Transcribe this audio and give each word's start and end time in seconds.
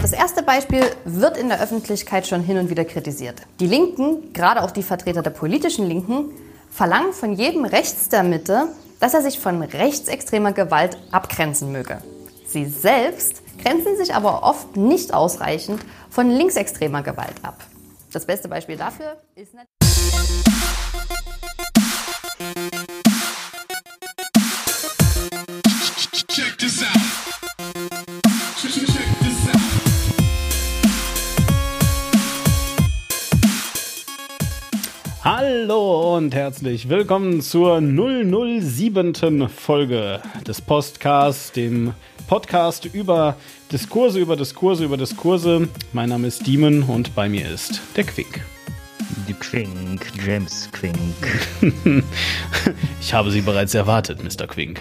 Das 0.00 0.12
erste 0.12 0.42
Beispiel 0.42 0.82
wird 1.04 1.36
in 1.36 1.48
der 1.48 1.60
Öffentlichkeit 1.62 2.26
schon 2.26 2.42
hin 2.42 2.58
und 2.58 2.70
wieder 2.70 2.84
kritisiert. 2.84 3.42
Die 3.60 3.66
Linken, 3.66 4.32
gerade 4.32 4.62
auch 4.62 4.70
die 4.70 4.82
Vertreter 4.82 5.22
der 5.22 5.30
politischen 5.30 5.86
Linken, 5.86 6.30
verlangen 6.70 7.12
von 7.12 7.34
jedem 7.34 7.64
rechts 7.64 8.08
der 8.08 8.22
Mitte, 8.22 8.68
dass 8.98 9.14
er 9.14 9.22
sich 9.22 9.38
von 9.38 9.62
rechtsextremer 9.62 10.52
Gewalt 10.52 10.98
abgrenzen 11.12 11.72
möge. 11.72 12.02
Sie 12.46 12.66
selbst 12.66 13.42
grenzen 13.62 13.96
sich 13.96 14.14
aber 14.14 14.42
oft 14.42 14.76
nicht 14.76 15.14
ausreichend 15.14 15.80
von 16.10 16.30
linksextremer 16.30 17.02
Gewalt 17.02 17.34
ab. 17.42 17.64
Das 18.12 18.26
beste 18.26 18.48
Beispiel 18.48 18.76
dafür 18.76 19.16
ist 19.34 19.54
Hallo 35.62 36.16
und 36.16 36.34
herzlich 36.34 36.88
willkommen 36.88 37.40
zur 37.40 37.80
007. 37.80 39.48
Folge 39.48 40.20
des 40.44 40.60
Podcasts, 40.60 41.52
dem 41.52 41.94
Podcast 42.26 42.86
über 42.86 43.36
Diskurse, 43.70 44.18
über 44.18 44.34
Diskurse, 44.34 44.84
über 44.84 44.96
Diskurse. 44.96 45.68
Mein 45.92 46.08
Name 46.08 46.26
ist 46.26 46.48
Demon 46.48 46.82
und 46.82 47.14
bei 47.14 47.28
mir 47.28 47.48
ist 47.48 47.80
der 47.94 48.02
Quick. 48.02 48.42
Die 49.28 49.34
Quink, 49.34 50.04
James 50.26 50.68
Quink, 50.72 50.96
Ich 53.00 53.14
habe 53.14 53.30
Sie 53.30 53.42
bereits 53.42 53.74
erwartet, 53.74 54.18
Mr. 54.24 54.48
Quink. 54.48 54.80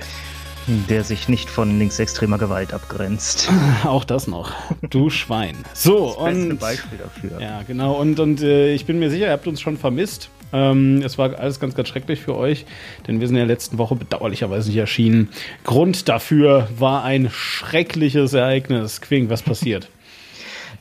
der 0.90 1.04
sich 1.04 1.30
nicht 1.30 1.52
von 1.52 1.78
linksextremer 1.78 2.40
Gewalt 2.40 2.74
abgrenzt. 2.74 3.52
Auch 3.84 4.04
das 4.04 4.26
noch. 4.26 4.52
Du 4.90 5.12
Schwein. 5.12 5.58
So, 5.76 6.08
Beste 6.08 6.22
und. 6.24 6.58
Beispiel 6.58 6.98
dafür. 6.98 7.40
Ja, 7.40 7.62
genau. 7.68 8.02
Und, 8.02 8.20
und 8.20 8.42
äh, 8.42 8.74
ich 8.74 8.88
bin 8.88 8.98
mir 8.98 9.12
sicher, 9.12 9.28
ihr 9.28 9.32
habt 9.32 9.46
uns 9.46 9.62
schon 9.62 9.78
vermisst. 9.78 10.32
Ähm, 10.54 11.02
es 11.04 11.18
war 11.18 11.38
alles 11.38 11.60
ganz, 11.60 11.76
ganz 11.76 11.88
schrecklich 11.88 12.20
für 12.20 12.36
euch, 12.36 12.66
denn 13.08 13.20
wir 13.20 13.28
sind 13.28 13.38
ja 13.38 13.46
letzten 13.46 13.78
Woche 13.78 13.96
bedauerlicherweise 13.96 14.70
nicht 14.70 14.78
erschienen. 14.78 15.30
Grund 15.64 16.10
dafür 16.10 16.68
war 16.78 17.04
ein 17.04 17.30
schreckliches 17.32 18.34
Ereignis. 18.34 19.02
Quink, 19.02 19.30
was 19.30 19.42
passiert? 19.42 19.90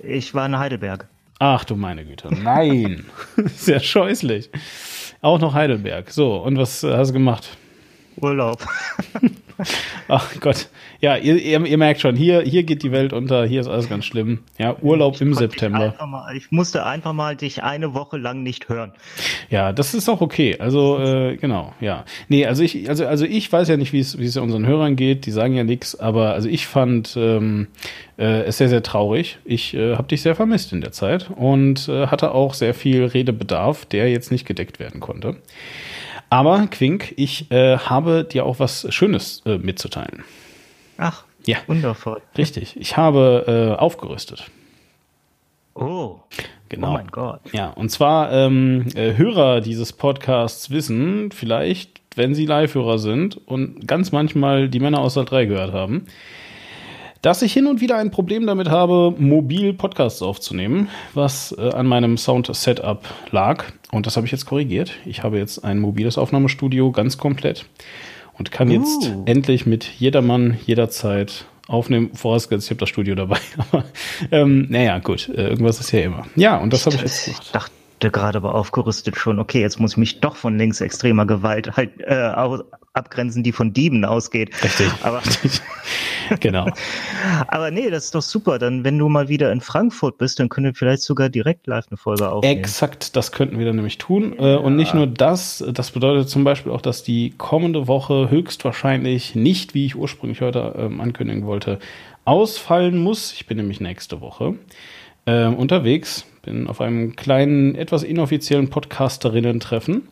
Ich 0.03 0.35
war 0.35 0.47
in 0.47 0.59
Heidelberg. 0.59 1.07
Ach 1.39 1.65
du 1.65 1.77
meine 1.77 2.05
Güte. 2.05 2.29
Nein. 2.35 3.07
Sehr 3.57 3.81
scheußlich. 3.81 4.51
Auch 5.23 5.39
noch 5.39 5.55
Heidelberg. 5.55 6.11
So, 6.11 6.37
und 6.37 6.57
was 6.57 6.83
hast 6.83 7.09
du 7.09 7.13
gemacht? 7.15 7.57
Urlaub. 8.17 8.67
Ach 10.09 10.29
Gott. 10.41 10.69
Ja, 11.03 11.17
ihr, 11.17 11.37
ihr, 11.37 11.65
ihr 11.65 11.79
merkt 11.79 12.01
schon, 12.03 12.15
hier, 12.15 12.43
hier 12.43 12.63
geht 12.63 12.83
die 12.83 12.93
Welt 12.93 13.15
unter, 13.15 13.47
hier 13.47 13.63
ist 13.63 13.69
alles 13.69 13.89
ganz 13.89 14.05
schlimm. 14.05 14.41
Ja, 14.59 14.77
Urlaub 14.83 15.19
im 15.23 15.33
Ich, 15.33 15.39
September. 15.39 15.81
einfach 15.81 16.07
mal, 16.07 16.37
ich 16.37 16.51
musste 16.51 16.85
einfach 16.85 17.15
mal 17.15 17.37
dich 17.37 17.63
eine 17.63 17.95
Woche 17.95 18.19
lang 18.19 18.43
nicht 18.43 18.69
hören. 18.69 18.93
Ja, 19.49 19.73
das 19.73 19.95
ist 19.95 20.11
auch 20.11 20.21
okay. 20.21 20.57
Also 20.59 20.99
äh, 20.99 21.37
genau, 21.37 21.73
ja. 21.81 22.05
Nee, 22.29 22.45
also 22.45 22.63
ich, 22.63 22.89
also 22.91 23.07
also 23.07 23.25
ich 23.25 23.51
weiß 23.51 23.69
ja 23.69 23.79
nicht, 23.79 23.95
wie 23.95 24.01
es 24.01 24.19
wie 24.19 24.27
es 24.27 24.37
unseren 24.37 24.67
Hörern 24.67 24.95
geht. 24.95 25.25
Die 25.25 25.31
sagen 25.31 25.55
ja 25.55 25.65
nichts, 25.65 25.99
aber 25.99 26.35
also 26.35 26.49
ich 26.51 26.67
fand 26.67 27.17
ähm, 27.17 27.69
äh, 28.19 28.43
es 28.43 28.59
sehr 28.59 28.69
sehr 28.69 28.83
traurig. 28.83 29.39
Ich 29.47 29.73
äh, 29.73 29.97
habe 29.97 30.09
dich 30.09 30.21
sehr 30.21 30.35
vermisst 30.35 30.73
in 30.75 30.83
der 30.83 30.93
Zeit 30.93 31.31
und 31.35 31.89
äh, 31.89 32.09
hatte 32.09 32.33
auch 32.35 32.53
sehr 32.53 32.75
viel 32.75 33.05
Redebedarf, 33.07 33.87
der 33.87 34.11
jetzt 34.11 34.31
nicht 34.31 34.47
gedeckt 34.47 34.79
werden 34.79 35.01
konnte. 35.01 35.37
Aber 36.29 36.67
Quink, 36.71 37.15
ich 37.17 37.51
äh, 37.51 37.79
habe 37.79 38.25
dir 38.25 38.45
auch 38.45 38.61
was 38.61 38.87
Schönes 38.91 39.43
äh, 39.47 39.57
mitzuteilen. 39.59 40.25
Ach, 41.01 41.25
Ja. 41.47 41.57
wundervoll. 41.67 42.21
Richtig. 42.37 42.77
Ich 42.79 42.97
habe 42.97 43.75
äh, 43.77 43.81
aufgerüstet. 43.81 44.51
Oh, 45.75 46.17
Genau. 46.69 46.91
oh 46.91 46.93
mein 46.93 47.09
Gott. 47.09 47.41
Ja, 47.53 47.71
und 47.71 47.91
zwar 47.91 48.31
ähm, 48.33 48.87
äh, 48.95 49.17
Hörer 49.17 49.61
dieses 49.61 49.93
Podcasts 49.93 50.71
wissen 50.71 51.33
vielleicht, 51.33 52.01
wenn 52.15 52.35
sie 52.35 52.47
Live-Hörer 52.47 52.99
sind 52.99 53.41
und 53.49 53.89
ganz 53.89 54.13
manchmal 54.13 54.69
die 54.69 54.79
Männer 54.81 55.01
aus 55.01 55.15
der 55.15 55.25
3 55.25 55.47
gehört 55.47 55.73
haben, 55.73 56.07
dass 57.23 57.43
ich 57.43 57.53
hin 57.53 57.67
und 57.67 57.81
wieder 57.81 57.97
ein 57.97 58.11
Problem 58.11 58.47
damit 58.47 58.69
habe, 58.71 59.15
mobil 59.19 59.73
Podcasts 59.75 60.23
aufzunehmen, 60.23 60.89
was 61.15 61.53
äh, 61.59 61.71
an 61.73 61.87
meinem 61.87 62.17
Sound-Setup 62.19 63.03
lag. 63.31 63.65
Und 63.91 64.07
das 64.07 64.17
habe 64.17 64.27
ich 64.27 64.33
jetzt 64.33 64.47
korrigiert. 64.47 64.93
Ich 65.07 65.23
habe 65.23 65.39
jetzt 65.39 65.65
ein 65.65 65.79
mobiles 65.81 66.19
Aufnahmestudio 66.19 66.93
ganz 66.93 67.19
komplett 67.19 67.67
und 68.41 68.51
kann 68.51 68.71
jetzt 68.71 69.07
Uh. 69.07 69.23
endlich 69.27 69.67
mit 69.67 69.85
jedermann 69.85 70.57
jederzeit 70.65 71.45
aufnehmen. 71.69 72.11
Vorausgesetzt, 72.15 72.67
ich 72.67 72.71
habe 72.71 72.81
das 72.81 72.89
Studio 72.89 73.15
dabei. 73.15 73.39
Aber 73.71 73.85
ähm, 74.33 74.67
naja, 74.71 74.99
gut, 74.99 75.29
äh, 75.29 75.49
irgendwas 75.49 75.79
ist 75.79 75.93
ja 75.93 76.01
immer. 76.01 76.27
Ja, 76.37 76.57
und 76.57 76.73
das 76.73 76.87
habe 76.87 76.97
ich 76.97 77.03
jetzt 77.03 77.29
Ich 77.29 77.53
gemacht. 77.53 77.71
Dachte 78.01 78.11
gerade 78.11 78.39
aber 78.39 78.55
aufgerüstet 78.55 79.17
schon, 79.17 79.39
okay, 79.39 79.61
jetzt 79.61 79.79
muss 79.79 79.93
ich 79.93 79.97
mich 79.99 80.21
doch 80.21 80.37
von 80.37 80.57
linksextremer 80.59 81.27
Gewalt 81.27 81.77
halt 81.77 81.91
äh, 82.01 82.33
au- 82.35 82.63
abgrenzen, 82.95 83.43
die 83.43 83.53
von 83.53 83.73
Dieben 83.73 84.05
ausgeht. 84.05 84.51
Richtig. 84.65 84.91
Aber, 85.03 85.23
genau. 86.41 86.67
aber 87.49 87.71
nee, 87.71 87.91
das 87.91 88.07
ist 88.07 88.15
doch 88.15 88.23
super. 88.23 88.59
Dann, 88.59 88.85
wenn 88.85 88.99
du 88.99 89.09
mal 89.09 89.29
wieder 89.29 89.53
in 89.53 89.61
Frankfurt 89.61 90.19
bist, 90.19 90.41
dann 90.41 90.49
können 90.49 90.67
wir 90.67 90.75
vielleicht 90.75 91.03
sogar 91.03 91.29
direkt 91.29 91.67
live 91.67 91.87
eine 91.91 91.99
Folge 91.99 92.31
aufnehmen. 92.31 92.59
Exakt, 92.59 93.15
das 93.17 93.33
könnten 93.33 93.59
wir 93.59 93.67
dann 93.67 93.77
nämlich 93.77 93.99
tun. 93.99 94.35
Äh, 94.39 94.57
Und 94.57 94.77
nicht 94.77 94.95
nur 94.95 95.07
das, 95.07 95.63
das 95.73 95.91
bedeutet 95.91 96.29
zum 96.31 96.43
Beispiel 96.43 96.73
auch, 96.73 96.81
dass 96.81 97.03
die 97.03 97.35
kommende 97.37 97.87
Woche 97.87 98.31
höchstwahrscheinlich 98.31 99.35
nicht, 99.35 99.75
wie 99.75 99.87
ich 99.87 99.95
ursprünglich 99.95 100.41
heute 100.41 100.75
ähm, 100.77 101.01
ankündigen 101.01 101.45
wollte, 101.47 101.79
ausfallen 102.25 102.99
muss. 102.99 103.33
Ich 103.35 103.47
bin 103.47 103.59
nämlich 103.59 103.81
nächste 103.81 104.21
Woche 104.21 104.55
ähm, 105.27 105.55
unterwegs, 105.55 106.25
bin 106.43 106.67
auf 106.67 106.81
einem 106.81 107.17
kleinen, 107.17 107.75
etwas 107.75 108.03
inoffiziellen 108.03 108.71
Podcasterinnen-Treffen 108.71 110.09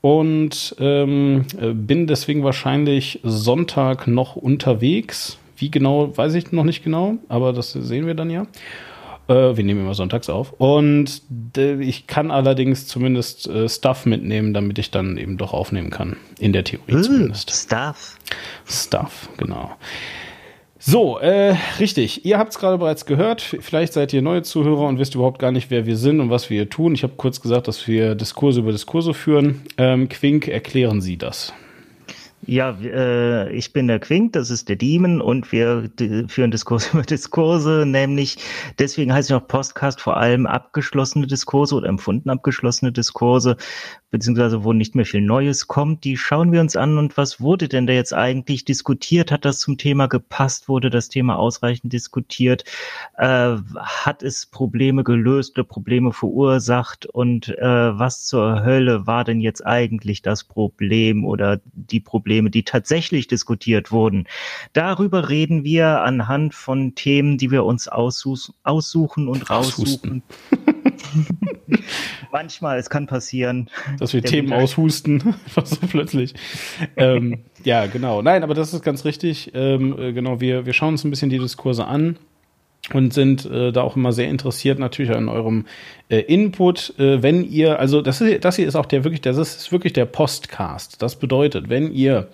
und 0.00 0.76
ähm, 0.78 1.44
äh, 1.60 1.72
bin 1.72 2.06
deswegen 2.06 2.44
wahrscheinlich 2.44 3.20
Sonntag 3.22 4.06
noch 4.06 4.36
unterwegs. 4.36 5.38
Wie 5.56 5.70
genau, 5.70 6.16
weiß 6.16 6.34
ich 6.34 6.52
noch 6.52 6.64
nicht 6.64 6.82
genau, 6.82 7.18
aber 7.28 7.52
das 7.52 7.72
sehen 7.72 8.06
wir 8.06 8.14
dann 8.14 8.30
ja. 8.30 8.46
Äh, 9.28 9.56
wir 9.56 9.62
nehmen 9.64 9.80
immer 9.82 9.94
sonntags 9.94 10.28
auf. 10.28 10.52
Und 10.54 11.22
äh, 11.56 11.80
ich 11.80 12.08
kann 12.08 12.30
allerdings 12.32 12.88
zumindest 12.88 13.46
äh, 13.46 13.68
Stuff 13.68 14.04
mitnehmen, 14.04 14.52
damit 14.54 14.78
ich 14.78 14.90
dann 14.90 15.16
eben 15.16 15.36
doch 15.36 15.52
aufnehmen 15.52 15.90
kann. 15.90 16.16
In 16.40 16.52
der 16.52 16.64
Theorie 16.64 16.94
Äh, 16.94 17.02
zumindest. 17.02 17.50
Stuff. 17.50 18.18
Stuff, 18.66 19.28
genau. 19.36 19.70
So, 20.84 21.20
äh, 21.20 21.54
richtig. 21.78 22.24
Ihr 22.24 22.38
habt 22.38 22.50
es 22.50 22.58
gerade 22.58 22.76
bereits 22.76 23.06
gehört. 23.06 23.40
Vielleicht 23.40 23.92
seid 23.92 24.12
ihr 24.12 24.20
neue 24.20 24.42
Zuhörer 24.42 24.88
und 24.88 24.98
wisst 24.98 25.14
überhaupt 25.14 25.38
gar 25.38 25.52
nicht, 25.52 25.70
wer 25.70 25.86
wir 25.86 25.96
sind 25.96 26.18
und 26.18 26.28
was 26.28 26.50
wir 26.50 26.56
hier 26.56 26.70
tun. 26.70 26.96
Ich 26.96 27.04
habe 27.04 27.12
kurz 27.16 27.40
gesagt, 27.40 27.68
dass 27.68 27.86
wir 27.86 28.16
Diskurse 28.16 28.58
über 28.58 28.72
Diskurse 28.72 29.14
führen. 29.14 29.62
Ähm, 29.78 30.08
Quink, 30.08 30.48
erklären 30.48 31.00
Sie 31.00 31.16
das. 31.16 31.52
Ja, 32.44 32.76
äh, 32.82 33.52
ich 33.52 33.72
bin 33.72 33.86
der 33.86 34.00
Quink, 34.00 34.32
das 34.32 34.50
ist 34.50 34.68
der 34.68 34.74
Demon 34.74 35.20
und 35.20 35.52
wir 35.52 35.88
führen 36.26 36.50
Diskurse 36.50 36.90
über 36.92 37.02
Diskurse, 37.02 37.84
nämlich 37.86 38.38
deswegen 38.80 39.14
heißt 39.14 39.30
es 39.30 39.36
auch 39.36 39.46
Podcast 39.46 40.00
vor 40.00 40.16
allem 40.16 40.46
abgeschlossene 40.46 41.28
Diskurse 41.28 41.76
oder 41.76 41.88
empfunden 41.88 42.28
abgeschlossene 42.28 42.90
Diskurse, 42.90 43.56
beziehungsweise 44.12 44.62
wo 44.62 44.72
nicht 44.72 44.94
mehr 44.94 45.06
viel 45.06 45.22
Neues 45.22 45.66
kommt. 45.66 46.04
Die 46.04 46.16
schauen 46.16 46.52
wir 46.52 46.60
uns 46.60 46.76
an 46.76 46.98
und 46.98 47.16
was 47.16 47.40
wurde 47.40 47.66
denn 47.66 47.86
da 47.86 47.94
jetzt 47.94 48.12
eigentlich 48.12 48.64
diskutiert? 48.64 49.32
Hat 49.32 49.44
das 49.44 49.58
zum 49.58 49.78
Thema 49.78 50.06
gepasst? 50.06 50.68
Wurde 50.68 50.90
das 50.90 51.08
Thema 51.08 51.36
ausreichend 51.36 51.92
diskutiert? 51.92 52.64
Äh, 53.16 53.56
hat 53.76 54.22
es 54.22 54.46
Probleme 54.46 55.02
gelöst 55.02 55.58
oder 55.58 55.64
Probleme 55.64 56.12
verursacht? 56.12 57.06
Und 57.06 57.48
äh, 57.58 57.98
was 57.98 58.26
zur 58.26 58.62
Hölle 58.62 59.06
war 59.06 59.24
denn 59.24 59.40
jetzt 59.40 59.66
eigentlich 59.66 60.20
das 60.20 60.44
Problem 60.44 61.24
oder 61.24 61.60
die 61.72 62.00
Probleme, 62.00 62.50
die 62.50 62.64
tatsächlich 62.64 63.28
diskutiert 63.28 63.90
wurden? 63.90 64.28
Darüber 64.74 65.30
reden 65.30 65.64
wir 65.64 66.02
anhand 66.02 66.54
von 66.54 66.94
Themen, 66.94 67.38
die 67.38 67.50
wir 67.50 67.64
uns 67.64 67.88
aussuch 67.88 68.50
aussuchen 68.62 69.26
und 69.26 69.50
Aushusten. 69.50 70.22
Manchmal, 72.32 72.78
es 72.78 72.90
kann 72.90 73.06
passieren. 73.06 73.68
Dass 73.98 74.12
wir 74.12 74.20
Der 74.20 74.30
Themen 74.30 74.48
Mittag- 74.48 74.62
aushusten, 74.64 75.22
einfach 75.46 75.66
so 75.66 75.86
plötzlich. 75.86 76.34
ähm, 76.96 77.40
ja, 77.64 77.86
genau. 77.86 78.22
Nein, 78.22 78.42
aber 78.42 78.54
das 78.54 78.72
ist 78.72 78.82
ganz 78.82 79.04
richtig. 79.04 79.52
Ähm, 79.54 79.98
äh, 79.98 80.12
genau, 80.12 80.40
wir, 80.40 80.66
wir 80.66 80.72
schauen 80.72 80.94
uns 80.94 81.04
ein 81.04 81.10
bisschen 81.10 81.30
die 81.30 81.38
Diskurse 81.38 81.86
an 81.86 82.18
und 82.92 83.14
sind 83.14 83.44
äh, 83.46 83.70
da 83.70 83.82
auch 83.82 83.96
immer 83.96 84.12
sehr 84.12 84.28
interessiert 84.28 84.78
natürlich 84.78 85.12
an 85.14 85.28
eurem 85.28 85.66
äh, 86.08 86.18
Input. 86.20 86.94
Äh, 86.98 87.22
wenn 87.22 87.44
ihr, 87.48 87.78
also 87.78 88.02
das, 88.02 88.20
ist, 88.20 88.44
das 88.44 88.56
hier 88.56 88.66
ist 88.66 88.74
auch 88.74 88.86
der 88.86 89.04
wirklich, 89.04 89.20
das 89.20 89.36
ist 89.38 89.70
wirklich 89.70 89.92
der 89.92 90.04
Postcast. 90.06 91.00
Das 91.00 91.16
bedeutet, 91.16 91.68
wenn 91.68 91.92
ihr 91.92 92.28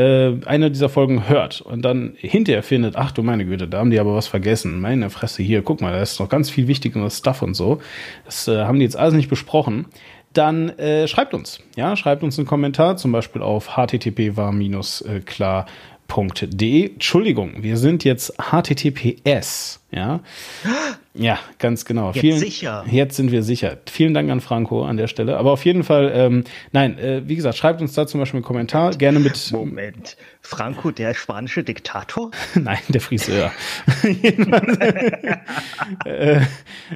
äh, 0.00 0.46
eine 0.46 0.70
dieser 0.70 0.88
Folgen 0.88 1.28
hört 1.28 1.60
und 1.60 1.82
dann 1.82 2.14
hinterher 2.16 2.62
findet, 2.62 2.96
ach 2.96 3.12
du 3.12 3.22
meine 3.22 3.44
Güte, 3.44 3.68
da 3.68 3.78
haben 3.78 3.90
die 3.90 4.00
aber 4.00 4.14
was 4.14 4.28
vergessen. 4.28 4.80
Meine 4.80 5.10
Fresse 5.10 5.42
hier, 5.42 5.62
guck 5.62 5.80
mal, 5.80 5.92
da 5.92 6.00
ist 6.00 6.20
noch 6.20 6.28
ganz 6.28 6.50
viel 6.50 6.68
wichtigeres 6.68 7.18
Stuff 7.18 7.42
und 7.42 7.54
so. 7.54 7.80
Das 8.24 8.48
äh, 8.48 8.64
haben 8.64 8.78
die 8.78 8.84
jetzt 8.84 8.96
alles 8.96 9.14
nicht 9.14 9.28
besprochen. 9.28 9.86
Dann 10.32 10.70
äh, 10.78 11.08
schreibt 11.08 11.34
uns, 11.34 11.60
ja, 11.76 11.96
schreibt 11.96 12.22
uns 12.22 12.38
einen 12.38 12.46
Kommentar, 12.46 12.96
zum 12.96 13.10
Beispiel 13.10 13.42
auf 13.42 13.76
http 13.76 14.36
war 14.36 14.54
äh, 14.54 15.20
klar 15.24 15.66
www.franco-klaas.de. 16.10 16.92
Entschuldigung, 16.92 17.62
wir 17.62 17.76
sind 17.76 18.04
jetzt 18.04 18.34
HTTPS. 18.38 19.80
Ja, 19.90 20.20
ja, 21.12 21.40
ganz 21.58 21.84
genau. 21.84 22.12
Jetzt 22.12 22.38
sicher. 22.38 22.84
Jetzt 22.88 23.16
sind 23.16 23.32
wir 23.32 23.42
sicher. 23.42 23.78
Vielen 23.90 24.14
Dank 24.14 24.30
an 24.30 24.40
Franco 24.40 24.84
an 24.84 24.96
der 24.96 25.08
Stelle. 25.08 25.38
Aber 25.38 25.50
auf 25.50 25.64
jeden 25.64 25.82
Fall, 25.82 26.12
ähm, 26.14 26.44
nein, 26.70 26.98
äh, 26.98 27.22
wie 27.26 27.34
gesagt, 27.34 27.58
schreibt 27.58 27.80
uns 27.80 27.94
da 27.94 28.06
zum 28.06 28.20
Beispiel 28.20 28.38
einen 28.38 28.44
Kommentar. 28.44 28.92
Gerne 28.92 29.18
mit. 29.18 29.50
Moment. 29.52 30.16
Franco, 30.40 30.92
der 30.92 31.14
spanische 31.14 31.64
Diktator? 31.64 32.30
nein, 32.54 32.78
der 32.88 33.00
Friseur. 33.00 33.50
äh, 36.04 36.40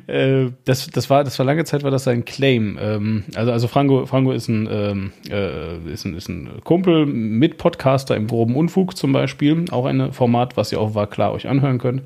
äh, 0.06 0.50
das, 0.64 0.86
das, 0.86 1.10
war, 1.10 1.24
das 1.24 1.36
war 1.40 1.46
lange 1.46 1.64
Zeit 1.64 1.82
war 1.82 1.90
das 1.90 2.04
sein 2.04 2.24
Claim. 2.24 2.78
Ähm, 2.80 3.24
also, 3.34 3.50
also 3.50 3.66
Franco, 3.66 4.06
Franco 4.06 4.30
ist 4.30 4.48
ein, 4.48 4.68
ähm, 4.70 5.12
äh, 5.28 5.92
ist 5.92 6.04
ein, 6.04 6.14
ist 6.14 6.28
ein 6.28 6.60
Kumpel 6.62 7.04
mit 7.06 7.58
Podcaster 7.58 8.14
im 8.16 8.28
groben 8.28 8.54
Unfug 8.54 8.96
zum 8.96 9.12
Beispiel. 9.12 9.64
Auch 9.72 9.86
ein 9.86 10.12
Format, 10.12 10.56
was 10.56 10.70
ihr 10.70 10.80
auch 10.80 10.94
war 10.94 11.08
klar 11.08 11.32
euch 11.32 11.48
anhören 11.48 11.78
könnt. 11.78 12.02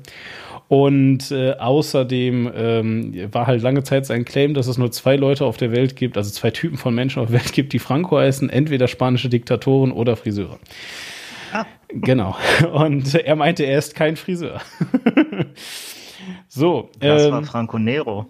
Und 0.69 1.31
äh, 1.31 1.53
außerdem 1.53 2.51
ähm, 2.55 3.33
war 3.33 3.47
halt 3.47 3.63
lange 3.63 3.81
Zeit 3.81 4.05
sein 4.05 4.23
Claim, 4.23 4.53
dass 4.53 4.67
es 4.67 4.77
nur 4.77 4.91
zwei 4.91 5.15
Leute 5.15 5.43
auf 5.45 5.57
der 5.57 5.71
Welt 5.71 5.95
gibt, 5.95 6.15
also 6.15 6.29
zwei 6.29 6.51
Typen 6.51 6.77
von 6.77 6.93
Menschen 6.93 7.23
auf 7.23 7.31
der 7.31 7.39
Welt 7.39 7.53
gibt, 7.53 7.73
die 7.73 7.79
Franco 7.79 8.19
heißen, 8.19 8.51
entweder 8.51 8.87
spanische 8.87 9.29
Diktatoren 9.29 9.91
oder 9.91 10.15
Friseure. 10.15 10.59
Ah. 11.51 11.65
Genau. 11.87 12.37
Und 12.71 13.15
er 13.15 13.35
meinte, 13.35 13.63
er 13.63 13.79
ist 13.79 13.95
kein 13.95 14.15
Friseur. 14.15 14.61
so. 16.47 16.91
Das 16.99 17.23
ähm, 17.23 17.31
war 17.31 17.43
Franco 17.43 17.79
Nero. 17.79 18.27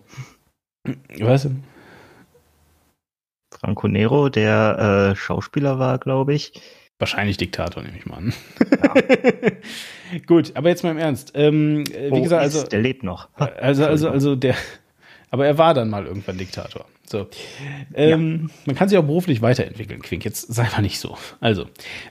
Was? 1.20 1.50
Franco 3.52 3.90
Nero, 3.90 4.30
der 4.30 5.12
äh, 5.12 5.16
Schauspieler 5.18 5.78
war, 5.78 5.98
glaube 5.98 6.34
ich. 6.36 6.54
Wahrscheinlich 7.00 7.38
Diktator, 7.38 7.82
nehme 7.82 7.98
ich 7.98 8.06
mal 8.06 8.18
an. 8.18 8.34
Ja. 8.70 10.20
Gut, 10.28 10.52
aber 10.56 10.68
jetzt 10.68 10.84
mal 10.84 10.92
im 10.92 10.98
Ernst. 10.98 11.32
Ähm, 11.34 11.86
wie 11.88 12.10
oh, 12.12 12.22
gesagt, 12.22 12.44
also. 12.44 12.64
Der 12.64 12.82
lebt 12.82 13.04
noch. 13.04 13.30
Also, 13.62 13.86
also, 13.86 14.10
also 14.10 14.36
der. 14.36 14.56
Aber 15.32 15.46
er 15.46 15.58
war 15.58 15.74
dann 15.74 15.90
mal 15.90 16.06
irgendwann 16.06 16.38
Diktator. 16.38 16.86
So. 17.06 17.28
Ähm, 17.94 18.50
ja. 18.50 18.56
Man 18.66 18.76
kann 18.76 18.90
sich 18.90 18.98
auch 18.98 19.04
beruflich 19.04 19.42
weiterentwickeln, 19.42 20.02
Quink. 20.02 20.26
Jetzt 20.26 20.54
sei 20.54 20.68
mal 20.76 20.82
nicht 20.82 21.00
so. 21.00 21.18
Also, 21.40 21.66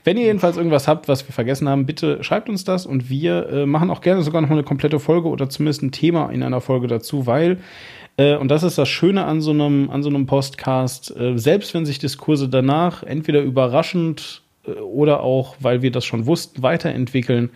wenn 0.05 0.17
ihr 0.17 0.25
jedenfalls 0.25 0.57
irgendwas 0.57 0.87
habt, 0.87 1.07
was 1.07 1.27
wir 1.27 1.33
vergessen 1.33 1.69
haben, 1.69 1.85
bitte 1.85 2.23
schreibt 2.23 2.49
uns 2.49 2.63
das 2.63 2.85
und 2.87 3.09
wir 3.09 3.47
äh, 3.49 3.65
machen 3.67 3.91
auch 3.91 4.01
gerne 4.01 4.23
sogar 4.23 4.41
noch 4.41 4.49
mal 4.49 4.55
eine 4.55 4.63
komplette 4.63 4.99
Folge 4.99 5.27
oder 5.27 5.49
zumindest 5.49 5.83
ein 5.83 5.91
Thema 5.91 6.29
in 6.31 6.41
einer 6.41 6.61
Folge 6.61 6.87
dazu, 6.87 7.27
weil 7.27 7.59
äh, 8.17 8.35
und 8.35 8.49
das 8.49 8.63
ist 8.63 8.77
das 8.77 8.89
Schöne 8.89 9.25
an 9.25 9.39
so 9.41 9.51
einem, 9.51 9.89
an 9.91 10.01
so 10.01 10.09
einem 10.09 10.25
Postcast. 10.25 11.15
Äh, 11.15 11.37
selbst 11.37 11.73
wenn 11.73 11.85
sich 11.85 11.99
Diskurse 11.99 12.49
danach 12.49 13.03
entweder 13.03 13.41
überraschend 13.41 14.41
oder 14.75 15.21
auch, 15.21 15.55
weil 15.59 15.81
wir 15.81 15.91
das 15.91 16.05
schon 16.05 16.25
wussten, 16.25 16.61
weiterentwickeln, 16.61 17.49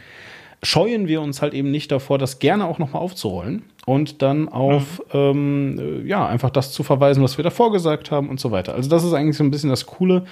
scheuen 0.64 1.08
wir 1.08 1.22
uns 1.22 1.42
halt 1.42 1.54
eben 1.54 1.72
nicht 1.72 1.92
davor, 1.92 2.18
das 2.18 2.40
gerne 2.40 2.66
auch 2.66 2.80
nochmal 2.80 3.02
aufzurollen 3.02 3.64
und 3.86 4.22
dann 4.22 4.48
auf, 4.48 5.02
mhm. 5.14 5.20
ähm, 5.20 6.08
ja, 6.08 6.26
einfach 6.26 6.50
das 6.50 6.72
zu 6.72 6.84
verweisen, 6.84 7.22
was 7.22 7.38
wir 7.38 7.44
davor 7.44 7.72
gesagt 7.72 8.12
haben 8.12 8.30
und 8.30 8.40
so 8.40 8.52
weiter. 8.52 8.74
Also 8.74 8.90
das 8.90 9.04
ist 9.04 9.14
eigentlich 9.14 9.38
so 9.38 9.44
ein 9.44 9.52
bisschen 9.52 9.70
das 9.70 9.86
Coole. 9.86 10.24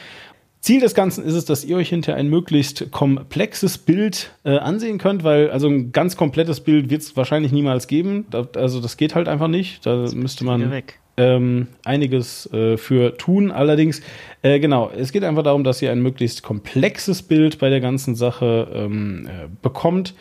Ziel 0.61 0.79
des 0.79 0.93
Ganzen 0.93 1.25
ist 1.25 1.33
es, 1.33 1.45
dass 1.45 1.65
ihr 1.65 1.75
euch 1.75 1.89
hinter 1.89 2.15
ein 2.15 2.27
möglichst 2.29 2.91
komplexes 2.91 3.79
Bild 3.79 4.31
äh, 4.43 4.57
ansehen 4.57 4.99
könnt, 4.99 5.23
weil 5.23 5.49
also 5.49 5.67
ein 5.67 5.91
ganz 5.91 6.15
komplettes 6.15 6.61
Bild 6.61 6.89
wird 6.89 7.01
es 7.01 7.17
wahrscheinlich 7.17 7.51
niemals 7.51 7.87
geben. 7.87 8.27
Da, 8.29 8.47
also 8.55 8.79
das 8.79 8.95
geht 8.95 9.15
halt 9.15 9.27
einfach 9.27 9.47
nicht. 9.47 9.85
Da 9.85 10.07
müsste 10.13 10.45
man. 10.45 10.69
Weg 10.71 11.00
ähm, 11.17 11.67
einiges 11.83 12.51
äh, 12.53 12.77
für 12.77 13.17
tun. 13.17 13.51
Allerdings, 13.51 14.01
äh, 14.41 14.59
genau, 14.59 14.89
es 14.95 15.11
geht 15.11 15.23
einfach 15.23 15.43
darum, 15.43 15.63
dass 15.63 15.81
ihr 15.81 15.91
ein 15.91 16.01
möglichst 16.01 16.43
komplexes 16.43 17.21
Bild 17.23 17.59
bei 17.59 17.69
der 17.69 17.81
ganzen 17.81 18.15
Sache 18.15 18.67
ähm, 18.73 19.27
äh, 19.27 19.47
bekommt, 19.61 20.13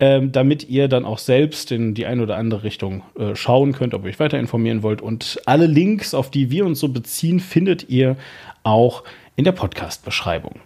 ähm, 0.00 0.30
damit 0.30 0.68
ihr 0.68 0.88
dann 0.88 1.04
auch 1.04 1.18
selbst 1.18 1.72
in 1.72 1.94
die 1.94 2.06
eine 2.06 2.22
oder 2.22 2.36
andere 2.36 2.62
Richtung 2.62 3.02
äh, 3.18 3.34
schauen 3.34 3.72
könnt, 3.72 3.94
ob 3.94 4.04
ihr 4.04 4.10
euch 4.10 4.20
weiter 4.20 4.38
informieren 4.38 4.82
wollt. 4.82 5.02
Und 5.02 5.40
alle 5.44 5.66
Links, 5.66 6.14
auf 6.14 6.30
die 6.30 6.50
wir 6.50 6.64
uns 6.64 6.80
so 6.80 6.88
beziehen, 6.88 7.40
findet 7.40 7.88
ihr 7.88 8.16
auch 8.62 9.02
in 9.34 9.44
der 9.44 9.52
Podcast-Beschreibung. 9.52 10.60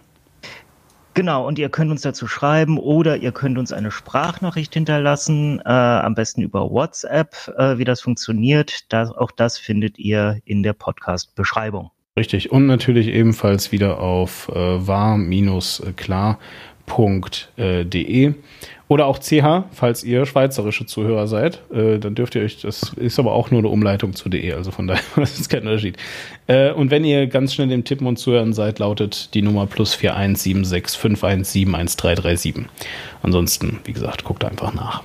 Genau, 1.15 1.47
und 1.47 1.59
ihr 1.59 1.69
könnt 1.69 1.91
uns 1.91 2.01
dazu 2.01 2.27
schreiben 2.27 2.79
oder 2.79 3.17
ihr 3.17 3.31
könnt 3.31 3.59
uns 3.59 3.71
eine 3.71 3.91
Sprachnachricht 3.91 4.73
hinterlassen, 4.73 5.59
äh, 5.63 5.69
am 5.69 6.15
besten 6.15 6.41
über 6.41 6.71
WhatsApp. 6.71 7.53
Äh, 7.55 7.77
wie 7.77 7.83
das 7.83 8.01
funktioniert, 8.01 8.91
das, 8.91 9.11
auch 9.11 9.29
das 9.29 9.59
findet 9.59 9.99
ihr 9.99 10.39
in 10.45 10.63
der 10.63 10.73
Podcast-Beschreibung. 10.73 11.91
Richtig, 12.17 12.51
und 12.51 12.65
natürlich 12.65 13.07
ebenfalls 13.07 13.71
wieder 13.71 13.99
auf 13.99 14.49
äh, 14.49 14.87
war-klar.de. 16.87 18.33
Oder 18.89 19.05
auch 19.07 19.19
CH, 19.19 19.63
falls 19.71 20.03
ihr 20.03 20.25
schweizerische 20.25 20.85
Zuhörer 20.85 21.27
seid. 21.27 21.61
Äh, 21.73 21.99
dann 21.99 22.15
dürft 22.15 22.35
ihr 22.35 22.41
euch, 22.43 22.59
das 22.61 22.91
ist 22.97 23.17
aber 23.17 23.31
auch 23.31 23.49
nur 23.49 23.61
eine 23.61 23.69
Umleitung 23.69 24.11
zu 24.13 24.27
DE, 24.29 24.53
also 24.53 24.69
von 24.71 24.87
daher 24.87 25.01
das 25.15 25.39
ist 25.39 25.49
kein 25.49 25.61
Unterschied. 25.61 25.97
Äh, 26.47 26.73
und 26.73 26.91
wenn 26.91 27.03
ihr 27.03 27.25
ganz 27.27 27.55
schnell 27.55 27.71
im 27.71 27.85
Tippen 27.85 28.05
und 28.05 28.17
Zuhören 28.17 28.53
seid, 28.53 28.77
lautet 28.79 29.33
die 29.33 29.41
Nummer 29.41 29.65
plus 29.65 29.97
41765171337. 29.97 32.65
Ansonsten, 33.23 33.79
wie 33.85 33.93
gesagt, 33.93 34.23
guckt 34.25 34.45
einfach 34.45 34.75
nach. 34.75 35.01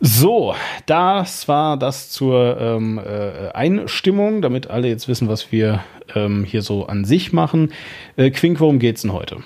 So, 0.00 0.54
das 0.86 1.46
war 1.46 1.76
das 1.78 2.10
zur 2.10 2.58
ähm, 2.60 2.98
äh, 2.98 3.52
Einstimmung, 3.54 4.42
damit 4.42 4.68
alle 4.68 4.88
jetzt 4.88 5.06
wissen, 5.06 5.28
was 5.28 5.52
wir 5.52 5.84
ähm, 6.16 6.42
hier 6.44 6.62
so 6.62 6.86
an 6.86 7.04
sich 7.04 7.32
machen. 7.32 7.72
Äh, 8.16 8.30
Quink, 8.30 8.58
worum 8.58 8.80
geht's 8.80 9.02
denn 9.02 9.12
heute? 9.12 9.36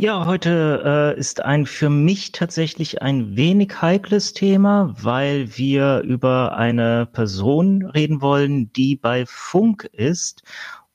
Ja, 0.00 0.26
heute 0.26 1.14
äh, 1.16 1.18
ist 1.18 1.44
ein 1.44 1.66
für 1.66 1.90
mich 1.90 2.30
tatsächlich 2.30 3.02
ein 3.02 3.34
wenig 3.34 3.82
heikles 3.82 4.32
Thema, 4.32 4.94
weil 4.96 5.56
wir 5.58 6.02
über 6.02 6.56
eine 6.56 7.04
Person 7.06 7.84
reden 7.84 8.20
wollen, 8.20 8.72
die 8.74 8.94
bei 8.94 9.26
Funk 9.26 9.90
ist. 9.92 10.44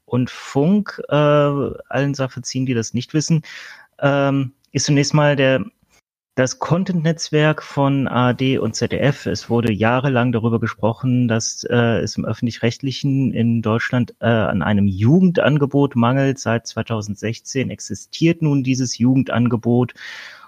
Und 0.05 0.29
Funk, 0.29 1.01
äh, 1.09 1.13
allen 1.13 2.13
sei 2.13 2.29
verziehen, 2.29 2.65
die 2.65 2.73
das 2.73 2.93
nicht 2.93 3.13
wissen, 3.13 3.41
ähm, 3.99 4.53
ist 4.71 4.85
zunächst 4.85 5.13
mal 5.13 5.35
der 5.35 5.65
das 6.35 6.57
Content-Netzwerk 6.57 7.61
von 7.61 8.07
ARD 8.07 8.57
und 8.57 8.75
ZDF, 8.75 9.27
es 9.27 9.51
wurde 9.51 9.71
jahrelang 9.71 10.31
darüber 10.31 10.59
gesprochen, 10.59 11.27
dass 11.27 11.63
äh, 11.63 11.99
es 11.99 12.17
im 12.17 12.25
öffentlich-rechtlichen 12.25 13.31
in 13.31 13.61
Deutschland 13.61 14.15
äh, 14.19 14.25
an 14.25 14.63
einem 14.63 14.87
Jugendangebot 14.87 15.95
mangelt. 15.95 16.39
Seit 16.39 16.65
2016 16.65 17.69
existiert 17.69 18.41
nun 18.41 18.63
dieses 18.63 18.97
Jugendangebot. 18.97 19.93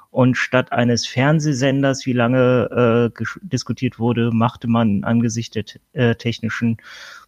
Und 0.09 0.37
statt 0.37 0.71
eines 0.71 1.05
Fernsehsenders, 1.05 2.05
wie 2.05 2.13
lange 2.13 3.11
äh, 3.19 3.23
diskutiert 3.41 3.99
wurde, 3.99 4.31
machte 4.31 4.67
man 4.67 5.03
angesichts 5.03 5.53
der 5.53 5.65
äh, 5.91 6.15
technischen 6.15 6.77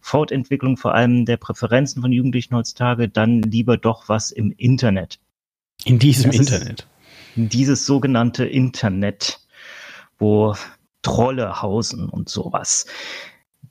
Fortentwicklung, 0.00 0.78
vor 0.78 0.94
allem 0.94 1.26
der 1.26 1.36
Präferenzen 1.36 2.02
von 2.02 2.10
Jugendlichen 2.10 2.56
heutzutage, 2.56 3.08
dann 3.08 3.42
lieber 3.42 3.76
doch 3.76 4.08
was 4.08 4.32
im 4.32 4.52
Internet. 4.56 5.20
In 5.84 5.98
diesem 5.98 6.32
das 6.32 6.40
Internet. 6.40 6.80
Ist, 6.80 6.88
dieses 7.36 7.86
sogenannte 7.86 8.44
Internet, 8.44 9.40
wo 10.18 10.54
Trolle 11.02 11.62
hausen 11.62 12.08
und 12.08 12.28
sowas. 12.28 12.86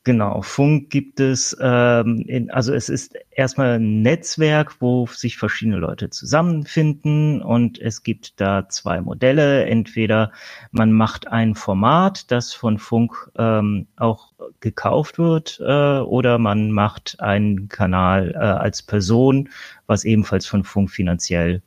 Genau, 0.08 0.42
Funk 0.42 0.90
gibt 0.90 1.20
es, 1.20 1.54
ähm, 1.60 2.24
in, 2.28 2.50
also 2.50 2.74
es 2.74 2.88
ist 2.88 3.18
erstmal 3.30 3.78
ein 3.78 4.02
Netzwerk, 4.02 4.80
wo 4.80 5.06
sich 5.08 5.36
verschiedene 5.36 5.76
Leute 5.76 6.10
zusammenfinden 6.10 7.42
und 7.42 7.78
es 7.78 8.04
gibt 8.04 8.40
da 8.40 8.70
zwei 8.70 9.02
Modelle. 9.02 9.66
Entweder 9.66 10.32
man 10.72 10.94
macht 10.94 11.28
ein 11.28 11.56
Format, 11.56 12.32
das 12.32 12.54
von 12.54 12.80
Funk 12.80 13.30
ähm, 13.38 13.88
auch 13.98 14.32
gekauft 14.62 15.18
wird, 15.18 15.60
äh, 15.60 16.00
oder 16.00 16.38
man 16.38 16.72
macht 16.72 17.20
einen 17.20 17.68
Kanal 17.68 18.32
äh, 18.34 18.38
als 18.38 18.84
Person, 18.84 19.50
was 19.88 20.06
ebenfalls 20.06 20.46
von 20.46 20.64
Funk 20.64 20.90
finanziell 20.90 21.62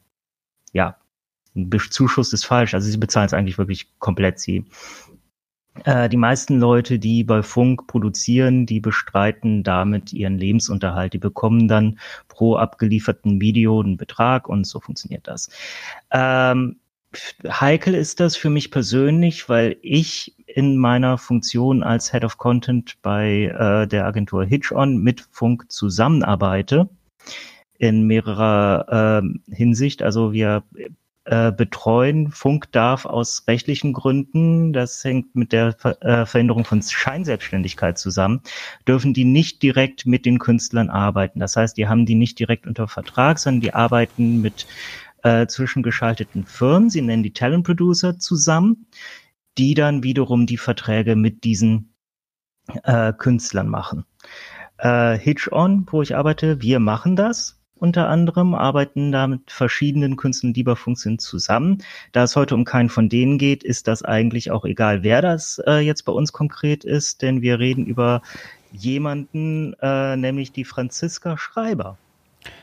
ja 0.72 0.96
Zuschuss 1.90 2.32
ist 2.32 2.44
falsch. 2.44 2.74
Also 2.74 2.90
sie 2.90 2.98
bezahlen 2.98 3.26
es 3.26 3.34
eigentlich 3.34 3.58
wirklich 3.58 3.88
komplett. 3.98 4.38
Sie 4.38 4.64
äh, 5.84 6.08
die 6.08 6.16
meisten 6.16 6.58
Leute, 6.58 6.98
die 6.98 7.24
bei 7.24 7.42
Funk 7.42 7.86
produzieren, 7.86 8.66
die 8.66 8.80
bestreiten 8.80 9.62
damit 9.62 10.12
ihren 10.12 10.38
Lebensunterhalt. 10.38 11.12
Die 11.12 11.18
bekommen 11.18 11.68
dann 11.68 11.98
pro 12.28 12.56
abgelieferten 12.56 13.40
Video 13.40 13.80
einen 13.80 13.96
Betrag 13.96 14.48
und 14.48 14.66
so 14.66 14.80
funktioniert 14.80 15.26
das. 15.26 15.48
Ähm, 16.10 16.76
heikel 17.44 17.94
ist 17.94 18.20
das 18.20 18.36
für 18.36 18.50
mich 18.50 18.70
persönlich, 18.70 19.48
weil 19.48 19.76
ich 19.82 20.34
in 20.46 20.76
meiner 20.76 21.18
Funktion 21.18 21.82
als 21.82 22.10
Head 22.10 22.24
of 22.24 22.38
Content 22.38 22.96
bei 23.02 23.44
äh, 23.44 23.86
der 23.86 24.06
Agentur 24.06 24.44
HitchOn 24.44 24.98
mit 24.98 25.26
Funk 25.30 25.70
zusammenarbeite 25.70 26.88
in 27.78 28.06
mehrerer 28.06 29.22
äh, 29.22 29.54
Hinsicht. 29.54 30.02
Also 30.02 30.32
wir 30.32 30.64
äh, 31.24 31.52
betreuen. 31.52 32.30
Funk 32.30 32.72
darf 32.72 33.04
aus 33.04 33.44
rechtlichen 33.46 33.92
Gründen, 33.92 34.72
das 34.72 35.04
hängt 35.04 35.34
mit 35.34 35.52
der 35.52 35.72
Ver 35.72 36.02
äh, 36.02 36.26
Veränderung 36.26 36.64
von 36.64 36.82
Scheinselbstständigkeit 36.82 37.98
zusammen, 37.98 38.40
dürfen 38.88 39.12
die 39.12 39.24
nicht 39.24 39.62
direkt 39.62 40.06
mit 40.06 40.24
den 40.24 40.38
Künstlern 40.38 40.88
arbeiten. 40.90 41.40
Das 41.40 41.56
heißt, 41.56 41.76
die 41.76 41.88
haben 41.88 42.06
die 42.06 42.14
nicht 42.14 42.38
direkt 42.38 42.66
unter 42.66 42.88
Vertrag, 42.88 43.38
sondern 43.38 43.60
die 43.60 43.74
arbeiten 43.74 44.40
mit 44.40 44.66
äh, 45.22 45.46
zwischengeschalteten 45.46 46.44
Firmen, 46.46 46.88
sie 46.88 47.02
nennen 47.02 47.22
die 47.22 47.32
Talent 47.32 47.66
Producer 47.66 48.18
zusammen, 48.18 48.86
die 49.58 49.74
dann 49.74 50.02
wiederum 50.02 50.46
die 50.46 50.56
Verträge 50.56 51.16
mit 51.16 51.44
diesen 51.44 51.92
äh, 52.84 53.12
Künstlern 53.12 53.68
machen. 53.68 54.04
Äh, 54.78 55.18
Hitch 55.18 55.52
On, 55.52 55.86
wo 55.90 56.00
ich 56.00 56.16
arbeite, 56.16 56.62
wir 56.62 56.80
machen 56.80 57.16
das 57.16 57.59
unter 57.80 58.08
anderem, 58.08 58.54
arbeiten 58.54 59.12
da 59.12 59.26
mit 59.26 59.50
verschiedenen 59.50 60.16
Künstlern, 60.16 60.52
die 60.52 60.62
bei 60.62 60.74
Funk 60.74 60.98
sind, 60.98 61.20
zusammen. 61.20 61.78
Da 62.12 62.24
es 62.24 62.36
heute 62.36 62.54
um 62.54 62.64
keinen 62.64 62.88
von 62.88 63.08
denen 63.08 63.38
geht, 63.38 63.64
ist 63.64 63.88
das 63.88 64.02
eigentlich 64.02 64.50
auch 64.50 64.64
egal, 64.64 65.02
wer 65.02 65.22
das 65.22 65.60
äh, 65.66 65.78
jetzt 65.78 66.04
bei 66.04 66.12
uns 66.12 66.32
konkret 66.32 66.84
ist, 66.84 67.22
denn 67.22 67.42
wir 67.42 67.58
reden 67.58 67.86
über 67.86 68.22
jemanden, 68.72 69.74
äh, 69.80 70.16
nämlich 70.16 70.52
die 70.52 70.64
Franziska 70.64 71.36
Schreiber. 71.36 71.98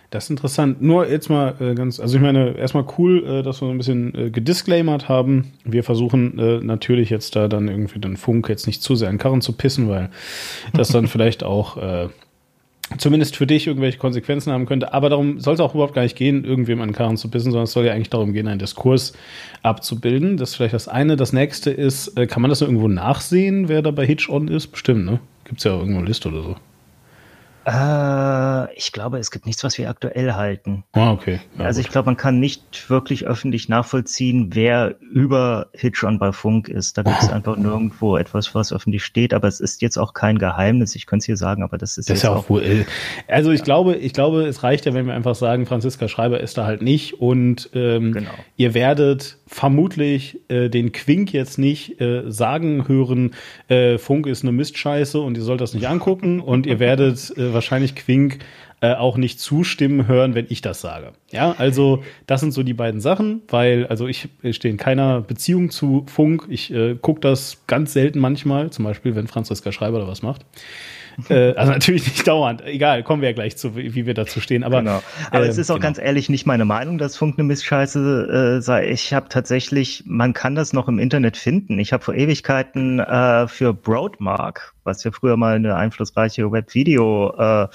Das 0.10 0.26
ist 0.26 0.30
interessant. 0.30 0.82
Nur 0.82 1.10
jetzt 1.10 1.30
mal 1.30 1.56
äh, 1.60 1.76
ganz, 1.76 2.00
also 2.00 2.16
ich 2.16 2.24
meine, 2.24 2.58
erstmal 2.58 2.86
cool, 2.98 3.26
äh, 3.26 3.44
dass 3.44 3.62
wir 3.62 3.68
so 3.68 3.72
ein 3.72 3.78
bisschen 3.78 4.16
äh, 4.16 4.30
gedisclaimert 4.30 5.10
haben. 5.10 5.52
Wir 5.66 5.84
versuchen 5.84 6.40
äh, 6.40 6.60
natürlich 6.62 7.10
jetzt 7.10 7.36
da 7.36 7.50
dann 7.50 7.68
irgendwie 7.68 8.00
den 8.00 8.16
Funk 8.16 8.48
jetzt 8.48 8.68
nicht 8.68 8.82
zu 8.82 8.96
sehr 8.96 9.10
an 9.10 9.18
Karren 9.18 9.42
zu 9.42 9.52
pissen, 9.52 9.90
weil 9.90 10.10
das 10.74 10.90
dann 10.90 11.08
vielleicht 11.08 11.44
auch 11.44 11.76
äh, 11.76 12.08
zumindest 12.98 13.36
für 13.36 13.48
dich 13.48 13.68
irgendwelche 13.68 13.98
Konsequenzen 13.98 14.52
haben 14.52 14.66
könnte. 14.66 14.94
Aber 14.94 15.10
darum 15.10 15.40
soll 15.40 15.56
es 15.56 15.60
auch 15.60 15.74
überhaupt 15.74 15.94
gar 15.94 16.04
nicht 16.04 16.16
gehen, 16.16 16.46
irgendwem 16.46 16.82
an 16.82 16.90
den 16.90 16.96
Karren 16.96 17.18
zu 17.18 17.30
pissen, 17.30 17.52
sondern 17.52 17.66
es 17.66 17.72
soll 17.72 17.86
ja 17.86 17.94
eigentlich 17.94 18.10
darum 18.10 18.34
gehen, 18.34 18.48
einen 18.48 18.60
Diskurs 18.60 19.14
abzubilden. 19.62 20.38
Das 20.38 20.52
ist 20.52 20.56
vielleicht 20.56 20.74
das 20.74 20.88
eine. 20.88 21.16
Das 21.16 21.34
nächste 21.34 21.70
ist, 21.70 22.18
äh, 22.18 22.28
kann 22.28 22.42
man 22.42 22.50
das 22.50 22.62
irgendwo 22.62 22.88
nachsehen, 22.88 23.68
wer 23.68 23.82
da 23.82 23.92
bei 23.92 24.06
Hitch 24.06 24.30
On 24.30 24.48
ist? 24.48 24.68
Bestimmt, 24.68 25.06
ne? 25.06 25.20
Gibt 25.44 25.60
es 25.60 25.64
ja 25.66 25.78
irgendwo 25.78 26.00
eine 26.00 26.08
Liste 26.08 26.30
oder 26.30 26.44
so. 26.44 26.56
Äh, 27.68 28.74
ich 28.78 28.94
glaube, 28.94 29.18
es 29.18 29.30
gibt 29.30 29.46
nichts, 29.46 29.62
was 29.66 29.78
wir 29.78 29.90
aktuell 29.90 30.34
halten. 30.34 30.86
Ah, 30.94 31.12
okay. 31.12 31.42
Ja, 31.60 31.66
also 31.66 31.82
ich 31.82 31.90
glaube, 31.90 32.06
man 32.06 32.16
kann 32.16 32.40
nicht 32.40 32.90
wirklich 32.90 33.28
öffentlich 33.28 33.68
nachvollziehen, 33.68 34.52
wer 34.54 34.96
über 35.02 35.68
Hitchon 35.74 36.18
bei 36.18 36.32
Funk 36.32 36.70
ist. 36.70 36.98
Da 36.98 37.04
gibt 37.04 37.22
es 37.22 37.30
einfach 37.32 37.58
nirgendwo 37.58 38.16
etwas, 38.16 38.56
was 38.56 38.72
öffentlich 38.72 39.04
steht. 39.04 39.34
Aber 39.34 39.50
es 39.50 39.60
ist 39.60 39.82
jetzt 39.82 39.98
auch 39.98 40.14
kein 40.14 40.38
Geheimnis. 40.38 40.96
Ich 40.96 41.08
könnte 41.08 41.24
es 41.24 41.26
hier 41.26 41.36
sagen, 41.36 41.62
aber 41.62 41.78
das 41.78 41.98
ist 41.98 42.10
das 42.10 42.18
ist 42.18 42.24
ja 42.24 42.32
auch 42.32 42.50
wohl. 42.50 42.64
Äh, 42.64 42.86
also 43.28 43.52
ich 43.52 43.64
glaube, 43.64 43.96
ich 43.96 44.14
glaube, 44.14 44.46
es 44.46 44.64
reicht 44.64 44.86
ja, 44.86 44.94
wenn 44.94 45.06
wir 45.06 45.14
einfach 45.14 45.36
sagen, 45.36 45.66
Franziska 45.66 46.08
Schreiber 46.08 46.40
ist 46.40 46.58
da 46.58 46.66
halt 46.66 46.82
nicht 46.82 47.20
und 47.20 47.70
ähm, 47.74 48.14
genau. 48.14 48.32
ihr 48.56 48.74
werdet 48.76 49.40
vermutlich 49.48 50.40
äh, 50.50 50.70
den 50.70 50.92
Quink 50.92 51.34
jetzt 51.34 51.58
nicht 51.58 52.00
äh, 52.00 52.30
sagen 52.30 52.88
hören, 52.88 53.32
äh, 53.70 53.98
Funk 53.98 54.28
ist 54.28 54.44
eine 54.44 54.52
Mistscheiße 54.52 55.20
und 55.20 55.38
ihr 55.38 55.44
sollt 55.44 55.62
das 55.62 55.74
nicht 55.74 55.88
angucken 55.88 56.40
und 56.42 56.66
ihr 56.66 56.80
werdet 56.80 57.36
äh, 57.38 57.54
wahrscheinlich 57.54 57.96
Quink 57.96 58.40
äh, 58.80 58.94
auch 58.94 59.18
nicht 59.18 59.40
zustimmen 59.40 60.08
hören, 60.08 60.36
wenn 60.36 60.46
ich 60.50 60.62
das 60.62 60.82
sage. 60.82 61.14
Ja, 61.32 61.56
also 61.58 62.04
das 62.28 62.42
sind 62.42 62.52
so 62.52 62.62
die 62.62 62.76
beiden 62.76 63.02
Sachen, 63.02 63.42
weil 63.48 63.88
also 63.88 64.08
ich, 64.08 64.30
stehe 64.52 64.72
in 64.72 64.78
keiner 64.78 65.22
Beziehung 65.22 65.72
zu 65.72 66.06
Funk. 66.08 66.46
Ich 66.50 66.72
äh, 66.72 66.96
gucke 66.96 67.22
das 67.22 67.64
ganz 67.66 67.94
selten 67.94 68.20
manchmal, 68.20 68.70
zum 68.70 68.86
Beispiel, 68.86 69.16
wenn 69.16 69.28
Franziska 69.28 69.72
Schreiber 69.72 70.00
da 70.00 70.08
was 70.08 70.22
macht. 70.22 70.46
äh, 71.30 71.54
also 71.56 71.72
natürlich 71.72 72.06
nicht 72.06 72.28
dauernd. 72.28 72.64
Egal, 72.66 73.04
kommen 73.04 73.22
wir 73.22 73.30
ja 73.30 73.34
gleich 73.36 73.58
zu, 73.58 73.76
wie 73.76 74.06
wir 74.06 74.14
dazu 74.14 74.40
stehen. 74.40 74.64
Aber, 74.64 74.80
genau. 74.80 75.02
aber 75.32 75.46
äh, 75.46 75.48
es 75.48 75.58
ist 75.58 75.72
auch 75.72 75.76
genau. 75.76 75.88
ganz 75.88 75.98
ehrlich 75.98 76.30
nicht 76.30 76.46
meine 76.46 76.66
Meinung, 76.66 76.98
dass 76.98 77.18
Funk 77.18 77.36
eine 77.38 77.46
Missscheiße 77.46 78.58
äh, 78.58 78.62
sei. 78.62 78.90
Ich 78.90 79.14
habe 79.14 79.28
tatsächlich, 79.30 80.04
man 80.06 80.34
kann 80.34 80.56
das 80.56 80.74
noch 80.74 80.88
im 80.88 81.00
Internet 81.00 81.38
finden. 81.38 81.80
Ich 81.80 81.94
habe 81.94 82.04
vor 82.04 82.14
Ewigkeiten 82.14 83.00
äh, 83.00 83.48
für 83.48 83.74
Broadmark, 83.74 84.74
was 84.84 85.04
ja 85.04 85.12
früher 85.12 85.38
mal 85.38 85.56
eine 85.56 85.76
einflussreiche 85.76 86.52
Webvideo 86.52 87.34
äh, 87.38 87.68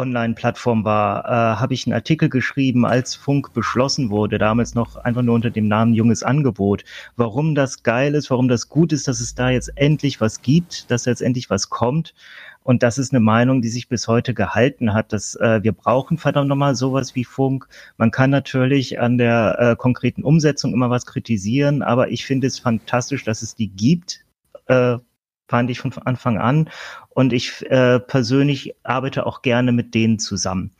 Online-Plattform 0.00 0.84
war, 0.84 1.24
äh, 1.24 1.60
habe 1.60 1.74
ich 1.74 1.86
einen 1.86 1.94
Artikel 1.94 2.28
geschrieben, 2.28 2.86
als 2.86 3.14
Funk 3.14 3.52
beschlossen 3.52 4.10
wurde, 4.10 4.38
damals 4.38 4.74
noch 4.74 4.96
einfach 4.96 5.22
nur 5.22 5.34
unter 5.34 5.50
dem 5.50 5.68
Namen 5.68 5.94
Junges 5.94 6.22
Angebot, 6.22 6.84
warum 7.16 7.54
das 7.54 7.82
geil 7.82 8.14
ist, 8.14 8.30
warum 8.30 8.48
das 8.48 8.68
gut 8.68 8.92
ist, 8.92 9.08
dass 9.08 9.20
es 9.20 9.34
da 9.34 9.50
jetzt 9.50 9.70
endlich 9.76 10.20
was 10.20 10.42
gibt, 10.42 10.90
dass 10.90 11.04
jetzt 11.04 11.22
endlich 11.22 11.50
was 11.50 11.68
kommt. 11.68 12.14
Und 12.62 12.82
das 12.82 12.98
ist 12.98 13.12
eine 13.12 13.20
Meinung, 13.20 13.62
die 13.62 13.68
sich 13.68 13.88
bis 13.88 14.06
heute 14.06 14.34
gehalten 14.34 14.92
hat, 14.92 15.12
dass 15.12 15.34
äh, 15.36 15.62
wir 15.62 15.72
brauchen 15.72 16.18
verdammt 16.18 16.48
nochmal 16.48 16.74
sowas 16.74 17.14
wie 17.14 17.24
Funk. 17.24 17.66
Man 17.96 18.10
kann 18.10 18.30
natürlich 18.30 19.00
an 19.00 19.18
der 19.18 19.56
äh, 19.58 19.76
konkreten 19.76 20.22
Umsetzung 20.22 20.74
immer 20.74 20.90
was 20.90 21.06
kritisieren, 21.06 21.82
aber 21.82 22.10
ich 22.10 22.26
finde 22.26 22.46
es 22.46 22.58
fantastisch, 22.58 23.24
dass 23.24 23.42
es 23.42 23.54
die 23.54 23.68
gibt. 23.68 24.24
Äh, 24.66 24.98
fand 25.50 25.68
ich 25.68 25.80
von 25.80 25.92
Anfang 26.04 26.38
an. 26.38 26.70
Und 27.10 27.32
ich 27.32 27.68
äh, 27.70 27.98
persönlich 27.98 28.74
arbeite 28.84 29.26
auch 29.26 29.42
gerne 29.42 29.72
mit 29.72 29.94
denen 29.94 30.18
zusammen. 30.18 30.70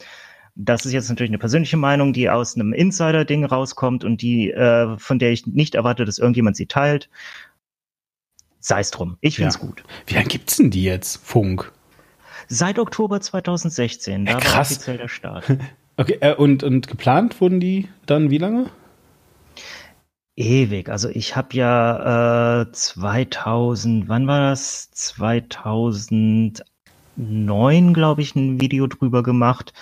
Das 0.54 0.84
ist 0.84 0.92
jetzt 0.92 1.08
natürlich 1.08 1.30
eine 1.30 1.38
persönliche 1.38 1.76
Meinung, 1.76 2.12
die 2.12 2.30
aus 2.30 2.54
einem 2.54 2.72
Insider-Ding 2.72 3.44
rauskommt 3.44 4.04
und 4.04 4.22
die, 4.22 4.50
äh, 4.50 4.96
von 4.98 5.18
der 5.18 5.32
ich 5.32 5.46
nicht 5.46 5.74
erwarte, 5.74 6.04
dass 6.04 6.18
irgendjemand 6.18 6.56
sie 6.56 6.66
teilt. 6.66 7.08
Sei 8.60 8.80
es 8.80 8.90
drum. 8.90 9.16
Ich 9.20 9.36
finde 9.36 9.48
es 9.48 9.56
Ja. 9.56 9.60
gut. 9.62 9.82
Wie 10.06 10.14
lange 10.14 10.28
gibt's 10.28 10.56
denn 10.56 10.70
die 10.70 10.84
jetzt, 10.84 11.24
Funk? 11.24 11.72
Seit 12.48 12.78
Oktober 12.78 13.20
2016, 13.20 14.26
da 14.26 14.38
Ja, 14.38 14.44
war 14.54 14.60
offiziell 14.60 14.96
der 14.98 15.08
Start. 15.08 15.44
Okay, 15.96 16.16
äh, 16.22 16.34
und, 16.34 16.62
und 16.62 16.88
geplant 16.88 17.38
wurden 17.42 17.60
die 17.60 17.86
dann 18.06 18.30
wie 18.30 18.38
lange? 18.38 18.70
Ewig. 20.36 20.88
Also 20.88 21.10
ich 21.10 21.36
habe 21.36 21.54
ja 21.54 22.62
äh, 22.62 22.72
2000, 22.72 24.08
wann 24.08 24.26
war 24.26 24.48
das? 24.48 24.90
2009, 24.92 27.92
glaube 27.92 28.22
ich, 28.22 28.34
ein 28.34 28.62
Video 28.62 28.86
drüber 28.86 29.22
gemacht, 29.22 29.74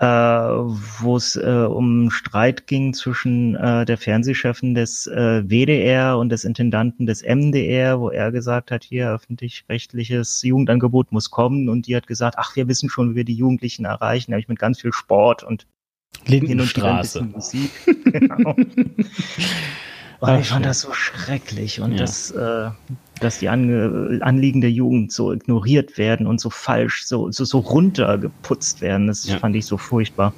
äh, 0.00 0.04
wo 0.06 1.16
es 1.16 1.34
äh, 1.36 1.66
um 1.68 2.10
Streit 2.10 2.66
ging 2.68 2.94
zwischen 2.94 3.56
äh, 3.56 3.84
der 3.84 3.98
Fernsehchefin 3.98 4.74
des 4.74 5.06
äh, 5.08 5.42
WDR 5.48 6.18
und 6.18 6.28
des 6.28 6.44
Intendanten 6.44 7.06
des 7.06 7.22
MDR, 7.22 7.98
wo 8.00 8.10
er 8.10 8.30
gesagt 8.30 8.70
hat, 8.70 8.84
hier 8.84 9.10
öffentlich-rechtliches 9.10 10.42
Jugendangebot 10.42 11.10
muss 11.10 11.30
kommen 11.30 11.68
und 11.68 11.86
die 11.88 11.96
hat 11.96 12.06
gesagt, 12.06 12.36
ach, 12.38 12.54
wir 12.54 12.68
wissen 12.68 12.88
schon, 12.88 13.10
wie 13.10 13.16
wir 13.16 13.24
die 13.24 13.34
Jugendlichen 13.34 13.84
erreichen, 13.86 14.30
nämlich 14.30 14.48
mit 14.48 14.58
ganz 14.60 14.80
viel 14.80 14.92
Sport 14.92 15.42
und 15.42 15.66
hin 16.24 16.42
und 16.42 16.42
wieder 16.42 16.42
ein 16.42 16.58
Lindenstraße. 16.58 17.24
bisschen 17.24 17.32
Musik. 17.32 17.70
genau. 18.12 18.54
Und 20.20 20.40
ich 20.40 20.48
fand 20.48 20.66
das 20.66 20.80
so 20.80 20.92
schrecklich 20.92 21.80
und 21.80 21.92
Ja. 21.92 21.98
dass, 21.98 22.32
äh, 22.32 22.70
dass 23.20 23.38
die 23.38 23.48
Ange 23.48 24.18
Anliegen 24.22 24.60
der 24.60 24.70
Jugend 24.70 25.12
so 25.12 25.32
ignoriert 25.32 25.98
werden 25.98 26.26
und 26.26 26.40
so 26.40 26.50
falsch, 26.50 27.04
so, 27.04 27.30
so, 27.30 27.44
so 27.44 27.58
runtergeputzt 27.58 28.80
werden. 28.80 29.06
Das 29.06 29.24
Ja. 29.24 29.38
fand 29.38 29.56
ich 29.56 29.66
so 29.66 29.76
furchtbar. 29.78 30.34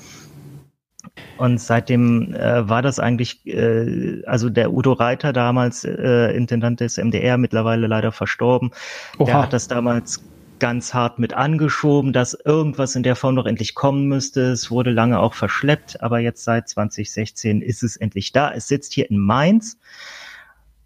Und 1.37 1.59
seitdem 1.59 2.35
äh, 2.35 2.69
war 2.69 2.83
das 2.83 2.99
eigentlich, 2.99 3.47
äh, 3.47 4.23
also 4.27 4.51
der 4.51 4.73
Udo 4.75 4.93
Reiter 4.93 5.33
damals, 5.33 5.85
äh, 5.85 6.33
Intendant 6.37 6.81
des 6.81 6.99
MDR, 6.99 7.39
mittlerweile 7.39 7.87
leider 7.87 8.13
verstorben, 8.13 8.71
der 9.19 9.19
Oha. 9.19 9.43
hat 9.45 9.53
das 9.55 9.67
damals 9.67 10.27
ganz 10.59 10.93
hart 10.93 11.19
mit 11.19 11.33
angeschoben, 11.33 12.13
dass 12.13 12.35
irgendwas 12.45 12.95
in 12.95 13.03
der 13.03 13.17
Form 13.17 13.35
noch 13.35 13.47
endlich 13.47 13.75
kommen 13.75 14.07
müsste. 14.07 14.43
Es 14.53 14.71
wurde 14.71 14.91
lange 14.91 15.19
auch 15.19 15.33
verschleppt, 15.33 16.03
aber 16.03 16.19
jetzt 16.19 16.45
seit 16.45 16.69
2016 16.69 17.63
ist 17.63 17.83
es 17.83 17.97
endlich 17.97 18.33
da. 18.33 18.53
Es 18.53 18.69
sitzt 18.69 18.93
hier 18.93 19.11
in 19.11 19.19
Mainz. 19.19 19.79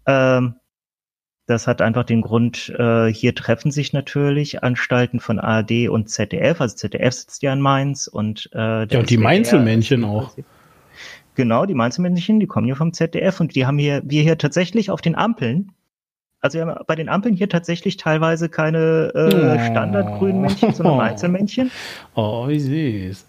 Ähm, 0.07 0.55
das 1.47 1.67
hat 1.67 1.81
einfach 1.81 2.03
den 2.03 2.21
Grund, 2.21 2.73
äh, 2.77 3.07
hier 3.07 3.35
treffen 3.35 3.71
sich 3.71 3.93
natürlich 3.93 4.63
Anstalten 4.63 5.19
von 5.19 5.39
ARD 5.39 5.89
und 5.89 6.09
ZDF. 6.09 6.59
Also 6.61 6.75
ZDF 6.75 7.13
sitzt 7.13 7.43
ja 7.43 7.53
in 7.53 7.61
Mainz 7.61 8.07
und 8.07 8.49
äh, 8.53 8.85
Ja, 8.87 8.99
und 8.99 9.09
die 9.09 9.17
Mainzelmännchen 9.17 10.03
auch. 10.03 10.31
Genau, 11.35 11.65
die 11.65 11.73
Mainzelmännchen, 11.73 12.39
die 12.39 12.47
kommen 12.47 12.65
hier 12.65 12.75
vom 12.77 12.93
ZDF 12.93 13.39
und 13.41 13.55
die 13.55 13.65
haben 13.65 13.77
hier, 13.77 14.01
wir 14.05 14.23
hier 14.23 14.37
tatsächlich 14.37 14.89
auf 14.89 15.01
den 15.01 15.15
Ampeln, 15.15 15.71
also 16.45 16.59
wir 16.59 16.67
haben 16.67 16.83
bei 16.85 16.95
den 16.95 17.09
Ampeln 17.09 17.35
hier 17.35 17.49
tatsächlich 17.49 17.97
teilweise 17.97 18.49
keine 18.49 19.11
äh, 19.15 19.57
Oh. 19.57 19.71
Standardgrünen 19.71 20.41
Männchen, 20.41 20.73
sondern 20.73 20.99
Einzelmännchen. 20.99 21.71
Oh, 22.13 22.47
wie 22.47 22.59
süß. 22.59 23.25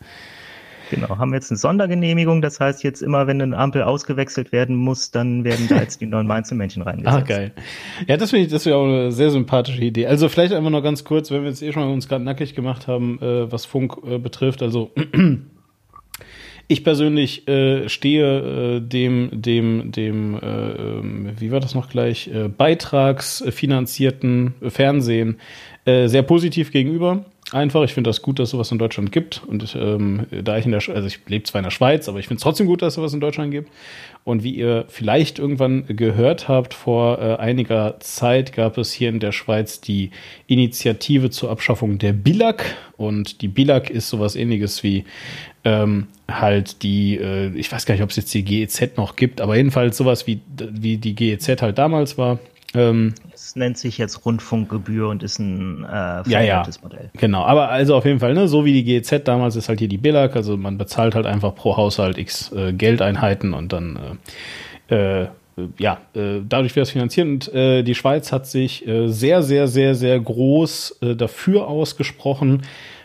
Genau, 0.91 1.19
haben 1.19 1.35
jetzt 1.35 1.51
eine 1.51 1.59
Sondergenehmigung, 1.59 2.43
das 2.43 2.61
heißt 2.61 2.83
jetzt 2.83 3.03
immer, 3.03 3.27
wenn 3.27 3.43
eine 3.43 3.57
Ampel 3.57 3.83
ausgewechselt 3.83 4.53
werden 4.53 4.77
muss, 4.77 5.11
dann 5.11 5.45
werden 5.45 5.67
da 5.69 5.81
jetzt 5.81 6.01
die 6.01 6.07
neuen 6.07 6.31
Einzelmännchen 6.31 6.83
reingesetzt. 6.87 7.17
Ah, 7.17 7.21
geil. 7.21 7.53
Ja, 8.07 8.17
das 8.17 8.31
finde 8.31 8.47
ich, 8.47 8.53
das 8.53 8.67
wäre 8.67 8.77
auch 8.77 8.85
eine 8.85 9.13
sehr 9.13 9.31
sympathische 9.31 9.83
Idee. 9.83 10.07
Also 10.07 10.29
vielleicht 10.29 10.53
einfach 10.53 10.71
noch 10.71 10.83
ganz 10.83 11.05
kurz, 11.05 11.31
wenn 11.31 11.43
wir 11.43 11.49
jetzt 11.49 11.63
eh 11.63 11.73
schon 11.73 11.85
mal 11.85 11.93
uns 11.93 12.09
gerade 12.09 12.25
nackig 12.25 12.55
gemacht 12.55 12.87
haben, 12.87 13.21
äh, 13.21 13.51
was 13.51 13.65
Funk 13.65 13.97
äh, 14.07 14.19
betrifft. 14.19 14.63
Also 14.63 14.93
ich 16.69 16.85
persönlich 16.85 17.49
äh, 17.49 17.89
stehe 17.89 18.77
äh, 18.77 18.81
dem, 18.81 19.31
dem, 19.33 19.91
dem, 19.93 20.35
äh, 20.35 20.39
ähm, 20.41 21.33
wie 21.39 21.51
war 21.51 21.61
das 21.61 21.75
noch 21.75 21.89
gleich, 21.89 22.29
äh, 22.29 22.49
beitragsfinanzierten 22.49 24.55
Fernsehen 24.69 25.39
äh, 25.85 26.09
sehr 26.09 26.23
positiv 26.23 26.73
gegenüber. 26.73 27.25
Einfach. 27.53 27.83
Ich 27.85 27.95
finde 27.95 28.09
das 28.11 28.23
gut, 28.23 28.39
dass 28.39 28.49
es 28.49 28.51
sowas 28.51 28.73
in 28.73 28.79
Deutschland 28.79 29.13
gibt. 29.13 29.43
Und 29.47 29.77
ähm, 29.79 30.27
da 30.31 30.59
ich 30.59 30.65
in 30.65 30.73
der, 30.73 30.81
Sch 30.81 30.91
also 30.91 31.07
ich 31.07 31.21
lebe 31.27 31.45
zwar 31.45 31.61
in 31.61 31.65
der 31.65 31.71
Schweiz, 31.71 32.09
aber 32.09 32.19
ich 32.19 32.27
finde 32.27 32.39
es 32.39 32.43
trotzdem 32.43 32.67
gut, 32.67 32.83
dass 32.83 32.89
es 32.89 32.95
sowas 32.95 33.15
in 33.15 33.21
Deutschland 33.21 33.51
gibt. 33.51 33.71
Und 34.25 34.43
wie 34.43 34.55
ihr 34.55 34.85
vielleicht 34.89 35.39
irgendwann 35.39 35.87
gehört 35.87 36.49
habt, 36.49 36.75
vor 36.75 37.19
äh, 37.21 37.37
einiger 37.37 38.01
Zeit 38.01 38.53
gab 38.53 38.79
es 38.79 38.93
hier 38.93 39.09
in 39.09 39.21
der 39.21 39.33
Schweiz 39.33 39.81
die 39.81 40.11
Initiative 40.47 41.31
zur 41.31 41.51
Abschaffung 41.51 41.99
der 41.99 42.13
BILAG. 42.13 42.65
Und 42.97 43.43
die 43.43 43.49
BILAG 43.49 43.91
ist 43.91 44.09
sowas 44.09 44.35
ähnliches 44.35 44.83
wie 44.83 45.05
ähm, 45.65 46.09
halt 46.29 46.83
die, 46.83 47.17
äh, 47.17 47.49
ich 47.55 47.71
weiß 47.71 47.87
gar 47.87 47.95
nicht, 47.95 48.03
ob 48.03 48.11
es 48.11 48.17
jetzt 48.17 48.35
die 48.35 48.45
GEZ 48.45 48.97
noch 48.97 49.17
gibt, 49.17 49.41
aber 49.41 49.57
jedenfalls 49.57 49.97
sowas 49.97 50.27
wie, 50.27 50.41
wie 50.59 50.97
die 50.97 51.15
GEZ 51.15 51.63
halt 51.63 51.79
damals 51.79 52.19
war. 52.19 52.39
Ähm, 52.77 53.15
es 53.33 53.57
nennt 53.57 53.79
sich 53.79 53.97
jetzt 53.99 54.27
Rundfunkgebühr 54.27 55.09
und 55.09 55.23
ist 55.23 55.39
ein 55.39 55.85
äh, 55.85 56.29
ja, 56.29 56.41
ja, 56.43 56.67
Modell. 56.83 57.11
Genau, 57.15 57.45
aber 57.45 57.71
also 57.71 57.97
auf 57.97 58.05
jeden 58.05 58.21
Fall, 58.21 58.35
ne, 58.35 58.49
so 58.49 58.65
wie 58.65 58.73
die 58.73 58.85
GEZ 58.85 59.25
damals 59.25 59.57
ist 59.57 59.69
halt 59.69 59.79
hier 59.79 59.89
die 59.89 59.99
BILAG, 59.99 60.37
also 60.37 60.57
man 60.57 60.77
bezahlt 60.77 61.15
halt 61.15 61.27
einfach 61.27 61.55
pro 61.55 61.77
Haushalt 61.77 62.19
x 62.19 62.53
äh, 62.53 62.73
Geldeinheiten 62.73 63.55
und 63.55 63.73
dann 63.73 64.19
äh, 64.91 65.23
äh, 65.23 65.29
ja, 65.79 66.01
äh, 66.15 66.41
dadurch 66.47 66.77
wird 66.77 66.87
es 66.87 66.93
finanziert 66.93 67.27
und 67.27 67.55
äh, 67.55 67.83
die 67.83 67.95
Schweiz 67.95 68.31
hat 68.31 68.47
sich 68.47 68.85
sehr, 69.07 69.43
sehr, 69.43 69.69
sehr, 69.69 69.95
sehr 69.95 70.21
groß 70.21 71.01
dafür 71.17 71.67
ausgesprochen. 71.67 72.63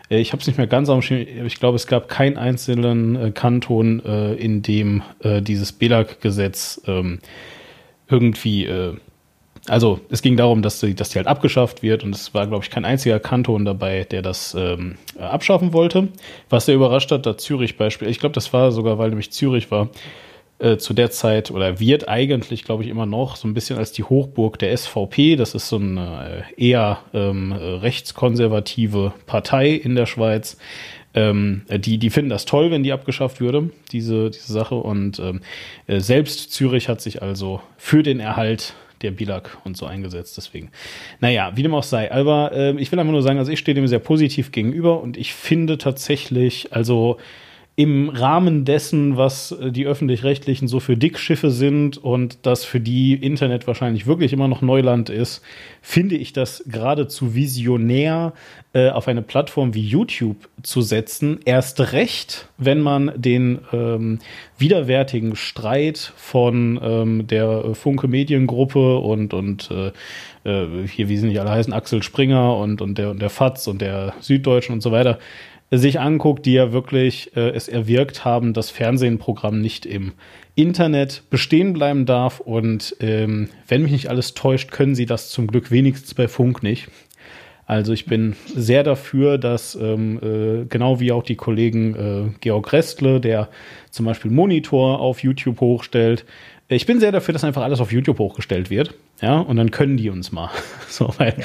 Ich 0.09 0.33
habe 0.33 0.41
es 0.41 0.47
nicht 0.47 0.57
mehr 0.57 0.67
ganz 0.67 0.89
auf 0.89 1.07
dem 1.07 1.45
ich 1.45 1.59
glaube, 1.59 1.77
es 1.77 1.87
gab 1.87 2.09
keinen 2.09 2.37
einzelnen 2.37 3.33
Kanton, 3.33 4.01
in 4.01 4.61
dem 4.61 5.03
dieses 5.23 5.71
BELAG-Gesetz 5.71 6.81
ähm, 6.85 7.19
irgendwie 8.09 8.67
also 9.67 9.99
es 10.09 10.21
ging 10.21 10.37
darum, 10.37 10.61
dass 10.61 10.79
die, 10.79 10.95
dass 10.95 11.09
die 11.09 11.17
halt 11.17 11.27
abgeschafft 11.27 11.83
wird 11.83 12.03
und 12.03 12.15
es 12.15 12.33
war, 12.33 12.47
glaube 12.47 12.63
ich, 12.63 12.71
kein 12.71 12.85
einziger 12.85 13.19
Kanton 13.19 13.63
dabei, 13.65 14.05
der 14.05 14.21
das 14.21 14.55
ähm, 14.57 14.95
abschaffen 15.19 15.73
wollte. 15.73 16.07
Was 16.49 16.65
sehr 16.65 16.75
überrascht 16.75 17.11
hat, 17.11 17.25
da 17.25 17.37
Zürich 17.37 17.77
Beispiel, 17.77 18.07
ich 18.07 18.19
glaube, 18.19 18.33
das 18.33 18.53
war 18.53 18.71
sogar, 18.71 18.97
weil 18.97 19.09
nämlich 19.09 19.31
Zürich 19.31 19.69
war, 19.69 19.89
äh, 20.61 20.77
zu 20.77 20.93
der 20.93 21.11
Zeit 21.11 21.51
oder 21.51 21.79
wird 21.79 22.07
eigentlich, 22.07 22.63
glaube 22.63 22.83
ich, 22.83 22.89
immer 22.89 23.05
noch 23.05 23.35
so 23.35 23.47
ein 23.47 23.53
bisschen 23.53 23.77
als 23.77 23.91
die 23.91 24.03
Hochburg 24.03 24.59
der 24.59 24.75
SVP. 24.77 25.35
Das 25.35 25.55
ist 25.55 25.69
so 25.69 25.77
eine 25.77 26.45
äh, 26.57 26.69
eher 26.69 26.99
ähm, 27.13 27.51
rechtskonservative 27.51 29.13
Partei 29.25 29.71
in 29.71 29.95
der 29.95 30.05
Schweiz. 30.05 30.57
Ähm, 31.13 31.63
die, 31.69 31.97
die 31.97 32.09
finden 32.09 32.29
das 32.29 32.45
toll, 32.45 32.71
wenn 32.71 32.83
die 32.83 32.93
abgeschafft 32.93 33.41
würde, 33.41 33.71
diese, 33.91 34.29
diese 34.29 34.53
Sache. 34.53 34.75
Und 34.75 35.19
ähm, 35.19 35.41
äh, 35.87 35.99
selbst 35.99 36.51
Zürich 36.51 36.89
hat 36.89 37.01
sich 37.01 37.21
also 37.21 37.61
für 37.77 38.03
den 38.03 38.19
Erhalt 38.19 38.75
der 39.01 39.11
Bilak 39.11 39.57
und 39.63 39.77
so 39.77 39.85
eingesetzt. 39.85 40.37
Deswegen, 40.37 40.71
naja, 41.19 41.51
wie 41.55 41.63
dem 41.63 41.73
auch 41.73 41.83
sei. 41.83 42.11
Aber 42.11 42.51
äh, 42.53 42.71
ich 42.77 42.91
will 42.91 42.99
einfach 42.99 43.11
nur 43.11 43.23
sagen, 43.23 43.39
also 43.39 43.51
ich 43.51 43.59
stehe 43.59 43.75
dem 43.75 43.87
sehr 43.87 43.99
positiv 43.99 44.51
gegenüber 44.51 45.01
und 45.01 45.17
ich 45.17 45.33
finde 45.33 45.77
tatsächlich, 45.77 46.73
also 46.73 47.17
im 47.77 48.09
Rahmen 48.09 48.65
dessen, 48.65 49.15
was 49.15 49.53
äh, 49.53 49.71
die 49.71 49.85
öffentlich-rechtlichen 49.85 50.67
so 50.67 50.79
für 50.79 50.97
Dickschiffe 50.97 51.51
sind 51.51 51.97
und 51.97 52.45
das 52.45 52.65
für 52.65 52.81
die 52.81 53.13
Internet 53.13 53.65
wahrscheinlich 53.65 54.05
wirklich 54.05 54.33
immer 54.33 54.49
noch 54.49 54.61
Neuland 54.61 55.09
ist, 55.09 55.41
finde 55.81 56.15
ich 56.15 56.33
das 56.33 56.63
geradezu 56.67 57.33
visionär, 57.33 58.33
äh, 58.73 58.89
auf 58.89 59.07
eine 59.07 59.21
Plattform 59.21 59.73
wie 59.73 59.85
YouTube 59.85 60.49
zu 60.63 60.81
setzen. 60.81 61.39
Erst 61.45 61.93
recht, 61.93 62.49
wenn 62.57 62.81
man 62.81 63.13
den 63.15 63.59
ähm, 63.71 64.19
widerwärtigen 64.57 65.35
Streit 65.35 66.13
von 66.17 66.79
ähm, 66.83 67.27
der 67.27 67.73
Funke 67.73 68.09
Mediengruppe 68.09 68.97
und, 68.97 69.33
und 69.33 69.69
äh, 69.71 69.91
äh 70.49 70.87
hier, 70.87 71.07
wie 71.07 71.17
sie 71.17 71.27
nicht 71.27 71.39
alle 71.39 71.51
heißen, 71.51 71.73
Axel 71.73 72.03
Springer 72.03 72.57
und, 72.57 72.81
und, 72.81 72.97
der, 72.97 73.11
und 73.11 73.21
der 73.21 73.29
FATS 73.29 73.67
und 73.67 73.81
der 73.81 74.13
Süddeutschen 74.19 74.73
und 74.73 74.81
so 74.81 74.91
weiter, 74.91 75.19
sich 75.71 75.99
anguckt, 75.99 76.45
die 76.45 76.53
ja 76.53 76.73
wirklich 76.73 77.35
äh, 77.35 77.49
es 77.49 77.67
erwirkt 77.67 78.25
haben, 78.25 78.53
dass 78.53 78.69
Fernsehenprogramm 78.69 79.61
nicht 79.61 79.85
im 79.85 80.13
Internet 80.55 81.23
bestehen 81.29 81.73
bleiben 81.73 82.05
darf. 82.05 82.41
Und 82.41 82.95
ähm, 82.99 83.49
wenn 83.67 83.83
mich 83.83 83.91
nicht 83.91 84.09
alles 84.09 84.33
täuscht, 84.33 84.71
können 84.71 84.95
sie 84.95 85.05
das 85.05 85.29
zum 85.29 85.47
Glück 85.47 85.71
wenigstens 85.71 86.13
bei 86.13 86.27
Funk 86.27 86.61
nicht. 86.61 86.89
Also 87.65 87.93
ich 87.93 88.05
bin 88.05 88.35
sehr 88.53 88.83
dafür, 88.83 89.37
dass 89.37 89.75
ähm, 89.75 90.19
äh, 90.21 90.65
genau 90.65 90.99
wie 90.99 91.13
auch 91.13 91.23
die 91.23 91.37
Kollegen 91.37 91.95
äh, 91.95 92.37
Georg 92.41 92.73
Restle, 92.73 93.21
der 93.21 93.47
zum 93.91 94.05
Beispiel 94.05 94.29
Monitor 94.29 94.99
auf 94.99 95.23
YouTube 95.23 95.61
hochstellt, 95.61 96.25
ich 96.75 96.85
bin 96.85 96.99
sehr 96.99 97.11
dafür, 97.11 97.33
dass 97.33 97.43
einfach 97.43 97.63
alles 97.63 97.79
auf 97.79 97.91
YouTube 97.91 98.19
hochgestellt 98.19 98.69
wird. 98.69 98.93
Ja, 99.21 99.37
und 99.39 99.57
dann 99.57 99.71
können 99.71 99.97
die 99.97 100.09
uns 100.09 100.31
mal. 100.31 100.49
so, 100.87 101.13
weil, 101.17 101.35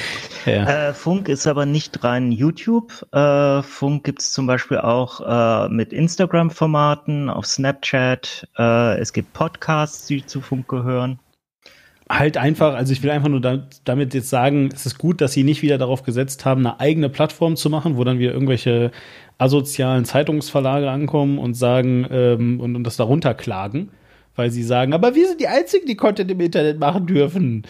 ja. 0.44 0.88
äh, 0.88 0.94
Funk 0.94 1.28
ist 1.28 1.46
aber 1.46 1.66
nicht 1.66 2.04
rein 2.04 2.32
YouTube. 2.32 3.06
Äh, 3.12 3.62
Funk 3.62 4.04
gibt's 4.04 4.32
zum 4.32 4.46
Beispiel 4.46 4.78
auch 4.78 5.20
äh, 5.20 5.68
mit 5.68 5.92
Instagram-Formaten, 5.92 7.28
auf 7.28 7.46
Snapchat. 7.46 8.48
Äh, 8.56 8.98
es 8.98 9.12
gibt 9.12 9.32
Podcasts, 9.32 10.06
die 10.06 10.24
zu 10.24 10.40
Funk 10.40 10.68
gehören. 10.68 11.18
Halt 12.08 12.36
einfach, 12.36 12.74
also 12.74 12.92
ich 12.92 13.02
will 13.02 13.10
einfach 13.10 13.28
nur 13.28 13.40
da, 13.40 13.66
damit 13.84 14.14
jetzt 14.14 14.30
sagen, 14.30 14.68
es 14.72 14.86
ist 14.86 14.96
gut, 14.96 15.20
dass 15.20 15.32
sie 15.32 15.42
nicht 15.42 15.62
wieder 15.62 15.76
darauf 15.76 16.04
gesetzt 16.04 16.44
haben, 16.44 16.64
eine 16.64 16.78
eigene 16.78 17.08
Plattform 17.08 17.56
zu 17.56 17.68
machen, 17.68 17.96
wo 17.96 18.04
dann 18.04 18.20
wieder 18.20 18.32
irgendwelche 18.32 18.92
asozialen 19.38 20.04
Zeitungsverlage 20.04 20.88
ankommen 20.88 21.38
und 21.38 21.54
sagen 21.54 22.06
ähm, 22.10 22.60
und, 22.60 22.76
und 22.76 22.84
das 22.84 22.96
darunter 22.96 23.34
klagen 23.34 23.90
weil 24.36 24.50
sie 24.50 24.62
sagen, 24.62 24.92
aber 24.92 25.14
wir 25.14 25.26
sind 25.26 25.40
die 25.40 25.48
Einzigen, 25.48 25.86
die 25.86 25.96
Content 25.96 26.30
im 26.30 26.40
Internet 26.40 26.78
machen 26.78 27.06
dürfen. 27.06 27.66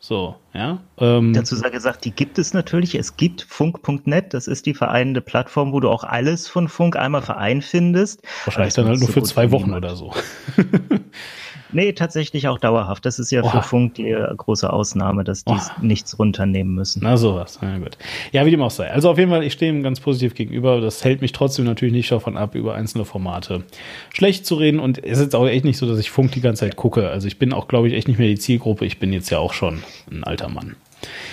So, 0.00 0.36
ja. 0.54 0.80
Ähm, 0.98 1.32
Dazu 1.32 1.56
sei 1.56 1.70
gesagt, 1.70 2.04
die 2.04 2.12
gibt 2.12 2.38
es 2.38 2.54
natürlich. 2.54 2.94
Es 2.94 3.16
gibt 3.16 3.42
funk.net, 3.42 4.32
das 4.32 4.46
ist 4.46 4.66
die 4.66 4.74
vereinende 4.74 5.20
Plattform, 5.20 5.72
wo 5.72 5.80
du 5.80 5.88
auch 5.88 6.04
alles 6.04 6.46
von 6.46 6.68
Funk 6.68 6.96
einmal 6.96 7.22
verein 7.22 7.62
findest. 7.62 8.22
Wahrscheinlich 8.44 8.74
dann 8.74 8.86
halt 8.86 8.98
nur 9.00 9.06
so 9.08 9.12
für 9.12 9.22
zwei 9.24 9.50
Wochen 9.50 9.74
oder 9.74 9.96
so. 9.96 10.14
Nee, 11.72 11.92
tatsächlich 11.92 12.48
auch 12.48 12.58
dauerhaft. 12.58 13.04
Das 13.04 13.18
ist 13.18 13.30
ja 13.30 13.42
Oha. 13.42 13.50
für 13.50 13.62
Funk 13.62 13.94
die 13.94 14.14
große 14.36 14.72
Ausnahme, 14.72 15.24
dass 15.24 15.44
die 15.44 15.56
nichts 15.82 16.18
runternehmen 16.18 16.74
müssen. 16.74 17.00
Na 17.02 17.16
sowas, 17.16 17.58
na 17.60 17.78
gut. 17.78 17.98
Ja, 18.32 18.46
wie 18.46 18.50
dem 18.50 18.62
auch 18.62 18.70
sei. 18.70 18.90
Also 18.90 19.10
auf 19.10 19.18
jeden 19.18 19.30
Fall, 19.30 19.42
ich 19.42 19.52
stehe 19.52 19.70
ihm 19.72 19.82
ganz 19.82 20.00
positiv 20.00 20.34
gegenüber. 20.34 20.80
Das 20.80 21.04
hält 21.04 21.20
mich 21.20 21.32
trotzdem 21.32 21.64
natürlich 21.64 21.92
nicht 21.94 22.10
davon 22.10 22.36
ab, 22.36 22.54
über 22.54 22.74
einzelne 22.74 23.04
Formate 23.04 23.64
schlecht 24.12 24.46
zu 24.46 24.54
reden. 24.54 24.80
Und 24.80 24.98
es 25.04 25.18
ist 25.18 25.24
jetzt 25.24 25.36
auch 25.36 25.46
echt 25.46 25.64
nicht 25.64 25.78
so, 25.78 25.86
dass 25.86 25.98
ich 25.98 26.10
Funk 26.10 26.32
die 26.32 26.40
ganze 26.40 26.60
Zeit 26.60 26.76
gucke. 26.76 27.08
Also 27.08 27.26
ich 27.26 27.38
bin 27.38 27.52
auch, 27.52 27.68
glaube 27.68 27.88
ich, 27.88 27.94
echt 27.94 28.08
nicht 28.08 28.18
mehr 28.18 28.28
die 28.28 28.38
Zielgruppe. 28.38 28.86
Ich 28.86 28.98
bin 28.98 29.12
jetzt 29.12 29.30
ja 29.30 29.38
auch 29.38 29.52
schon 29.52 29.82
ein 30.10 30.24
alter 30.24 30.48
Mann. 30.48 30.76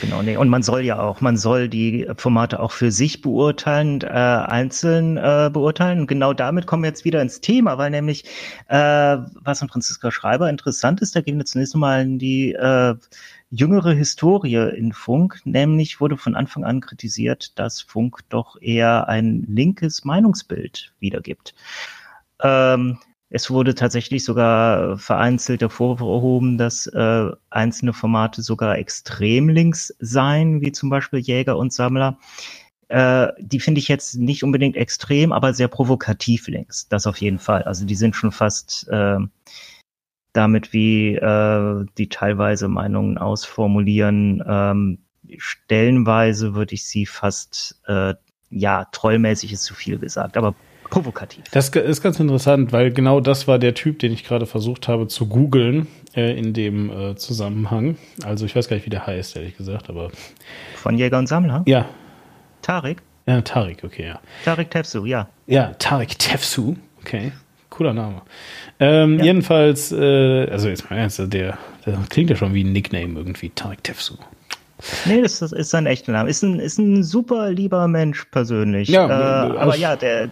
Genau, 0.01 0.21
nee. 0.21 0.38
Und 0.38 0.49
man 0.49 0.62
soll 0.62 0.82
ja 0.82 0.99
auch, 0.99 1.21
man 1.21 1.38
soll 1.38 1.69
die 1.69 2.08
Formate 2.17 2.60
auch 2.60 2.71
für 2.71 2.91
sich 2.91 3.21
beurteilen, 3.21 4.01
äh, 4.01 4.08
einzeln 4.08 5.17
äh, 5.17 5.49
beurteilen. 5.51 6.01
Und 6.01 6.08
genau 6.08 6.34
damit 6.34 6.67
kommen 6.67 6.84
wir 6.84 6.89
jetzt 6.89 7.06
wieder 7.06 7.21
ins 7.21 7.41
Thema, 7.41 7.78
weil 7.78 7.89
nämlich, 7.89 8.25
äh, 8.67 9.17
was 9.41 9.62
an 9.62 9.69
Franziska 9.69 10.12
Schreiber 10.12 10.49
interessant 10.49 11.01
ist, 11.01 11.15
da 11.15 11.21
gehen 11.21 11.38
wir 11.38 11.45
zunächst 11.45 11.75
mal 11.75 12.01
in 12.01 12.19
die 12.19 12.54
äh, 12.54 12.95
jüngere 13.49 13.93
Historie 13.93 14.69
in 14.75 14.91
Funk, 14.91 15.41
nämlich 15.45 15.99
wurde 15.99 16.17
von 16.17 16.36
Anfang 16.36 16.63
an 16.63 16.82
kritisiert, 16.82 17.58
dass 17.58 17.82
Funk 17.82 18.19
doch 18.30 18.62
eher 18.62 19.08
ein 19.08 19.45
linkes 19.47 20.04
Meinungsbild 20.04 20.93
wiedergibt. 20.99 21.56
Ähm, 22.41 22.99
es 23.29 23.49
wurde 23.49 23.75
tatsächlich 23.75 24.23
sogar 24.23 24.97
vereinzelt 24.97 25.61
hervorgehoben, 25.61 26.57
dass 26.57 26.88
äh, 26.88 27.31
einzelne 27.49 27.93
Formate 27.93 28.41
sogar 28.41 28.77
extrem 28.77 29.49
links 29.49 29.93
seien, 29.99 30.61
wie 30.61 30.71
zum 30.71 30.89
Beispiel 30.89 31.19
Jäger 31.19 31.57
und 31.57 31.73
Sammler. 31.73 32.19
Äh, 32.88 33.29
die 33.39 33.59
finde 33.59 33.79
ich 33.79 33.88
jetzt 33.88 34.15
nicht 34.15 34.43
unbedingt 34.43 34.75
extrem, 34.75 35.31
aber 35.31 35.53
sehr 35.53 35.67
provokativ 35.67 36.47
links. 36.47 36.88
Das 36.88 37.07
auf 37.07 37.17
jeden 37.17 37.39
Fall. 37.39 37.63
Also 37.63 37.85
die 37.85 37.95
sind 37.95 38.15
schon 38.15 38.31
fast 38.31 38.88
äh, 38.89 39.17
damit, 40.33 40.71
wie 40.71 41.15
äh, 41.15 41.85
die 41.97 42.09
teilweise 42.09 42.67
Meinungen 42.67 43.17
ausformulieren. 43.17 44.43
Ähm, 44.47 44.99
stellenweise 45.38 46.53
würde 46.53 46.75
ich 46.75 46.85
sie 46.85 47.07
fast, 47.07 47.81
äh, 47.88 48.13
ja, 48.51 48.85
trollmäßig 48.91 49.51
ist 49.53 49.63
zu 49.63 49.73
viel 49.73 49.97
gesagt, 49.97 50.38
aber 50.38 50.53
provokativ. 50.89 51.43
Das 51.51 51.69
ist 51.69 52.01
ganz 52.01 52.19
interessant, 52.19 52.71
weil 52.71 52.91
genau 52.91 53.19
das 53.19 53.47
war 53.47 53.59
der 53.59 53.73
Typ, 53.73 53.99
den 53.99 54.11
ich 54.11 54.23
gerade 54.23 54.45
versucht 54.45 54.87
habe 54.87 55.07
zu 55.07 55.27
googeln 55.27 55.87
äh, 56.15 56.37
in 56.37 56.53
dem 56.53 56.89
äh, 56.89 57.15
Zusammenhang. 57.15 57.97
Also 58.23 58.45
ich 58.45 58.55
weiß 58.55 58.67
gar 58.67 58.75
nicht, 58.75 58.85
wie 58.85 58.91
der 58.91 59.05
heißt, 59.05 59.35
ehrlich 59.35 59.57
gesagt, 59.57 59.89
aber. 59.89 60.11
Von 60.75 60.97
Jäger 60.97 61.19
und 61.19 61.27
Sammler? 61.27 61.63
Ja. 61.65 61.85
Tarek? 62.61 63.01
Ja, 63.27 63.41
Tarek, 63.41 63.83
okay, 63.83 64.07
ja. 64.07 64.19
Tarek 64.43 64.69
Tefsu, 64.69 65.05
ja. 65.05 65.27
Ja, 65.47 65.73
Tarek 65.79 66.17
Tefsu, 66.19 66.75
okay. 67.01 67.31
Cooler 67.69 67.93
Name. 67.93 68.21
Ähm, 68.79 69.19
ja. 69.19 69.25
Jedenfalls, 69.25 69.91
äh, 69.91 70.47
also 70.49 70.69
jetzt 70.69 70.89
mal 70.89 70.97
ernst, 70.97 71.19
der, 71.19 71.57
der 71.85 71.97
klingt 72.09 72.29
ja 72.29 72.35
schon 72.35 72.53
wie 72.53 72.63
ein 72.63 72.71
Nickname 72.71 73.19
irgendwie, 73.19 73.49
Tarek 73.49 73.83
Tefsu. 73.83 74.15
Nee, 75.05 75.21
das, 75.21 75.39
das 75.39 75.51
ist 75.51 75.69
sein 75.69 75.85
echter 75.85 76.11
Name. 76.11 76.29
Ist 76.29 76.43
ein, 76.43 76.59
ist 76.59 76.77
ein 76.77 77.03
super 77.03 77.51
lieber 77.51 77.87
Mensch 77.87 78.25
persönlich. 78.25 78.89
Ja, 78.89 79.07
äh, 79.07 79.11
alles- 79.11 79.57
aber 79.61 79.75
ja, 79.77 79.95
der, 79.95 80.29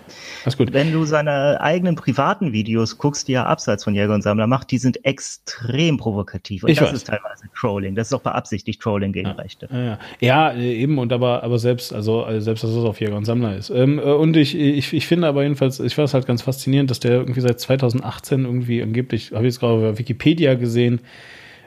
wenn 0.71 0.91
du 0.91 1.05
seine 1.05 1.59
eigenen 1.61 1.95
privaten 1.95 2.53
Videos 2.53 2.97
guckst, 2.97 3.27
die 3.27 3.33
er 3.33 3.47
abseits 3.47 3.83
von 3.83 3.95
Jäger 3.95 4.13
und 4.13 4.21
Sammler 4.21 4.47
macht, 4.47 4.71
die 4.71 4.77
sind 4.77 5.03
extrem 5.05 5.97
provokativ. 5.97 6.63
Und 6.63 6.69
Ich 6.69 6.77
das 6.79 6.89
weiß. 6.89 6.93
ist 6.97 7.07
teilweise 7.07 7.45
Trolling. 7.59 7.95
Das 7.95 8.07
ist 8.07 8.13
auch 8.13 8.21
beabsichtigt 8.21 8.81
Trolling 8.81 9.11
gegen 9.13 9.29
Rechte. 9.31 9.67
Ja, 9.71 9.83
ja. 9.83 9.99
ja, 10.19 10.51
äh, 10.51 10.73
eben, 10.75 10.97
und 10.99 11.11
aber, 11.13 11.43
aber 11.43 11.59
selbst, 11.59 11.93
also 11.93 12.25
äh, 12.25 12.41
selbst, 12.41 12.63
dass 12.63 12.71
es 12.71 12.83
auf 12.83 12.99
Jäger 12.99 13.15
und 13.15 13.25
Sammler 13.25 13.55
ist. 13.57 13.69
Ähm, 13.69 13.99
äh, 13.99 14.01
und 14.03 14.35
ich, 14.37 14.55
ich, 14.55 14.93
ich 14.93 15.07
finde 15.07 15.27
aber 15.27 15.43
jedenfalls, 15.43 15.79
ich 15.79 15.95
fand 15.95 16.07
es 16.07 16.13
halt 16.13 16.25
ganz 16.27 16.41
faszinierend, 16.41 16.89
dass 16.91 16.99
der 16.99 17.11
irgendwie 17.13 17.41
seit 17.41 17.59
2018 17.59 18.45
irgendwie 18.45 18.81
angeblich, 18.83 19.31
habe 19.31 19.47
ich 19.47 19.53
jetzt 19.53 19.59
gerade 19.59 19.81
bei 19.81 19.97
Wikipedia 19.97 20.53
gesehen, 20.55 21.01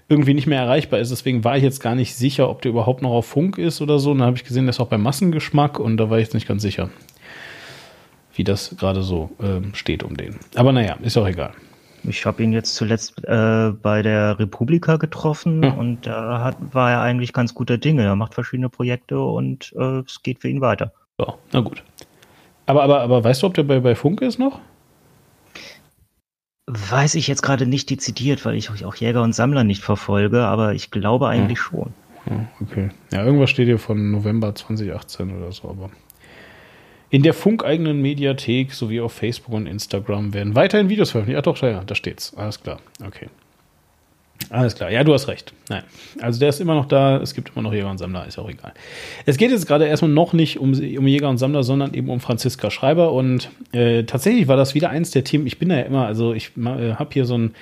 irgendwie 0.08 0.34
nicht 0.34 0.46
mehr 0.46 0.60
erreichbar 0.60 1.00
ist. 1.00 1.10
Deswegen 1.10 1.42
war 1.44 1.56
ich 1.56 1.62
jetzt 1.62 1.80
gar 1.80 1.94
nicht 1.94 2.14
sicher, 2.14 2.48
ob 2.48 2.62
der 2.62 2.70
überhaupt 2.70 3.02
noch 3.02 3.10
auf 3.10 3.26
Funk 3.26 3.58
ist 3.58 3.80
oder 3.80 3.98
so. 3.98 4.12
Und 4.12 4.18
dann 4.18 4.26
habe 4.26 4.36
ich 4.36 4.44
gesehen, 4.44 4.64
der 4.64 4.70
ist 4.70 4.80
auch 4.80 4.86
bei 4.88 4.98
Massengeschmack 4.98 5.78
und 5.80 5.96
da 5.96 6.10
war 6.10 6.18
ich 6.18 6.24
jetzt 6.26 6.34
nicht 6.34 6.46
ganz 6.46 6.62
sicher, 6.62 6.90
wie 8.34 8.44
das 8.44 8.76
gerade 8.78 9.02
so 9.02 9.30
ähm, 9.42 9.74
steht 9.74 10.02
um 10.02 10.16
den. 10.16 10.36
Aber 10.54 10.72
naja, 10.72 10.96
ist 11.02 11.16
auch 11.16 11.26
egal. 11.26 11.52
Ich 12.08 12.24
habe 12.24 12.40
ihn 12.42 12.52
jetzt 12.52 12.76
zuletzt 12.76 13.24
äh, 13.24 13.72
bei 13.82 14.00
der 14.02 14.38
Republika 14.38 14.96
getroffen 14.96 15.64
Ja. 15.64 15.70
und 15.72 16.06
da 16.06 16.40
hat, 16.40 16.56
war 16.72 16.92
er 16.92 17.00
eigentlich 17.00 17.32
ganz 17.32 17.52
guter 17.52 17.78
Dinge. 17.78 18.04
Er 18.04 18.14
macht 18.14 18.34
verschiedene 18.34 18.68
Projekte 18.68 19.18
und 19.18 19.72
äh, 19.76 20.00
es 20.06 20.22
geht 20.22 20.40
für 20.40 20.48
ihn 20.48 20.60
weiter. 20.60 20.92
So, 21.18 21.34
na 21.52 21.60
gut. 21.60 21.82
Aber, 22.66 22.84
aber, 22.84 23.00
aber 23.00 23.24
weißt 23.24 23.42
du, 23.42 23.48
ob 23.48 23.54
der 23.54 23.64
bei, 23.64 23.80
bei 23.80 23.96
Funk 23.96 24.20
ist 24.22 24.38
noch? 24.38 24.60
Weiß 26.66 27.14
ich 27.14 27.28
jetzt 27.28 27.42
gerade 27.42 27.66
nicht 27.66 27.90
dezidiert, 27.90 28.44
weil 28.44 28.56
ich 28.56 28.70
auch 28.84 28.96
Jäger 28.96 29.22
und 29.22 29.34
Sammler 29.34 29.62
nicht 29.62 29.82
verfolge, 29.82 30.42
aber 30.42 30.74
ich 30.74 30.90
glaube 30.90 31.28
eigentlich 31.28 31.60
schon. 31.60 31.94
Ja, 32.28 32.48
okay. 32.60 32.88
Ja, 33.12 33.24
irgendwas 33.24 33.50
steht 33.50 33.66
hier 33.66 33.78
von 33.78 34.10
November 34.10 34.54
2018 34.54 35.36
oder 35.36 35.52
so, 35.52 35.68
aber. 35.68 35.90
In 37.08 37.22
der 37.22 37.34
funkeigenen 37.34 38.02
Mediathek 38.02 38.72
sowie 38.72 39.00
auf 39.00 39.12
Facebook 39.12 39.54
und 39.54 39.66
Instagram 39.66 40.34
werden 40.34 40.56
weiterhin 40.56 40.88
Videos 40.88 41.12
veröffentlicht. 41.12 41.38
Ach 41.38 41.44
doch, 41.44 41.62
ja, 41.62 41.84
da 41.84 41.94
steht's. 41.94 42.34
Alles 42.34 42.60
klar. 42.60 42.80
Okay. 43.06 43.28
Alles 44.50 44.74
klar. 44.74 44.90
Ja, 44.90 45.02
du 45.02 45.12
hast 45.12 45.28
recht. 45.28 45.52
Nein. 45.68 45.82
Also 46.20 46.38
der 46.38 46.50
ist 46.50 46.60
immer 46.60 46.74
noch 46.74 46.86
da. 46.86 47.16
Es 47.18 47.34
gibt 47.34 47.50
immer 47.50 47.62
noch 47.62 47.72
Jäger 47.72 47.90
und 47.90 47.98
Sammler. 47.98 48.26
Ist 48.26 48.38
auch 48.38 48.48
egal. 48.48 48.72
Es 49.24 49.36
geht 49.36 49.50
jetzt 49.50 49.66
gerade 49.66 49.86
erstmal 49.86 50.10
noch 50.10 50.32
nicht 50.32 50.58
um, 50.58 50.72
um 50.72 51.06
Jäger 51.06 51.28
und 51.28 51.38
Sammler, 51.38 51.64
sondern 51.64 51.94
eben 51.94 52.08
um 52.08 52.20
Franziska 52.20 52.70
Schreiber. 52.70 53.12
Und 53.12 53.50
äh, 53.72 54.04
tatsächlich 54.04 54.46
war 54.46 54.56
das 54.56 54.74
wieder 54.74 54.90
eins 54.90 55.10
der 55.10 55.24
Themen. 55.24 55.46
Ich 55.46 55.58
bin 55.58 55.70
ja 55.70 55.80
immer, 55.80 56.06
also 56.06 56.32
ich 56.32 56.52
äh, 56.56 56.94
habe 56.94 57.10
hier 57.12 57.24
so 57.24 57.36
ein 57.36 57.54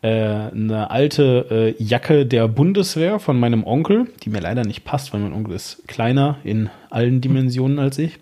äh, 0.00 0.08
eine 0.08 0.90
alte 0.90 1.74
äh, 1.78 1.82
Jacke 1.82 2.24
der 2.24 2.46
Bundeswehr 2.46 3.18
von 3.18 3.38
meinem 3.38 3.64
Onkel, 3.64 4.06
die 4.22 4.30
mir 4.30 4.40
leider 4.40 4.62
nicht 4.62 4.84
passt, 4.84 5.12
weil 5.12 5.20
mein 5.20 5.32
Onkel 5.32 5.56
ist 5.56 5.88
kleiner 5.88 6.38
in 6.44 6.70
allen 6.88 7.20
Dimensionen 7.20 7.80
als 7.80 7.98
ich. 7.98 8.18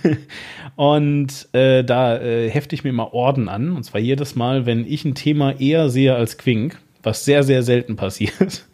und 0.76 1.48
äh, 1.52 1.84
da 1.84 2.18
äh, 2.18 2.48
hefte 2.48 2.74
ich 2.74 2.82
mir 2.82 2.90
immer 2.90 3.12
Orden 3.12 3.50
an. 3.50 3.76
Und 3.76 3.84
zwar 3.84 4.00
jedes 4.00 4.36
Mal, 4.36 4.64
wenn 4.64 4.86
ich 4.86 5.04
ein 5.04 5.14
Thema 5.14 5.60
eher 5.60 5.90
sehe 5.90 6.14
als 6.14 6.38
Quink, 6.38 6.78
was 7.06 7.24
sehr, 7.24 7.42
sehr 7.42 7.62
selten 7.62 7.96
passiert. 7.96 8.66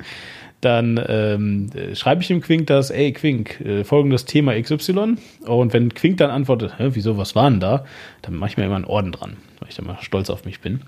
Dann 0.63 0.99
ähm, 1.09 1.71
äh, 1.75 1.97
schreibe 1.97 2.23
ich 2.23 2.29
dem 2.29 2.41
Quink 2.41 2.69
das, 2.69 2.91
ey 2.91 3.13
Quink, 3.13 3.61
äh, 3.61 3.83
folgendes 3.83 4.25
Thema 4.25 4.55
XY. 4.61 5.17
Und 5.45 5.73
wenn 5.73 5.93
Quink 5.93 6.19
dann 6.19 6.31
antwortet, 6.31 6.79
Hä, 6.79 6.91
wieso, 6.93 7.19
was 7.19 7.35
war 7.35 7.51
denn 7.51 7.59
da? 7.59 7.85
Dann 8.23 8.37
mache 8.37 8.51
ich 8.51 8.57
mir 8.57 8.65
immer 8.65 8.77
einen 8.77 8.85
Orden 8.85 9.11
dran, 9.11 9.37
weil 9.59 9.69
ich 9.69 9.75
dann 9.75 9.87
mal 9.87 9.99
stolz 10.01 10.31
auf 10.31 10.45
mich 10.45 10.61
bin. 10.61 10.83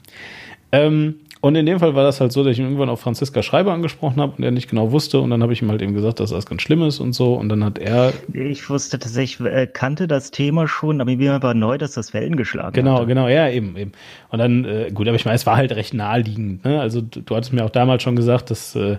Ähm, 0.71 1.17
und 1.41 1.57
in 1.57 1.67
dem 1.67 1.81
Fall 1.81 1.95
war 1.97 2.05
das 2.05 2.21
halt 2.21 2.33
so, 2.33 2.45
dass 2.45 2.53
ich 2.53 2.61
ihn 2.61 2.65
irgendwann 2.65 2.89
auf 2.89 3.01
Franziska 3.01 3.43
Schreiber 3.43 3.73
angesprochen 3.73 4.21
habe 4.21 4.35
und 4.39 4.45
er 4.45 4.53
nicht 4.53 4.71
genau 4.71 4.93
wusste. 4.93 5.21
Und 5.21 5.31
dann 5.31 5.43
habe 5.43 5.53
ich 5.53 5.61
ihm 5.61 5.71
halt 5.71 5.83
eben 5.83 5.93
gesagt, 5.93 6.21
dass 6.21 6.31
das 6.31 6.47
ganz 6.47 6.63
schlimm 6.63 6.83
ist 6.85 7.01
und 7.01 7.13
so. 7.13 7.35
Und 7.35 7.49
dann 7.49 7.65
hat 7.65 7.79
er, 7.79 8.13
Ich 8.33 8.71
wusste 8.71 9.01
tatsächlich, 9.01 9.47
äh, 9.47 9.67
kannte 9.67 10.07
das 10.07 10.31
Thema 10.31 10.69
schon, 10.69 11.01
aber 11.01 11.17
mir 11.17 11.43
war 11.43 11.53
neu, 11.53 11.79
dass 11.79 11.93
das 11.93 12.15
Wellen 12.15 12.37
geschlagen 12.37 12.73
genau, 12.75 12.99
hatte. 12.99 13.07
genau, 13.09 13.29
ja, 13.29 13.49
eben, 13.51 13.77
eben. 13.77 13.91
Und 14.31 14.39
dann, 14.39 14.65
äh, 14.65 14.91
gut, 14.95 15.09
aber 15.09 15.17
ich 15.17 15.25
meine, 15.25 15.35
es 15.35 15.45
war 15.47 15.57
halt 15.57 15.73
recht 15.73 15.95
naheliegend. 15.95 16.65
Ne? 16.65 16.81
Also 16.81 17.01
du, 17.01 17.21
du 17.21 17.35
hattest 17.35 17.53
mir 17.53 17.65
auch 17.65 17.71
damals 17.71 18.05
schon 18.05 18.15
gesagt, 18.15 18.51
dass, 18.51 18.77
äh, 18.77 18.99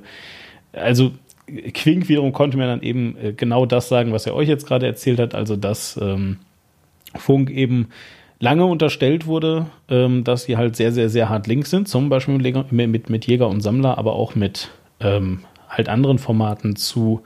also 0.75 1.11
Quink 1.73 2.09
wiederum 2.09 2.33
konnte 2.33 2.57
mir 2.57 2.67
dann 2.67 2.81
eben 2.81 3.15
äh, 3.17 3.33
genau 3.33 3.65
das 3.65 3.87
sagen, 3.87 4.11
was 4.11 4.25
er 4.25 4.35
euch 4.35 4.47
jetzt 4.47 4.67
gerade 4.67 4.85
erzählt 4.85 5.19
hat. 5.19 5.35
Also 5.35 5.55
dass 5.55 5.97
ähm, 6.01 6.37
Funk 7.15 7.49
eben 7.49 7.89
lange 8.39 8.65
unterstellt 8.65 9.27
wurde, 9.27 9.67
ähm, 9.89 10.23
dass 10.23 10.43
sie 10.43 10.57
halt 10.57 10.75
sehr, 10.75 10.91
sehr, 10.91 11.09
sehr 11.09 11.29
hart 11.29 11.47
links 11.47 11.69
sind, 11.69 11.87
zum 11.87 12.09
Beispiel 12.09 12.37
mit, 12.37 12.71
mit, 12.71 13.09
mit 13.09 13.25
Jäger 13.27 13.47
und 13.47 13.61
Sammler, 13.61 13.97
aber 13.97 14.13
auch 14.13 14.35
mit 14.35 14.69
ähm, 14.99 15.39
halt 15.69 15.89
anderen 15.89 16.19
Formaten 16.19 16.75
zu, 16.75 17.21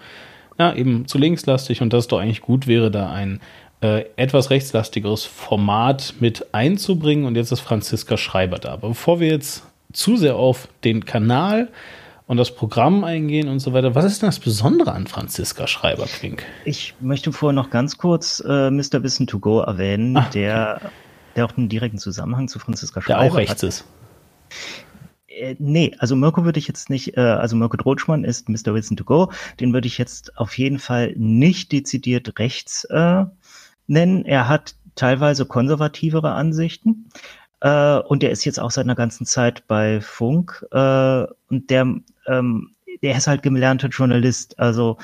ja, 0.58 0.74
eben 0.74 1.08
zu 1.08 1.18
linkslastig 1.18 1.82
und 1.82 1.94
dass 1.94 2.06
es 2.06 2.08
doch 2.08 2.20
eigentlich 2.20 2.42
gut 2.42 2.68
wäre, 2.68 2.92
da 2.92 3.12
ein 3.12 3.40
äh, 3.82 4.06
etwas 4.18 4.50
rechtslastigeres 4.50 5.26
Format 5.26 6.16
mit 6.20 6.54
einzubringen 6.54 7.26
und 7.26 7.36
jetzt 7.36 7.52
ist 7.52 7.62
Franziska 7.62 8.18
Schreiber 8.18 8.60
da. 8.60 8.74
Aber 8.74 8.90
bevor 8.90 9.20
wir 9.20 9.30
jetzt 9.30 9.64
zu 9.94 10.18
sehr 10.18 10.36
auf 10.36 10.68
den 10.84 11.06
Kanal 11.06 11.70
und 12.30 12.38
das 12.38 12.54
Programm 12.54 13.04
eingehen 13.04 13.48
und 13.50 13.60
so 13.60 13.74
weiter, 13.74 13.96
was 13.96 14.06
ist 14.06 14.22
denn 14.22 14.28
das 14.28 14.38
Besondere 14.40 14.92
an 14.92 15.08
Franziska 15.08 15.66
Schreiber, 15.66 16.06
Quink? 16.06 16.46
Ich 16.64 16.94
möchte 17.00 17.32
vorher 17.34 17.56
noch 17.56 17.72
ganz 17.72 17.98
kurz 17.98 18.40
äh, 18.48 18.70
Mr. 18.70 19.02
Wissen 19.02 19.26
to 19.26 19.40
Go 19.40 19.62
erwähnen, 19.62 20.16
Ah, 20.16 20.30
der, 20.32 20.80
der 21.36 21.46
auch 21.46 21.58
einen 21.58 21.70
direkten 21.70 21.98
Zusammenhang 21.98 22.48
zu 22.48 22.60
Franziska 22.60 23.00
Der 23.00 23.06
Schreiber 23.16 23.34
auch 23.34 23.36
rechts 23.36 23.64
hat. 23.64 23.70
ist. 23.70 23.86
Äh, 25.28 25.56
nee, 25.58 25.96
also 25.98 26.16
Mirko 26.16 26.46
würde 26.46 26.60
ich 26.60 26.68
jetzt 26.68 26.92
nicht, 26.92 27.18
äh, 27.18 27.22
also 27.22 27.56
Mirko 27.56 27.78
Drotschmann 27.78 28.24
ist 28.24 28.48
Mr. 28.48 28.76
Wissen 28.76 28.96
to 28.96 29.06
Go, 29.06 29.32
den 29.60 29.74
würde 29.74 29.88
ich 29.88 29.98
jetzt 29.98 30.38
auf 30.38 30.56
jeden 30.56 30.78
Fall 30.78 31.16
nicht 31.18 31.72
dezidiert 31.72 32.38
rechts 32.38 32.84
äh, 32.92 33.26
nennen. 33.88 34.24
Er 34.26 34.48
hat 34.48 34.76
teilweise 34.94 35.48
konservativere 35.48 36.32
Ansichten 36.34 37.10
äh, 37.62 37.98
und 37.98 38.24
er 38.24 38.30
ist 38.30 38.46
jetzt 38.46 38.60
auch 38.60 38.70
seit 38.70 38.86
einer 38.86 38.96
ganzen 38.96 39.26
Zeit 39.26 39.68
bei 39.68 40.00
Funk 40.00 40.64
äh, 40.72 41.26
und 41.50 41.70
der, 41.72 41.88
ähm, 42.30 42.76
der 43.02 43.18
ist 43.18 43.28
halt 43.28 43.44
gelernter 43.44 43.90
Journalist. 43.90 44.60
Also 44.60 44.98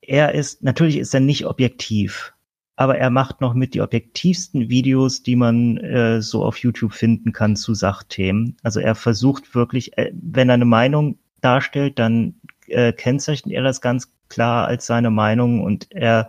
er 0.00 0.34
ist, 0.34 0.62
natürlich 0.62 0.98
ist 0.98 1.14
er 1.14 1.20
nicht 1.20 1.46
objektiv, 1.46 2.32
aber 2.76 2.96
er 2.98 3.10
macht 3.10 3.40
noch 3.40 3.54
mit 3.54 3.74
die 3.74 3.82
objektivsten 3.82 4.68
Videos, 4.68 5.22
die 5.22 5.36
man 5.36 5.76
äh, 5.78 6.22
so 6.22 6.44
auf 6.44 6.58
YouTube 6.58 6.92
finden 6.92 7.32
kann 7.32 7.56
zu 7.56 7.74
Sachthemen. 7.74 8.56
Also 8.62 8.80
er 8.80 8.94
versucht 8.94 9.54
wirklich, 9.54 9.98
äh, 9.98 10.12
wenn 10.14 10.48
er 10.48 10.54
eine 10.54 10.64
Meinung 10.64 11.18
darstellt, 11.40 11.98
dann 11.98 12.34
äh, 12.68 12.92
kennzeichnet 12.92 13.54
er 13.54 13.62
das 13.62 13.80
ganz 13.80 14.12
klar 14.28 14.66
als 14.66 14.86
seine 14.86 15.10
Meinung 15.10 15.62
und 15.62 15.90
er 15.90 16.28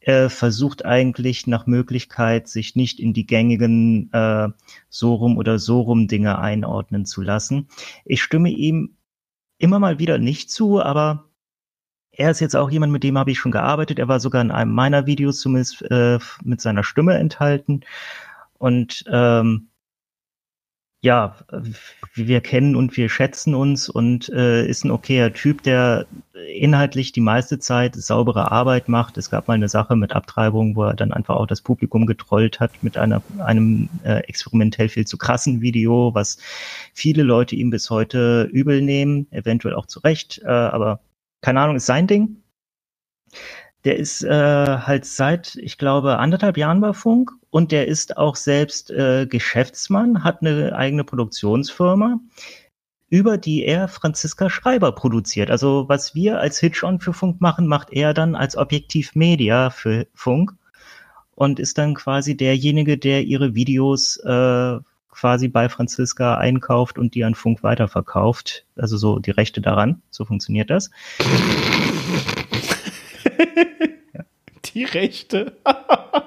äh, 0.00 0.28
versucht 0.28 0.84
eigentlich 0.84 1.46
nach 1.46 1.66
Möglichkeit, 1.66 2.48
sich 2.48 2.74
nicht 2.74 3.00
in 3.00 3.12
die 3.12 3.26
gängigen 3.26 4.10
äh, 4.12 4.48
so 4.88 5.14
rum 5.14 5.36
oder 5.36 5.58
so 5.58 5.80
rum 5.80 6.08
Dinge 6.08 6.38
einordnen 6.38 7.04
zu 7.04 7.22
lassen. 7.22 7.68
Ich 8.04 8.22
stimme 8.22 8.50
ihm 8.50 8.96
immer 9.60 9.78
mal 9.78 9.98
wieder 9.98 10.18
nicht 10.18 10.50
zu, 10.50 10.82
aber 10.82 11.30
er 12.10 12.30
ist 12.30 12.40
jetzt 12.40 12.56
auch 12.56 12.70
jemand, 12.70 12.92
mit 12.92 13.04
dem 13.04 13.16
habe 13.16 13.30
ich 13.30 13.38
schon 13.38 13.52
gearbeitet. 13.52 13.98
Er 13.98 14.08
war 14.08 14.20
sogar 14.20 14.42
in 14.42 14.50
einem 14.50 14.72
meiner 14.72 15.06
Videos 15.06 15.40
zumindest 15.40 15.82
äh, 15.90 16.18
mit 16.42 16.60
seiner 16.60 16.82
Stimme 16.82 17.14
enthalten. 17.14 17.82
Und 18.58 19.04
ähm, 19.10 19.69
ja, 21.02 21.36
wir 22.14 22.42
kennen 22.42 22.76
und 22.76 22.94
wir 22.96 23.08
schätzen 23.08 23.54
uns 23.54 23.88
und 23.88 24.28
äh, 24.28 24.66
ist 24.66 24.84
ein 24.84 24.90
okayer 24.90 25.32
Typ, 25.32 25.62
der 25.62 26.06
inhaltlich 26.54 27.12
die 27.12 27.22
meiste 27.22 27.58
Zeit 27.58 27.94
saubere 27.94 28.52
Arbeit 28.52 28.88
macht. 28.88 29.16
Es 29.16 29.30
gab 29.30 29.48
mal 29.48 29.54
eine 29.54 29.70
Sache 29.70 29.96
mit 29.96 30.12
Abtreibung, 30.12 30.76
wo 30.76 30.84
er 30.84 30.94
dann 30.94 31.12
einfach 31.12 31.36
auch 31.36 31.46
das 31.46 31.62
Publikum 31.62 32.04
getrollt 32.04 32.60
hat 32.60 32.82
mit 32.82 32.98
einer, 32.98 33.22
einem 33.38 33.88
äh, 34.04 34.18
experimentell 34.28 34.90
viel 34.90 35.06
zu 35.06 35.16
krassen 35.16 35.62
Video, 35.62 36.14
was 36.14 36.36
viele 36.92 37.22
Leute 37.22 37.56
ihm 37.56 37.70
bis 37.70 37.88
heute 37.88 38.42
übel 38.52 38.82
nehmen, 38.82 39.26
eventuell 39.30 39.74
auch 39.74 39.86
zu 39.86 40.00
Recht, 40.00 40.42
äh, 40.44 40.48
aber 40.48 41.00
keine 41.40 41.60
Ahnung, 41.60 41.76
ist 41.76 41.86
sein 41.86 42.06
Ding. 42.06 42.42
Der 43.84 43.96
ist 43.96 44.22
äh, 44.22 44.30
halt 44.30 45.06
seit, 45.06 45.56
ich 45.56 45.78
glaube, 45.78 46.18
anderthalb 46.18 46.56
Jahren 46.58 46.80
bei 46.80 46.92
Funk 46.92 47.32
und 47.50 47.72
der 47.72 47.88
ist 47.88 48.16
auch 48.16 48.36
selbst 48.36 48.90
äh, 48.90 49.26
Geschäftsmann, 49.26 50.22
hat 50.22 50.42
eine 50.42 50.76
eigene 50.76 51.04
Produktionsfirma, 51.04 52.20
über 53.08 53.38
die 53.38 53.64
er 53.64 53.88
Franziska 53.88 54.50
Schreiber 54.50 54.92
produziert. 54.92 55.50
Also 55.50 55.88
was 55.88 56.14
wir 56.14 56.40
als 56.40 56.58
Hitch-On 56.60 57.00
für 57.00 57.12
Funk 57.12 57.40
machen, 57.40 57.66
macht 57.66 57.90
er 57.90 58.12
dann 58.12 58.34
als 58.34 58.56
Objektiv 58.56 59.14
Media 59.14 59.70
für 59.70 60.06
Funk 60.14 60.52
und 61.34 61.58
ist 61.58 61.78
dann 61.78 61.94
quasi 61.94 62.36
derjenige, 62.36 62.98
der 62.98 63.24
ihre 63.24 63.54
Videos 63.54 64.18
äh, 64.18 64.78
quasi 65.10 65.48
bei 65.48 65.68
Franziska 65.68 66.36
einkauft 66.36 66.98
und 66.98 67.14
die 67.14 67.24
an 67.24 67.34
Funk 67.34 67.62
weiterverkauft. 67.62 68.64
Also 68.76 68.96
so 68.96 69.18
die 69.18 69.32
Rechte 69.32 69.60
daran. 69.60 70.02
So 70.10 70.24
funktioniert 70.24 70.70
das. 70.70 70.90
Die 74.66 74.84
Rechte. 74.84 75.56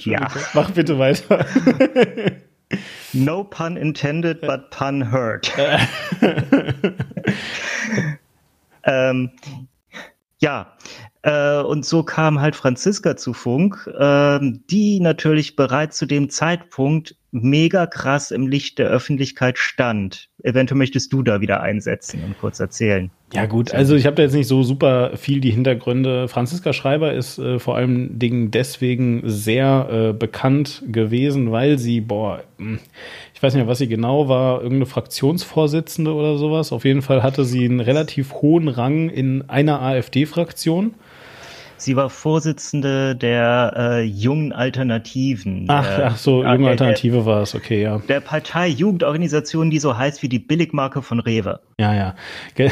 Ja. 0.00 0.28
Mach 0.52 0.70
bitte 0.72 0.98
weiter. 0.98 1.46
No 3.14 3.42
pun 3.42 3.78
intended, 3.78 4.42
but 4.42 4.68
pun 4.68 5.10
heard. 5.10 5.50
ähm, 8.84 9.30
Ja, 10.38 10.76
äh, 11.22 11.60
und 11.60 11.86
so 11.86 12.02
kam 12.02 12.40
halt 12.40 12.54
Franziska 12.54 13.16
zu 13.16 13.32
Funk, 13.32 13.86
äh, 13.98 14.38
die 14.70 15.00
natürlich 15.00 15.56
bereits 15.56 15.96
zu 15.96 16.06
dem 16.06 16.28
Zeitpunkt 16.28 17.16
mega 17.42 17.86
krass 17.86 18.30
im 18.30 18.46
Licht 18.46 18.78
der 18.78 18.88
Öffentlichkeit 18.88 19.58
stand. 19.58 20.28
Eventuell 20.42 20.78
möchtest 20.78 21.12
du 21.12 21.22
da 21.22 21.40
wieder 21.40 21.60
einsetzen 21.60 22.22
und 22.24 22.38
kurz 22.38 22.60
erzählen. 22.60 23.10
Ja 23.32 23.46
gut, 23.46 23.74
also 23.74 23.96
ich 23.96 24.06
habe 24.06 24.14
da 24.14 24.22
jetzt 24.22 24.34
nicht 24.34 24.46
so 24.46 24.62
super 24.62 25.16
viel 25.16 25.40
die 25.40 25.50
Hintergründe. 25.50 26.28
Franziska 26.28 26.72
Schreiber 26.72 27.12
ist 27.12 27.38
äh, 27.38 27.58
vor 27.58 27.76
allem 27.76 28.18
Dingen 28.18 28.52
deswegen 28.52 29.22
sehr 29.24 29.88
äh, 29.90 30.12
bekannt 30.12 30.84
gewesen, 30.86 31.50
weil 31.50 31.78
sie, 31.78 32.00
boah, 32.00 32.44
hm, 32.58 32.78
ich 33.34 33.42
weiß 33.42 33.54
nicht 33.54 33.64
mehr, 33.64 33.70
was 33.70 33.78
sie 33.78 33.88
genau 33.88 34.28
war, 34.28 34.58
irgendeine 34.58 34.86
Fraktionsvorsitzende 34.86 36.14
oder 36.14 36.38
sowas. 36.38 36.70
Auf 36.70 36.84
jeden 36.84 37.02
Fall 37.02 37.22
hatte 37.22 37.44
sie 37.44 37.64
einen 37.64 37.80
relativ 37.80 38.34
hohen 38.34 38.68
Rang 38.68 39.08
in 39.08 39.48
einer 39.48 39.82
AfD-Fraktion. 39.82 40.94
Sie 41.78 41.94
war 41.96 42.08
Vorsitzende 42.10 43.14
der 43.14 43.74
äh, 43.76 44.02
Jungen 44.02 44.52
Alternativen. 44.52 45.66
Ach, 45.68 45.96
der, 45.96 46.06
ach 46.06 46.16
so, 46.16 46.42
Junge 46.42 46.58
der- 46.58 46.68
Alternative 46.70 47.26
war 47.26 47.42
es, 47.42 47.54
okay, 47.54 47.82
ja. 47.82 47.98
Der 48.08 48.20
Partei 48.20 48.68
Jugendorganisation, 48.68 49.70
die 49.70 49.78
so 49.78 49.96
heißt 49.96 50.22
wie 50.22 50.28
die 50.28 50.38
Billigmarke 50.38 51.02
von 51.02 51.20
Rewe. 51.20 51.60
Ja, 51.78 51.94
ja. 51.94 52.14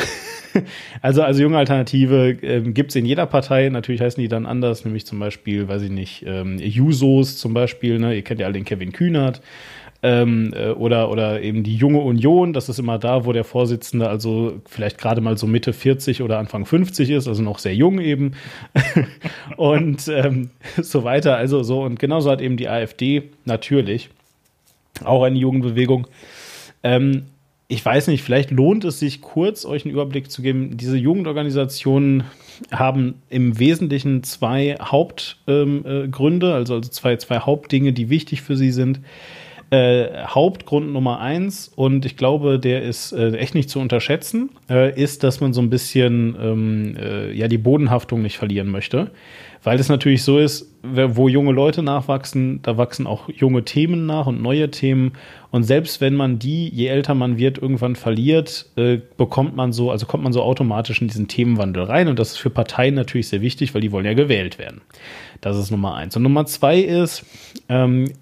Also, 1.02 1.22
also 1.22 1.42
junge 1.42 1.58
Alternative 1.58 2.30
ähm, 2.42 2.74
gibt's 2.74 2.94
in 2.94 3.04
jeder 3.04 3.26
Partei. 3.26 3.68
Natürlich 3.70 4.00
heißen 4.00 4.20
die 4.20 4.28
dann 4.28 4.46
anders, 4.46 4.84
nämlich 4.84 5.04
zum 5.04 5.18
Beispiel, 5.18 5.66
weiß 5.66 5.82
ich 5.82 5.90
nicht, 5.90 6.24
ähm, 6.28 6.58
Jusos 6.60 7.38
zum 7.38 7.54
Beispiel, 7.54 7.98
ne? 7.98 8.14
Ihr 8.14 8.22
kennt 8.22 8.38
ja 8.38 8.46
alle 8.46 8.52
den 8.54 8.64
Kevin 8.64 8.92
Kühnert. 8.92 9.40
Ähm, 10.06 10.52
äh, 10.54 10.68
oder, 10.68 11.10
oder 11.10 11.40
eben 11.40 11.62
die 11.62 11.76
junge 11.76 12.00
Union, 12.00 12.52
das 12.52 12.68
ist 12.68 12.78
immer 12.78 12.98
da, 12.98 13.24
wo 13.24 13.32
der 13.32 13.42
Vorsitzende 13.42 14.06
also 14.06 14.60
vielleicht 14.66 14.98
gerade 14.98 15.22
mal 15.22 15.38
so 15.38 15.46
Mitte 15.46 15.72
40 15.72 16.20
oder 16.20 16.38
Anfang 16.38 16.66
50 16.66 17.08
ist, 17.08 17.26
also 17.26 17.42
noch 17.42 17.58
sehr 17.58 17.74
jung 17.74 17.98
eben. 18.00 18.32
und 19.56 20.06
ähm, 20.08 20.50
so 20.82 21.04
weiter. 21.04 21.38
Also 21.38 21.62
so, 21.62 21.84
und 21.84 21.98
genauso 21.98 22.30
hat 22.30 22.42
eben 22.42 22.58
die 22.58 22.68
AfD 22.68 23.30
natürlich 23.46 24.10
auch 25.02 25.22
eine 25.22 25.38
Jugendbewegung. 25.38 26.06
Ähm, 26.82 27.22
ich 27.68 27.82
weiß 27.82 28.08
nicht, 28.08 28.22
vielleicht 28.22 28.50
lohnt 28.50 28.84
es 28.84 28.98
sich 28.98 29.22
kurz, 29.22 29.64
euch 29.64 29.86
einen 29.86 29.94
Überblick 29.94 30.30
zu 30.30 30.42
geben. 30.42 30.76
Diese 30.76 30.98
Jugendorganisationen 30.98 32.24
haben 32.70 33.22
im 33.30 33.58
Wesentlichen 33.58 34.22
zwei 34.22 34.76
Hauptgründe, 34.78 35.86
ähm, 35.86 36.52
äh, 36.52 36.54
also, 36.54 36.74
also 36.74 36.90
zwei, 36.90 37.16
zwei 37.16 37.38
Hauptdinge, 37.38 37.94
die 37.94 38.10
wichtig 38.10 38.42
für 38.42 38.58
sie 38.58 38.70
sind. 38.70 39.00
Äh, 39.74 40.26
Hauptgrund 40.26 40.92
Nummer 40.92 41.18
eins, 41.18 41.66
und 41.74 42.06
ich 42.06 42.16
glaube, 42.16 42.60
der 42.60 42.82
ist 42.82 43.10
äh, 43.10 43.32
echt 43.32 43.56
nicht 43.56 43.68
zu 43.68 43.80
unterschätzen, 43.80 44.50
äh, 44.70 44.94
ist, 44.94 45.24
dass 45.24 45.40
man 45.40 45.52
so 45.52 45.60
ein 45.60 45.68
bisschen 45.68 46.36
ähm, 46.40 46.96
äh, 46.96 47.32
ja 47.32 47.48
die 47.48 47.58
Bodenhaftung 47.58 48.22
nicht 48.22 48.38
verlieren 48.38 48.70
möchte. 48.70 49.10
Weil 49.64 49.80
es 49.80 49.88
natürlich 49.88 50.22
so 50.22 50.38
ist, 50.38 50.70
wo 50.82 51.28
junge 51.28 51.50
Leute 51.50 51.82
nachwachsen, 51.82 52.60
da 52.62 52.76
wachsen 52.76 53.08
auch 53.08 53.28
junge 53.30 53.64
Themen 53.64 54.06
nach 54.06 54.26
und 54.26 54.42
neue 54.42 54.70
Themen. 54.70 55.14
Und 55.50 55.64
selbst 55.64 56.00
wenn 56.00 56.14
man 56.14 56.38
die, 56.38 56.68
je 56.68 56.86
älter 56.86 57.14
man 57.14 57.38
wird, 57.38 57.58
irgendwann 57.58 57.96
verliert, 57.96 58.66
äh, 58.76 58.98
bekommt 59.16 59.56
man 59.56 59.72
so, 59.72 59.90
also 59.90 60.06
kommt 60.06 60.22
man 60.22 60.34
so 60.34 60.42
automatisch 60.42 61.00
in 61.00 61.08
diesen 61.08 61.26
Themenwandel 61.26 61.82
rein. 61.82 62.06
Und 62.06 62.20
das 62.20 62.32
ist 62.32 62.36
für 62.36 62.50
Parteien 62.50 62.94
natürlich 62.94 63.28
sehr 63.28 63.40
wichtig, 63.40 63.74
weil 63.74 63.80
die 63.80 63.90
wollen 63.90 64.06
ja 64.06 64.14
gewählt 64.14 64.60
werden. 64.60 64.82
Das 65.40 65.56
ist 65.56 65.72
Nummer 65.72 65.94
eins. 65.94 66.14
Und 66.14 66.22
Nummer 66.22 66.46
zwei 66.46 66.78
ist, 66.78 67.24
ähm, 67.68 68.12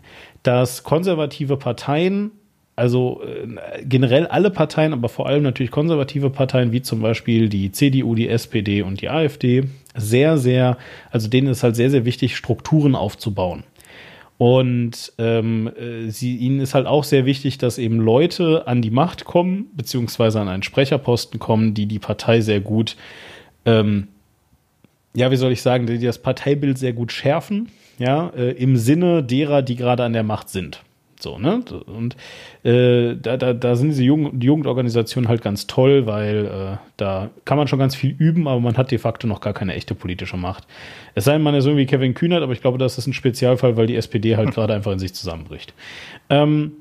dass 0.43 0.83
konservative 0.83 1.57
Parteien, 1.57 2.33
also 2.77 3.23
äh, 3.23 3.85
generell 3.85 4.27
alle 4.27 4.51
Parteien, 4.51 4.93
aber 4.93 5.09
vor 5.09 5.27
allem 5.27 5.43
natürlich 5.43 5.71
konservative 5.71 6.31
Parteien, 6.31 6.73
wie 6.73 6.83
zum 6.83 7.01
Beispiel 7.01 7.49
die 7.49 7.71
CDU, 7.73 8.15
die 8.15 8.29
SPD 8.29 8.83
und 8.83 9.01
die 9.01 9.09
AfD, 9.09 9.65
sehr, 9.95 10.39
sehr, 10.39 10.79
also 11.11 11.29
denen 11.29 11.49
ist 11.49 11.63
halt 11.63 11.77
sehr, 11.77 11.91
sehr 11.91 12.05
wichtig, 12.05 12.37
Strukturen 12.37 12.95
aufzubauen. 12.95 13.65
Und 14.39 15.13
ähm, 15.19 15.71
äh, 15.79 16.11
sie, 16.11 16.37
ihnen 16.37 16.59
ist 16.59 16.75
halt 16.75 16.87
auch 16.87 17.05
sehr 17.05 17.27
wichtig, 17.27 17.59
dass 17.59 17.79
eben 17.79 18.01
Leute 18.01 18.67
an 18.67 18.83
die 18.83 18.91
Macht 18.91 19.25
kommen, 19.25 19.67
beziehungsweise 19.77 20.41
an 20.41 20.49
einen 20.49 20.65
Sprecherposten 20.65 21.39
kommen, 21.39 21.75
die 21.75 21.87
die 21.87 22.01
Partei 22.01 22.41
sehr 22.41 22.61
gut, 22.61 22.97
ähm, 23.67 24.09
ja, 25.15 25.31
wie 25.31 25.37
soll 25.37 25.53
ich 25.53 25.63
sagen, 25.63 25.87
die 25.87 25.99
das 25.99 26.19
Parteibild 26.19 26.79
sehr 26.79 26.93
gut 26.93 27.13
schärfen, 27.13 27.69
ja, 27.99 28.29
äh, 28.37 28.53
im 28.53 28.77
Sinne 28.77 29.23
derer, 29.23 29.63
die 29.63 29.77
gerade 29.77 30.05
an 30.05 30.13
der 30.13 30.23
Macht 30.23 30.49
sind. 30.49 30.83
So, 31.23 31.39
ne? 31.39 31.63
Und 31.87 32.17
äh, 32.65 33.15
da, 33.15 33.37
da, 33.37 33.53
da 33.53 33.77
sind 33.77 33.91
diese 33.91 34.03
Jugend, 34.03 34.43
die 34.43 34.47
Jugendorganisationen 34.47 35.29
halt 35.29 35.41
ganz 35.41 35.69
toll, 35.69 36.05
weil 36.07 36.47
äh, 36.47 36.77
da 36.97 37.31
kann 37.45 37.57
man 37.57 37.69
schon 37.69 37.79
ganz 37.79 37.95
viel 37.95 38.11
üben, 38.19 38.49
aber 38.49 38.59
man 38.61 38.77
hat 38.77 38.91
de 38.91 38.99
facto 38.99 39.29
noch 39.29 39.41
gar 39.41 39.53
keine 39.53 39.75
echte 39.75 39.95
politische 39.95 40.37
Macht. 40.37 40.67
Es 41.15 41.25
sei 41.25 41.35
denn, 41.35 41.43
man 41.43 41.55
ist 41.55 41.65
irgendwie 41.65 41.87
Kevin 41.87 42.15
Kühnert, 42.15 42.43
aber 42.43 42.53
ich 42.53 42.61
glaube, 42.61 42.79
das 42.79 42.99
ist 42.99 43.07
ein 43.07 43.13
Spezialfall, 43.13 43.77
weil 43.77 43.87
die 43.87 43.95
SPD 43.95 44.37
halt 44.37 44.51
gerade 44.55 44.75
einfach 44.75 44.91
in 44.91 44.99
sich 44.99 45.15
zusammenbricht. 45.15 45.75
Ähm, 46.29 46.73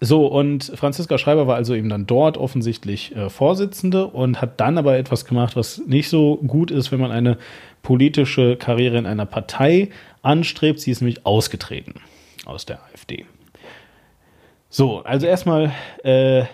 so, 0.00 0.26
und 0.26 0.72
Franziska 0.74 1.16
Schreiber 1.16 1.46
war 1.46 1.56
also 1.56 1.74
eben 1.74 1.88
dann 1.88 2.06
dort 2.06 2.36
offensichtlich 2.36 3.16
äh, 3.16 3.30
Vorsitzende 3.30 4.06
und 4.06 4.42
hat 4.42 4.60
dann 4.60 4.76
aber 4.76 4.98
etwas 4.98 5.24
gemacht, 5.24 5.56
was 5.56 5.78
nicht 5.86 6.08
so 6.10 6.36
gut 6.36 6.70
ist, 6.70 6.92
wenn 6.92 7.00
man 7.00 7.10
eine 7.10 7.38
politische 7.82 8.56
Karriere 8.56 8.98
in 8.98 9.06
einer 9.06 9.24
Partei 9.24 9.88
anstrebt. 10.22 10.80
Sie 10.80 10.90
ist 10.90 11.00
nämlich 11.00 11.24
ausgetreten 11.24 11.94
aus 12.44 12.66
der 12.66 12.80
AfD. 12.84 13.24
So, 14.68 15.02
also 15.02 15.26
erstmal 15.26 15.72
äh, 16.04 16.44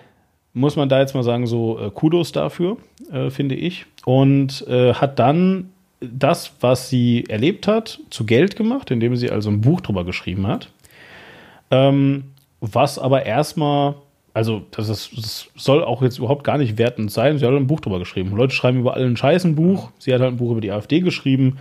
muss 0.54 0.76
man 0.76 0.88
da 0.88 1.00
jetzt 1.00 1.14
mal 1.14 1.24
sagen, 1.24 1.46
so 1.46 1.78
äh, 1.78 1.90
Kudos 1.90 2.32
dafür, 2.32 2.76
äh, 3.12 3.30
finde 3.30 3.56
ich. 3.56 3.86
Und 4.04 4.66
äh, 4.68 4.94
hat 4.94 5.18
dann 5.18 5.70
das, 6.00 6.54
was 6.60 6.88
sie 6.88 7.24
erlebt 7.28 7.66
hat, 7.66 7.98
zu 8.10 8.24
Geld 8.24 8.56
gemacht, 8.56 8.90
indem 8.90 9.16
sie 9.16 9.30
also 9.30 9.50
ein 9.50 9.60
Buch 9.60 9.80
drüber 9.80 10.04
geschrieben 10.04 10.46
hat. 10.46 10.70
Ähm, 11.70 12.32
was 12.60 12.98
aber 12.98 13.26
erstmal, 13.26 13.94
also 14.34 14.62
das, 14.70 14.88
ist, 14.88 15.16
das 15.16 15.48
soll 15.56 15.84
auch 15.84 16.02
jetzt 16.02 16.18
überhaupt 16.18 16.44
gar 16.44 16.58
nicht 16.58 16.78
wertend 16.78 17.10
sein. 17.10 17.38
Sie 17.38 17.46
hat 17.46 17.52
ein 17.52 17.66
Buch 17.66 17.80
drüber 17.80 17.98
geschrieben. 17.98 18.36
Leute 18.36 18.54
schreiben 18.54 18.80
über 18.80 18.94
allen 18.94 19.16
Scheiß 19.16 19.44
ein 19.44 19.56
Buch. 19.56 19.90
Sie 19.98 20.12
hat 20.12 20.20
halt 20.20 20.32
ein 20.32 20.38
Buch 20.38 20.52
über 20.52 20.60
die 20.60 20.72
AfD 20.72 21.00
geschrieben 21.00 21.58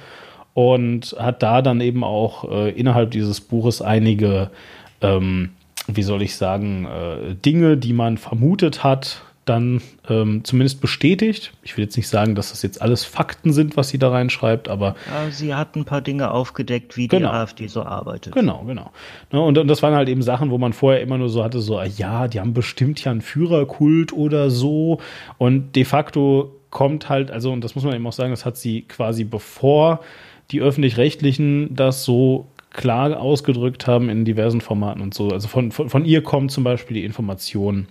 und 0.53 1.15
hat 1.19 1.43
da 1.43 1.61
dann 1.61 1.81
eben 1.81 2.03
auch 2.03 2.49
äh, 2.49 2.71
innerhalb 2.71 3.11
dieses 3.11 3.41
Buches 3.41 3.81
einige, 3.81 4.51
ähm, 5.01 5.49
wie 5.87 6.03
soll 6.03 6.21
ich 6.21 6.37
sagen, 6.37 6.85
äh, 6.85 7.35
Dinge, 7.35 7.77
die 7.77 7.93
man 7.93 8.17
vermutet 8.17 8.83
hat, 8.83 9.21
dann 9.45 9.81
ähm, 10.09 10.43
zumindest 10.43 10.81
bestätigt. 10.81 11.53
Ich 11.63 11.77
will 11.77 11.83
jetzt 11.85 11.95
nicht 11.97 12.07
sagen, 12.07 12.33
dass 12.33 12.49
das 12.49 12.63
jetzt 12.63 12.81
alles 12.81 13.05
Fakten 13.05 13.53
sind, 13.53 13.77
was 13.77 13.89
sie 13.89 13.99
da 13.99 14.09
reinschreibt, 14.09 14.67
aber 14.67 14.95
Ja, 15.07 15.29
sie 15.31 15.53
hat 15.53 15.75
ein 15.75 15.85
paar 15.85 16.01
Dinge 16.01 16.31
aufgedeckt, 16.31 16.97
wie 16.97 17.07
Genau. 17.07 17.29
die 17.29 17.33
AfD 17.35 17.67
so 17.67 17.83
arbeitet. 17.83 18.33
Genau, 18.33 18.63
genau. 18.65 18.91
Ne, 19.31 19.39
und, 19.39 19.57
und 19.57 19.67
das 19.67 19.83
waren 19.83 19.93
halt 19.93 20.09
eben 20.09 20.23
Sachen, 20.23 20.49
wo 20.49 20.57
man 20.57 20.73
vorher 20.73 21.01
immer 21.01 21.17
nur 21.19 21.29
so 21.29 21.43
hatte, 21.43 21.59
so, 21.61 21.77
ah, 21.77 21.85
ja, 21.85 22.27
die 22.27 22.39
haben 22.39 22.53
bestimmt 22.53 23.03
ja 23.03 23.11
einen 23.11 23.21
Führerkult 23.21 24.13
oder 24.13 24.49
so. 24.49 24.99
Und 25.37 25.75
de 25.75 25.85
facto 25.85 26.51
kommt 26.71 27.07
halt, 27.07 27.29
also, 27.31 27.51
und 27.51 27.63
das 27.63 27.75
muss 27.75 27.83
man 27.83 27.93
eben 27.93 28.05
auch 28.07 28.13
sagen, 28.13 28.31
das 28.31 28.45
hat 28.45 28.57
sie 28.57 28.81
quasi 28.81 29.23
bevor 29.23 30.01
die 30.51 30.59
öffentlich-rechtlichen 30.61 31.75
das 31.75 32.03
so 32.03 32.47
klar 32.71 33.19
ausgedrückt 33.19 33.87
haben 33.87 34.09
in 34.09 34.25
diversen 34.25 34.59
Formaten 34.59 35.01
und 35.01 35.13
so. 35.13 35.29
Also 35.29 35.47
von, 35.47 35.71
von, 35.71 35.89
von 35.89 36.03
ihr 36.03 36.21
kommt 36.23 36.51
zum 36.51 36.63
Beispiel 36.63 36.95
die 36.95 37.05
Information, 37.05 37.87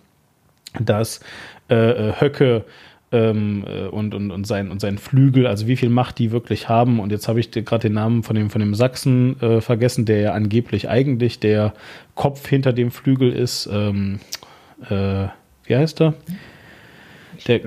dass 0.80 1.20
äh, 1.68 1.74
äh, 2.08 2.20
Höcke 2.20 2.64
ähm, 3.12 3.64
äh, 3.66 3.86
und, 3.86 4.14
und, 4.14 4.30
und, 4.30 4.46
sein, 4.46 4.70
und 4.70 4.80
sein 4.80 4.98
Flügel, 4.98 5.46
also 5.46 5.66
wie 5.66 5.76
viel 5.76 5.88
Macht 5.88 6.18
die 6.18 6.32
wirklich 6.32 6.68
haben. 6.68 7.00
Und 7.00 7.12
jetzt 7.12 7.28
habe 7.28 7.40
ich 7.40 7.50
gerade 7.50 7.88
den 7.88 7.94
Namen 7.94 8.22
von 8.22 8.34
dem, 8.34 8.50
von 8.50 8.60
dem 8.60 8.74
Sachsen 8.74 9.40
äh, 9.40 9.60
vergessen, 9.60 10.04
der 10.04 10.20
ja 10.20 10.32
angeblich 10.32 10.88
eigentlich 10.88 11.38
der 11.38 11.74
Kopf 12.14 12.46
hinter 12.48 12.72
dem 12.72 12.90
Flügel 12.90 13.32
ist. 13.32 13.68
Ähm, 13.72 14.20
äh, 14.90 15.28
wie 15.64 15.76
heißt 15.76 16.00
er? 16.00 16.14
Der, 17.46 17.60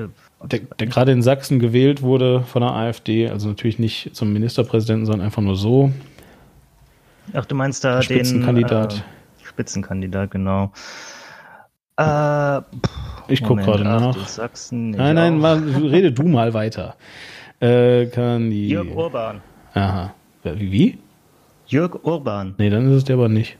der, 0.44 0.60
der 0.80 0.88
gerade 0.88 1.12
in 1.12 1.22
Sachsen 1.22 1.60
gewählt 1.60 2.02
wurde 2.02 2.44
von 2.44 2.62
der 2.62 2.72
AfD, 2.74 3.30
also 3.30 3.48
natürlich 3.48 3.80
nicht 3.80 4.16
zum 4.16 4.34
Ministerpräsidenten, 4.34 5.06
sondern 5.06 5.26
einfach 5.26 5.42
nur 5.42 5.56
so. 5.56 5.92
Ach, 7.34 7.46
du 7.46 7.56
meinst 7.56 7.84
da 7.84 8.02
Spitzenkandidat. 8.02 8.94
den 8.94 9.00
äh, 9.00 9.46
Spitzenkandidat, 9.46 10.32
genau. 10.32 10.72
Äh, 11.98 12.62
Ich 13.28 13.42
guck 13.42 13.58
Moment, 13.58 13.68
gerade 13.68 13.86
ach, 13.90 14.16
nach. 14.16 14.28
Sachsen. 14.28 14.92
Nein, 14.92 15.16
nein, 15.16 15.38
mal, 15.40 15.58
rede 15.58 16.12
du 16.12 16.24
mal 16.24 16.54
weiter. 16.54 16.96
Äh, 17.60 18.06
kann 18.08 18.50
die. 18.52 18.70
Jörg 18.70 18.88
Urban. 18.96 19.42
Aha. 19.74 20.14
Wie? 20.44 20.72
wie? 20.72 20.98
Jörg 21.68 21.96
Urban 22.04 22.56
Nee, 22.58 22.70
dann 22.70 22.88
ist 22.90 22.96
es 22.98 23.04
der 23.04 23.16
aber 23.16 23.28
nicht. 23.30 23.58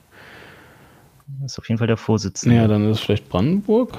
ist 1.44 1.58
auf 1.58 1.68
jeden 1.68 1.78
Fall 1.78 1.88
der 1.88 1.96
Vorsitzende. 1.98 2.56
Ja, 2.56 2.68
dann 2.68 2.88
ist 2.90 2.98
es 2.98 3.04
vielleicht 3.04 3.28
Brandenburg. 3.28 3.98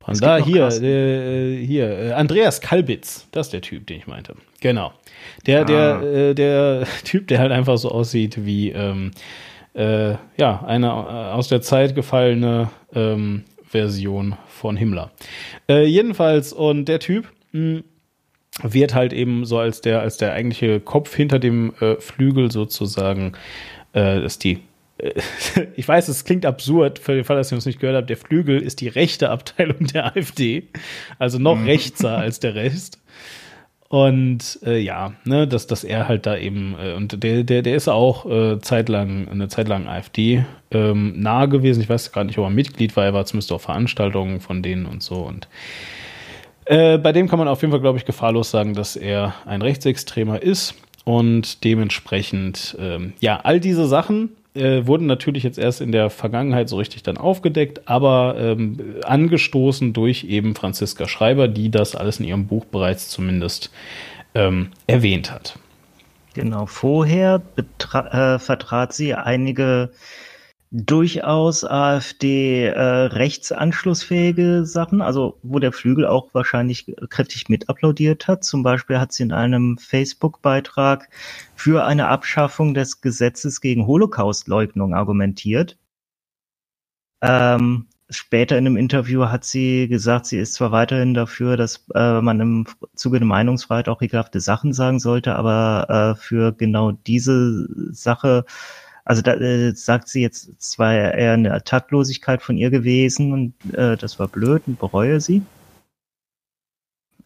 Brand 0.00 0.22
da, 0.22 0.36
hier, 0.38 0.68
äh, 0.68 1.64
hier, 1.64 1.88
äh, 1.98 2.12
Andreas 2.12 2.60
Kalbitz, 2.60 3.26
das 3.32 3.46
ist 3.48 3.52
der 3.52 3.60
Typ, 3.62 3.86
den 3.86 3.98
ich 3.98 4.06
meinte. 4.06 4.34
Genau. 4.60 4.92
Der, 5.46 5.62
Ah. 5.62 5.64
der, 5.64 6.02
äh, 6.02 6.34
der 6.34 6.86
Typ, 7.04 7.26
der 7.28 7.38
halt 7.38 7.52
einfach 7.52 7.78
so 7.78 7.90
aussieht 7.90 8.44
wie, 8.44 8.70
ähm, 8.70 9.12
äh, 9.76 10.14
ja, 10.36 10.64
eine 10.66 10.86
äh, 10.86 10.90
aus 10.90 11.48
der 11.48 11.60
Zeit 11.60 11.94
gefallene 11.94 12.70
ähm, 12.94 13.44
Version 13.64 14.36
von 14.48 14.76
Himmler. 14.76 15.10
Äh, 15.68 15.84
jedenfalls, 15.84 16.52
und 16.52 16.86
der 16.86 16.98
Typ, 16.98 17.28
mh, 17.52 17.82
wird 18.62 18.94
halt 18.94 19.12
eben 19.12 19.44
so 19.44 19.58
als 19.58 19.82
der, 19.82 20.00
als 20.00 20.16
der 20.16 20.32
eigentliche 20.32 20.80
Kopf 20.80 21.14
hinter 21.14 21.38
dem 21.38 21.74
äh, 21.80 21.96
Flügel 21.96 22.50
sozusagen, 22.50 23.32
äh, 23.94 24.24
ist 24.24 24.44
die 24.44 24.60
ich 25.76 25.86
weiß, 25.86 26.08
es 26.08 26.24
klingt 26.24 26.46
absurd, 26.46 26.98
für 26.98 27.14
den 27.14 27.24
Fall, 27.24 27.36
dass 27.36 27.52
ihr 27.52 27.56
uns 27.56 27.66
nicht 27.66 27.80
gehört 27.80 27.96
habt, 27.96 28.08
der 28.08 28.16
Flügel 28.16 28.60
ist 28.60 28.80
die 28.80 28.88
rechte 28.88 29.30
Abteilung 29.30 29.86
der 29.92 30.06
AfD, 30.06 30.68
also 31.18 31.38
noch 31.38 31.56
mhm. 31.56 31.66
rechtser 31.66 32.16
als 32.16 32.40
der 32.40 32.54
Rest. 32.54 32.98
Und 33.88 34.58
äh, 34.64 34.78
ja, 34.78 35.12
ne, 35.24 35.46
dass, 35.46 35.68
dass 35.68 35.84
er 35.84 36.08
halt 36.08 36.26
da 36.26 36.36
eben, 36.36 36.74
äh, 36.80 36.94
und 36.94 37.22
der, 37.22 37.44
der, 37.44 37.62
der 37.62 37.76
ist 37.76 37.88
auch 37.88 38.26
äh, 38.26 38.58
zeitlang, 38.60 39.28
eine 39.28 39.48
Zeit 39.48 39.68
lang 39.68 39.86
AfD 39.86 40.44
ähm, 40.72 41.20
nahe 41.20 41.48
gewesen. 41.48 41.80
Ich 41.80 41.88
weiß 41.88 42.10
gar 42.10 42.24
nicht, 42.24 42.38
ob 42.38 42.44
er 42.44 42.50
Mitglied 42.50 42.96
war, 42.96 43.04
er 43.04 43.14
war 43.14 43.26
zumindest 43.26 43.52
auf 43.52 43.62
Veranstaltungen 43.62 44.40
von 44.40 44.62
denen 44.62 44.86
und 44.86 45.02
so. 45.02 45.16
Und 45.16 45.48
äh, 46.64 46.98
bei 46.98 47.12
dem 47.12 47.28
kann 47.28 47.38
man 47.38 47.46
auf 47.46 47.60
jeden 47.60 47.70
Fall, 47.70 47.80
glaube 47.80 47.98
ich, 47.98 48.04
gefahrlos 48.04 48.50
sagen, 48.50 48.74
dass 48.74 48.96
er 48.96 49.34
ein 49.44 49.62
Rechtsextremer 49.62 50.42
ist. 50.42 50.74
Und 51.04 51.62
dementsprechend, 51.62 52.76
ähm, 52.80 53.12
ja, 53.20 53.38
all 53.44 53.60
diese 53.60 53.86
Sachen 53.86 54.30
äh, 54.56 54.86
wurden 54.86 55.06
natürlich 55.06 55.42
jetzt 55.42 55.58
erst 55.58 55.80
in 55.80 55.92
der 55.92 56.10
Vergangenheit 56.10 56.68
so 56.68 56.76
richtig 56.76 57.02
dann 57.02 57.16
aufgedeckt, 57.16 57.88
aber 57.88 58.36
ähm, 58.38 58.96
angestoßen 59.04 59.92
durch 59.92 60.24
eben 60.24 60.54
Franziska 60.54 61.06
Schreiber, 61.06 61.48
die 61.48 61.70
das 61.70 61.94
alles 61.94 62.20
in 62.20 62.26
ihrem 62.26 62.46
Buch 62.46 62.64
bereits 62.64 63.08
zumindest 63.08 63.70
ähm, 64.34 64.70
erwähnt 64.86 65.30
hat. 65.30 65.58
Genau, 66.34 66.66
vorher 66.66 67.40
äh, 67.56 68.38
vertrat 68.38 68.92
sie 68.92 69.14
einige 69.14 69.90
durchaus 70.78 71.64
AfD 71.64 72.66
äh, 72.66 72.80
rechtsanschlussfähige 72.80 74.66
Sachen, 74.66 75.00
also 75.00 75.38
wo 75.42 75.58
der 75.58 75.72
Flügel 75.72 76.06
auch 76.06 76.34
wahrscheinlich 76.34 76.94
kräftig 77.08 77.48
mit 77.48 77.70
applaudiert 77.70 78.28
hat. 78.28 78.44
Zum 78.44 78.62
Beispiel 78.62 78.98
hat 78.98 79.10
sie 79.12 79.22
in 79.22 79.32
einem 79.32 79.78
Facebook-Beitrag 79.78 81.08
für 81.54 81.86
eine 81.86 82.08
Abschaffung 82.08 82.74
des 82.74 83.00
Gesetzes 83.00 83.62
gegen 83.62 83.86
Holocaustleugnung 83.86 84.92
argumentiert. 84.92 85.78
Ähm, 87.22 87.86
später 88.10 88.58
in 88.58 88.66
einem 88.66 88.76
Interview 88.76 89.24
hat 89.24 89.44
sie 89.44 89.88
gesagt, 89.88 90.26
sie 90.26 90.38
ist 90.38 90.52
zwar 90.52 90.72
weiterhin 90.72 91.14
dafür, 91.14 91.56
dass 91.56 91.86
äh, 91.94 92.20
man 92.20 92.38
im 92.40 92.66
Zuge 92.94 93.18
der 93.18 93.26
Meinungsfreiheit 93.26 93.88
auch 93.88 94.02
ekelhafte 94.02 94.40
Sachen 94.40 94.74
sagen 94.74 95.00
sollte, 95.00 95.36
aber 95.36 96.16
äh, 96.18 96.20
für 96.20 96.52
genau 96.52 96.92
diese 96.92 97.66
Sache 97.94 98.44
also 99.06 99.22
da 99.22 99.34
äh, 99.34 99.72
sagt 99.72 100.08
sie 100.08 100.20
jetzt, 100.20 100.50
es 100.58 100.80
war 100.80 100.92
eher 100.92 101.34
eine 101.34 101.62
Taktlosigkeit 101.62 102.42
von 102.42 102.58
ihr 102.58 102.70
gewesen 102.70 103.32
und 103.32 103.74
äh, 103.74 103.96
das 103.96 104.18
war 104.18 104.26
blöd 104.26 104.64
und 104.66 104.80
bereue 104.80 105.20
sie. 105.20 105.42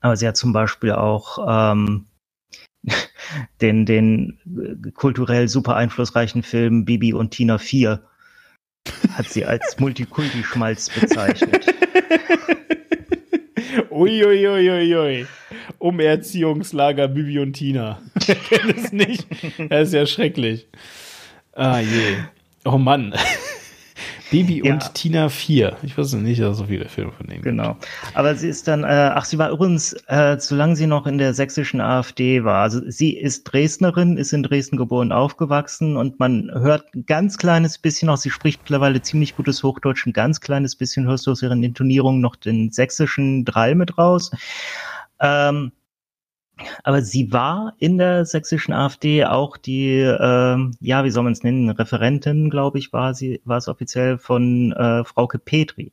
Aber 0.01 0.15
sie 0.15 0.29
hat 0.29 0.37
zum 0.37 0.53
Beispiel 0.53 0.93
auch 0.93 1.39
ähm, 1.49 2.05
den, 3.63 3.87
den 3.87 4.93
kulturell 4.95 5.49
super 5.49 5.75
einflussreichen 5.77 6.43
Film 6.43 6.85
Bibi 6.85 7.15
und 7.15 7.31
Tina 7.31 7.57
4 7.57 8.03
hat 9.15 9.31
sie 9.31 9.47
als 9.47 9.77
Multikulti-Schmalz 9.81 10.91
bezeichnet. 10.91 11.65
Uiuiuiui. 13.91 14.71
Ui, 14.71 14.71
ui, 14.71 14.97
ui. 14.97 15.27
Umerziehungslager 15.79 17.09
Bibi 17.09 17.39
und 17.39 17.55
Tina. 17.55 18.03
Wer 18.27 18.35
kennt 18.35 18.77
es 18.77 18.93
nicht? 18.93 19.27
Das 19.71 19.89
ist 19.89 19.95
ja 19.95 20.05
schrecklich. 20.05 20.69
Ah 21.61 21.81
je. 21.81 22.17
Oh 22.65 22.79
Mann. 22.79 23.13
Bibi 24.31 24.63
ja. 24.65 24.73
und 24.73 24.95
Tina 24.95 25.29
4. 25.29 25.77
Ich 25.83 25.99
wusste 25.99 26.17
nicht, 26.17 26.41
dass 26.41 26.57
so 26.57 26.65
viele 26.65 26.89
Filme 26.89 27.13
von 27.13 27.27
denen 27.27 27.43
Genau. 27.43 27.77
Aber 28.15 28.35
sie 28.35 28.49
ist 28.49 28.67
dann, 28.67 28.83
äh, 28.83 29.11
ach, 29.15 29.27
sie 29.27 29.37
war 29.37 29.51
übrigens, 29.51 29.93
äh, 30.07 30.39
solange 30.41 30.75
sie 30.75 30.87
noch 30.87 31.07
in 31.07 31.19
der 31.19 31.35
sächsischen 31.35 31.83
AfD 31.83 32.45
war. 32.45 32.63
Also 32.63 32.81
sie 32.89 33.15
ist 33.15 33.45
Dresdnerin, 33.45 34.17
ist 34.17 34.33
in 34.33 34.43
Dresden 34.43 34.79
geboren, 34.79 35.13
aufgewachsen 35.13 35.99
und 35.99 36.19
man 36.19 36.51
hört 36.51 36.95
ein 36.95 37.05
ganz 37.05 37.37
kleines 37.37 37.77
bisschen 37.77 38.09
auch, 38.09 38.17
sie 38.17 38.31
spricht 38.31 38.61
mittlerweile 38.63 39.03
ziemlich 39.03 39.37
gutes 39.37 39.63
Hochdeutsch, 39.63 40.07
ein 40.07 40.15
ganz 40.15 40.41
kleines 40.41 40.77
bisschen 40.77 41.07
hörst 41.07 41.27
du 41.27 41.33
aus 41.33 41.43
ihren 41.43 41.63
Intonierungen 41.63 42.23
noch 42.23 42.37
den 42.37 42.71
sächsischen 42.71 43.45
Drall 43.45 43.75
mit 43.75 43.99
raus. 43.99 44.31
Ähm, 45.21 45.73
aber 46.85 47.03
sie 47.03 47.33
war 47.33 47.75
in 47.79 47.99
der 47.99 48.25
sächsischen 48.25 48.73
AfD 48.73 49.25
auch 49.25 49.57
die, 49.57 49.99
äh, 49.99 50.71
ja, 50.81 51.05
wie 51.05 51.11
soll 51.11 51.25
man 51.25 51.33
es 51.33 51.43
nennen, 51.43 51.71
Referentin, 51.71 52.51
glaube 52.51 52.79
ich, 52.79 52.93
war 52.93 53.15
sie, 53.15 53.41
war 53.45 53.59
es 53.59 53.69
offiziell 53.69 54.19
von 54.19 54.73
äh, 54.73 55.05
Frauke 55.05 55.39
Petri. 55.39 55.93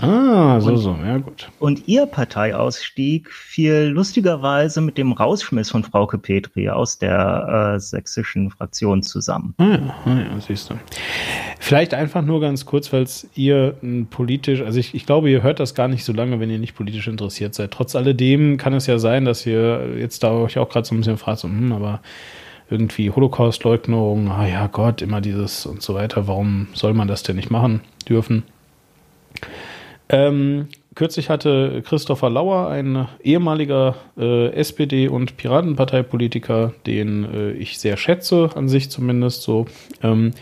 Ah, 0.00 0.58
so, 0.58 0.70
und, 0.70 0.76
so, 0.78 0.96
ja 1.04 1.18
gut. 1.18 1.50
Und 1.58 1.86
ihr 1.86 2.06
Parteiausstieg 2.06 3.30
fiel 3.30 3.92
lustigerweise 3.92 4.80
mit 4.80 4.96
dem 4.96 5.12
Rausschmiss 5.12 5.70
von 5.70 5.84
Frauke 5.84 6.16
Petri 6.16 6.70
aus 6.70 6.98
der 6.98 7.74
äh, 7.74 7.78
sächsischen 7.78 8.50
Fraktion 8.50 9.02
zusammen. 9.02 9.54
Ah 9.58 9.64
ja, 9.64 9.94
ah 10.06 10.18
ja, 10.18 10.40
siehst 10.40 10.70
du. 10.70 10.74
Vielleicht 11.60 11.92
einfach 11.92 12.22
nur 12.22 12.40
ganz 12.40 12.64
kurz, 12.64 12.90
weil 12.90 13.02
es 13.02 13.28
ihr 13.34 13.76
politisch, 14.08 14.62
also 14.62 14.80
ich, 14.80 14.94
ich 14.94 15.04
glaube, 15.04 15.28
ihr 15.28 15.42
hört 15.42 15.60
das 15.60 15.74
gar 15.74 15.88
nicht 15.88 16.04
so 16.04 16.14
lange, 16.14 16.40
wenn 16.40 16.48
ihr 16.48 16.58
nicht 16.58 16.74
politisch 16.74 17.06
interessiert 17.06 17.54
seid. 17.54 17.70
Trotz 17.70 17.94
alledem 17.94 18.56
kann 18.56 18.72
es 18.72 18.86
ja 18.86 18.98
sein, 18.98 19.26
dass 19.26 19.44
ihr 19.44 19.98
jetzt 19.98 20.22
da 20.22 20.30
euch 20.32 20.56
auch 20.56 20.70
gerade 20.70 20.86
so 20.86 20.94
ein 20.94 20.98
bisschen 20.98 21.18
fragt, 21.18 21.40
so, 21.40 21.48
hm, 21.48 21.70
aber 21.70 22.00
irgendwie 22.70 23.10
Holocaust-Leugnung, 23.10 24.30
ah 24.30 24.46
ja 24.46 24.68
Gott, 24.68 25.02
immer 25.02 25.20
dieses 25.20 25.66
und 25.66 25.82
so 25.82 25.92
weiter, 25.92 26.26
warum 26.26 26.68
soll 26.72 26.94
man 26.94 27.08
das 27.08 27.22
denn 27.22 27.36
nicht 27.36 27.50
machen 27.50 27.82
dürfen? 28.08 28.44
Ähm, 30.12 30.68
kürzlich 30.94 31.30
hatte 31.30 31.82
Christopher 31.86 32.28
Lauer, 32.28 32.68
ein 32.68 33.08
ehemaliger 33.24 33.96
äh, 34.18 34.48
SPD- 34.50 35.08
und 35.08 35.38
Piratenparteipolitiker, 35.38 36.74
den 36.86 37.24
äh, 37.24 37.52
ich 37.52 37.78
sehr 37.78 37.96
schätze, 37.96 38.50
an 38.54 38.68
sich 38.68 38.90
zumindest 38.90 39.42
so, 39.42 39.64
ähm, 40.02 40.32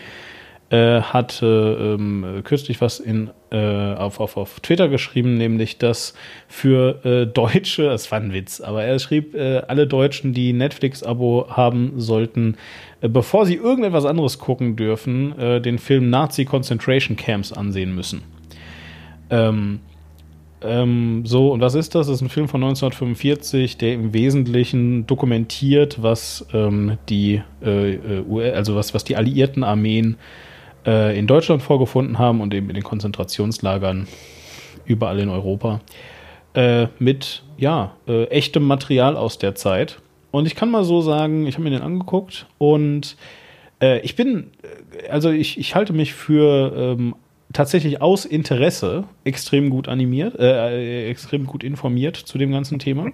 äh, 0.71 1.01
hatte 1.03 1.97
ähm, 1.99 2.43
kürzlich 2.43 2.81
was 2.81 2.99
in, 2.99 3.31
äh, 3.53 3.95
auf, 3.95 4.19
auf, 4.19 4.37
auf 4.37 4.59
Twitter 4.59 4.89
geschrieben, 4.89 5.37
nämlich 5.37 5.79
dass 5.79 6.15
für 6.49 7.05
äh, 7.05 7.27
Deutsche, 7.27 7.85
das 7.85 8.11
war 8.11 8.21
ein 8.21 8.33
Witz, 8.33 8.61
aber 8.61 8.83
er 8.83 8.99
schrieb, 8.99 9.37
äh, 9.37 9.59
alle 9.69 9.87
Deutschen, 9.87 10.33
die 10.35 10.53
Netflix-Abo 10.53 11.47
haben 11.51 11.93
sollten, 11.97 12.57
äh, 13.03 13.09
bevor 13.09 13.47
sie 13.47 13.55
irgendetwas 13.55 14.05
anderes 14.05 14.41
gucken 14.41 14.75
dürfen, 14.75 15.39
äh, 15.39 15.61
den 15.61 15.79
Film 15.79 16.11
Nazi 16.11 16.45
Concentration 16.45 17.17
Camps 17.17 17.53
ansehen 17.53 17.95
müssen. 17.95 18.40
Ähm, 19.31 19.81
ähm, 20.63 21.23
so, 21.25 21.53
und 21.53 21.61
was 21.61 21.75
ist 21.75 21.95
das? 21.95 22.07
Das 22.07 22.17
ist 22.17 22.23
ein 22.23 22.29
Film 22.29 22.49
von 22.49 22.63
1945, 22.63 23.79
der 23.79 23.95
im 23.95 24.13
Wesentlichen 24.13 25.07
dokumentiert, 25.07 26.03
was 26.03 26.47
ähm, 26.53 26.99
die, 27.09 27.41
äh, 27.63 27.95
äh 27.95 28.53
also 28.53 28.77
was, 28.77 28.93
was 28.93 29.05
die 29.05 29.17
alliierten 29.17 29.65
Armeen 29.65 30.17
äh, 30.87 31.19
in 31.19 31.27
Deutschland 31.27 31.63
vorgefunden 31.63 32.19
haben 32.19 32.41
und 32.41 32.53
eben 32.53 32.69
in 32.69 32.75
den 32.75 32.85
Konzentrationslagern 32.85 34.07
überall 34.85 35.19
in 35.19 35.31
Europa. 35.31 35.81
Äh, 36.53 36.89
mit, 36.99 37.43
ja, 37.57 37.95
äh, 38.07 38.25
echtem 38.25 38.65
Material 38.65 39.17
aus 39.17 39.39
der 39.39 39.55
Zeit. 39.55 40.01
Und 40.31 40.47
ich 40.47 40.57
kann 40.57 40.71
mal 40.71 40.85
so 40.85 41.01
sagen, 41.01 41.47
ich 41.47 41.55
habe 41.55 41.65
mir 41.65 41.71
den 41.71 41.83
angeguckt 41.83 42.47
und 42.59 43.17
ich 44.03 44.15
bin, 44.15 44.51
also 45.09 45.31
ich, 45.31 45.59
ich 45.59 45.75
halte 45.75 45.95
mich 45.95 46.13
für 46.13 46.71
ähm, 46.77 47.15
tatsächlich 47.53 48.01
aus 48.01 48.25
Interesse 48.25 49.05
extrem 49.25 49.71
gut 49.71 49.89
animiert, 49.89 50.39
äh, 50.39 51.09
extrem 51.09 51.47
gut 51.47 51.65
informiert 51.65 52.17
zu 52.17 52.39
dem 52.39 52.53
ganzen 52.53 52.79
Thema. 52.79 53.13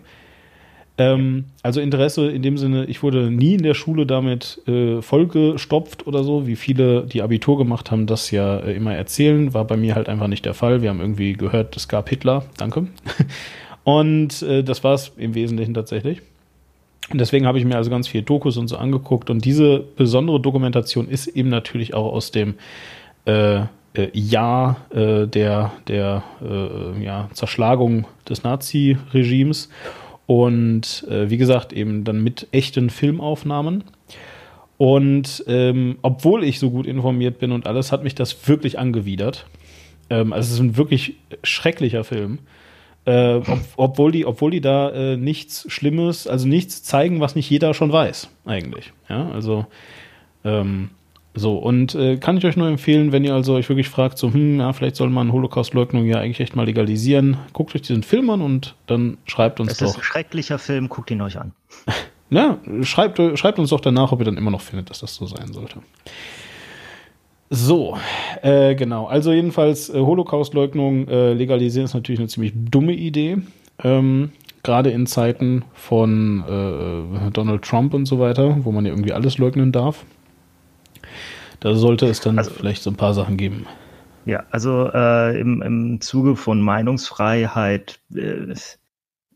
Ähm, 0.98 1.44
also 1.62 1.80
Interesse 1.80 2.30
in 2.30 2.42
dem 2.42 2.56
Sinne, 2.56 2.86
ich 2.86 3.02
wurde 3.02 3.30
nie 3.30 3.54
in 3.54 3.62
der 3.62 3.74
Schule 3.74 4.06
damit 4.06 4.62
äh, 4.66 5.02
vollgestopft 5.02 6.06
oder 6.06 6.24
so, 6.24 6.46
wie 6.46 6.56
viele, 6.56 7.02
die 7.06 7.22
Abitur 7.22 7.58
gemacht 7.58 7.90
haben, 7.90 8.06
das 8.06 8.30
ja 8.30 8.58
äh, 8.58 8.74
immer 8.74 8.94
erzählen. 8.94 9.52
War 9.52 9.66
bei 9.66 9.76
mir 9.76 9.94
halt 9.94 10.08
einfach 10.08 10.28
nicht 10.28 10.44
der 10.44 10.54
Fall. 10.54 10.82
Wir 10.82 10.90
haben 10.90 11.00
irgendwie 11.00 11.34
gehört, 11.34 11.76
es 11.76 11.88
gab 11.88 12.08
Hitler. 12.08 12.44
Danke. 12.56 12.86
Und 13.84 14.42
äh, 14.42 14.64
das 14.64 14.82
war 14.84 14.94
es 14.94 15.12
im 15.16 15.34
Wesentlichen 15.34 15.74
tatsächlich. 15.74 16.22
Und 17.10 17.20
deswegen 17.20 17.46
habe 17.46 17.58
ich 17.58 17.64
mir 17.64 17.76
also 17.76 17.88
ganz 17.88 18.08
viel 18.08 18.22
Dokus 18.22 18.56
und 18.56 18.66
so 18.66 18.76
angeguckt. 18.76 19.30
Und 19.30 19.44
diese 19.44 19.78
besondere 19.78 20.40
Dokumentation 20.40 21.08
ist 21.08 21.28
eben 21.28 21.50
natürlich 21.50 21.94
auch 21.94 22.12
aus 22.12 22.32
dem 22.32 22.54
äh, 23.26 23.60
äh, 23.96 24.10
Jahr 24.12 24.76
äh, 24.90 25.26
der, 25.26 25.72
der 25.88 26.22
äh, 26.42 27.02
ja, 27.02 27.28
Zerschlagung 27.32 28.06
des 28.28 28.42
Nazi-Regimes 28.42 29.68
und 30.26 31.06
äh, 31.08 31.30
wie 31.30 31.36
gesagt 31.36 31.72
eben 31.72 32.04
dann 32.04 32.22
mit 32.22 32.48
echten 32.52 32.90
Filmaufnahmen. 32.90 33.84
Und 34.78 35.44
ähm, 35.46 35.98
obwohl 36.02 36.44
ich 36.44 36.58
so 36.58 36.70
gut 36.70 36.86
informiert 36.86 37.38
bin 37.38 37.52
und 37.52 37.66
alles, 37.66 37.92
hat 37.92 38.04
mich 38.04 38.14
das 38.14 38.46
wirklich 38.48 38.78
angewidert. 38.78 39.46
Ähm, 40.10 40.32
also 40.32 40.48
es 40.48 40.54
ist 40.54 40.60
ein 40.60 40.76
wirklich 40.76 41.14
schrecklicher 41.42 42.04
Film. 42.04 42.40
Äh, 43.06 43.36
ob, 43.36 43.60
obwohl, 43.76 44.12
die, 44.12 44.26
obwohl 44.26 44.50
die 44.50 44.60
da 44.60 44.90
äh, 44.90 45.16
nichts 45.16 45.64
Schlimmes, 45.68 46.26
also 46.26 46.46
nichts 46.46 46.82
zeigen, 46.82 47.20
was 47.20 47.36
nicht 47.36 47.48
jeder 47.48 47.72
schon 47.72 47.92
weiß, 47.92 48.28
eigentlich. 48.44 48.92
Ja, 49.08 49.30
also 49.30 49.66
ähm, 50.44 50.90
So, 51.38 51.58
und 51.58 51.94
äh, 51.94 52.16
kann 52.16 52.38
ich 52.38 52.46
euch 52.46 52.56
nur 52.56 52.66
empfehlen, 52.66 53.12
wenn 53.12 53.22
ihr 53.22 53.34
also 53.34 53.54
euch 53.54 53.68
wirklich 53.68 53.90
fragt, 53.90 54.16
so, 54.16 54.32
hm, 54.32 54.58
ja, 54.58 54.72
vielleicht 54.72 54.96
soll 54.96 55.10
man 55.10 55.32
Holocaust-Leugnung 55.32 56.06
ja 56.06 56.18
eigentlich 56.18 56.40
echt 56.40 56.56
mal 56.56 56.64
legalisieren, 56.64 57.36
guckt 57.52 57.74
euch 57.74 57.82
diesen 57.82 58.02
Film 58.02 58.30
an 58.30 58.40
und 58.40 58.74
dann 58.86 59.18
schreibt 59.26 59.60
uns 59.60 59.72
Es 59.72 59.78
doch. 59.78 59.88
ist 59.88 59.96
ein 59.98 60.02
schrecklicher 60.02 60.58
Film, 60.58 60.88
guckt 60.88 61.10
ihn 61.10 61.20
euch 61.20 61.38
an. 61.38 61.52
Ja, 62.28 62.58
schreibt, 62.82 63.20
schreibt 63.38 63.60
uns 63.60 63.70
doch 63.70 63.78
danach, 63.78 64.10
ob 64.10 64.18
ihr 64.18 64.24
dann 64.24 64.36
immer 64.36 64.50
noch 64.50 64.60
findet, 64.60 64.90
dass 64.90 64.98
das 64.98 65.14
so 65.14 65.26
sein 65.26 65.52
sollte. 65.52 65.78
So, 67.50 67.96
äh, 68.42 68.74
genau. 68.74 69.06
Also 69.06 69.32
jedenfalls 69.32 69.88
äh, 69.90 70.00
Holocaust-Leugnung 70.00 71.06
äh, 71.06 71.34
legalisieren 71.34 71.84
ist 71.84 71.94
natürlich 71.94 72.18
eine 72.18 72.26
ziemlich 72.28 72.52
dumme 72.52 72.94
Idee. 72.94 73.38
Ähm, 73.84 74.32
Gerade 74.64 74.90
in 74.90 75.06
Zeiten 75.06 75.64
von 75.72 76.42
äh, 76.48 77.30
Donald 77.30 77.62
Trump 77.62 77.94
und 77.94 78.06
so 78.06 78.18
weiter, 78.18 78.56
wo 78.64 78.72
man 78.72 78.84
ja 78.84 78.90
irgendwie 78.90 79.12
alles 79.12 79.38
leugnen 79.38 79.70
darf. 79.70 80.04
Da 81.60 81.74
sollte 81.74 82.06
es 82.06 82.20
dann 82.20 82.38
Also- 82.38 82.50
vielleicht 82.50 82.82
so 82.82 82.90
ein 82.90 82.96
paar 82.96 83.14
Sachen 83.14 83.36
geben. 83.36 83.66
Ja, 84.24 84.44
also 84.50 84.90
äh, 84.92 85.40
im, 85.40 85.62
im 85.62 86.00
Zuge 86.00 86.34
von 86.34 86.60
Meinungsfreiheit, 86.60 88.00
äh, 88.14 88.54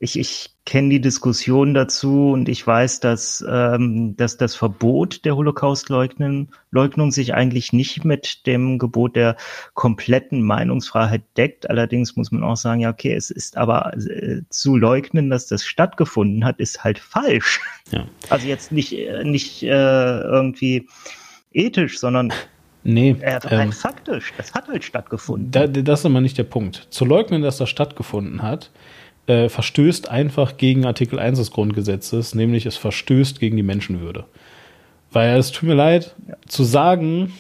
ich, 0.02 0.18
ich 0.18 0.50
kenne 0.64 0.88
die 0.88 1.00
Diskussion 1.00 1.74
dazu 1.74 2.30
und 2.32 2.48
ich 2.48 2.66
weiß, 2.66 3.00
dass, 3.00 3.44
ähm, 3.48 4.16
dass 4.16 4.36
das 4.36 4.54
Verbot 4.56 5.24
der 5.24 5.36
Holocaust-Leugnung 5.36 6.48
Leugnung 6.70 7.12
sich 7.12 7.34
eigentlich 7.34 7.72
nicht 7.72 8.04
mit 8.04 8.46
dem 8.46 8.78
Gebot 8.78 9.14
der 9.14 9.36
kompletten 9.74 10.42
Meinungsfreiheit 10.42 11.22
deckt. 11.36 11.68
Allerdings 11.68 12.16
muss 12.16 12.32
man 12.32 12.42
auch 12.42 12.56
sagen, 12.56 12.80
ja, 12.80 12.90
okay, 12.90 13.12
es 13.12 13.30
ist 13.30 13.56
aber 13.56 13.92
äh, 13.96 14.40
zu 14.48 14.76
leugnen, 14.76 15.28
dass 15.30 15.46
das 15.46 15.64
stattgefunden 15.64 16.44
hat, 16.44 16.58
ist 16.58 16.82
halt 16.82 16.98
falsch. 16.98 17.60
Ja. 17.92 18.06
Also 18.28 18.48
jetzt 18.48 18.72
nicht, 18.72 18.92
äh, 18.92 19.22
nicht 19.22 19.62
äh, 19.62 20.20
irgendwie 20.20 20.88
ethisch, 21.52 21.98
sondern 21.98 22.32
Nee, 22.82 23.16
äh, 23.20 23.32
ähm, 23.32 23.40
rein 23.44 23.72
faktisch. 23.72 24.32
Das 24.36 24.54
hat 24.54 24.68
halt 24.68 24.84
stattgefunden. 24.84 25.50
da, 25.50 25.66
das 25.66 26.00
ist 26.00 26.06
aber 26.06 26.20
nicht 26.20 26.38
der 26.38 26.44
Punkt. 26.44 26.86
Zu 26.90 27.04
leugnen, 27.04 27.42
dass 27.42 27.58
das 27.58 27.68
stattgefunden 27.68 28.42
hat, 28.42 28.70
äh, 29.26 29.48
verstößt 29.48 30.10
einfach 30.10 30.56
gegen 30.56 30.86
Artikel 30.86 31.18
1 31.18 31.38
des 31.38 31.50
Grundgesetzes, 31.50 32.34
nämlich 32.34 32.64
es 32.66 32.76
verstößt 32.76 33.38
gegen 33.38 33.56
die 33.56 33.62
Menschenwürde. 33.62 34.24
Weil 35.12 35.38
es 35.38 35.52
tut 35.52 35.68
mir 35.68 35.74
leid, 35.74 36.14
zu 36.46 36.64
sagen, 36.64 37.32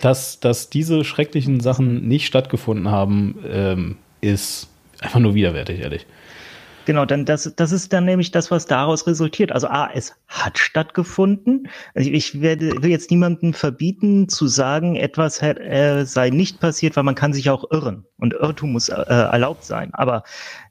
dass, 0.00 0.40
dass 0.40 0.70
diese 0.70 1.04
schrecklichen 1.04 1.60
Sachen 1.60 2.06
nicht 2.08 2.26
stattgefunden 2.26 2.90
haben, 2.90 3.38
ähm, 3.48 3.96
ist 4.20 4.68
einfach 5.00 5.20
nur 5.20 5.34
widerwärtig, 5.34 5.80
ehrlich. 5.80 6.06
Genau, 6.88 7.04
dann 7.04 7.26
das, 7.26 7.52
das 7.54 7.70
ist 7.70 7.92
dann 7.92 8.06
nämlich 8.06 8.30
das, 8.30 8.50
was 8.50 8.64
daraus 8.64 9.06
resultiert. 9.06 9.52
Also 9.52 9.68
A, 9.68 9.90
es 9.92 10.16
hat 10.26 10.56
stattgefunden. 10.56 11.68
Also 11.94 12.08
ich 12.08 12.40
werde, 12.40 12.82
will 12.82 12.88
jetzt 12.88 13.10
niemandem 13.10 13.52
verbieten 13.52 14.30
zu 14.30 14.46
sagen, 14.46 14.96
etwas 14.96 15.42
hat, 15.42 15.58
äh, 15.58 16.06
sei 16.06 16.30
nicht 16.30 16.60
passiert, 16.60 16.96
weil 16.96 17.04
man 17.04 17.14
kann 17.14 17.34
sich 17.34 17.50
auch 17.50 17.70
irren. 17.70 18.06
Und 18.16 18.32
Irrtum 18.32 18.72
muss 18.72 18.88
äh, 18.88 18.94
erlaubt 18.94 19.64
sein. 19.64 19.92
Aber 19.92 20.22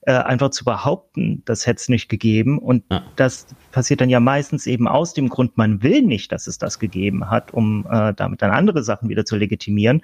äh, 0.08 0.14
einfach 0.14 0.50
zu 0.50 0.66
behaupten, 0.66 1.44
das 1.46 1.68
hätte 1.68 1.82
es 1.82 1.88
nicht 1.88 2.10
gegeben. 2.10 2.58
Und 2.58 2.86
Ja. 2.90 3.04
das 3.16 3.46
passiert 3.72 4.02
dann 4.02 4.10
ja 4.10 4.20
meistens 4.20 4.66
eben 4.66 4.88
aus 4.88 5.14
dem 5.14 5.30
Grund, 5.30 5.56
man 5.56 5.84
will 5.84 6.02
nicht, 6.02 6.32
dass 6.32 6.48
es 6.48 6.58
das 6.58 6.80
gegeben 6.80 7.30
hat, 7.30 7.54
um 7.54 7.86
äh, 7.92 8.16
damit 8.16 8.42
dann 8.42 8.50
andere 8.50 8.82
Sachen 8.82 9.08
wieder 9.08 9.24
zu 9.24 9.36
legitimieren. 9.36 10.02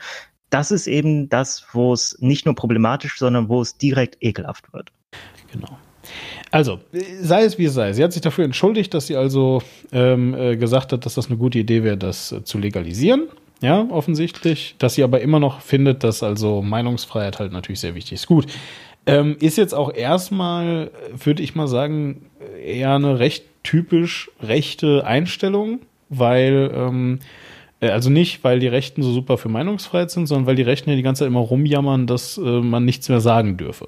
Das 0.52 0.70
ist 0.70 0.86
eben 0.86 1.28
das, 1.28 1.66
wo 1.72 1.92
es 1.92 2.18
nicht 2.20 2.46
nur 2.46 2.54
problematisch, 2.54 3.18
sondern 3.18 3.50
wo 3.50 3.64
es 3.64 3.80
direkt 3.80 4.18
ekelhaft 4.22 4.72
wird. 4.74 4.92
Genau. 5.52 5.80
Also, 6.52 6.80
sei 7.22 7.44
es 7.44 7.58
wie 7.58 7.66
es 7.66 7.74
sei. 7.74 7.94
Sie 7.94 8.04
hat 8.04 8.14
sich 8.14 8.22
dafür 8.22 8.46
entschuldigt, 8.46 8.94
dass 8.94 9.08
sie 9.08 9.16
also 9.16 9.62
ähm, 9.92 10.34
äh, 10.34 10.58
gesagt 10.58 10.94
hat, 10.94 11.06
dass 11.06 11.16
das 11.16 11.28
eine 11.28 11.38
gute 11.38 11.60
Idee 11.60 11.84
wäre, 11.84 11.98
das 11.98 12.32
äh, 12.32 12.44
zu 12.44 12.58
legalisieren. 12.58 13.28
Ja, 13.62 13.88
offensichtlich. 13.90 14.76
Dass 14.78 14.96
sie 14.96 15.04
aber 15.04 15.22
immer 15.22 15.40
noch 15.40 15.62
findet, 15.62 16.04
dass 16.04 16.22
also 16.22 16.62
Meinungsfreiheit 16.62 17.40
halt 17.40 17.54
natürlich 17.54 17.80
sehr 17.80 17.96
wichtig 17.96 18.14
ist. 18.14 18.28
Gut. 18.28 18.48
Ähm, 19.06 19.38
ist 19.40 19.58
jetzt 19.58 19.74
auch 19.74 19.94
erstmal, 19.94 20.92
würde 21.12 21.44
ich 21.44 21.56
mal 21.56 21.68
sagen, 21.68 22.26
eher 22.64 22.96
eine 22.96 23.20
recht 23.20 23.46
typisch 23.64 24.30
rechte 24.42 25.06
Einstellung, 25.06 25.80
weil, 26.10 26.72
ähm, 26.74 27.20
äh, 27.80 27.90
also 27.90 28.10
nicht, 28.10 28.44
weil 28.44 28.60
die 28.60 28.68
Rechten 28.68 29.02
so 29.02 29.12
super 29.12 29.38
für 29.38 29.50
Meinungsfreiheit 29.50 30.12
sind, 30.12 30.28
sondern 30.28 30.46
weil 30.46 30.56
die 30.56 30.62
Rechten 30.62 30.90
ja 30.90 30.96
die 30.96 31.02
ganze 31.02 31.20
Zeit 31.20 31.28
immer 31.28 31.40
rumjammern, 31.40 32.08
dass 32.08 32.38
äh, 32.38 32.42
man 32.42 32.86
nichts 32.86 33.10
mehr 33.10 33.22
sagen 33.22 33.58
dürfe. 33.58 33.88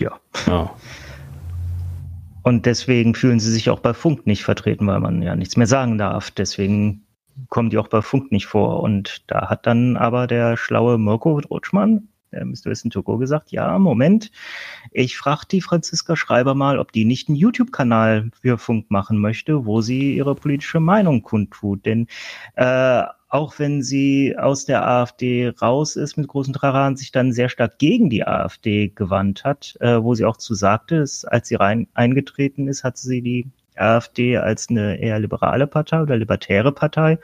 Ja. 0.00 0.18
Ja. 0.46 0.74
Und 2.42 2.66
deswegen 2.66 3.14
fühlen 3.14 3.40
sie 3.40 3.52
sich 3.52 3.68
auch 3.68 3.80
bei 3.80 3.92
Funk 3.92 4.26
nicht 4.26 4.44
vertreten, 4.44 4.86
weil 4.86 5.00
man 5.00 5.20
ja 5.22 5.36
nichts 5.36 5.56
mehr 5.56 5.66
sagen 5.66 5.98
darf. 5.98 6.30
Deswegen 6.30 7.04
kommen 7.48 7.70
die 7.70 7.78
auch 7.78 7.88
bei 7.88 8.00
Funk 8.00 8.32
nicht 8.32 8.46
vor. 8.46 8.82
Und 8.82 9.22
da 9.26 9.50
hat 9.50 9.66
dann 9.66 9.96
aber 9.96 10.26
der 10.26 10.56
schlaue 10.56 10.98
Mirko 10.98 11.40
Rutschmann, 11.50 12.08
der 12.32 12.44
müsste 12.44 12.70
wissen, 12.70 12.90
Togo 12.90 13.18
gesagt, 13.18 13.52
ja, 13.52 13.78
Moment, 13.78 14.30
ich 14.92 15.16
frage 15.16 15.46
die 15.50 15.60
Franziska 15.60 16.16
Schreiber 16.16 16.54
mal, 16.54 16.78
ob 16.78 16.92
die 16.92 17.04
nicht 17.04 17.28
einen 17.28 17.36
YouTube-Kanal 17.36 18.30
für 18.40 18.58
Funk 18.58 18.90
machen 18.90 19.18
möchte, 19.18 19.66
wo 19.66 19.80
sie 19.80 20.16
ihre 20.16 20.34
politische 20.34 20.80
Meinung 20.80 21.22
kundtut. 21.22 21.86
Denn 21.86 22.06
äh, 22.54 23.02
auch 23.28 23.58
wenn 23.58 23.82
sie 23.82 24.36
aus 24.38 24.64
der 24.64 24.86
AfD 24.86 25.48
raus 25.60 25.96
ist 25.96 26.16
mit 26.16 26.28
großen 26.28 26.54
Traranen, 26.54 26.96
sich 26.96 27.12
dann 27.12 27.32
sehr 27.32 27.48
stark 27.48 27.78
gegen 27.78 28.08
die 28.08 28.26
AfD 28.26 28.88
gewandt 28.88 29.44
hat, 29.44 29.76
äh, 29.80 30.02
wo 30.02 30.14
sie 30.14 30.24
auch 30.24 30.38
zu 30.38 30.54
sagte, 30.54 31.00
dass, 31.00 31.24
als 31.24 31.48
sie 31.48 31.56
rein 31.56 31.88
eingetreten 31.94 32.68
ist, 32.68 32.84
hat 32.84 32.96
sie 32.96 33.20
die 33.20 33.46
AfD 33.76 34.38
als 34.38 34.68
eine 34.70 34.98
eher 34.98 35.18
liberale 35.18 35.66
Partei 35.66 36.00
oder 36.00 36.16
libertäre 36.16 36.72
Partei 36.72 37.18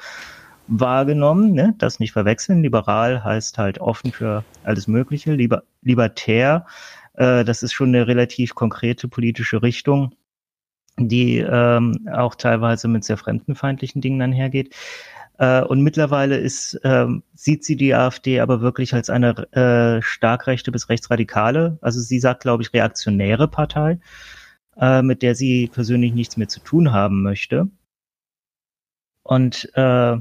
wahrgenommen. 0.69 1.53
Ne? 1.53 1.75
Das 1.79 2.01
nicht 2.01 2.13
verwechseln. 2.13 2.63
Liberal 2.63 3.25
heißt 3.25 3.59
halt 3.59 3.81
offen 3.81 4.13
für 4.13 4.45
alles 4.63 4.87
Mögliche. 4.87 5.33
Liber 5.33 5.63
libertär, 5.83 6.67
äh, 7.15 7.45
das 7.45 7.63
ist 7.63 7.73
schon 7.73 7.89
eine 7.89 8.07
relativ 8.07 8.55
konkrete 8.55 9.09
politische 9.09 9.63
Richtung, 9.63 10.15
die 10.99 11.39
ähm, 11.39 12.09
auch 12.13 12.35
teilweise 12.35 12.89
mit 12.89 13.05
sehr 13.05 13.17
fremdenfeindlichen 13.17 14.01
Dingen 14.01 14.23
einhergeht. 14.23 14.75
Äh, 15.39 15.63
und 15.63 15.83
mittlerweile 15.83 16.37
ist, 16.37 16.79
ähm, 16.85 17.23
sieht 17.35 17.65
sie 17.65 17.77
die 17.77 17.95
AfD 17.95 18.41
aber 18.41 18.61
wirklich 18.61 18.95
als 18.95 19.11
eine 19.11 19.31
äh, 19.53 20.03
stark 20.03 20.47
rechte 20.47 20.71
bis 20.71 20.89
rechtsradikale, 20.89 21.79
also 21.81 22.01
sie 22.01 22.21
sagt, 22.21 22.43
glaube 22.43 22.63
ich, 22.63 22.73
reaktionäre 22.73 23.49
Partei, 23.49 23.99
äh, 24.77 25.03
mit 25.03 25.23
der 25.23 25.35
sie 25.35 25.69
persönlich 25.73 26.13
nichts 26.15 26.37
mehr 26.37 26.49
zu 26.49 26.61
tun 26.61 26.93
haben 26.93 27.23
möchte. 27.23 27.69
Und 29.25 29.71
äh, 29.75 30.19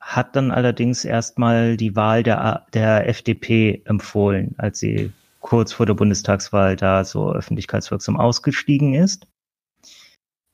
hat 0.00 0.36
dann 0.36 0.50
allerdings 0.50 1.04
erstmal 1.04 1.76
die 1.78 1.96
Wahl 1.96 2.22
der, 2.22 2.66
der 2.74 3.08
FDP 3.08 3.82
empfohlen, 3.86 4.54
als 4.58 4.78
sie 4.80 5.12
kurz 5.40 5.72
vor 5.72 5.86
der 5.86 5.94
Bundestagswahl 5.94 6.76
da 6.76 7.04
so 7.04 7.32
öffentlichkeitswirksam 7.32 8.18
ausgestiegen 8.18 8.94
ist. 8.94 9.26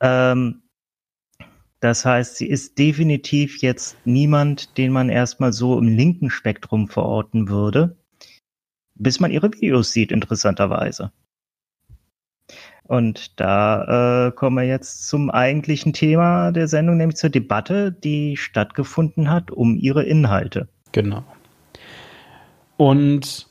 Ähm, 0.00 0.62
das 1.80 2.04
heißt, 2.04 2.36
sie 2.36 2.46
ist 2.46 2.78
definitiv 2.78 3.62
jetzt 3.62 3.96
niemand, 4.04 4.76
den 4.76 4.92
man 4.92 5.08
erstmal 5.08 5.52
so 5.52 5.78
im 5.78 5.88
linken 5.88 6.30
Spektrum 6.30 6.88
verorten 6.88 7.48
würde, 7.48 7.96
bis 8.94 9.18
man 9.18 9.30
ihre 9.30 9.52
Videos 9.52 9.92
sieht, 9.92 10.12
interessanterweise. 10.12 11.10
Und 12.90 13.40
da 13.40 14.26
äh, 14.26 14.32
kommen 14.32 14.56
wir 14.56 14.64
jetzt 14.64 15.08
zum 15.08 15.30
eigentlichen 15.30 15.92
Thema 15.92 16.50
der 16.50 16.68
Sendung, 16.68 16.96
nämlich 16.96 17.16
zur 17.16 17.30
Debatte, 17.30 17.92
die 17.92 18.36
stattgefunden 18.36 19.30
hat 19.30 19.50
um 19.50 19.76
ihre 19.76 20.02
Inhalte. 20.02 20.68
Genau. 20.92 21.22
Und 22.76 23.46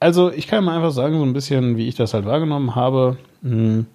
also 0.00 0.32
ich 0.32 0.46
kann 0.46 0.64
mal 0.64 0.76
einfach 0.76 0.90
sagen, 0.90 1.16
so 1.16 1.22
ein 1.22 1.32
bisschen, 1.32 1.76
wie 1.76 1.88
ich 1.88 1.94
das 1.94 2.12
halt 2.12 2.26
wahrgenommen 2.26 2.74
habe. 2.74 3.18
Hm, 3.42 3.86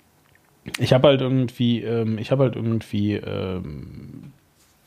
Ich 0.78 0.93
habe 0.93 1.07
halt 1.07 1.22
irgendwie, 1.22 1.82
ähm, 1.82 2.18
ich 2.18 2.32
habe 2.32 2.43
halt 2.43 2.55
irgendwie 2.55 3.16
ähm, 3.16 4.32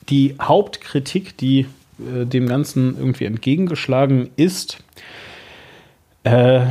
die 0.09 0.35
Hauptkritik, 0.41 1.37
die 1.37 1.67
äh, 1.99 2.25
dem 2.25 2.47
Ganzen 2.47 2.97
irgendwie 2.97 3.25
entgegengeschlagen 3.25 4.29
ist, 4.35 4.83
äh, 6.23 6.65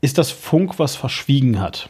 ist 0.00 0.18
das 0.18 0.30
Funk, 0.30 0.78
was 0.78 0.96
verschwiegen 0.96 1.60
hat. 1.60 1.88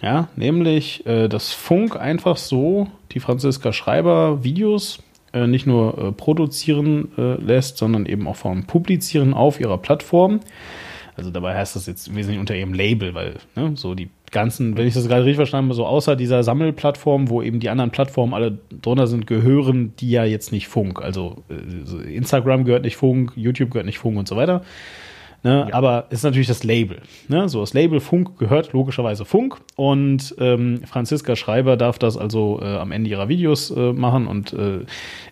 Ja, 0.00 0.28
nämlich, 0.36 1.06
äh, 1.06 1.28
dass 1.28 1.52
Funk 1.52 1.96
einfach 1.96 2.36
so 2.36 2.88
die 3.12 3.20
Franziska 3.20 3.72
Schreiber 3.72 4.42
Videos 4.42 4.98
äh, 5.32 5.46
nicht 5.46 5.66
nur 5.66 5.96
äh, 5.96 6.12
produzieren 6.12 7.12
äh, 7.16 7.34
lässt, 7.34 7.78
sondern 7.78 8.06
eben 8.06 8.26
auch 8.26 8.44
allem 8.44 8.64
publizieren 8.66 9.32
auf 9.32 9.60
ihrer 9.60 9.78
Plattform. 9.78 10.40
Also 11.16 11.30
dabei 11.30 11.54
heißt 11.56 11.76
das 11.76 11.86
jetzt 11.86 12.08
im 12.08 12.16
Wesentlichen 12.16 12.40
unter 12.40 12.56
ihrem 12.56 12.74
Label, 12.74 13.14
weil 13.14 13.36
ne, 13.54 13.72
so 13.76 13.94
die 13.94 14.10
ganzen, 14.32 14.76
wenn 14.76 14.86
ich 14.86 14.94
das 14.94 15.06
gerade 15.06 15.22
richtig 15.22 15.36
verstanden 15.36 15.68
habe, 15.68 15.76
so 15.76 15.86
außer 15.86 16.16
dieser 16.16 16.42
Sammelplattform, 16.42 17.28
wo 17.28 17.42
eben 17.42 17.60
die 17.60 17.70
anderen 17.70 17.90
Plattformen 17.90 18.34
alle 18.34 18.58
drunter 18.82 19.06
sind, 19.06 19.26
gehören 19.26 19.94
die 20.00 20.10
ja 20.10 20.24
jetzt 20.24 20.50
nicht 20.50 20.68
Funk. 20.68 21.00
Also 21.00 21.44
äh, 21.48 22.14
Instagram 22.14 22.64
gehört 22.64 22.82
nicht 22.82 22.96
Funk, 22.96 23.32
YouTube 23.36 23.70
gehört 23.70 23.86
nicht 23.86 23.98
Funk 23.98 24.18
und 24.18 24.26
so 24.26 24.36
weiter. 24.36 24.62
Ne? 25.44 25.66
Ja. 25.68 25.74
Aber 25.74 26.06
es 26.10 26.20
ist 26.20 26.24
natürlich 26.24 26.46
das 26.46 26.62
Label. 26.62 27.02
Ne? 27.28 27.48
So, 27.48 27.60
das 27.60 27.74
Label 27.74 27.98
Funk 27.98 28.38
gehört 28.38 28.72
logischerweise 28.72 29.24
Funk 29.24 29.58
und 29.74 30.34
ähm, 30.38 30.82
Franziska 30.86 31.34
Schreiber 31.34 31.76
darf 31.76 31.98
das 31.98 32.16
also 32.16 32.60
äh, 32.62 32.76
am 32.76 32.92
Ende 32.92 33.10
ihrer 33.10 33.28
Videos 33.28 33.70
äh, 33.70 33.92
machen 33.92 34.28
und 34.28 34.52
äh, 34.52 34.80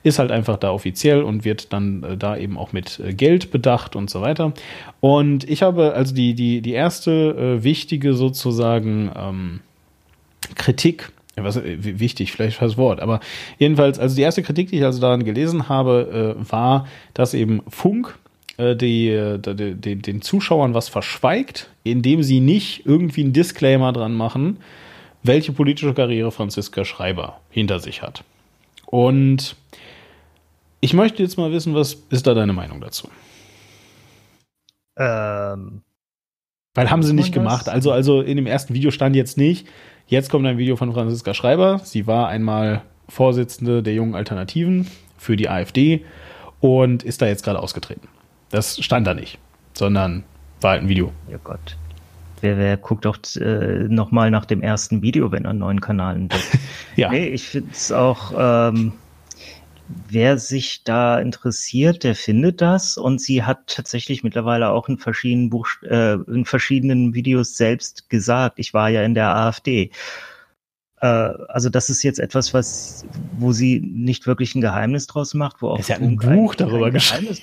ist 0.02 0.18
halt 0.18 0.32
einfach 0.32 0.56
da 0.56 0.72
offiziell 0.72 1.22
und 1.22 1.44
wird 1.44 1.72
dann 1.72 2.02
äh, 2.02 2.16
da 2.16 2.36
eben 2.36 2.58
auch 2.58 2.72
mit 2.72 2.98
äh, 2.98 3.14
Geld 3.14 3.52
bedacht 3.52 3.94
und 3.94 4.10
so 4.10 4.20
weiter. 4.20 4.52
Und 4.98 5.48
ich 5.48 5.62
habe 5.62 5.94
also 5.94 6.12
die, 6.12 6.34
die, 6.34 6.60
die 6.60 6.72
erste 6.72 7.58
äh, 7.60 7.62
wichtige 7.62 8.14
sozusagen 8.14 9.12
ähm, 9.16 9.60
Kritik 10.56 11.12
was, 11.36 11.58
wichtig, 11.64 12.32
vielleicht 12.32 12.60
das 12.60 12.76
Wort, 12.76 13.00
aber 13.00 13.20
jedenfalls, 13.58 13.98
also 13.98 14.14
die 14.14 14.20
erste 14.20 14.42
Kritik, 14.42 14.68
die 14.68 14.76
ich 14.78 14.84
also 14.84 15.00
daran 15.00 15.24
gelesen 15.24 15.70
habe, 15.70 16.36
äh, 16.36 16.50
war, 16.50 16.86
dass 17.14 17.32
eben 17.32 17.62
Funk 17.68 18.18
äh, 18.60 18.76
die, 18.76 19.38
die, 19.38 19.74
die, 19.74 19.96
den 19.96 20.22
Zuschauern 20.22 20.74
was 20.74 20.88
verschweigt, 20.88 21.70
indem 21.82 22.22
sie 22.22 22.40
nicht 22.40 22.84
irgendwie 22.86 23.22
einen 23.22 23.32
Disclaimer 23.32 23.92
dran 23.92 24.14
machen, 24.14 24.58
welche 25.22 25.52
politische 25.52 25.94
Karriere 25.94 26.30
Franziska 26.30 26.84
Schreiber 26.84 27.40
hinter 27.50 27.80
sich 27.80 28.02
hat. 28.02 28.24
Und 28.86 29.56
ich 30.80 30.94
möchte 30.94 31.22
jetzt 31.22 31.38
mal 31.38 31.52
wissen, 31.52 31.74
was 31.74 31.94
ist 32.10 32.26
da 32.26 32.34
deine 32.34 32.52
Meinung 32.52 32.80
dazu? 32.80 33.08
Ähm, 34.96 35.82
Weil 36.74 36.90
haben 36.90 37.02
sie 37.02 37.12
nicht 37.12 37.32
gemacht. 37.32 37.68
Also, 37.68 37.92
also 37.92 38.20
in 38.20 38.36
dem 38.36 38.46
ersten 38.46 38.74
Video 38.74 38.90
stand 38.90 39.16
jetzt 39.16 39.36
nicht, 39.38 39.66
jetzt 40.06 40.30
kommt 40.30 40.46
ein 40.46 40.58
Video 40.58 40.76
von 40.76 40.92
Franziska 40.92 41.34
Schreiber. 41.34 41.80
Sie 41.84 42.06
war 42.06 42.28
einmal 42.28 42.82
Vorsitzende 43.08 43.82
der 43.82 43.94
jungen 43.94 44.14
Alternativen 44.14 44.86
für 45.18 45.36
die 45.36 45.48
AfD 45.48 46.04
und 46.60 47.02
ist 47.02 47.20
da 47.22 47.26
jetzt 47.26 47.44
gerade 47.44 47.58
ausgetreten. 47.58 48.08
Das 48.50 48.82
stand 48.82 49.06
da 49.06 49.14
nicht, 49.14 49.38
sondern 49.74 50.24
war 50.60 50.72
halt 50.72 50.82
ein 50.82 50.88
Video. 50.88 51.12
Ja 51.30 51.38
Gott. 51.42 51.76
Wer, 52.40 52.56
wer 52.56 52.76
guckt 52.76 53.04
doch 53.04 53.18
äh, 53.36 53.86
nochmal 53.88 54.30
nach 54.30 54.46
dem 54.46 54.62
ersten 54.62 55.02
Video, 55.02 55.30
wenn 55.30 55.44
er 55.44 55.50
einen 55.50 55.58
neuen 55.58 55.80
Kanal 55.80 56.16
entdeckt? 56.16 56.58
ja. 56.96 57.10
Nee, 57.10 57.28
ich 57.28 57.48
finde 57.48 57.70
es 57.72 57.92
auch, 57.92 58.32
ähm, 58.36 58.92
wer 60.08 60.38
sich 60.38 60.82
da 60.84 61.18
interessiert, 61.18 62.02
der 62.02 62.14
findet 62.14 62.60
das. 62.60 62.96
Und 62.96 63.20
sie 63.20 63.42
hat 63.42 63.66
tatsächlich 63.66 64.24
mittlerweile 64.24 64.70
auch 64.70 64.88
in 64.88 64.96
verschiedenen, 64.96 65.50
Buch, 65.50 65.68
äh, 65.82 66.14
in 66.14 66.46
verschiedenen 66.46 67.14
Videos 67.14 67.56
selbst 67.56 68.08
gesagt, 68.08 68.58
ich 68.58 68.72
war 68.72 68.88
ja 68.88 69.02
in 69.02 69.14
der 69.14 69.36
AfD. 69.36 69.90
Äh, 71.00 71.06
also 71.48 71.70
das 71.70 71.88
ist 71.88 72.02
jetzt 72.02 72.20
etwas, 72.20 72.52
was, 72.52 73.06
wo 73.38 73.52
sie 73.52 73.80
nicht 73.80 74.26
wirklich 74.26 74.54
ein 74.54 74.60
Geheimnis 74.60 75.06
draus 75.06 75.32
macht, 75.32 75.62
wo 75.62 75.68
auch 75.70 75.78
hat 75.78 76.00
ein 76.00 76.16
Buch 76.16 76.54
darüber 76.54 76.90
geschrieben. 76.90 77.36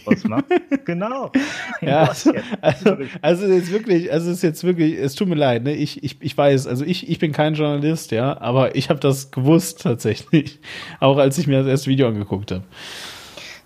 genau. 0.85 1.31
ja, 1.81 2.03
also, 2.03 2.33
also, 2.61 2.97
also 3.21 3.45
es 3.45 3.63
ist 3.63 3.71
wirklich, 3.71 4.11
also 4.11 4.29
es 4.29 4.37
ist 4.37 4.43
jetzt 4.43 4.63
wirklich, 4.63 4.97
es 4.97 5.15
tut 5.15 5.27
mir 5.27 5.35
leid, 5.35 5.63
ne? 5.63 5.73
Ich, 5.73 6.03
ich, 6.03 6.17
ich 6.21 6.37
weiß, 6.37 6.67
also 6.67 6.85
ich, 6.85 7.09
ich 7.09 7.17
bin 7.17 7.31
kein 7.31 7.55
Journalist, 7.55 8.11
ja, 8.11 8.39
aber 8.39 8.75
ich 8.75 8.89
habe 8.89 8.99
das 8.99 9.31
gewusst 9.31 9.81
tatsächlich, 9.81 10.59
auch 10.99 11.17
als 11.17 11.37
ich 11.39 11.47
mir 11.47 11.59
das 11.59 11.67
erste 11.67 11.89
Video 11.89 12.07
angeguckt 12.07 12.51
habe. 12.51 12.63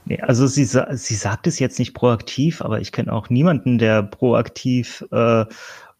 Nee, 0.06 0.20
also 0.22 0.48
sie, 0.48 0.66
sie 0.66 1.16
sagt 1.16 1.48
es 1.48 1.60
jetzt 1.60 1.78
nicht 1.78 1.94
proaktiv, 1.94 2.62
aber 2.62 2.80
ich 2.80 2.92
kenne 2.92 3.14
auch 3.14 3.30
niemanden, 3.30 3.78
der 3.78 4.02
proaktiv 4.02 5.06
äh, 5.12 5.46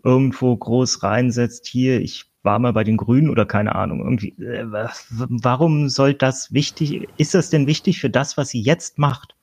irgendwo 0.04 0.56
groß 0.58 1.04
reinsetzt, 1.04 1.68
hier, 1.68 2.02
ich 2.02 2.31
war 2.44 2.60
mal 2.60 2.74
bei 2.74 2.84
den 2.84 2.98
Grünen 2.98 3.30
oder 3.30 3.46
keine 3.46 3.76
Ahnung. 3.76 4.00
Irgendwie, 4.00 4.30
äh, 4.44 4.66
warum 5.10 5.90
soll 5.90 6.14
das 6.14 6.54
wichtig, 6.54 7.08
ist 7.18 7.34
das 7.34 7.50
denn 7.50 7.68
wichtig 7.68 8.00
für 8.00 8.10
das, 8.10 8.38
was 8.38 8.50
sie 8.50 8.62
jetzt 8.62 8.98
macht? 8.98 9.36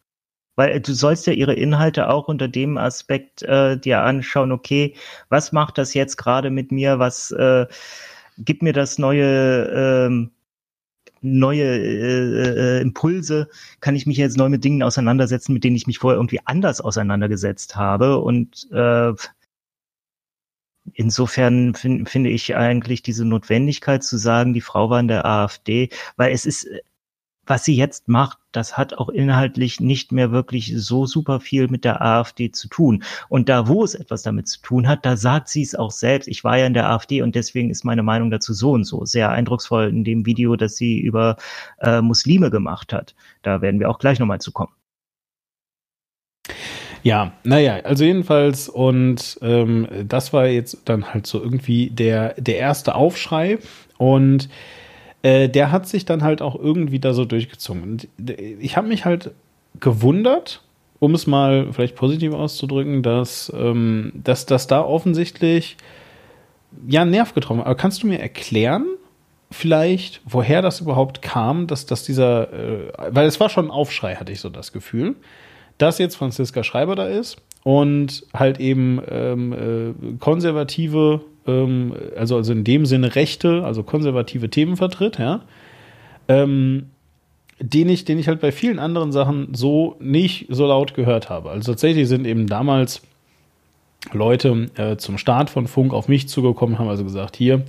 Weil 0.56 0.70
äh, 0.70 0.80
du 0.80 0.92
sollst 0.92 1.26
ja 1.26 1.32
ihre 1.32 1.54
Inhalte 1.54 2.08
auch 2.08 2.28
unter 2.28 2.48
dem 2.48 2.78
Aspekt 2.78 3.42
äh, 3.42 3.78
dir 3.78 4.02
anschauen, 4.02 4.52
okay, 4.52 4.94
was 5.28 5.52
macht 5.52 5.78
das 5.78 5.94
jetzt 5.94 6.16
gerade 6.16 6.50
mit 6.50 6.72
mir? 6.72 6.98
Was 6.98 7.30
äh, 7.30 7.66
gibt 8.38 8.62
mir 8.62 8.72
das 8.72 8.98
neue 8.98 10.06
ähm, 10.06 10.30
neue 11.20 11.64
äh, 11.64 12.78
äh, 12.78 12.80
Impulse, 12.80 13.48
kann 13.80 13.96
ich 13.96 14.06
mich 14.06 14.16
jetzt 14.16 14.36
neu 14.36 14.48
mit 14.48 14.64
Dingen 14.64 14.82
auseinandersetzen, 14.82 15.52
mit 15.52 15.64
denen 15.64 15.76
ich 15.76 15.86
mich 15.86 15.98
vorher 15.98 16.18
irgendwie 16.18 16.40
anders 16.44 16.80
auseinandergesetzt 16.80 17.76
habe. 17.76 18.18
Und 18.18 18.68
äh, 18.72 19.12
insofern 20.94 21.74
find, 21.74 22.08
finde 22.08 22.30
ich 22.30 22.56
eigentlich 22.56 23.02
diese 23.02 23.24
Notwendigkeit 23.24 24.02
zu 24.04 24.16
sagen, 24.18 24.54
die 24.54 24.60
Frau 24.60 24.90
war 24.90 25.00
in 25.00 25.08
der 25.08 25.24
AfD, 25.24 25.90
weil 26.16 26.32
es 26.32 26.46
ist, 26.46 26.68
was 27.48 27.64
sie 27.64 27.76
jetzt 27.76 28.08
macht, 28.08 28.38
das 28.52 28.76
hat 28.76 28.94
auch 28.94 29.08
inhaltlich 29.08 29.80
nicht 29.80 30.12
mehr 30.12 30.30
wirklich 30.32 30.72
so 30.76 31.06
super 31.06 31.40
viel 31.40 31.68
mit 31.68 31.84
der 31.84 32.02
AfD 32.02 32.50
zu 32.50 32.68
tun. 32.68 33.02
Und 33.28 33.48
da, 33.48 33.68
wo 33.68 33.84
es 33.84 33.94
etwas 33.94 34.22
damit 34.22 34.48
zu 34.48 34.60
tun 34.60 34.86
hat, 34.86 35.04
da 35.06 35.16
sagt 35.16 35.48
sie 35.48 35.62
es 35.62 35.74
auch 35.74 35.90
selbst. 35.90 36.28
Ich 36.28 36.44
war 36.44 36.58
ja 36.58 36.66
in 36.66 36.74
der 36.74 36.90
AfD 36.90 37.22
und 37.22 37.34
deswegen 37.34 37.70
ist 37.70 37.84
meine 37.84 38.02
Meinung 38.02 38.30
dazu 38.30 38.52
so 38.52 38.72
und 38.72 38.84
so. 38.84 39.04
Sehr 39.04 39.30
eindrucksvoll 39.30 39.88
in 39.88 40.04
dem 40.04 40.26
Video, 40.26 40.56
das 40.56 40.76
sie 40.76 41.00
über 41.00 41.36
äh, 41.80 42.00
Muslime 42.00 42.50
gemacht 42.50 42.92
hat. 42.92 43.14
Da 43.42 43.60
werden 43.62 43.80
wir 43.80 43.90
auch 43.90 43.98
gleich 43.98 44.18
nochmal 44.18 44.40
zu 44.40 44.52
kommen. 44.52 44.77
Ja, 47.02 47.32
naja, 47.44 47.80
also 47.84 48.04
jedenfalls, 48.04 48.68
und 48.68 49.38
ähm, 49.42 49.86
das 50.06 50.32
war 50.32 50.46
jetzt 50.46 50.82
dann 50.86 51.12
halt 51.12 51.26
so 51.26 51.42
irgendwie 51.42 51.90
der, 51.90 52.34
der 52.34 52.58
erste 52.58 52.94
Aufschrei. 52.94 53.58
Und 53.98 54.48
äh, 55.22 55.48
der 55.48 55.72
hat 55.72 55.88
sich 55.88 56.04
dann 56.04 56.22
halt 56.22 56.42
auch 56.42 56.54
irgendwie 56.54 57.00
da 57.00 57.12
so 57.12 57.24
durchgezogen. 57.24 57.82
Und 57.82 58.08
ich 58.36 58.76
habe 58.76 58.88
mich 58.88 59.04
halt 59.04 59.32
gewundert, 59.80 60.62
um 60.98 61.14
es 61.14 61.26
mal 61.26 61.72
vielleicht 61.72 61.94
positiv 61.94 62.32
auszudrücken, 62.32 63.02
dass, 63.02 63.52
ähm, 63.56 64.12
dass 64.14 64.46
das 64.46 64.66
da 64.66 64.82
offensichtlich 64.82 65.76
ja 66.86 67.04
Nerv 67.04 67.34
getroffen 67.34 67.60
hat. 67.60 67.66
Aber 67.66 67.76
kannst 67.76 68.02
du 68.02 68.08
mir 68.08 68.18
erklären, 68.18 68.86
vielleicht, 69.50 70.20
woher 70.24 70.62
das 70.62 70.80
überhaupt 70.80 71.22
kam, 71.22 71.66
dass, 71.66 71.86
dass 71.86 72.02
dieser, 72.02 72.52
äh, 72.52 72.92
weil 73.10 73.26
es 73.26 73.40
war 73.40 73.48
schon 73.48 73.66
ein 73.66 73.70
Aufschrei, 73.70 74.16
hatte 74.16 74.32
ich 74.32 74.40
so 74.40 74.50
das 74.50 74.72
Gefühl 74.72 75.14
dass 75.78 75.98
jetzt 75.98 76.16
Franziska 76.16 76.62
Schreiber 76.62 76.96
da 76.96 77.06
ist 77.06 77.38
und 77.64 78.24
halt 78.34 78.60
eben 78.60 79.00
ähm, 79.08 79.52
äh, 79.52 80.16
konservative, 80.18 81.20
ähm, 81.46 81.94
also, 82.16 82.36
also 82.36 82.52
in 82.52 82.64
dem 82.64 82.86
Sinne 82.86 83.14
rechte, 83.14 83.64
also 83.64 83.82
konservative 83.82 84.50
Themen 84.50 84.76
vertritt, 84.76 85.18
ja, 85.18 85.42
ähm, 86.28 86.90
den 87.60 87.88
ich, 87.88 88.04
den 88.04 88.18
ich 88.18 88.28
halt 88.28 88.40
bei 88.40 88.52
vielen 88.52 88.78
anderen 88.78 89.10
Sachen 89.12 89.54
so 89.54 89.96
nicht 89.98 90.46
so 90.48 90.66
laut 90.66 90.94
gehört 90.94 91.28
habe. 91.28 91.50
Also 91.50 91.72
tatsächlich 91.72 92.06
sind 92.08 92.26
eben 92.26 92.46
damals 92.46 93.02
Leute 94.12 94.70
äh, 94.76 94.96
zum 94.96 95.18
Start 95.18 95.50
von 95.50 95.66
Funk 95.66 95.92
auf 95.92 96.08
mich 96.08 96.28
zugekommen, 96.28 96.78
haben 96.78 96.88
also 96.88 97.04
gesagt, 97.04 97.36
hier, 97.36 97.64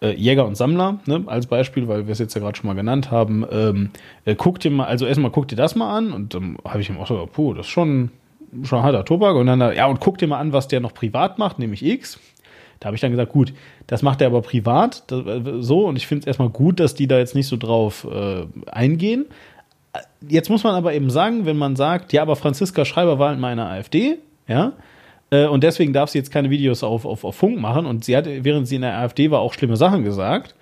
äh, 0.00 0.14
Jäger 0.14 0.46
und 0.46 0.56
Sammler, 0.56 0.98
ne, 1.06 1.24
als 1.26 1.46
Beispiel, 1.46 1.88
weil 1.88 2.06
wir 2.06 2.12
es 2.12 2.18
jetzt 2.18 2.34
ja 2.34 2.40
gerade 2.40 2.56
schon 2.56 2.66
mal 2.66 2.74
genannt 2.74 3.10
haben. 3.10 3.44
Ähm, 3.50 3.90
äh, 4.24 4.34
guck 4.34 4.60
dir 4.60 4.70
mal, 4.70 4.86
also 4.86 5.06
erstmal 5.06 5.30
guck 5.30 5.48
dir 5.48 5.56
das 5.56 5.74
mal 5.74 5.96
an 5.96 6.12
und 6.12 6.34
dann 6.34 6.58
habe 6.64 6.80
ich 6.80 6.88
ihm 6.88 6.98
auch 6.98 7.06
so, 7.06 7.28
puh, 7.30 7.54
das 7.54 7.66
ist 7.66 7.72
schon, 7.72 8.10
schon 8.62 8.82
harter 8.82 9.04
Tobak. 9.04 9.36
Und 9.36 9.46
dann, 9.46 9.60
ja, 9.60 9.86
und 9.86 10.00
guck 10.00 10.18
dir 10.18 10.28
mal 10.28 10.38
an, 10.38 10.52
was 10.52 10.68
der 10.68 10.80
noch 10.80 10.94
privat 10.94 11.38
macht, 11.38 11.58
nämlich 11.58 11.84
X. 11.84 12.18
Da 12.80 12.88
habe 12.88 12.96
ich 12.96 13.00
dann 13.00 13.12
gesagt, 13.12 13.32
gut, 13.32 13.54
das 13.86 14.02
macht 14.02 14.20
er 14.20 14.26
aber 14.26 14.42
privat, 14.42 15.04
das, 15.06 15.22
so, 15.60 15.86
und 15.86 15.96
ich 15.96 16.06
finde 16.06 16.22
es 16.22 16.26
erstmal 16.26 16.50
gut, 16.50 16.80
dass 16.80 16.94
die 16.94 17.06
da 17.06 17.18
jetzt 17.18 17.34
nicht 17.34 17.46
so 17.46 17.56
drauf 17.56 18.06
äh, 18.10 18.44
eingehen. 18.70 19.26
Jetzt 20.28 20.50
muss 20.50 20.64
man 20.64 20.74
aber 20.74 20.92
eben 20.92 21.08
sagen, 21.08 21.46
wenn 21.46 21.56
man 21.56 21.76
sagt, 21.76 22.12
ja, 22.12 22.22
aber 22.22 22.36
Franziska 22.36 22.84
Schreiber 22.84 23.18
war 23.18 23.32
in 23.32 23.40
meiner 23.40 23.70
AfD, 23.70 24.18
ja, 24.48 24.72
äh, 25.34 25.46
und 25.46 25.64
deswegen 25.64 25.92
darf 25.92 26.10
sie 26.10 26.18
jetzt 26.18 26.30
keine 26.30 26.50
Videos 26.50 26.84
auf, 26.84 27.04
auf, 27.04 27.24
auf 27.24 27.34
Funk 27.34 27.60
machen. 27.60 27.86
Und 27.86 28.04
sie 28.04 28.16
hat, 28.16 28.26
während 28.26 28.68
sie 28.68 28.76
in 28.76 28.82
der 28.82 28.96
AfD 28.98 29.30
war, 29.30 29.40
auch 29.40 29.52
schlimme 29.52 29.76
Sachen 29.76 30.04
gesagt. 30.04 30.54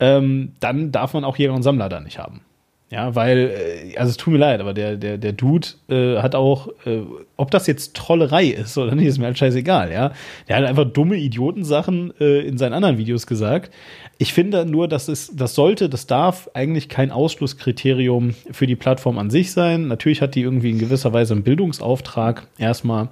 Ähm, 0.00 0.52
dann 0.60 0.90
darf 0.90 1.12
man 1.12 1.24
auch 1.24 1.36
Jäger 1.36 1.54
und 1.54 1.62
Sammler 1.62 1.88
da 1.88 2.00
nicht 2.00 2.18
haben. 2.18 2.40
Ja, 2.88 3.16
weil, 3.16 3.50
äh, 3.92 3.96
also 3.98 4.10
es 4.10 4.16
tut 4.16 4.32
mir 4.32 4.38
leid, 4.38 4.60
aber 4.60 4.72
der, 4.72 4.96
der, 4.96 5.18
der 5.18 5.32
Dude 5.32 5.68
äh, 5.88 6.22
hat 6.22 6.34
auch, 6.36 6.68
äh, 6.86 7.00
ob 7.36 7.50
das 7.50 7.66
jetzt 7.66 7.96
Trollerei 7.96 8.46
ist 8.46 8.78
oder 8.78 8.94
nicht, 8.94 9.06
ist 9.06 9.18
mir 9.18 9.26
halt 9.26 9.38
scheißegal, 9.38 9.92
ja. 9.92 10.12
Der 10.48 10.56
hat 10.56 10.64
einfach 10.64 10.84
dumme 10.84 11.16
Idiotensachen 11.16 12.14
äh, 12.20 12.46
in 12.46 12.58
seinen 12.58 12.74
anderen 12.74 12.96
Videos 12.96 13.26
gesagt. 13.26 13.74
Ich 14.18 14.32
finde 14.32 14.64
nur, 14.64 14.86
dass 14.86 15.08
es, 15.08 15.34
das 15.34 15.54
sollte, 15.56 15.88
das 15.88 16.06
darf 16.06 16.48
eigentlich 16.54 16.88
kein 16.88 17.10
Ausschlusskriterium 17.10 18.34
für 18.52 18.68
die 18.68 18.76
Plattform 18.76 19.18
an 19.18 19.30
sich 19.30 19.50
sein. 19.50 19.88
Natürlich 19.88 20.22
hat 20.22 20.36
die 20.36 20.42
irgendwie 20.42 20.70
in 20.70 20.78
gewisser 20.78 21.12
Weise 21.12 21.34
einen 21.34 21.42
Bildungsauftrag 21.42 22.46
erstmal. 22.56 23.08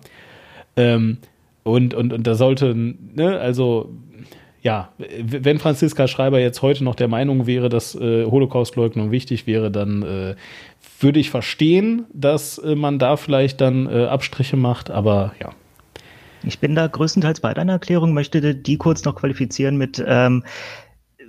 Ähm, 0.77 1.18
und, 1.62 1.95
und, 1.95 2.12
und 2.12 2.27
da 2.27 2.35
sollte, 2.35 2.75
ne, 2.75 3.39
also 3.39 3.95
ja, 4.64 4.89
wenn 4.99 5.59
Franziska 5.59 6.09
Schreiber 6.09 6.41
jetzt 6.41 6.62
heute 6.62 6.85
noch 6.85 6.95
der 6.95 7.09
Meinung 7.09 7.47
wäre, 7.47 7.68
dass 7.68 7.95
äh, 7.95 8.25
Holocaustleugnung 8.25 9.11
wichtig 9.11 9.47
wäre, 9.47 9.70
dann 9.70 10.03
äh, 10.03 10.37
würde 11.01 11.20
ich 11.20 11.31
verstehen, 11.31 12.07
dass 12.14 12.57
äh, 12.59 12.75
man 12.75 12.99
da 12.99 13.16
vielleicht 13.16 13.61
dann 13.61 13.87
äh, 13.87 14.07
Abstriche 14.07 14.57
macht, 14.57 14.91
aber 14.91 15.35
ja. 15.41 15.51
Ich 16.47 16.59
bin 16.59 16.75
da 16.75 16.87
größtenteils 16.87 17.41
bei 17.41 17.55
deiner 17.55 17.75
Erklärung, 17.75 18.12
möchte 18.12 18.55
die 18.55 18.77
kurz 18.77 19.05
noch 19.05 19.14
qualifizieren 19.14 19.77
mit, 19.77 20.03
ähm, 20.07 20.45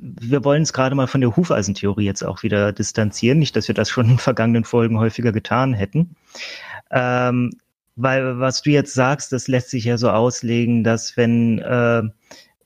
wir 0.01 0.43
wollen 0.43 0.63
es 0.63 0.73
gerade 0.73 0.95
mal 0.95 1.07
von 1.07 1.21
der 1.21 1.35
Hufeisentheorie 1.35 2.05
jetzt 2.05 2.23
auch 2.23 2.43
wieder 2.43 2.73
distanzieren, 2.73 3.39
nicht, 3.39 3.55
dass 3.55 3.67
wir 3.67 3.75
das 3.75 3.89
schon 3.89 4.09
in 4.11 4.17
vergangenen 4.17 4.65
Folgen 4.65 4.99
häufiger 4.99 5.31
getan 5.31 5.73
hätten. 5.73 6.15
Ähm, 6.91 7.51
weil 7.95 8.39
was 8.39 8.61
du 8.61 8.71
jetzt 8.71 8.93
sagst, 8.93 9.31
das 9.31 9.47
lässt 9.47 9.69
sich 9.69 9.85
ja 9.85 9.97
so 9.97 10.09
auslegen, 10.09 10.83
dass 10.83 11.17
wenn, 11.17 11.59
äh, 11.59 12.03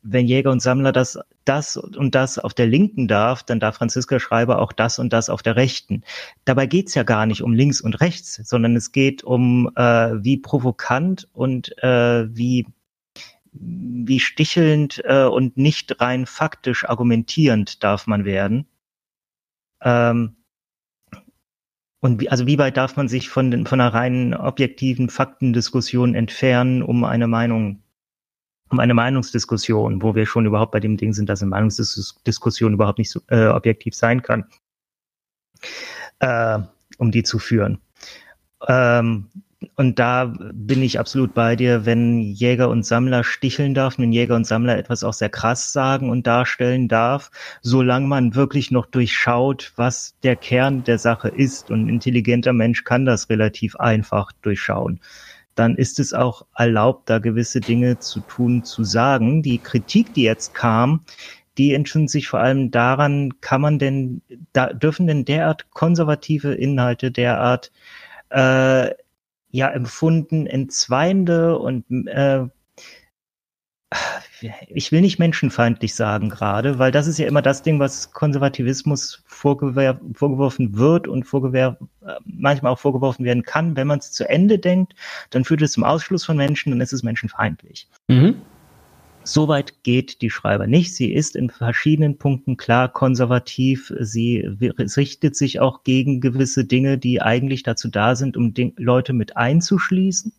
wenn 0.02 0.28
Jäger 0.28 0.52
und 0.52 0.62
Sammler 0.62 0.92
das, 0.92 1.20
das 1.46 1.78
und 1.78 2.16
das 2.16 2.40
auf 2.40 2.54
der 2.54 2.68
Linken 2.68 3.08
darf, 3.08 3.44
dann 3.44 3.60
darf 3.60 3.76
Franziska 3.76 4.20
Schreiber 4.20 4.60
auch 4.60 4.72
das 4.72 5.00
und 5.00 5.14
das 5.14 5.30
auf 5.30 5.44
der 5.44 5.56
Rechten. 5.56 6.04
Dabei 6.46 6.66
geht's 6.66 6.96
ja 6.96 7.04
gar 7.04 7.26
nicht 7.26 7.44
um 7.44 7.54
links 7.54 7.82
und 7.82 8.02
rechts, 8.02 8.36
sondern 8.44 8.76
es 8.76 8.92
geht 8.92 9.24
um, 9.24 9.70
äh, 9.76 10.24
wie 10.24 10.38
provokant 10.38 11.28
und 11.34 11.78
äh, 11.84 12.28
wie 12.36 12.66
wie 13.52 14.20
stichelnd 14.20 15.02
äh, 15.06 15.24
und 15.24 15.58
nicht 15.58 16.00
rein 16.00 16.26
faktisch 16.26 16.88
argumentierend 16.88 17.84
darf 17.84 18.06
man 18.08 18.24
werden. 18.24 18.68
Ähm, 19.82 20.36
und 22.02 22.22
wie, 22.22 22.30
also 22.30 22.48
wie 22.48 22.58
weit 22.58 22.78
darf 22.78 22.96
man 22.96 23.08
sich 23.08 23.30
von, 23.30 23.52
den, 23.52 23.66
von 23.66 23.82
einer 23.82 23.94
reinen 23.94 24.34
objektiven 24.34 25.10
Faktendiskussion 25.10 26.16
entfernen, 26.16 26.82
um 26.82 27.04
eine 27.04 27.28
Meinung, 27.28 27.84
um 28.70 28.80
eine 28.80 28.94
Meinungsdiskussion, 28.94 30.02
wo 30.02 30.16
wir 30.16 30.26
schon 30.26 30.46
überhaupt 30.46 30.72
bei 30.72 30.80
dem 30.80 30.96
Ding 30.96 31.14
sind, 31.14 31.28
dass 31.28 31.42
eine 31.42 31.50
Meinungsdiskussion 31.50 32.74
überhaupt 32.74 33.00
nicht 33.00 33.12
so, 33.12 33.22
äh, 33.28 33.48
objektiv 33.48 33.96
sein 33.96 34.22
kann, 34.22 34.46
äh, 36.20 36.60
um 36.98 37.12
die 37.12 37.24
zu 37.24 37.38
führen. 37.40 37.80
Ähm, 38.68 39.30
und 39.76 40.00
da 40.00 40.34
bin 40.54 40.82
ich 40.82 41.00
absolut 41.00 41.34
bei 41.34 41.58
dir, 41.58 41.86
wenn 41.86 42.22
Jäger 42.22 42.70
und 42.70 42.86
Sammler 42.86 43.26
sticheln 43.26 43.74
darf, 43.74 43.98
wenn 43.98 44.14
Jäger 44.14 44.36
und 44.36 44.48
Sammler 44.48 44.78
etwas 44.78 45.04
auch 45.04 45.14
sehr 45.14 45.30
krass 45.30 45.74
sagen 45.74 46.10
und 46.10 46.26
darstellen 46.26 46.88
darf, 46.88 47.30
solange 47.62 48.08
man 48.08 48.36
wirklich 48.36 48.72
noch 48.72 48.86
durchschaut, 48.86 49.74
was 49.76 50.16
der 50.24 50.38
Kern 50.38 50.86
der 50.86 50.98
Sache 50.98 51.28
ist. 51.28 51.72
Und 51.72 51.86
ein 51.86 51.90
intelligenter 51.90 52.54
Mensch 52.54 52.86
kann 52.86 53.06
das 53.06 53.30
relativ 53.30 53.76
einfach 53.76 54.32
durchschauen. 54.42 55.02
Dann 55.56 55.76
ist 55.76 56.00
es 56.00 56.14
auch 56.14 56.46
erlaubt, 56.56 57.10
da 57.10 57.20
gewisse 57.20 57.60
Dinge 57.60 58.00
zu 58.00 58.22
tun, 58.22 58.64
zu 58.64 58.86
sagen. 58.86 59.44
Die 59.44 59.58
Kritik, 59.58 60.14
die 60.14 60.24
jetzt 60.24 60.54
kam, 60.54 61.02
die 61.58 61.74
entzündet 61.74 62.12
sich 62.12 62.30
vor 62.30 62.40
allem 62.40 62.72
daran, 62.72 63.42
kann 63.42 63.60
man 63.60 63.78
denn, 63.78 64.22
da 64.54 64.72
dürfen 64.72 65.06
denn 65.06 65.26
derart 65.26 65.70
konservative 65.72 66.54
Inhalte, 66.54 67.12
derart 67.12 67.74
äh, 68.30 68.92
ja 69.52 69.70
empfunden 69.70 70.48
entzweiende 70.48 71.58
und 71.58 71.86
äh, 72.08 72.48
ich 74.70 74.92
will 74.92 75.02
nicht 75.02 75.20
menschenfeindlich 75.20 75.96
sagen 75.96 76.30
gerade, 76.30 76.80
weil 76.80 76.92
das 76.92 77.08
ist 77.08 77.18
ja 77.18 77.28
immer 77.28 77.42
das 77.42 77.64
Ding, 77.64 77.80
was 77.80 78.12
Konservativismus 78.12 79.24
vorgeworfen 79.26 80.78
wird 80.78 81.08
und 81.08 81.24
vorgewer 81.24 81.78
manchmal 82.26 82.72
auch 82.72 82.80
vorgeworfen 82.80 83.26
werden 83.26 83.44
kann. 83.44 83.76
Wenn 83.76 83.88
man 83.88 84.00
es 84.00 84.12
zu 84.12 84.30
Ende 84.30 84.60
denkt, 84.60 84.94
dann 85.32 85.44
führt 85.44 85.62
es 85.62 85.72
zum 85.72 85.84
Ausschluss 85.84 86.26
von 86.26 86.38
Menschen, 86.38 86.72
dann 86.72 86.82
ist 86.82 86.94
es 86.94 87.04
menschenfeindlich. 87.04 87.88
Mhm. 88.08 88.42
Soweit 89.24 89.84
geht 89.84 90.22
die 90.22 90.30
Schreiber 90.30 90.66
nicht. 90.66 90.96
Sie 90.96 91.14
ist 91.14 91.36
in 91.36 91.50
verschiedenen 91.50 92.18
Punkten 92.18 92.58
klar 92.58 92.92
konservativ. 92.92 93.94
Sie 94.00 94.40
richtet 94.40 95.36
sich 95.36 95.60
auch 95.60 95.84
gegen 95.84 96.22
gewisse 96.22 96.66
Dinge, 96.66 96.98
die 96.98 97.22
eigentlich 97.22 97.64
dazu 97.64 97.90
da 97.90 98.16
sind, 98.16 98.38
um 98.38 98.54
Leute 98.78 99.14
mit 99.14 99.38
einzuschließen. 99.38 100.34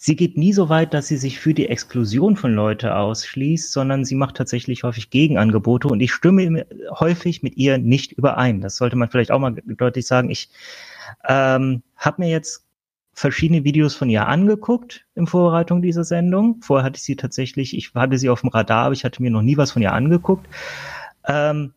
Sie 0.00 0.14
geht 0.14 0.36
nie 0.36 0.52
so 0.52 0.68
weit, 0.68 0.94
dass 0.94 1.08
sie 1.08 1.16
sich 1.16 1.40
für 1.40 1.54
die 1.54 1.68
Exklusion 1.68 2.36
von 2.36 2.54
Leute 2.54 2.94
ausschließt, 2.94 3.72
sondern 3.72 4.04
sie 4.04 4.14
macht 4.14 4.36
tatsächlich 4.36 4.84
häufig 4.84 5.10
Gegenangebote 5.10 5.88
und 5.88 5.98
ich 5.98 6.12
stimme 6.12 6.66
häufig 7.00 7.42
mit 7.42 7.56
ihr 7.56 7.78
nicht 7.78 8.12
überein. 8.12 8.60
Das 8.60 8.76
sollte 8.76 8.94
man 8.94 9.10
vielleicht 9.10 9.32
auch 9.32 9.40
mal 9.40 9.56
deutlich 9.66 10.06
sagen. 10.06 10.30
Ich 10.30 10.50
ähm, 11.28 11.82
habe 11.96 12.22
mir 12.22 12.30
jetzt 12.30 12.67
verschiedene 13.18 13.64
Videos 13.64 13.94
von 13.94 14.08
ihr 14.08 14.28
angeguckt 14.28 15.04
in 15.14 15.26
Vorbereitung 15.26 15.82
dieser 15.82 16.04
Sendung. 16.04 16.60
Vorher 16.62 16.84
hatte 16.84 16.98
ich 16.98 17.02
sie 17.02 17.16
tatsächlich, 17.16 17.76
ich 17.76 17.92
hatte 17.94 18.16
sie 18.16 18.30
auf 18.30 18.42
dem 18.42 18.50
Radar, 18.50 18.84
aber 18.84 18.92
ich 18.92 19.04
hatte 19.04 19.20
mir 19.22 19.30
noch 19.30 19.42
nie 19.42 19.56
was 19.56 19.72
von 19.72 19.82
ihr 19.82 19.92
angeguckt. 19.92 20.46
Ähm, 21.26 21.74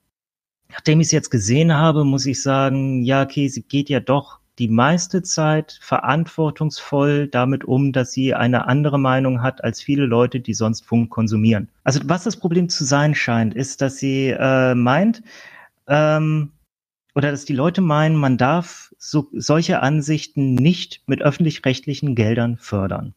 nachdem 0.70 1.02
ich 1.02 1.08
es 1.08 1.12
jetzt 1.12 1.32
gesehen 1.32 1.74
habe, 1.74 2.06
muss 2.06 2.26
ich 2.28 2.42
sagen, 2.42 3.04
ja, 3.04 3.24
okay, 3.24 3.48
sie 3.48 3.64
geht 3.64 3.90
ja 3.90 4.00
doch 4.00 4.40
die 4.60 4.68
meiste 4.68 5.24
Zeit 5.24 5.80
verantwortungsvoll 5.82 7.28
damit 7.28 7.66
um, 7.66 7.92
dass 7.92 8.12
sie 8.12 8.36
eine 8.36 8.68
andere 8.68 9.00
Meinung 9.00 9.42
hat 9.42 9.64
als 9.64 9.82
viele 9.82 10.06
Leute, 10.06 10.40
die 10.40 10.54
sonst 10.54 10.86
Funk 10.86 11.10
konsumieren. 11.10 11.70
Also 11.84 12.02
was 12.06 12.24
das 12.24 12.38
Problem 12.38 12.70
zu 12.70 12.86
sein 12.86 13.16
scheint, 13.16 13.56
ist, 13.56 13.82
dass 13.82 13.98
sie 13.98 14.28
äh, 14.28 14.76
meint, 14.76 15.24
ähm, 15.88 16.52
oder 17.16 17.32
dass 17.32 17.46
die 17.46 17.54
Leute 17.54 17.82
meinen, 17.82 18.16
man 18.16 18.38
darf 18.38 18.94
so, 18.98 19.30
solche 19.34 19.82
Ansichten 19.82 20.56
nicht 20.56 21.02
mit 21.08 21.22
öffentlich-rechtlichen 21.22 22.16
Geldern 22.16 22.58
fördern. 22.58 23.14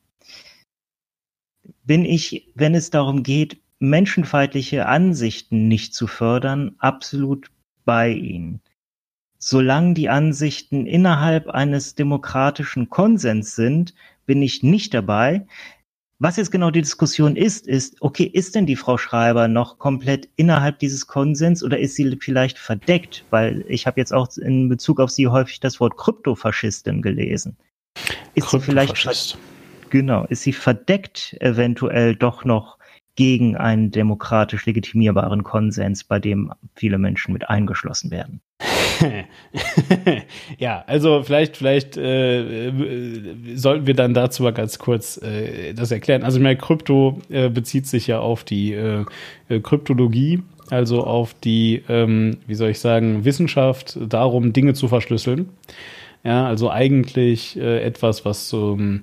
Bin 1.84 2.04
ich, 2.04 2.50
wenn 2.54 2.74
es 2.74 2.90
darum 2.90 3.22
geht, 3.22 3.60
menschenfeindliche 3.78 4.86
Ansichten 4.86 5.68
nicht 5.68 5.94
zu 5.94 6.06
fördern, 6.06 6.74
absolut 6.78 7.50
bei 7.84 8.10
Ihnen. 8.10 8.60
Solange 9.38 9.94
die 9.94 10.08
Ansichten 10.08 10.86
innerhalb 10.86 11.48
eines 11.48 11.94
demokratischen 11.94 12.88
Konsens 12.88 13.54
sind, 13.54 13.94
bin 14.24 14.40
ich 14.40 14.62
nicht 14.62 14.94
dabei. 14.94 15.46
Was 16.20 16.36
jetzt 16.36 16.52
genau 16.52 16.70
die 16.70 16.80
Diskussion 16.80 17.34
ist, 17.34 17.66
ist, 17.66 18.00
okay, 18.00 18.24
ist 18.24 18.54
denn 18.54 18.66
die 18.66 18.76
Frau 18.76 18.96
Schreiber 18.98 19.48
noch 19.48 19.78
komplett 19.78 20.28
innerhalb 20.36 20.78
dieses 20.78 21.06
Konsens 21.06 21.62
oder 21.64 21.78
ist 21.78 21.96
sie 21.96 22.16
vielleicht 22.20 22.58
verdeckt? 22.58 23.24
Weil 23.30 23.64
ich 23.68 23.86
habe 23.86 24.00
jetzt 24.00 24.12
auch 24.12 24.28
in 24.36 24.68
Bezug 24.68 25.00
auf 25.00 25.10
sie 25.10 25.26
häufig 25.26 25.58
das 25.58 25.80
Wort 25.80 25.96
Kryptofaschistin 25.96 27.02
gelesen. 27.02 27.56
Ist 28.34 28.50
sie 28.50 28.60
vielleicht 28.60 29.38
genau, 29.90 30.24
ist 30.26 30.42
sie 30.42 30.52
verdeckt 30.52 31.36
eventuell 31.40 32.14
doch 32.14 32.44
noch 32.44 32.78
gegen 33.16 33.56
einen 33.56 33.90
demokratisch 33.90 34.66
legitimierbaren 34.66 35.42
Konsens, 35.42 36.04
bei 36.04 36.18
dem 36.18 36.52
viele 36.74 36.98
Menschen 36.98 37.32
mit 37.32 37.48
eingeschlossen 37.48 38.10
werden? 38.10 38.40
ja, 40.58 40.84
also 40.86 41.22
vielleicht, 41.22 41.56
vielleicht 41.56 41.96
äh, 41.96 42.72
sollten 43.54 43.86
wir 43.86 43.94
dann 43.94 44.14
dazu 44.14 44.42
mal 44.42 44.52
ganz 44.52 44.78
kurz 44.78 45.20
äh, 45.22 45.74
das 45.74 45.90
erklären. 45.90 46.22
Also 46.22 46.40
mehr 46.40 46.56
Krypto 46.56 47.20
äh, 47.30 47.48
bezieht 47.48 47.86
sich 47.86 48.06
ja 48.06 48.20
auf 48.20 48.44
die 48.44 48.72
äh, 48.72 49.04
äh, 49.48 49.60
Kryptologie, 49.60 50.42
also 50.70 51.04
auf 51.04 51.34
die, 51.34 51.82
ähm, 51.88 52.38
wie 52.46 52.54
soll 52.54 52.70
ich 52.70 52.80
sagen, 52.80 53.24
Wissenschaft 53.24 53.98
darum, 54.00 54.52
Dinge 54.52 54.74
zu 54.74 54.88
verschlüsseln. 54.88 55.50
Ja, 56.22 56.46
also 56.46 56.70
eigentlich 56.70 57.58
äh, 57.58 57.82
etwas, 57.82 58.24
was 58.24 58.48
so 58.48 58.72
ähm, 58.78 59.02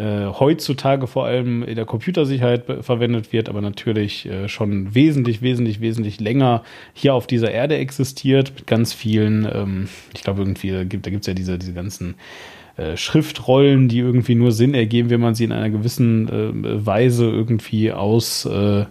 äh, 0.00 0.32
heutzutage 0.32 1.06
vor 1.06 1.26
allem 1.26 1.62
in 1.62 1.76
der 1.76 1.84
Computersicherheit 1.84 2.64
verwendet 2.80 3.34
wird, 3.34 3.50
aber 3.50 3.60
natürlich 3.60 4.24
äh, 4.24 4.48
schon 4.48 4.94
wesentlich, 4.94 5.42
wesentlich, 5.42 5.82
wesentlich 5.82 6.20
länger 6.20 6.62
hier 6.94 7.12
auf 7.12 7.26
dieser 7.26 7.50
Erde 7.50 7.76
existiert, 7.76 8.52
mit 8.54 8.66
ganz 8.66 8.94
vielen, 8.94 9.46
ähm, 9.52 9.88
ich 10.14 10.22
glaube 10.22 10.40
irgendwie, 10.40 10.86
gibt, 10.86 11.04
da 11.04 11.10
gibt 11.10 11.24
es 11.24 11.26
ja 11.26 11.34
diese, 11.34 11.58
diese 11.58 11.74
ganzen 11.74 12.14
äh, 12.78 12.96
Schriftrollen, 12.96 13.88
die 13.88 13.98
irgendwie 13.98 14.36
nur 14.36 14.52
Sinn 14.52 14.72
ergeben, 14.72 15.10
wenn 15.10 15.20
man 15.20 15.34
sie 15.34 15.44
in 15.44 15.52
einer 15.52 15.68
gewissen 15.68 16.28
äh, 16.28 16.86
Weise 16.86 17.26
irgendwie 17.26 17.92
aus, 17.92 18.46
äh, 18.46 18.80
äh, 18.80 18.86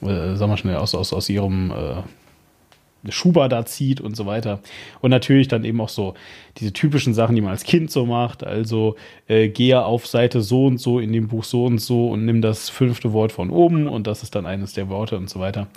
sag 0.00 0.48
mal 0.48 0.56
schnell, 0.56 0.76
aus, 0.76 0.94
aus, 0.94 1.12
aus 1.12 1.28
ihrem 1.28 1.72
äh, 1.72 2.02
Schuber 3.12 3.48
da 3.48 3.64
zieht 3.64 4.00
und 4.00 4.16
so 4.16 4.26
weiter. 4.26 4.60
Und 5.00 5.10
natürlich 5.10 5.48
dann 5.48 5.64
eben 5.64 5.80
auch 5.80 5.88
so 5.88 6.14
diese 6.58 6.72
typischen 6.72 7.14
Sachen, 7.14 7.34
die 7.34 7.40
man 7.40 7.50
als 7.50 7.64
Kind 7.64 7.90
so 7.90 8.06
macht. 8.06 8.44
Also 8.44 8.96
äh, 9.28 9.48
gehe 9.48 9.84
auf 9.84 10.06
Seite 10.06 10.40
so 10.40 10.66
und 10.66 10.78
so 10.78 10.98
in 10.98 11.12
dem 11.12 11.28
Buch 11.28 11.44
so 11.44 11.64
und 11.64 11.78
so 11.78 12.08
und 12.08 12.24
nimm 12.24 12.42
das 12.42 12.68
fünfte 12.68 13.12
Wort 13.12 13.32
von 13.32 13.50
oben 13.50 13.86
und 13.86 14.06
das 14.06 14.22
ist 14.22 14.34
dann 14.34 14.46
eines 14.46 14.72
der 14.72 14.88
Worte 14.88 15.16
und 15.16 15.30
so 15.30 15.40
weiter. 15.40 15.68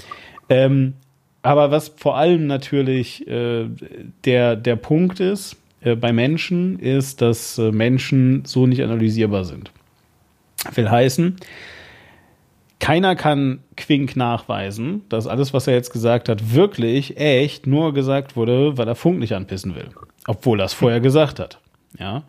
Ähm, 0.49 0.93
aber 1.41 1.71
was 1.71 1.89
vor 1.89 2.17
allem 2.17 2.47
natürlich 2.47 3.25
äh, 3.27 3.65
der, 4.25 4.55
der 4.55 4.75
Punkt 4.75 5.19
ist 5.19 5.55
äh, 5.81 5.95
bei 5.95 6.11
Menschen, 6.11 6.79
ist, 6.79 7.21
dass 7.21 7.57
äh, 7.57 7.71
Menschen 7.71 8.43
so 8.45 8.67
nicht 8.67 8.83
analysierbar 8.83 9.45
sind. 9.45 9.71
Will 10.75 10.89
heißen, 10.89 11.37
keiner 12.79 13.15
kann 13.15 13.59
Quink 13.75 14.15
nachweisen, 14.15 15.03
dass 15.09 15.27
alles, 15.27 15.53
was 15.53 15.67
er 15.67 15.73
jetzt 15.73 15.91
gesagt 15.91 16.29
hat, 16.29 16.53
wirklich 16.53 17.17
echt 17.17 17.67
nur 17.67 17.93
gesagt 17.93 18.35
wurde, 18.35 18.77
weil 18.77 18.87
er 18.87 18.95
Funk 18.95 19.19
nicht 19.19 19.33
anpissen 19.33 19.75
will. 19.75 19.89
Obwohl 20.27 20.59
er 20.59 20.65
es 20.65 20.73
vorher 20.73 21.01
gesagt 21.01 21.39
hat. 21.39 21.59
Ja. 21.97 22.23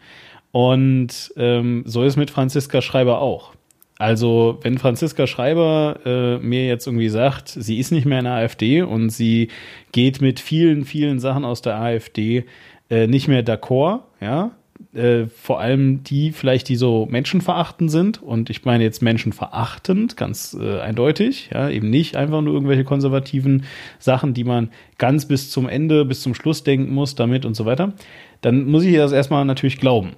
Und 0.52 1.32
ähm, 1.36 1.84
so 1.86 2.02
ist 2.02 2.16
mit 2.16 2.30
Franziska 2.30 2.82
Schreiber 2.82 3.20
auch. 3.20 3.52
Also, 3.98 4.58
wenn 4.62 4.78
Franziska 4.78 5.26
Schreiber 5.26 6.00
äh, 6.06 6.38
mir 6.38 6.66
jetzt 6.66 6.86
irgendwie 6.86 7.10
sagt, 7.10 7.48
sie 7.48 7.78
ist 7.78 7.92
nicht 7.92 8.06
mehr 8.06 8.20
in 8.20 8.24
der 8.24 8.34
AfD 8.34 8.80
und 8.80 9.10
sie 9.10 9.48
geht 9.92 10.22
mit 10.22 10.40
vielen, 10.40 10.86
vielen 10.86 11.20
Sachen 11.20 11.44
aus 11.44 11.60
der 11.60 11.78
AfD 11.78 12.46
äh, 12.88 13.06
nicht 13.06 13.28
mehr 13.28 13.44
d'accord, 13.44 14.00
ja, 14.20 14.52
äh, 14.94 15.26
vor 15.26 15.60
allem 15.60 16.02
die 16.02 16.32
vielleicht, 16.32 16.68
die 16.68 16.76
so 16.76 17.06
menschenverachtend 17.10 17.90
sind. 17.90 18.22
Und 18.22 18.50
ich 18.50 18.64
meine 18.64 18.84
jetzt 18.84 19.02
menschenverachtend, 19.02 20.16
ganz 20.16 20.56
äh, 20.60 20.80
eindeutig. 20.80 21.50
Ja, 21.52 21.68
eben 21.68 21.90
nicht 21.90 22.16
einfach 22.16 22.40
nur 22.40 22.54
irgendwelche 22.54 22.84
konservativen 22.84 23.64
Sachen, 23.98 24.34
die 24.34 24.44
man 24.44 24.70
ganz 24.98 25.26
bis 25.26 25.50
zum 25.50 25.68
Ende, 25.68 26.04
bis 26.04 26.22
zum 26.22 26.34
Schluss 26.34 26.64
denken 26.64 26.92
muss 26.92 27.14
damit 27.14 27.44
und 27.44 27.54
so 27.54 27.66
weiter. 27.66 27.92
Dann 28.40 28.66
muss 28.66 28.84
ich 28.84 28.96
das 28.96 29.12
erstmal 29.12 29.44
natürlich 29.44 29.78
glauben. 29.78 30.12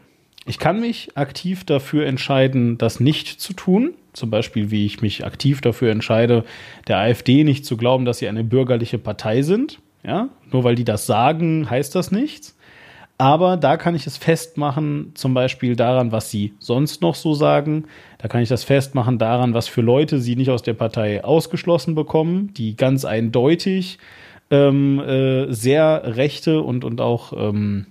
ich 0.47 0.59
kann 0.59 0.81
mich 0.81 1.17
aktiv 1.17 1.65
dafür 1.65 2.07
entscheiden, 2.07 2.79
das 2.79 3.01
nicht 3.01 3.29
zu 3.41 3.53
tun. 3.53 3.95
Zum 4.13 4.31
Beispiel, 4.31 4.71
wie 4.71 4.85
ich 4.85 5.01
mich 5.01 5.25
aktiv 5.25 5.61
dafür 5.61 5.91
entscheide, 5.91 6.45
der 6.89 6.99
AfD 6.99 7.45
nicht 7.45 7.65
zu 7.65 7.77
glauben, 7.77 8.05
dass 8.05 8.19
sie 8.19 8.29
eine 8.29 8.45
bürgerliche 8.45 8.99
Partei 8.99 9.43
sind. 9.43 9.81
Ja, 10.05 10.31
nur 10.51 10.65
weil 10.65 10.75
die 10.75 10.85
das 10.85 11.07
sagen, 11.07 11.71
heißt 11.71 11.95
das 11.95 12.11
nichts. 12.11 12.57
Aber 13.23 13.57
da 13.57 13.77
kann 13.77 13.95
ich 13.95 14.09
es 14.09 14.17
festmachen, 14.17 15.13
zum 15.15 15.33
Beispiel 15.33 15.77
daran, 15.77 16.11
was 16.11 16.29
sie 16.29 16.55
sonst 16.59 17.03
noch 17.03 17.15
so 17.15 17.35
sagen. 17.35 17.85
Da 18.19 18.27
kann 18.27 18.43
ich 18.43 18.49
das 18.49 18.65
festmachen 18.65 19.17
daran, 19.17 19.55
was 19.55 19.69
für 19.69 19.81
Leute 19.81 20.19
sie 20.19 20.35
nicht 20.35 20.51
aus 20.51 20.65
der 20.65 20.75
Partei 20.75 21.23
ausgeschlossen 21.23 21.95
bekommen, 21.95 22.53
die 22.55 22.75
ganz 22.75 23.05
eindeutig 23.05 24.01
ähm, 24.51 24.99
äh, 24.99 25.53
sehr 25.53 26.17
rechte 26.17 26.63
und, 26.63 26.85
und 26.85 27.01
auch 27.01 27.33
ähm, 27.37 27.87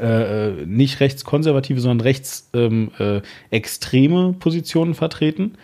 äh, 0.00 0.50
äh 0.50 0.64
nicht 0.64 1.00
rechtskonservative, 1.00 1.80
sondern 1.80 2.02
rechtsextreme 2.02 4.20
ähm, 4.20 4.30
äh, 4.30 4.32
Positionen 4.34 4.94
vertreten. 4.94 5.54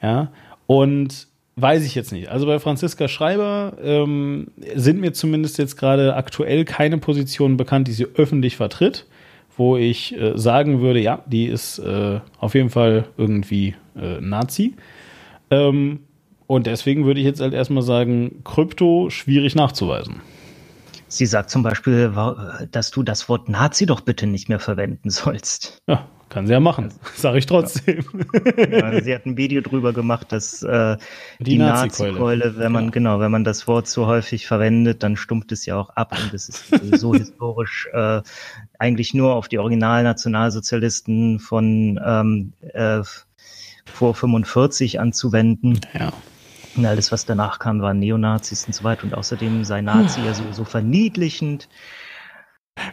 Ja, 0.00 0.30
und 0.68 1.26
Weiß 1.56 1.84
ich 1.84 1.94
jetzt 1.94 2.12
nicht. 2.12 2.28
Also 2.28 2.46
bei 2.46 2.58
Franziska 2.58 3.08
Schreiber 3.08 3.74
ähm, 3.82 4.48
sind 4.74 5.00
mir 5.00 5.12
zumindest 5.12 5.58
jetzt 5.58 5.76
gerade 5.76 6.14
aktuell 6.14 6.64
keine 6.64 6.98
Positionen 6.98 7.56
bekannt, 7.56 7.88
die 7.88 7.92
sie 7.92 8.06
öffentlich 8.14 8.56
vertritt, 8.56 9.06
wo 9.56 9.76
ich 9.76 10.16
äh, 10.18 10.38
sagen 10.38 10.80
würde, 10.80 11.00
ja, 11.00 11.22
die 11.26 11.46
ist 11.46 11.78
äh, 11.78 12.20
auf 12.38 12.54
jeden 12.54 12.70
Fall 12.70 13.06
irgendwie 13.16 13.74
äh, 13.96 14.20
Nazi. 14.20 14.74
Ähm, 15.50 16.00
und 16.46 16.66
deswegen 16.66 17.04
würde 17.04 17.20
ich 17.20 17.26
jetzt 17.26 17.40
halt 17.40 17.52
erstmal 17.52 17.82
sagen, 17.82 18.42
Krypto 18.44 19.10
schwierig 19.10 19.54
nachzuweisen. 19.54 20.20
Sie 21.08 21.26
sagt 21.26 21.50
zum 21.50 21.62
Beispiel, 21.62 22.12
dass 22.70 22.90
du 22.92 23.02
das 23.02 23.28
Wort 23.28 23.48
Nazi 23.48 23.84
doch 23.84 24.00
bitte 24.00 24.26
nicht 24.28 24.48
mehr 24.48 24.60
verwenden 24.60 25.10
sollst. 25.10 25.78
Ja, 25.88 26.08
kann 26.30 26.46
sie 26.46 26.52
ja 26.52 26.60
machen, 26.60 26.92
sage 27.16 27.38
ich 27.38 27.46
trotzdem. 27.46 28.04
Ja, 28.56 29.02
sie 29.02 29.14
hat 29.14 29.26
ein 29.26 29.36
Video 29.36 29.60
drüber 29.60 29.92
gemacht, 29.92 30.32
dass 30.32 30.62
äh, 30.62 30.96
die, 31.40 31.44
die 31.44 31.58
Nazi-Keule, 31.58 32.46
Nazi 32.46 32.58
wenn 32.58 32.72
man 32.72 32.84
ja. 32.84 32.90
genau, 32.90 33.20
wenn 33.20 33.30
man 33.30 33.44
das 33.44 33.66
Wort 33.66 33.88
so 33.88 34.06
häufig 34.06 34.46
verwendet, 34.46 35.02
dann 35.02 35.16
stumpft 35.16 35.52
es 35.52 35.66
ja 35.66 35.76
auch 35.76 35.90
ab 35.90 36.12
und 36.12 36.32
es 36.32 36.48
ist 36.48 36.98
so 36.98 37.14
historisch 37.16 37.88
äh, 37.92 38.22
eigentlich 38.78 39.12
nur 39.12 39.34
auf 39.34 39.48
die 39.48 39.58
Originalnationalsozialisten 39.58 41.40
von 41.40 42.00
ähm, 42.02 42.52
äh, 42.72 43.02
vor 43.84 44.14
45 44.14 45.00
anzuwenden. 45.00 45.80
Ja. 45.98 46.12
Und 46.76 46.86
alles, 46.86 47.10
was 47.10 47.26
danach 47.26 47.58
kam, 47.58 47.82
waren 47.82 47.98
Neonazis 47.98 48.64
und 48.66 48.74
so 48.74 48.84
weiter. 48.84 49.02
Und 49.02 49.14
außerdem 49.14 49.64
sei 49.64 49.80
Nazi 49.80 50.20
ja 50.24 50.32
so, 50.32 50.44
so 50.52 50.64
verniedlichend. 50.64 51.68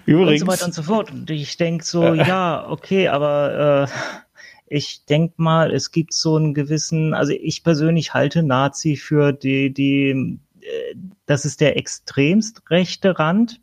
Übrigens. 0.05 0.41
Und 0.41 0.47
so 0.47 0.53
weiter 0.53 0.65
und 0.65 0.73
so 0.73 0.83
fort. 0.83 1.11
Und 1.11 1.29
ich 1.29 1.57
denke 1.57 1.83
so, 1.83 2.13
ja, 2.13 2.67
okay, 2.69 3.07
aber 3.07 3.87
äh, 3.89 4.25
ich 4.67 5.05
denke 5.05 5.35
mal, 5.37 5.73
es 5.73 5.91
gibt 5.91 6.13
so 6.13 6.35
einen 6.35 6.53
gewissen, 6.53 7.13
also 7.13 7.33
ich 7.33 7.63
persönlich 7.63 8.13
halte 8.13 8.43
Nazi 8.43 8.95
für 8.95 9.31
die, 9.31 9.73
die, 9.73 10.39
äh, 10.61 10.95
das 11.25 11.45
ist 11.45 11.61
der 11.61 11.77
extremst 11.77 12.69
rechte 12.69 13.17
Rand, 13.17 13.61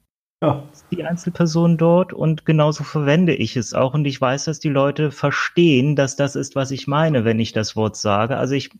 die 0.90 1.04
Einzelperson 1.04 1.78
dort 1.78 2.12
und 2.12 2.44
genauso 2.44 2.84
verwende 2.84 3.34
ich 3.34 3.56
es 3.56 3.72
auch 3.72 3.94
und 3.94 4.04
ich 4.04 4.20
weiß, 4.20 4.44
dass 4.44 4.58
die 4.60 4.68
Leute 4.68 5.10
verstehen, 5.10 5.96
dass 5.96 6.16
das 6.16 6.36
ist, 6.36 6.54
was 6.54 6.70
ich 6.70 6.86
meine, 6.86 7.24
wenn 7.24 7.40
ich 7.40 7.52
das 7.52 7.76
Wort 7.76 7.96
sage. 7.96 8.36
Also 8.36 8.54
ich 8.54 8.70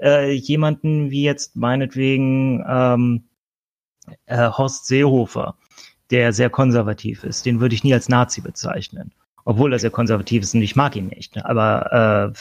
äh, 0.00 0.32
jemanden 0.32 1.10
wie 1.10 1.22
jetzt 1.22 1.54
meinetwegen 1.54 2.64
ähm, 2.68 3.28
äh, 4.26 4.50
Horst 4.50 4.86
Seehofer, 4.86 5.56
der 6.14 6.32
sehr 6.32 6.48
konservativ 6.48 7.24
ist. 7.24 7.44
Den 7.44 7.58
würde 7.58 7.74
ich 7.74 7.82
nie 7.82 7.92
als 7.92 8.08
Nazi 8.08 8.40
bezeichnen. 8.40 9.10
Obwohl 9.44 9.72
er 9.72 9.80
sehr 9.80 9.90
konservativ 9.90 10.44
ist 10.44 10.54
und 10.54 10.62
ich 10.62 10.76
mag 10.76 10.94
ihn 10.94 11.08
nicht. 11.08 11.44
Aber 11.44 12.32
äh, 12.32 12.38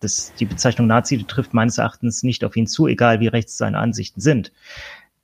das, 0.00 0.34
die 0.38 0.44
Bezeichnung 0.44 0.86
Nazi 0.86 1.24
trifft 1.24 1.54
meines 1.54 1.78
Erachtens 1.78 2.22
nicht 2.22 2.44
auf 2.44 2.54
ihn 2.54 2.66
zu, 2.66 2.86
egal 2.86 3.20
wie 3.20 3.28
rechts 3.28 3.56
seine 3.56 3.78
Ansichten 3.78 4.20
sind. 4.20 4.52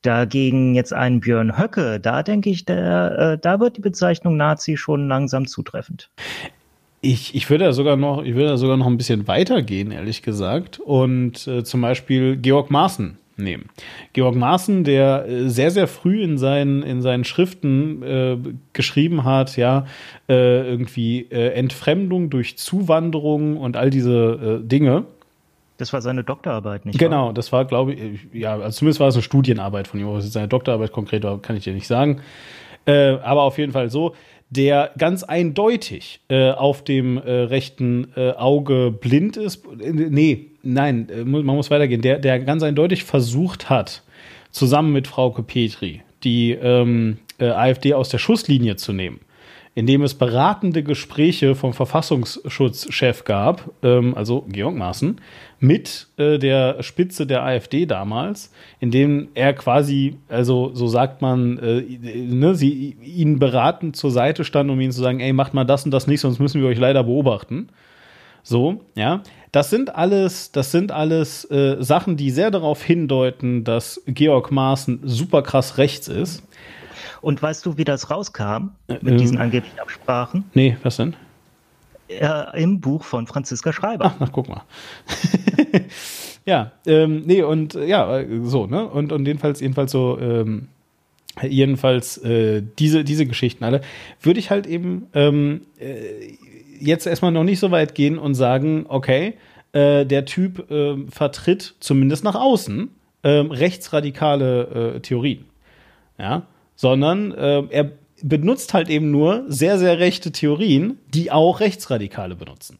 Dagegen 0.00 0.74
jetzt 0.74 0.94
einen 0.94 1.20
Björn 1.20 1.58
Höcke, 1.58 2.00
da 2.00 2.22
denke 2.22 2.48
ich, 2.48 2.64
der, 2.64 3.18
äh, 3.18 3.38
da 3.38 3.60
wird 3.60 3.76
die 3.76 3.82
Bezeichnung 3.82 4.38
Nazi 4.38 4.78
schon 4.78 5.06
langsam 5.06 5.46
zutreffend. 5.46 6.10
Ich, 7.02 7.34
ich 7.34 7.50
würde 7.50 7.66
da 7.66 7.74
sogar 7.74 7.96
noch, 7.96 8.22
ich 8.24 8.34
würde 8.34 8.48
da 8.48 8.56
sogar 8.56 8.78
noch 8.78 8.86
ein 8.86 8.96
bisschen 8.96 9.28
weitergehen, 9.28 9.90
ehrlich 9.90 10.22
gesagt. 10.22 10.80
Und 10.80 11.46
äh, 11.46 11.64
zum 11.64 11.82
Beispiel 11.82 12.38
Georg 12.38 12.70
Maaßen 12.70 13.18
nehmen. 13.36 13.68
Georg 14.12 14.34
Maaßen, 14.34 14.84
der 14.84 15.26
äh, 15.26 15.48
sehr, 15.48 15.70
sehr 15.70 15.86
früh 15.86 16.22
in 16.22 16.38
seinen, 16.38 16.82
in 16.82 17.02
seinen 17.02 17.24
Schriften 17.24 18.02
äh, 18.02 18.36
geschrieben 18.72 19.24
hat, 19.24 19.56
ja, 19.56 19.86
äh, 20.28 20.68
irgendwie 20.68 21.26
äh, 21.30 21.50
Entfremdung 21.50 22.30
durch 22.30 22.58
Zuwanderung 22.58 23.56
und 23.56 23.76
all 23.76 23.90
diese 23.90 24.60
äh, 24.62 24.66
Dinge. 24.66 25.04
Das 25.78 25.92
war 25.92 26.00
seine 26.00 26.22
Doktorarbeit, 26.22 26.86
nicht 26.86 26.98
Genau, 26.98 27.26
wahr? 27.26 27.34
das 27.34 27.50
war, 27.50 27.64
glaube 27.64 27.94
ich, 27.94 28.20
ja, 28.32 28.54
also 28.54 28.78
zumindest 28.78 29.00
war 29.00 29.08
es 29.08 29.14
eine 29.16 29.22
Studienarbeit 29.22 29.88
von 29.88 29.98
ihm. 29.98 30.06
Was 30.06 30.32
seine 30.32 30.48
Doktorarbeit 30.48 30.92
konkret 30.92 31.24
war, 31.24 31.40
kann 31.42 31.56
ich 31.56 31.64
dir 31.64 31.74
nicht 31.74 31.88
sagen. 31.88 32.20
Äh, 32.86 33.16
aber 33.22 33.42
auf 33.42 33.58
jeden 33.58 33.72
Fall 33.72 33.90
so 33.90 34.14
der 34.50 34.92
ganz 34.98 35.24
eindeutig 35.24 36.20
äh, 36.28 36.50
auf 36.50 36.84
dem 36.84 37.18
äh, 37.18 37.30
rechten 37.30 38.08
äh, 38.14 38.32
Auge 38.32 38.92
blind 38.92 39.36
ist. 39.36 39.66
Nee, 39.76 40.50
nein, 40.64 41.08
äh, 41.08 41.24
man 41.24 41.44
muss 41.44 41.70
weitergehen. 41.70 42.02
Der, 42.02 42.18
der 42.18 42.40
ganz 42.40 42.62
eindeutig 42.62 43.04
versucht 43.04 43.70
hat, 43.70 44.02
zusammen 44.50 44.92
mit 44.92 45.06
Frauke 45.06 45.42
Petri 45.42 46.02
die 46.22 46.52
ähm, 46.52 47.18
äh, 47.38 47.50
AfD 47.50 47.92
aus 47.92 48.08
der 48.08 48.16
Schusslinie 48.16 48.76
zu 48.76 48.94
nehmen 48.94 49.20
in 49.76 49.86
dem 49.86 50.02
es 50.02 50.14
beratende 50.14 50.84
Gespräche 50.84 51.54
vom 51.56 51.72
Verfassungsschutzchef 51.72 53.24
gab, 53.24 53.70
ähm, 53.82 54.14
also 54.14 54.44
Georg 54.48 54.76
Maaßen, 54.76 55.20
mit 55.58 56.06
äh, 56.16 56.38
der 56.38 56.82
Spitze 56.82 57.26
der 57.26 57.42
AfD 57.42 57.84
damals, 57.86 58.52
in 58.78 58.92
dem 58.92 59.28
er 59.34 59.52
quasi, 59.52 60.16
also 60.28 60.70
so 60.74 60.86
sagt 60.86 61.22
man, 61.22 61.58
äh, 61.58 61.80
ne, 61.80 62.54
sie 62.54 62.96
ihn 63.02 63.40
beraten 63.40 63.94
zur 63.94 64.12
Seite 64.12 64.44
stand, 64.44 64.70
um 64.70 64.80
ihnen 64.80 64.92
zu 64.92 65.00
sagen, 65.00 65.18
ey, 65.18 65.32
macht 65.32 65.54
mal 65.54 65.64
das 65.64 65.84
und 65.84 65.90
das 65.90 66.06
nicht, 66.06 66.20
sonst 66.20 66.38
müssen 66.38 66.60
wir 66.60 66.68
euch 66.68 66.78
leider 66.78 67.02
beobachten. 67.02 67.68
So, 68.44 68.82
ja. 68.94 69.22
Das 69.54 69.70
sind 69.70 69.94
alles, 69.94 70.50
das 70.50 70.72
sind 70.72 70.90
alles 70.90 71.48
äh, 71.48 71.76
Sachen, 71.78 72.16
die 72.16 72.32
sehr 72.32 72.50
darauf 72.50 72.82
hindeuten, 72.82 73.62
dass 73.62 74.02
Georg 74.08 74.50
Maaßen 74.50 75.02
super 75.04 75.42
krass 75.42 75.78
rechts 75.78 76.08
ist. 76.08 76.42
Und 77.20 77.40
weißt 77.40 77.64
du, 77.64 77.76
wie 77.76 77.84
das 77.84 78.10
rauskam 78.10 78.70
mit 78.88 79.06
ähm, 79.06 79.16
diesen 79.16 79.38
angeblichen 79.38 79.78
Absprachen? 79.78 80.42
Nee, 80.54 80.76
was 80.82 80.96
denn? 80.96 81.14
Äh, 82.08 82.60
Im 82.60 82.80
Buch 82.80 83.04
von 83.04 83.28
Franziska 83.28 83.72
Schreiber. 83.72 84.06
Ach, 84.06 84.16
na, 84.18 84.26
guck 84.26 84.48
mal. 84.48 84.64
ja, 86.44 86.72
ähm, 86.84 87.22
nee, 87.24 87.42
und 87.42 87.74
ja, 87.74 88.24
so, 88.42 88.66
ne? 88.66 88.84
Und, 88.88 89.12
und 89.12 89.24
jedenfalls, 89.24 89.60
jedenfalls 89.60 89.92
so, 89.92 90.18
ähm, 90.20 90.66
jedenfalls 91.42 92.18
äh, 92.18 92.60
diese, 92.80 93.04
diese 93.04 93.24
Geschichten 93.24 93.62
alle, 93.62 93.82
würde 94.20 94.40
ich 94.40 94.50
halt 94.50 94.66
eben 94.66 95.06
ähm, 95.14 95.60
äh, 95.78 96.34
jetzt 96.86 97.06
erstmal 97.06 97.32
noch 97.32 97.44
nicht 97.44 97.60
so 97.60 97.70
weit 97.70 97.94
gehen 97.94 98.18
und 98.18 98.34
sagen, 98.34 98.86
okay, 98.88 99.34
äh, 99.72 100.04
der 100.04 100.24
Typ 100.24 100.70
äh, 100.70 100.96
vertritt 101.10 101.74
zumindest 101.80 102.24
nach 102.24 102.34
außen 102.34 102.90
äh, 103.22 103.28
rechtsradikale 103.28 104.94
äh, 104.96 105.00
Theorien. 105.00 105.46
Ja, 106.18 106.46
sondern 106.76 107.32
äh, 107.32 107.62
er 107.70 107.90
benutzt 108.22 108.74
halt 108.74 108.88
eben 108.88 109.10
nur 109.10 109.44
sehr, 109.48 109.78
sehr 109.78 109.98
rechte 109.98 110.32
Theorien, 110.32 110.98
die 111.12 111.30
auch 111.30 111.60
Rechtsradikale 111.60 112.36
benutzen. 112.36 112.78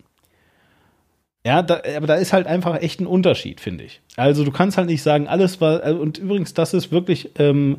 Ja, 1.46 1.62
da, 1.62 1.82
aber 1.96 2.06
da 2.06 2.14
ist 2.14 2.32
halt 2.32 2.46
einfach 2.46 2.80
echt 2.80 3.00
ein 3.00 3.06
Unterschied, 3.06 3.60
finde 3.60 3.84
ich. 3.84 4.00
Also 4.16 4.44
du 4.44 4.50
kannst 4.50 4.78
halt 4.78 4.88
nicht 4.88 5.02
sagen, 5.02 5.28
alles 5.28 5.60
war, 5.60 5.82
also, 5.82 6.00
und 6.00 6.16
übrigens, 6.16 6.54
das 6.54 6.72
ist 6.72 6.90
wirklich 6.90 7.30
ähm, 7.38 7.78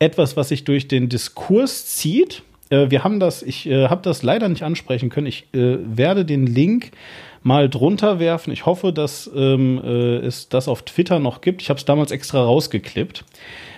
etwas, 0.00 0.36
was 0.36 0.48
sich 0.48 0.64
durch 0.64 0.88
den 0.88 1.08
Diskurs 1.08 1.86
zieht. 1.86 2.42
Äh, 2.74 2.90
wir 2.90 3.04
haben 3.04 3.20
das, 3.20 3.42
ich 3.42 3.66
äh, 3.66 3.88
habe 3.88 4.02
das 4.02 4.22
leider 4.22 4.48
nicht 4.48 4.62
ansprechen 4.62 5.08
können. 5.10 5.26
Ich 5.26 5.46
äh, 5.54 5.78
werde 5.84 6.24
den 6.24 6.46
Link 6.46 6.90
mal 7.42 7.68
drunter 7.68 8.18
werfen. 8.18 8.52
Ich 8.52 8.66
hoffe, 8.66 8.92
dass 8.92 9.30
ähm, 9.34 9.80
äh, 9.84 10.16
es 10.16 10.48
das 10.48 10.68
auf 10.68 10.82
Twitter 10.82 11.18
noch 11.18 11.40
gibt. 11.40 11.62
Ich 11.62 11.70
habe 11.70 11.78
es 11.78 11.84
damals 11.84 12.10
extra 12.10 12.42
rausgeklippt. 12.42 13.24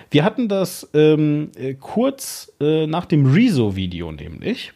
Wir 0.09 0.23
hatten 0.23 0.47
das 0.47 0.89
ähm, 0.93 1.51
äh, 1.57 1.73
kurz 1.73 2.53
nach 2.59 3.05
dem 3.05 3.25
Rezo-Video 3.25 4.11
nämlich. 4.13 4.71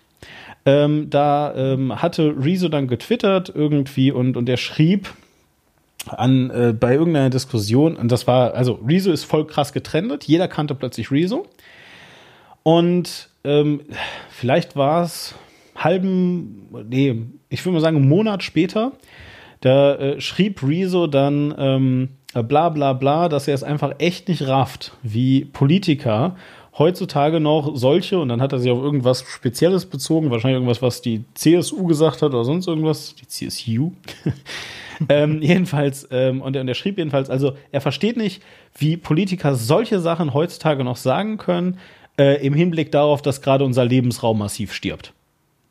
Ähm, 0.66 1.10
da 1.10 1.56
ähm, 1.56 2.02
hatte 2.02 2.36
Rezo 2.38 2.68
dann 2.68 2.88
getwittert 2.88 3.52
irgendwie 3.54 4.12
und, 4.12 4.38
und 4.38 4.48
er 4.48 4.58
schrieb 4.58 5.10
an, 6.08 6.50
äh, 6.52 6.74
bei 6.78 6.94
irgendeiner 6.94 7.32
Diskussion, 7.32 7.96
und 7.96 8.12
das 8.12 8.28
war, 8.28 8.54
also 8.54 8.80
Rezo 8.86 9.12
ist 9.12 9.24
voll 9.24 9.48
krass 9.48 9.74
getrennt, 9.74 10.26
jeder 10.26 10.48
kannte 10.48 10.76
plötzlich 10.76 11.10
Rezo. 11.10 11.48
Und 12.64 13.31
ähm, 13.44 13.82
vielleicht 14.30 14.76
war 14.76 15.04
es 15.04 15.36
halben, 15.76 16.68
nee, 16.90 17.16
ich 17.50 17.66
würde 17.66 17.74
mal 17.74 17.82
sagen, 17.82 17.98
einen 17.98 18.10
Monat 18.10 18.44
später, 18.44 18.94
da 19.62 19.96
äh, 19.96 20.22
schrieb 20.22 20.64
Rezo 20.64 21.08
dann, 21.08 21.54
ähm, 21.58 22.10
äh, 22.34 22.44
bla 22.44 22.70
bla 22.70 22.94
bla, 22.94 23.30
dass 23.30 23.48
er 23.48 23.56
es 23.56 23.64
einfach 23.64 23.94
echt 24.00 24.28
nicht 24.28 24.48
rafft, 24.48 24.94
wie 25.04 25.46
Politiker 25.46 26.36
heutzutage 26.78 27.40
noch 27.40 27.76
solche, 27.76 28.20
und 28.20 28.30
dann 28.30 28.42
hat 28.42 28.54
er 28.54 28.60
sich 28.60 28.72
auf 28.72 28.82
irgendwas 28.82 29.24
Spezielles 29.28 29.86
bezogen, 29.86 30.32
wahrscheinlich 30.32 30.56
irgendwas, 30.56 30.82
was 30.82 31.02
die 31.02 31.26
CSU 31.34 31.86
gesagt 31.86 32.22
hat 32.22 32.30
oder 32.30 32.46
sonst 32.46 32.68
irgendwas, 32.68 33.16
die 33.16 33.28
CSU. 33.28 33.92
ähm, 35.10 35.42
jedenfalls, 35.42 36.08
ähm, 36.12 36.42
und, 36.42 36.56
er, 36.56 36.62
und 36.62 36.68
er 36.68 36.74
schrieb 36.76 36.98
jedenfalls, 36.98 37.30
also 37.30 37.54
er 37.72 37.82
versteht 37.82 38.16
nicht, 38.16 38.42
wie 38.78 38.96
Politiker 38.96 39.56
solche 39.56 40.00
Sachen 40.00 40.34
heutzutage 40.34 40.84
noch 40.84 40.98
sagen 40.98 41.38
können, 41.38 41.78
äh, 42.18 42.46
im 42.46 42.54
Hinblick 42.54 42.92
darauf, 42.92 43.22
dass 43.22 43.42
gerade 43.42 43.66
unser 43.66 43.86
Lebensraum 43.86 44.40
massiv 44.40 44.74
stirbt. 44.74 45.14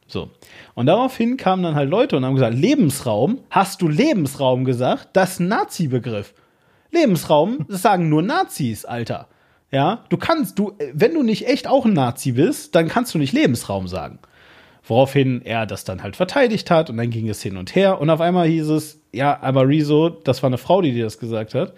So. 0.06 0.30
Und 0.74 0.86
daraufhin 0.86 1.36
kamen 1.36 1.62
dann 1.62 1.74
halt 1.74 1.88
Leute 1.88 2.16
und 2.16 2.24
haben 2.24 2.34
gesagt, 2.34 2.56
Lebensraum, 2.56 3.38
hast 3.50 3.80
du 3.80 3.88
Lebensraum 3.88 4.64
gesagt? 4.64 5.10
Das 5.12 5.32
ist 5.32 5.40
ein 5.40 5.48
Nazi-Begriff. 5.48 6.34
Lebensraum, 6.90 7.66
das 7.68 7.82
sagen 7.82 8.08
nur 8.08 8.22
Nazis, 8.22 8.84
Alter. 8.84 9.28
Ja, 9.70 10.04
du 10.08 10.16
kannst, 10.16 10.58
du, 10.58 10.72
wenn 10.92 11.14
du 11.14 11.22
nicht 11.22 11.46
echt 11.46 11.68
auch 11.68 11.84
ein 11.84 11.92
Nazi 11.92 12.32
bist, 12.32 12.74
dann 12.74 12.88
kannst 12.88 13.14
du 13.14 13.18
nicht 13.18 13.32
Lebensraum 13.32 13.86
sagen. 13.86 14.18
Woraufhin 14.82 15.42
er 15.44 15.66
das 15.66 15.84
dann 15.84 16.02
halt 16.02 16.16
verteidigt 16.16 16.70
hat 16.70 16.90
und 16.90 16.96
dann 16.96 17.10
ging 17.10 17.28
es 17.28 17.40
hin 17.40 17.56
und 17.56 17.76
her 17.76 18.00
und 18.00 18.10
auf 18.10 18.20
einmal 18.20 18.48
hieß 18.48 18.68
es, 18.70 19.00
ja, 19.12 19.40
aber 19.40 19.68
Rezo, 19.68 20.08
das 20.08 20.42
war 20.42 20.48
eine 20.48 20.58
Frau, 20.58 20.82
die 20.82 20.92
dir 20.92 21.04
das 21.04 21.18
gesagt 21.18 21.54
hat. 21.54 21.74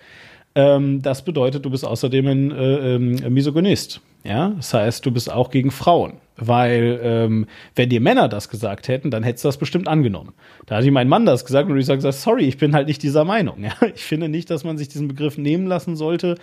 Ähm, 0.54 1.02
das 1.02 1.22
bedeutet, 1.22 1.64
du 1.66 1.70
bist 1.70 1.84
außerdem 1.84 2.26
ein 2.26 2.50
äh, 2.50 2.94
ähm, 2.94 3.34
Misogynist. 3.34 4.00
Ja, 4.24 4.50
das 4.50 4.72
heißt, 4.72 5.04
du 5.04 5.10
bist 5.10 5.30
auch 5.30 5.50
gegen 5.50 5.70
Frauen. 5.70 6.14
Weil, 6.36 7.00
ähm, 7.02 7.46
wenn 7.76 7.88
dir 7.88 8.00
Männer 8.00 8.28
das 8.28 8.48
gesagt 8.48 8.88
hätten, 8.88 9.10
dann 9.10 9.22
hättest 9.22 9.44
du 9.44 9.48
das 9.48 9.58
bestimmt 9.58 9.86
angenommen. 9.86 10.32
Da 10.66 10.76
hat 10.76 10.84
ihm 10.84 10.94
mein 10.94 11.08
Mann 11.08 11.26
das 11.26 11.44
gesagt 11.44 11.68
und 11.68 11.78
ich 11.78 11.86
sage, 11.86 12.10
sorry, 12.10 12.44
ich 12.44 12.56
bin 12.56 12.74
halt 12.74 12.88
nicht 12.88 13.02
dieser 13.02 13.24
Meinung. 13.24 13.62
Ja? 13.62 13.72
Ich 13.94 14.02
finde 14.02 14.28
nicht, 14.28 14.50
dass 14.50 14.64
man 14.64 14.78
sich 14.78 14.88
diesen 14.88 15.08
Begriff 15.08 15.36
nehmen 15.36 15.66
lassen 15.66 15.94
sollte, 15.94 16.36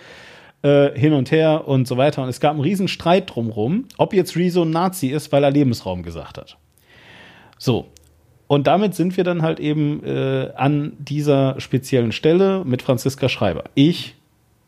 äh, 0.62 0.96
hin 0.98 1.12
und 1.12 1.30
her 1.30 1.66
und 1.66 1.88
so 1.88 1.96
weiter. 1.96 2.22
Und 2.22 2.28
es 2.28 2.40
gab 2.40 2.52
einen 2.52 2.60
riesen 2.60 2.88
Streit 2.88 3.34
drumrum, 3.34 3.86
ob 3.96 4.14
jetzt 4.14 4.36
Rezo 4.36 4.62
ein 4.62 4.70
Nazi 4.70 5.08
ist, 5.08 5.32
weil 5.32 5.42
er 5.42 5.50
Lebensraum 5.50 6.02
gesagt 6.02 6.38
hat. 6.38 6.56
So. 7.58 7.86
Und 8.46 8.66
damit 8.66 8.94
sind 8.94 9.16
wir 9.16 9.24
dann 9.24 9.42
halt 9.42 9.60
eben 9.60 10.02
äh, 10.04 10.50
an 10.56 10.94
dieser 10.98 11.60
speziellen 11.60 12.12
Stelle 12.12 12.64
mit 12.64 12.82
Franziska 12.82 13.28
Schreiber. 13.28 13.64
Ich 13.74 14.16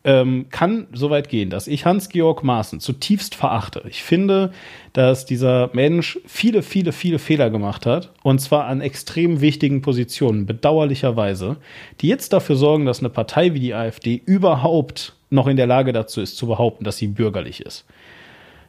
ähm, 0.05 0.47
kann 0.49 0.87
so 0.91 1.09
weit 1.09 1.29
gehen, 1.29 1.49
dass 1.49 1.67
ich 1.67 1.85
Hans-Georg 1.85 2.43
Maaßen 2.43 2.79
zutiefst 2.79 3.35
verachte. 3.35 3.83
Ich 3.87 4.03
finde, 4.03 4.51
dass 4.91 5.25
dieser 5.25 5.69
Mensch 5.73 6.19
viele, 6.25 6.61
viele, 6.61 6.91
viele 6.91 7.19
Fehler 7.19 7.49
gemacht 7.49 7.85
hat. 7.85 8.11
Und 8.21 8.39
zwar 8.39 8.65
an 8.65 8.81
extrem 8.81 9.39
wichtigen 9.41 9.81
Positionen, 9.81 10.45
bedauerlicherweise, 10.45 11.57
die 12.01 12.07
jetzt 12.07 12.33
dafür 12.33 12.55
sorgen, 12.55 12.85
dass 12.85 12.99
eine 12.99 13.09
Partei 13.09 13.53
wie 13.53 13.59
die 13.59 13.73
AfD 13.73 14.21
überhaupt 14.25 15.13
noch 15.29 15.47
in 15.47 15.57
der 15.57 15.67
Lage 15.67 15.93
dazu 15.93 16.21
ist, 16.21 16.37
zu 16.37 16.47
behaupten, 16.47 16.83
dass 16.83 16.97
sie 16.97 17.07
bürgerlich 17.07 17.61
ist. 17.61 17.85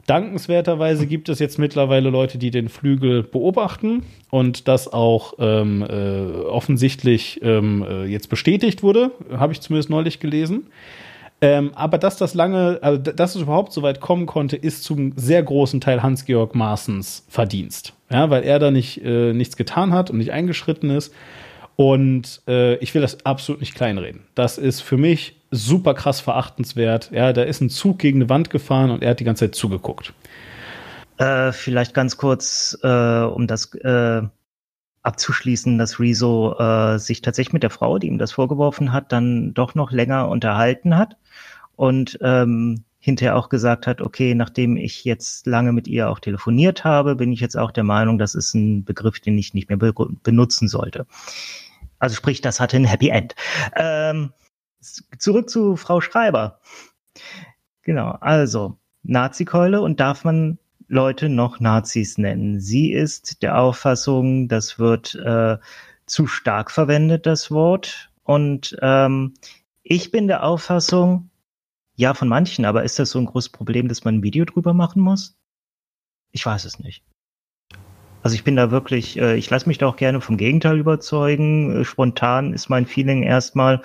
Dankenswerterweise 0.06 1.06
gibt 1.06 1.30
es 1.30 1.38
jetzt 1.38 1.58
mittlerweile 1.58 2.10
Leute, 2.10 2.36
die 2.36 2.50
den 2.50 2.68
Flügel 2.68 3.22
beobachten 3.22 4.02
und 4.30 4.68
das 4.68 4.92
auch 4.92 5.34
ähm, 5.38 5.82
äh, 5.82 6.42
offensichtlich 6.44 7.40
ähm, 7.42 7.84
äh, 7.88 8.04
jetzt 8.04 8.28
bestätigt 8.28 8.82
wurde, 8.82 9.12
habe 9.34 9.54
ich 9.54 9.60
zumindest 9.60 9.88
neulich 9.88 10.20
gelesen. 10.20 10.66
Ähm, 11.40 11.72
aber 11.74 11.98
dass 11.98 12.16
das 12.16 12.34
lange, 12.34 12.78
also 12.80 12.98
dass 12.98 13.34
es 13.34 13.42
überhaupt 13.42 13.72
so 13.72 13.82
weit 13.82 14.00
kommen 14.00 14.26
konnte, 14.26 14.56
ist 14.56 14.84
zum 14.84 15.12
sehr 15.16 15.42
großen 15.42 15.80
Teil 15.80 16.02
Hans-Georg 16.02 16.54
Maaßens 16.54 17.26
Verdienst. 17.28 17.92
Ja, 18.10 18.30
weil 18.30 18.44
er 18.44 18.58
da 18.58 18.70
nicht, 18.70 19.04
äh, 19.04 19.32
nichts 19.32 19.56
getan 19.56 19.92
hat 19.92 20.10
und 20.10 20.18
nicht 20.18 20.32
eingeschritten 20.32 20.90
ist. 20.90 21.12
Und 21.76 22.42
äh, 22.46 22.76
ich 22.76 22.94
will 22.94 23.02
das 23.02 23.26
absolut 23.26 23.60
nicht 23.60 23.74
kleinreden. 23.74 24.22
Das 24.34 24.58
ist 24.58 24.80
für 24.80 24.96
mich 24.96 25.36
super 25.50 25.94
krass 25.94 26.20
verachtenswert. 26.20 27.10
Ja, 27.12 27.32
da 27.32 27.42
ist 27.42 27.60
ein 27.60 27.70
Zug 27.70 27.98
gegen 27.98 28.18
eine 28.20 28.30
Wand 28.30 28.50
gefahren 28.50 28.90
und 28.90 29.02
er 29.02 29.10
hat 29.10 29.20
die 29.20 29.24
ganze 29.24 29.46
Zeit 29.46 29.54
zugeguckt. 29.56 30.12
Äh, 31.18 31.52
vielleicht 31.52 31.94
ganz 31.94 32.16
kurz, 32.16 32.78
äh, 32.82 32.88
um 32.88 33.46
das 33.46 33.74
äh, 33.74 34.22
abzuschließen, 35.02 35.76
dass 35.78 36.00
Rezo 36.00 36.56
äh, 36.58 36.98
sich 36.98 37.22
tatsächlich 37.22 37.52
mit 37.52 37.62
der 37.62 37.70
Frau, 37.70 37.98
die 37.98 38.06
ihm 38.06 38.18
das 38.18 38.32
vorgeworfen 38.32 38.92
hat, 38.92 39.12
dann 39.12 39.52
doch 39.52 39.74
noch 39.74 39.90
länger 39.90 40.28
unterhalten 40.28 40.96
hat 40.96 41.16
und 41.76 42.18
ähm, 42.22 42.84
hinterher 42.98 43.36
auch 43.36 43.50
gesagt 43.50 43.86
hat, 43.86 44.00
okay, 44.00 44.34
nachdem 44.34 44.76
ich 44.76 45.04
jetzt 45.04 45.46
lange 45.46 45.72
mit 45.72 45.86
ihr 45.86 46.08
auch 46.08 46.20
telefoniert 46.20 46.84
habe, 46.84 47.16
bin 47.16 47.32
ich 47.32 47.40
jetzt 47.40 47.56
auch 47.56 47.70
der 47.70 47.84
Meinung, 47.84 48.18
das 48.18 48.34
ist 48.34 48.54
ein 48.54 48.84
Begriff, 48.84 49.20
den 49.20 49.36
ich 49.36 49.52
nicht 49.52 49.68
mehr 49.68 49.76
be 49.76 49.92
benutzen 50.22 50.68
sollte. 50.68 51.06
Also 51.98 52.16
sprich, 52.16 52.40
das 52.40 52.60
hatte 52.60 52.76
ein 52.76 52.86
Happy 52.86 53.10
End. 53.10 53.34
Ähm, 53.76 54.32
zurück 55.18 55.50
zu 55.50 55.76
Frau 55.76 56.00
Schreiber. 56.00 56.60
Genau, 57.82 58.16
also 58.20 58.78
Nazi-Keule 59.02 59.82
und 59.82 60.00
darf 60.00 60.24
man 60.24 60.58
Leute 60.88 61.28
noch 61.28 61.60
Nazis 61.60 62.18
nennen. 62.18 62.60
Sie 62.60 62.92
ist 62.92 63.42
der 63.42 63.58
Auffassung, 63.58 64.48
das 64.48 64.78
wird 64.78 65.14
äh, 65.14 65.58
zu 66.06 66.26
stark 66.26 66.70
verwendet, 66.70 67.26
das 67.26 67.50
Wort. 67.50 68.10
Und 68.22 68.76
ähm, 68.80 69.34
ich 69.82 70.10
bin 70.10 70.28
der 70.28 70.44
Auffassung, 70.44 71.30
ja, 71.96 72.14
von 72.14 72.28
manchen, 72.28 72.64
aber 72.64 72.84
ist 72.84 72.98
das 72.98 73.10
so 73.10 73.18
ein 73.18 73.26
großes 73.26 73.50
Problem, 73.50 73.88
dass 73.88 74.04
man 74.04 74.16
ein 74.16 74.22
Video 74.22 74.44
drüber 74.44 74.74
machen 74.74 75.02
muss? 75.02 75.36
Ich 76.32 76.44
weiß 76.44 76.64
es 76.64 76.78
nicht. 76.78 77.04
Also 78.22 78.34
ich 78.34 78.44
bin 78.44 78.56
da 78.56 78.70
wirklich, 78.70 79.18
äh, 79.18 79.36
ich 79.36 79.50
lasse 79.50 79.68
mich 79.68 79.78
da 79.78 79.86
auch 79.86 79.96
gerne 79.96 80.20
vom 80.20 80.36
Gegenteil 80.36 80.78
überzeugen. 80.78 81.82
Äh, 81.82 81.84
spontan 81.84 82.52
ist 82.54 82.68
mein 82.68 82.86
Feeling 82.86 83.22
erstmal, 83.22 83.82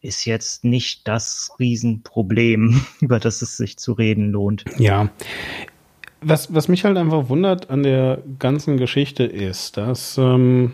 ist 0.00 0.24
jetzt 0.24 0.64
nicht 0.64 1.08
das 1.08 1.50
Riesenproblem, 1.58 2.86
über 3.00 3.18
das 3.18 3.42
es 3.42 3.56
sich 3.56 3.76
zu 3.76 3.92
reden 3.92 4.30
lohnt. 4.30 4.64
Ja, 4.78 5.10
was, 6.20 6.54
was 6.54 6.68
mich 6.68 6.84
halt 6.84 6.96
einfach 6.96 7.28
wundert 7.28 7.70
an 7.70 7.82
der 7.82 8.22
ganzen 8.38 8.76
Geschichte 8.76 9.24
ist, 9.24 9.76
dass, 9.76 10.16
ähm, 10.18 10.72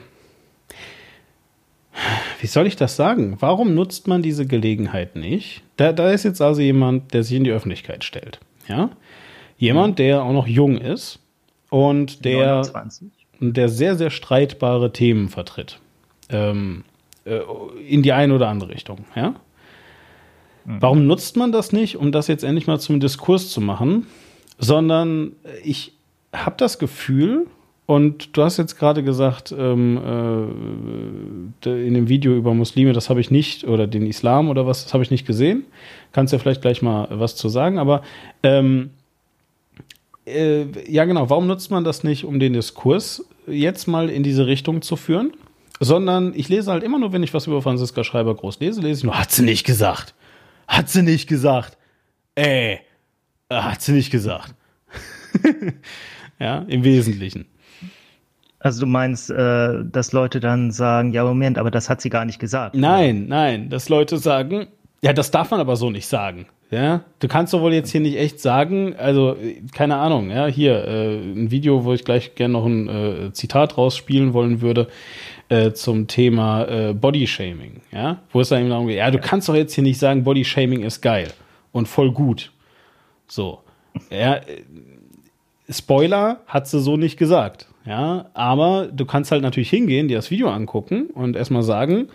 wie 2.41 2.47
soll 2.47 2.67
ich 2.67 2.77
das 2.77 2.97
sagen? 2.97 3.37
Warum 3.41 3.75
nutzt 3.75 4.09
man 4.09 4.23
diese 4.23 4.47
Gelegenheit 4.47 5.17
nicht? 5.17 5.63
Da, 5.77 5.93
da 5.93 6.11
ist 6.11 6.25
jetzt 6.25 6.41
also 6.41 6.61
jemand, 6.61 7.13
der 7.15 7.23
sich 7.23 7.37
in 7.37 7.45
die 7.45 7.51
Öffentlichkeit 7.51 8.05
stellt. 8.05 8.41
Ja? 8.69 8.91
Jemand, 9.59 9.99
der 9.99 10.23
auch 10.23 10.33
noch 10.33 10.47
jung 10.47 10.79
ist 10.79 11.19
und 11.69 12.25
der, 12.25 12.63
der 13.41 13.69
sehr, 13.69 13.97
sehr 13.97 14.11
streitbare 14.11 14.93
Themen 14.93 15.29
vertritt. 15.29 15.79
Ähm, 16.29 16.85
äh, 17.25 17.41
in 17.87 18.03
die 18.03 18.13
eine 18.13 18.35
oder 18.35 18.49
andere 18.49 18.71
Richtung. 18.71 19.05
Ja? 19.15 19.35
Mhm. 20.65 20.83
Warum 20.83 21.07
nutzt 21.07 21.37
man 21.37 21.53
das 21.53 21.73
nicht, 21.73 21.97
um 21.97 22.13
das 22.13 22.27
jetzt 22.27 22.45
endlich 22.45 22.67
mal 22.67 22.81
zum 22.81 23.01
Diskurs 23.01 23.51
zu 23.51 23.61
machen? 23.61 24.07
sondern 24.61 25.33
ich 25.65 25.95
habe 26.33 26.57
das 26.59 26.79
Gefühl, 26.79 27.47
und 27.91 28.37
du 28.37 28.45
hast 28.45 28.57
jetzt 28.57 28.79
gerade 28.79 29.03
gesagt, 29.03 29.51
ähm, 29.51 29.99
äh, 31.65 31.87
in 31.89 31.95
dem 31.95 32.09
Video 32.09 32.37
über 32.37 32.55
Muslime, 32.55 32.93
das 32.93 33.11
habe 33.11 33.21
ich 33.21 33.33
nicht, 33.33 33.65
oder 33.65 33.89
den 33.89 34.07
Islam 34.07 34.49
oder 34.49 34.65
was, 34.65 34.85
das 34.85 34.95
habe 34.95 35.03
ich 35.03 35.11
nicht 35.11 35.27
gesehen. 35.27 35.65
Kannst 36.13 36.33
ja 36.33 36.39
vielleicht 36.39 36.63
gleich 36.63 36.83
mal 36.83 37.09
was 37.11 37.35
zu 37.35 37.49
sagen, 37.49 37.81
aber 37.81 38.03
ähm, 38.45 38.91
äh, 40.25 40.67
ja 40.89 41.05
genau, 41.05 41.31
warum 41.31 41.49
nutzt 41.49 41.73
man 41.73 41.83
das 41.83 42.05
nicht, 42.05 42.25
um 42.25 42.39
den 42.39 42.53
Diskurs 42.53 43.27
jetzt 43.49 43.89
mal 43.89 44.09
in 44.09 44.23
diese 44.23 44.47
Richtung 44.47 44.83
zu 44.83 44.95
führen? 44.95 45.33
Sondern 45.81 46.33
ich 46.37 46.49
lese 46.49 46.71
halt 46.71 46.85
immer 46.85 47.01
nur, 47.01 47.13
wenn 47.13 47.25
ich 47.25 47.35
was 47.35 47.49
über 47.49 47.61
Franziska 47.61 48.05
Schreiber 48.05 48.37
groß 48.37 48.61
lese, 48.61 48.83
lese 48.83 49.01
ich 49.01 49.05
nur, 49.05 49.19
hat 49.19 49.33
sie 49.33 49.43
nicht 49.43 49.67
gesagt. 49.67 50.15
Hat 50.69 50.89
sie 50.89 51.03
nicht 51.03 51.29
gesagt. 51.29 51.77
Ey, 52.37 52.83
hat 53.51 53.83
sie 53.83 53.91
nicht 53.91 54.13
gesagt. 54.13 54.55
ja, 56.39 56.61
im 56.69 56.85
Wesentlichen. 56.85 57.47
Also 58.61 58.81
du 58.81 58.87
meinst, 58.87 59.31
äh, 59.31 59.85
dass 59.85 60.13
Leute 60.13 60.39
dann 60.39 60.71
sagen, 60.71 61.13
ja 61.13 61.25
Moment, 61.25 61.59
aber 61.59 61.71
das 61.71 61.89
hat 61.89 62.01
sie 62.01 62.11
gar 62.11 62.27
nicht 62.27 62.39
gesagt. 62.39 62.77
Nein, 62.77 63.25
oder? 63.25 63.29
nein, 63.29 63.71
dass 63.71 63.89
Leute 63.89 64.19
sagen, 64.19 64.67
ja, 65.03 65.15
das 65.15 65.31
darf 65.31 65.51
man 65.51 65.61
aber 65.61 65.77
so 65.77 65.91
nicht 65.91 66.07
sagen. 66.07 66.47
Ja, 66.71 67.03
du 67.19 67.27
kannst 67.27 67.53
doch 67.53 67.63
wohl 67.63 67.73
jetzt 67.73 67.91
hier 67.91 68.01
nicht 68.01 68.17
echt 68.17 68.39
sagen, 68.39 68.95
also 68.97 69.37
keine 69.73 69.97
Ahnung, 69.97 70.31
ja, 70.31 70.47
hier 70.47 70.85
äh, 70.85 71.17
ein 71.17 71.51
Video, 71.51 71.85
wo 71.85 71.93
ich 71.95 72.05
gleich 72.05 72.37
gerne 72.37 72.53
noch 72.53 72.65
ein 72.65 72.89
äh, 72.89 73.33
Zitat 73.33 73.77
rausspielen 73.77 74.35
wollen 74.35 74.61
würde 74.61 74.87
äh, 75.49 75.73
zum 75.73 76.07
Thema 76.07 76.69
äh, 76.69 76.95
Bodyshaming, 76.95 77.81
ja, 77.91 78.21
wo 78.31 78.41
es 78.41 78.51
dann 78.51 78.61
eben 78.61 78.71
darum 78.71 78.87
geht, 78.87 78.99
ja, 78.99 79.11
du 79.11 79.19
kannst 79.19 79.49
doch 79.49 79.57
jetzt 79.57 79.75
hier 79.75 79.83
nicht 79.83 79.99
sagen, 79.99 80.23
Bodyshaming 80.23 80.85
ist 80.85 81.01
geil 81.01 81.33
und 81.73 81.89
voll 81.89 82.13
gut. 82.13 82.53
So. 83.27 83.61
Ja, 84.11 84.37
äh, 84.37 84.63
Spoiler 85.69 86.41
hat 86.47 86.69
sie 86.69 86.79
so 86.79 86.97
nicht 86.97 87.17
gesagt. 87.17 87.70
Ja, 87.91 88.31
aber 88.35 88.87
du 88.87 89.05
kannst 89.05 89.33
halt 89.33 89.43
natürlich 89.43 89.69
hingehen, 89.69 90.07
dir 90.07 90.17
das 90.17 90.31
Video 90.31 90.49
angucken 90.49 91.09
und 91.13 91.35
erstmal 91.35 91.65
sagen, 91.65 92.07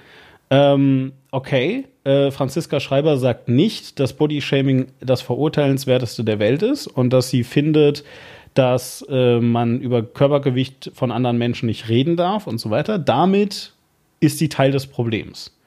ähm, 0.50 1.12
okay, 1.32 1.84
äh, 2.06 2.32
Franziska 2.32 2.80
Schreiber 2.80 3.18
sagt 3.18 3.50
nicht, 3.50 4.00
dass 4.00 4.14
Bodyshaming 4.14 4.88
das 5.02 5.22
verurteilenswerteste 5.22 6.24
der 6.24 6.40
Welt 6.40 6.64
ist 6.64 6.88
und 6.88 7.12
dass 7.12 7.30
sie 7.30 7.44
findet, 7.44 8.06
dass 8.54 9.06
äh, 9.10 9.42
man 9.42 9.82
über 9.82 10.02
Körpergewicht 10.02 10.92
von 10.94 11.12
anderen 11.12 11.38
Menschen 11.38 11.66
nicht 11.66 11.90
reden 11.90 12.16
darf 12.16 12.48
und 12.48 12.58
so 12.58 12.70
weiter. 12.70 12.98
Damit 12.98 13.74
ist 14.22 14.38
sie 14.38 14.48
Teil 14.48 14.72
des 14.72 14.88
Problems. 14.88 15.60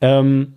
Ähm, 0.00 0.54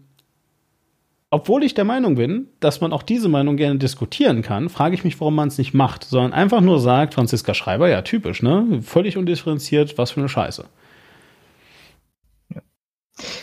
obwohl 1.30 1.63
ich 1.63 1.73
der 1.73 1.84
Meinung 1.84 2.15
bin, 2.15 2.47
dass 2.59 2.80
man 2.80 2.93
auch 2.93 3.03
diese 3.03 3.28
Meinung 3.28 3.57
gerne 3.57 3.80
diskutieren 3.80 4.41
kann, 4.41 4.69
frage 4.69 4.95
ich 4.95 5.03
mich, 5.03 5.19
warum 5.19 5.36
man 5.36 5.49
es 5.49 5.57
nicht 5.57 5.73
macht, 5.73 6.05
sondern 6.05 6.34
einfach 6.34 6.61
nur 6.61 6.80
sagt, 6.80 7.15
Franziska 7.15 7.53
Schreiber, 7.53 7.89
ja, 7.89 8.01
typisch, 8.01 8.41
ne? 8.41 8.82
Völlig 8.82 9.17
undifferenziert, 9.17 9.97
was 9.97 10.11
für 10.11 10.21
eine 10.21 10.30
Scheiße. 10.30 10.65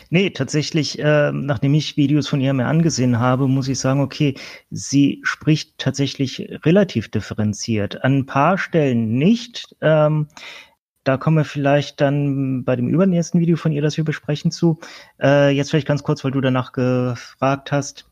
Nee, 0.08 0.30
tatsächlich, 0.30 0.98
äh, 0.98 1.32
nachdem 1.32 1.74
ich 1.74 1.96
Videos 1.96 2.28
von 2.28 2.40
ihr 2.40 2.52
mir 2.52 2.66
angesehen 2.66 3.18
habe, 3.18 3.48
muss 3.48 3.68
ich 3.68 3.78
sagen, 3.78 4.00
okay, 4.00 4.34
sie 4.70 5.20
spricht 5.24 5.78
tatsächlich 5.78 6.48
relativ 6.64 7.10
differenziert. 7.10 8.04
An 8.04 8.18
ein 8.18 8.26
paar 8.26 8.56
Stellen 8.56 9.14
nicht. 9.18 9.74
Ähm, 9.80 10.28
da 11.04 11.16
kommen 11.18 11.36
wir 11.36 11.44
vielleicht 11.44 12.00
dann 12.00 12.64
bei 12.64 12.76
dem 12.76 12.88
übernächsten 12.88 13.40
Video 13.40 13.56
von 13.56 13.72
ihr, 13.72 13.82
das 13.82 13.96
wir 13.96 14.04
besprechen, 14.04 14.50
zu. 14.50 14.78
Äh, 15.22 15.50
jetzt 15.50 15.70
vielleicht 15.70 15.86
ganz 15.86 16.02
kurz, 16.02 16.24
weil 16.24 16.32
du 16.32 16.40
danach 16.40 16.72
gefragt 16.72 17.72
hast. 17.72 18.06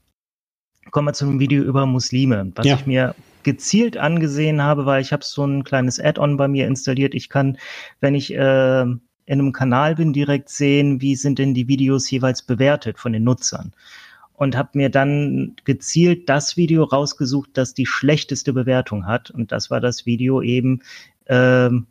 Kommen 0.90 1.09
wir 1.09 1.12
zu 1.14 1.24
einem 1.26 1.40
Video 1.40 1.62
über 1.62 1.86
Muslime, 1.86 2.53
was 2.55 2.66
Ja. 2.66 2.74
ich 2.74 2.86
mir 2.86 3.14
gezielt 3.45 3.97
angesehen 3.97 4.62
habe, 4.62 4.84
weil 4.86 5.01
ich 5.01 5.12
habe 5.12 5.24
so 5.24 5.45
ein 5.45 5.64
kleines 5.64 5.99
Add-on 5.99 6.36
bei 6.36 6.49
mir 6.49 6.66
installiert. 6.66 7.14
Ich 7.14 7.28
kann, 7.28 7.59
wenn 8.01 8.14
ich 8.14 8.32
äh, 8.34 8.82
in 8.82 9.01
einem 9.26 9.53
Kanal 9.53 9.95
bin, 9.95 10.12
direkt 10.12 10.49
sehen, 10.49 11.01
wie 11.01 11.16
sind 11.16 11.38
denn 11.38 11.55
die 11.55 11.68
Videos 11.68 12.11
jeweils 12.11 12.43
bewertet 12.43 12.99
von 12.99 13.12
den 13.12 13.24
Nutzern. 13.24 13.72
Und 14.34 14.57
habe 14.57 14.70
mir 14.74 14.90
dann 14.90 15.55
gezielt 15.64 16.28
das 16.28 16.57
Video 16.57 16.82
rausgesucht, 16.82 17.51
das 17.55 17.74
die 17.74 17.86
schlechteste 17.86 18.53
Bewertung 18.53 19.07
hat. 19.07 19.30
Und 19.30 19.53
das 19.53 19.70
war 19.70 19.80
das 19.80 20.05
Video 20.05 20.43
eben, 20.43 20.82
ähm, 21.26 21.86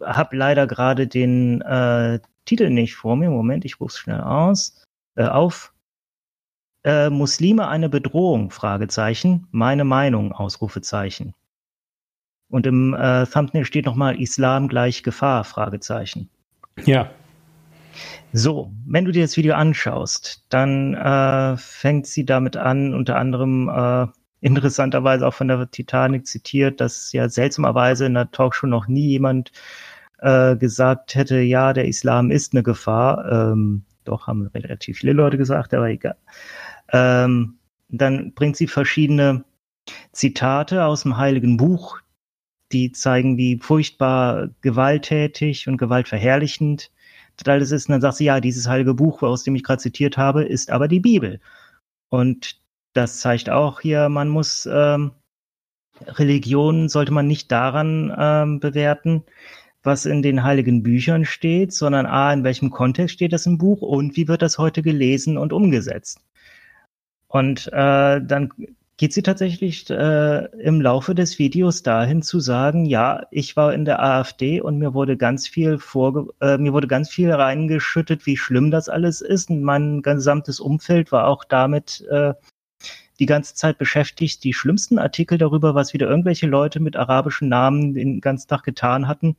habe 0.00 0.36
leider 0.36 0.66
gerade 0.66 1.06
den 1.06 1.60
äh, 1.62 2.20
Titel 2.44 2.70
nicht 2.70 2.94
vor 2.94 3.16
mir. 3.16 3.30
Moment, 3.30 3.64
ich 3.64 3.80
rufe 3.80 3.96
schnell 3.98 4.20
aus, 4.20 4.84
äh, 5.16 5.24
auf. 5.24 5.72
Äh, 6.84 7.08
Muslime 7.08 7.66
eine 7.68 7.88
Bedrohung? 7.88 8.50
Fragezeichen. 8.50 9.48
Meine 9.50 9.84
Meinung? 9.84 10.32
Ausrufezeichen. 10.32 11.34
Und 12.50 12.66
im 12.66 12.94
äh, 12.94 13.26
Thumbnail 13.26 13.64
steht 13.64 13.86
nochmal 13.86 14.20
Islam 14.20 14.68
gleich 14.68 15.02
Gefahr? 15.02 15.44
Fragezeichen. 15.44 16.28
Ja. 16.84 17.10
So, 18.32 18.72
wenn 18.86 19.04
du 19.04 19.12
dir 19.12 19.22
das 19.22 19.36
Video 19.36 19.54
anschaust, 19.54 20.44
dann 20.50 20.94
äh, 20.94 21.56
fängt 21.56 22.06
sie 22.06 22.26
damit 22.26 22.56
an, 22.56 22.92
unter 22.92 23.16
anderem 23.16 23.68
äh, 23.68 24.06
interessanterweise 24.44 25.26
auch 25.26 25.32
von 25.32 25.48
der 25.48 25.70
Titanic 25.70 26.26
zitiert, 26.26 26.78
dass 26.80 27.12
ja 27.12 27.28
seltsamerweise 27.30 28.04
in 28.04 28.14
der 28.14 28.30
Talkshow 28.30 28.66
noch 28.66 28.88
nie 28.88 29.08
jemand 29.08 29.52
äh, 30.18 30.56
gesagt 30.56 31.14
hätte, 31.14 31.40
ja, 31.40 31.72
der 31.72 31.86
Islam 31.86 32.30
ist 32.30 32.52
eine 32.52 32.62
Gefahr. 32.62 33.52
Ähm, 33.52 33.84
doch, 34.04 34.26
haben 34.26 34.46
relativ 34.48 34.98
viele 34.98 35.14
Leute 35.14 35.38
gesagt, 35.38 35.72
aber 35.72 35.88
egal. 35.88 36.16
Ähm, 36.92 37.54
dann 37.88 38.34
bringt 38.34 38.56
sie 38.58 38.66
verschiedene 38.66 39.44
Zitate 40.12 40.84
aus 40.84 41.04
dem 41.04 41.16
Heiligen 41.16 41.56
Buch, 41.56 42.00
die 42.70 42.92
zeigen, 42.92 43.38
wie 43.38 43.58
furchtbar 43.58 44.50
gewalttätig 44.60 45.68
und 45.68 45.78
gewaltverherrlichend 45.78 46.90
das 47.38 47.48
alles 47.50 47.70
ist. 47.70 47.88
Und 47.88 47.92
dann 47.92 48.02
sagt 48.02 48.16
sie, 48.16 48.26
ja, 48.26 48.40
dieses 48.40 48.68
heilige 48.68 48.92
Buch, 48.92 49.22
aus 49.22 49.42
dem 49.42 49.54
ich 49.54 49.64
gerade 49.64 49.80
zitiert 49.80 50.18
habe, 50.18 50.44
ist 50.44 50.70
aber 50.70 50.86
die 50.86 51.00
Bibel. 51.00 51.40
Und 52.10 52.62
das 52.94 53.20
zeigt 53.20 53.50
auch 53.50 53.80
hier, 53.80 54.08
man 54.08 54.28
muss 54.28 54.66
ähm, 54.70 55.12
Religion 56.06 56.88
sollte 56.88 57.12
man 57.12 57.26
nicht 57.26 57.52
daran 57.52 58.14
ähm, 58.18 58.60
bewerten, 58.60 59.22
was 59.82 60.06
in 60.06 60.22
den 60.22 60.42
heiligen 60.42 60.82
Büchern 60.82 61.24
steht, 61.24 61.72
sondern 61.72 62.06
a, 62.06 62.32
in 62.32 62.44
welchem 62.44 62.70
Kontext 62.70 63.14
steht 63.14 63.32
das 63.32 63.46
im 63.46 63.58
Buch 63.58 63.82
und 63.82 64.16
wie 64.16 64.28
wird 64.28 64.42
das 64.42 64.58
heute 64.58 64.82
gelesen 64.82 65.36
und 65.36 65.52
umgesetzt. 65.52 66.20
Und 67.28 67.68
äh, 67.72 68.20
dann 68.22 68.50
geht 68.96 69.12
sie 69.12 69.22
tatsächlich 69.22 69.90
äh, 69.90 70.44
im 70.60 70.80
Laufe 70.80 71.14
des 71.14 71.38
Videos 71.38 71.82
dahin 71.82 72.22
zu 72.22 72.38
sagen, 72.38 72.84
ja, 72.84 73.26
ich 73.30 73.56
war 73.56 73.74
in 73.74 73.84
der 73.84 74.02
AfD 74.02 74.60
und 74.60 74.78
mir 74.78 74.94
wurde 74.94 75.16
ganz 75.16 75.48
viel 75.48 75.78
vorge 75.78 76.28
äh, 76.40 76.58
mir 76.58 76.72
wurde 76.72 76.86
ganz 76.86 77.10
viel 77.10 77.32
reingeschüttet, 77.32 78.24
wie 78.26 78.36
schlimm 78.36 78.70
das 78.70 78.88
alles 78.88 79.20
ist. 79.20 79.50
Und 79.50 79.62
mein 79.62 80.02
gesamtes 80.02 80.60
Umfeld 80.60 81.10
war 81.10 81.26
auch 81.26 81.44
damit 81.44 82.06
äh, 82.08 82.34
die 83.18 83.26
ganze 83.26 83.54
Zeit 83.54 83.78
beschäftigt, 83.78 84.44
die 84.44 84.52
schlimmsten 84.52 84.98
Artikel 84.98 85.38
darüber, 85.38 85.74
was 85.74 85.92
wieder 85.92 86.08
irgendwelche 86.08 86.46
Leute 86.46 86.80
mit 86.80 86.96
arabischen 86.96 87.48
Namen 87.48 87.94
den 87.94 88.20
ganzen 88.20 88.48
Tag 88.48 88.62
getan 88.64 89.06
hatten, 89.06 89.36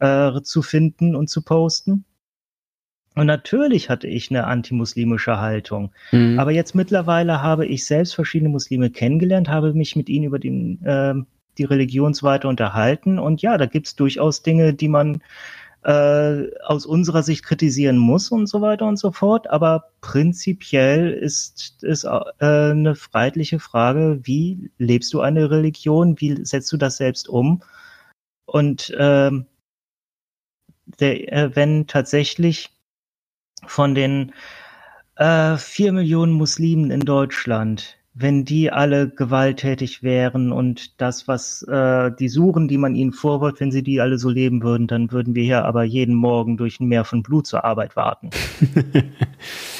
äh, 0.00 0.40
zu 0.42 0.62
finden 0.62 1.16
und 1.16 1.28
zu 1.28 1.42
posten. 1.42 2.04
Und 3.14 3.26
natürlich 3.26 3.88
hatte 3.88 4.06
ich 4.06 4.30
eine 4.30 4.46
antimuslimische 4.46 5.40
Haltung. 5.40 5.90
Mhm. 6.12 6.38
Aber 6.38 6.50
jetzt 6.50 6.74
mittlerweile 6.74 7.40
habe 7.42 7.64
ich 7.64 7.86
selbst 7.86 8.14
verschiedene 8.14 8.50
Muslime 8.50 8.90
kennengelernt, 8.90 9.48
habe 9.48 9.72
mich 9.72 9.96
mit 9.96 10.10
ihnen 10.10 10.26
über 10.26 10.38
den, 10.38 10.84
äh, 10.84 11.14
die 11.56 11.64
Religionsweite 11.64 12.46
unterhalten. 12.46 13.18
Und 13.18 13.40
ja, 13.40 13.56
da 13.56 13.64
gibt's 13.64 13.96
durchaus 13.96 14.42
Dinge, 14.42 14.74
die 14.74 14.88
man 14.88 15.22
äh, 15.86 16.50
aus 16.64 16.84
unserer 16.84 17.22
Sicht 17.22 17.44
kritisieren 17.44 17.96
muss 17.96 18.32
und 18.32 18.48
so 18.48 18.60
weiter 18.60 18.86
und 18.86 18.96
so 18.98 19.12
fort. 19.12 19.48
Aber 19.48 19.92
prinzipiell 20.00 21.12
ist 21.12 21.84
es 21.84 22.02
äh, 22.02 22.10
eine 22.40 22.96
freiheitliche 22.96 23.60
Frage, 23.60 24.18
wie 24.24 24.72
lebst 24.78 25.14
du 25.14 25.20
eine 25.20 25.48
Religion, 25.48 26.20
wie 26.20 26.44
setzt 26.44 26.72
du 26.72 26.76
das 26.76 26.96
selbst 26.96 27.28
um? 27.28 27.62
Und 28.46 28.92
ähm, 28.98 29.46
der, 30.98 31.32
äh, 31.32 31.54
wenn 31.54 31.86
tatsächlich 31.86 32.70
von 33.64 33.94
den 33.94 34.32
äh, 35.14 35.56
vier 35.56 35.92
Millionen 35.92 36.32
Muslimen 36.32 36.90
in 36.90 37.00
Deutschland, 37.00 37.95
wenn 38.18 38.46
die 38.46 38.72
alle 38.72 39.10
gewalttätig 39.10 40.02
wären 40.02 40.50
und 40.50 40.98
das, 41.02 41.28
was 41.28 41.62
äh, 41.64 42.10
die 42.18 42.30
suchen, 42.30 42.66
die 42.66 42.78
man 42.78 42.94
ihnen 42.94 43.12
vorwirft, 43.12 43.60
wenn 43.60 43.70
sie 43.70 43.82
die 43.82 44.00
alle 44.00 44.16
so 44.16 44.30
leben 44.30 44.62
würden, 44.62 44.86
dann 44.86 45.12
würden 45.12 45.34
wir 45.34 45.44
hier 45.44 45.66
aber 45.66 45.84
jeden 45.84 46.14
Morgen 46.14 46.56
durch 46.56 46.80
ein 46.80 46.86
Meer 46.86 47.04
von 47.04 47.22
Blut 47.22 47.46
zur 47.46 47.66
Arbeit 47.66 47.94
warten. 47.94 48.30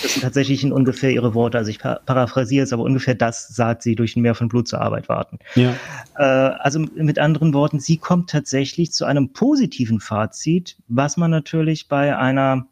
das 0.03 0.13
sind 0.13 0.23
tatsächlich 0.23 0.71
ungefähr 0.71 1.13
ihre 1.13 1.33
Worte. 1.33 1.57
Also 1.57 1.71
ich 1.71 1.79
pa- 1.79 2.01
paraphrasiere 2.05 2.65
es, 2.65 2.75
aber 2.75 2.83
ungefähr 2.83 3.15
das 3.15 3.49
sagt 3.49 3.83
sie, 3.83 3.95
durch 3.95 4.17
ein 4.17 4.21
Meer 4.21 4.35
von 4.35 4.49
Blut 4.49 4.69
zur 4.69 4.83
Arbeit 4.83 5.09
warten. 5.09 5.39
Ja. 5.55 5.73
Äh, 6.19 6.23
also 6.23 6.81
mit 6.81 7.19
anderen 7.19 7.55
Worten, 7.55 7.81
sie 7.81 7.97
kommt 7.97 8.29
tatsächlich 8.29 8.93
zu 8.93 9.07
einem 9.07 9.33
positiven 9.33 9.99
Fazit, 9.99 10.77
was 10.89 11.17
man 11.17 11.31
natürlich 11.31 11.89
bei 11.89 12.15
einer 12.15 12.67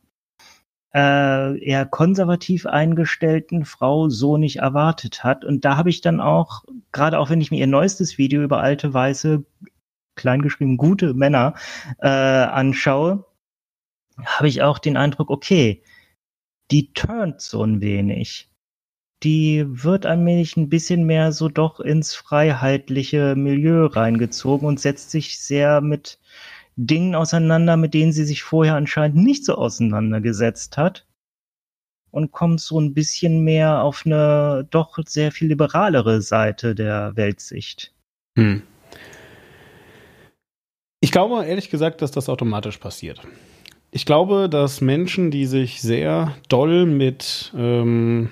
äh, 0.95 1.59
eher 1.59 1.87
konservativ 1.87 2.67
eingestellten 2.67 3.65
Frau 3.65 4.09
so 4.09 4.37
nicht 4.37 4.57
erwartet 4.57 5.25
hat. 5.25 5.45
Und 5.45 5.65
da 5.65 5.77
habe 5.77 5.91
ich 5.91 6.01
dann 6.01 6.21
auch, 6.21 6.65
gerade 6.93 7.19
auch 7.19 7.31
wenn 7.31 7.41
ich 7.41 7.51
mir 7.51 7.59
ihr 7.59 7.67
neuestes 7.67 8.17
Video 8.17 8.43
über 8.43 8.61
alte, 8.61 8.95
weiße, 8.95 9.45
kleingeschrieben 10.15 10.77
gute 10.77 11.13
Männer 11.15 11.55
äh, 11.99 12.09
anschaue, 12.09 13.27
habe 14.25 14.49
ich 14.49 14.63
auch 14.63 14.79
den 14.79 14.97
Eindruck, 14.97 15.31
okay, 15.31 15.83
die 16.71 16.93
turnt 16.93 17.41
so 17.41 17.65
ein 17.65 17.81
wenig. 17.81 18.51
Die 19.25 19.65
wird 19.67 20.07
allmählich 20.07 20.57
ein 20.57 20.69
bisschen 20.69 21.05
mehr 21.05 21.33
so 21.33 21.49
doch 21.49 21.81
ins 21.81 22.15
freiheitliche 22.15 23.35
Milieu 23.37 23.87
reingezogen 23.87 24.69
und 24.69 24.79
setzt 24.79 25.11
sich 25.11 25.41
sehr 25.41 25.81
mit 25.81 26.21
Dingen 26.77 27.15
auseinander, 27.15 27.77
mit 27.77 27.95
denen 27.95 28.13
sie 28.13 28.25
sich 28.25 28.43
vorher 28.43 28.75
anscheinend 28.77 29.17
nicht 29.17 29.45
so 29.45 29.55
auseinandergesetzt 29.55 30.77
hat. 30.77 31.07
Und 32.11 32.31
kommt 32.31 32.61
so 32.61 32.81
ein 32.81 32.95
bisschen 32.95 33.43
mehr 33.43 33.83
auf 33.83 34.05
eine 34.07 34.67
doch 34.71 34.99
sehr 35.05 35.33
viel 35.33 35.49
liberalere 35.49 36.23
Seite 36.23 36.77
der 36.77 37.17
Weltsicht. 37.17 37.93
Hm. 38.39 38.63
Ich 41.01 41.11
glaube 41.11 41.45
ehrlich 41.45 41.71
gesagt, 41.71 42.03
dass 42.03 42.13
das 42.13 42.29
automatisch 42.29 42.79
passiert. 42.79 43.21
Ich 43.91 44.07
glaube, 44.07 44.49
dass 44.49 44.81
Menschen, 44.81 45.31
die 45.31 45.47
sich 45.47 45.83
sehr 45.83 46.35
doll 46.49 46.87
mit 46.87 47.53
ähm, 47.57 48.31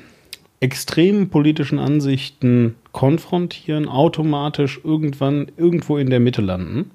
extremen 0.59 1.29
politischen 1.29 1.79
Ansichten 1.79 2.77
konfrontieren, 2.93 3.89
automatisch 3.89 4.81
irgendwann 4.85 5.51
irgendwo 5.57 5.99
in 5.99 6.09
der 6.09 6.21
Mitte 6.21 6.41
landen. 6.41 6.93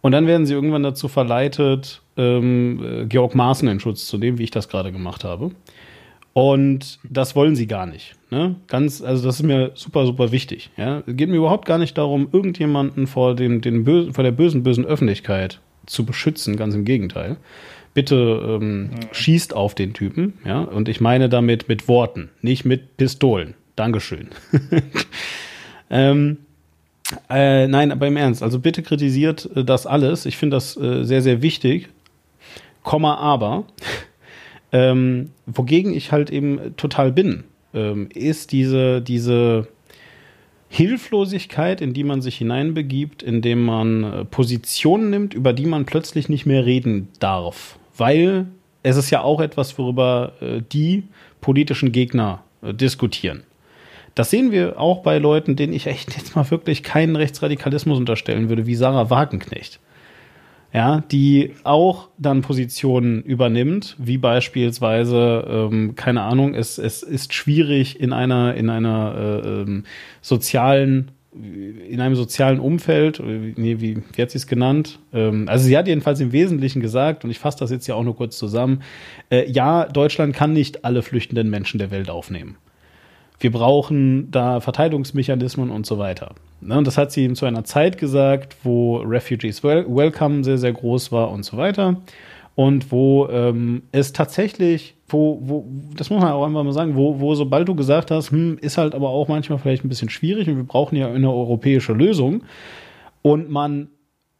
Und 0.00 0.12
dann 0.12 0.26
werden 0.26 0.46
sie 0.46 0.54
irgendwann 0.54 0.82
dazu 0.82 1.08
verleitet, 1.08 2.02
ähm, 2.16 2.84
äh, 2.84 3.06
Georg 3.06 3.34
Maaßen 3.34 3.68
in 3.68 3.80
Schutz 3.80 4.06
zu 4.06 4.18
nehmen, 4.18 4.38
wie 4.38 4.44
ich 4.44 4.50
das 4.50 4.68
gerade 4.68 4.92
gemacht 4.92 5.24
habe. 5.24 5.50
Und 6.32 7.00
das 7.02 7.34
wollen 7.34 7.56
sie 7.56 7.66
gar 7.66 7.86
nicht. 7.86 8.14
Ne? 8.30 8.56
Ganz, 8.68 9.02
also 9.02 9.26
das 9.26 9.36
ist 9.36 9.42
mir 9.42 9.72
super, 9.74 10.06
super 10.06 10.30
wichtig. 10.30 10.70
Ja? 10.76 11.02
Es 11.06 11.16
geht 11.16 11.28
mir 11.28 11.36
überhaupt 11.36 11.66
gar 11.66 11.78
nicht 11.78 11.98
darum, 11.98 12.28
irgendjemanden 12.30 13.08
vor, 13.08 13.34
dem, 13.34 13.60
den 13.60 13.82
bösen, 13.82 14.14
vor 14.14 14.22
der 14.22 14.30
bösen, 14.30 14.62
bösen 14.62 14.84
Öffentlichkeit 14.84 15.60
zu 15.86 16.04
beschützen. 16.06 16.56
Ganz 16.56 16.76
im 16.76 16.84
Gegenteil. 16.84 17.38
Bitte 17.92 18.58
ähm, 18.60 18.90
schießt 19.10 19.52
auf 19.52 19.74
den 19.74 19.94
Typen. 19.94 20.34
Ja? 20.44 20.60
Und 20.60 20.88
ich 20.88 21.00
meine 21.00 21.28
damit 21.28 21.68
mit 21.68 21.88
Worten, 21.88 22.30
nicht 22.40 22.64
mit 22.64 22.96
Pistolen. 22.96 23.54
Dankeschön. 23.74 24.28
ähm, 25.90 26.38
äh, 27.30 27.66
nein, 27.66 27.92
aber 27.92 28.06
im 28.06 28.16
Ernst. 28.16 28.42
Also 28.42 28.58
bitte 28.58 28.82
kritisiert 28.82 29.48
äh, 29.54 29.64
das 29.64 29.86
alles. 29.86 30.26
Ich 30.26 30.36
finde 30.36 30.56
das 30.56 30.76
äh, 30.76 31.04
sehr, 31.04 31.22
sehr 31.22 31.42
wichtig. 31.42 31.88
Komma, 32.82 33.16
aber. 33.16 33.64
Ähm, 34.70 35.30
wogegen 35.46 35.94
ich 35.94 36.12
halt 36.12 36.28
eben 36.28 36.76
total 36.76 37.10
bin, 37.10 37.44
ähm, 37.72 38.10
ist 38.12 38.52
diese, 38.52 39.00
diese 39.00 39.66
Hilflosigkeit, 40.68 41.80
in 41.80 41.94
die 41.94 42.04
man 42.04 42.20
sich 42.20 42.36
hineinbegibt, 42.36 43.22
indem 43.22 43.64
man 43.64 44.04
äh, 44.04 44.24
Positionen 44.26 45.10
nimmt, 45.10 45.32
über 45.32 45.54
die 45.54 45.64
man 45.64 45.86
plötzlich 45.86 46.28
nicht 46.28 46.44
mehr 46.44 46.66
reden 46.66 47.08
darf. 47.18 47.78
Weil 47.96 48.46
es 48.82 48.96
ist 48.96 49.10
ja 49.10 49.22
auch 49.22 49.40
etwas, 49.40 49.78
worüber 49.78 50.34
äh, 50.40 50.60
die 50.70 51.04
politischen 51.40 51.92
Gegner 51.92 52.42
äh, 52.62 52.74
diskutieren. 52.74 53.42
Das 54.18 54.30
sehen 54.30 54.50
wir 54.50 54.80
auch 54.80 55.02
bei 55.02 55.18
Leuten, 55.18 55.54
denen 55.54 55.72
ich 55.72 55.86
echt 55.86 56.16
jetzt 56.16 56.34
mal 56.34 56.50
wirklich 56.50 56.82
keinen 56.82 57.16
Rechtsradikalismus 57.16 57.98
unterstellen 57.98 58.48
würde, 58.48 58.66
wie 58.66 58.74
Sarah 58.74 59.10
Wagenknecht 59.10 59.80
ja, 60.72 61.02
die 61.10 61.52
auch 61.64 62.08
dann 62.18 62.42
Positionen 62.42 63.22
übernimmt, 63.22 63.96
wie 63.98 64.18
beispielsweise, 64.18 65.46
ähm, 65.48 65.94
keine 65.94 66.22
Ahnung, 66.22 66.54
es, 66.54 66.76
es 66.76 67.02
ist 67.02 67.32
schwierig 67.32 67.98
in 68.00 68.12
einer, 68.12 68.54
in 68.54 68.68
einer 68.68 69.14
äh, 69.16 69.48
ähm, 69.48 69.84
sozialen, 70.20 71.10
in 71.32 72.00
einem 72.00 72.16
sozialen 72.16 72.60
Umfeld, 72.60 73.22
nee, 73.24 73.76
wie, 73.80 74.02
wie 74.12 74.22
hat 74.22 74.30
sie 74.30 74.38
es 74.38 74.46
genannt? 74.46 74.98
Ähm, 75.14 75.48
also 75.48 75.64
sie 75.64 75.76
hat 75.78 75.88
jedenfalls 75.88 76.20
im 76.20 76.32
Wesentlichen 76.32 76.80
gesagt, 76.80 77.24
und 77.24 77.30
ich 77.30 77.38
fasse 77.38 77.58
das 77.60 77.70
jetzt 77.70 77.86
ja 77.86 77.94
auch 77.94 78.04
nur 78.04 78.16
kurz 78.16 78.36
zusammen, 78.36 78.82
äh, 79.30 79.50
ja, 79.50 79.86
Deutschland 79.86 80.34
kann 80.34 80.52
nicht 80.52 80.84
alle 80.84 81.02
flüchtenden 81.02 81.48
Menschen 81.48 81.78
der 81.78 81.90
Welt 81.90 82.10
aufnehmen 82.10 82.56
wir 83.40 83.52
brauchen 83.52 84.30
da 84.30 84.60
Verteidigungsmechanismen 84.60 85.70
und 85.70 85.86
so 85.86 85.98
weiter. 85.98 86.34
Ne, 86.60 86.76
und 86.76 86.86
das 86.86 86.98
hat 86.98 87.12
sie 87.12 87.24
ihm 87.24 87.34
zu 87.36 87.46
einer 87.46 87.64
Zeit 87.64 87.98
gesagt, 87.98 88.56
wo 88.64 88.96
Refugees 88.98 89.62
Wel 89.62 89.86
Welcome 89.88 90.42
sehr, 90.42 90.58
sehr 90.58 90.72
groß 90.72 91.12
war 91.12 91.30
und 91.30 91.44
so 91.44 91.56
weiter. 91.56 91.96
Und 92.56 92.90
wo 92.90 93.28
ähm, 93.28 93.82
es 93.92 94.12
tatsächlich, 94.12 94.96
wo, 95.06 95.38
wo, 95.40 95.64
das 95.94 96.10
muss 96.10 96.20
man 96.20 96.32
auch 96.32 96.44
einfach 96.44 96.64
mal 96.64 96.72
sagen, 96.72 96.96
wo, 96.96 97.20
wo 97.20 97.36
sobald 97.36 97.68
du 97.68 97.76
gesagt 97.76 98.10
hast, 98.10 98.32
hm, 98.32 98.58
ist 98.60 98.78
halt 98.78 98.96
aber 98.96 99.10
auch 99.10 99.28
manchmal 99.28 99.58
vielleicht 99.58 99.84
ein 99.84 99.88
bisschen 99.88 100.10
schwierig 100.10 100.48
und 100.48 100.56
wir 100.56 100.64
brauchen 100.64 100.96
ja 100.96 101.08
eine 101.08 101.30
europäische 101.32 101.92
Lösung 101.92 102.42
und 103.22 103.48
man 103.48 103.88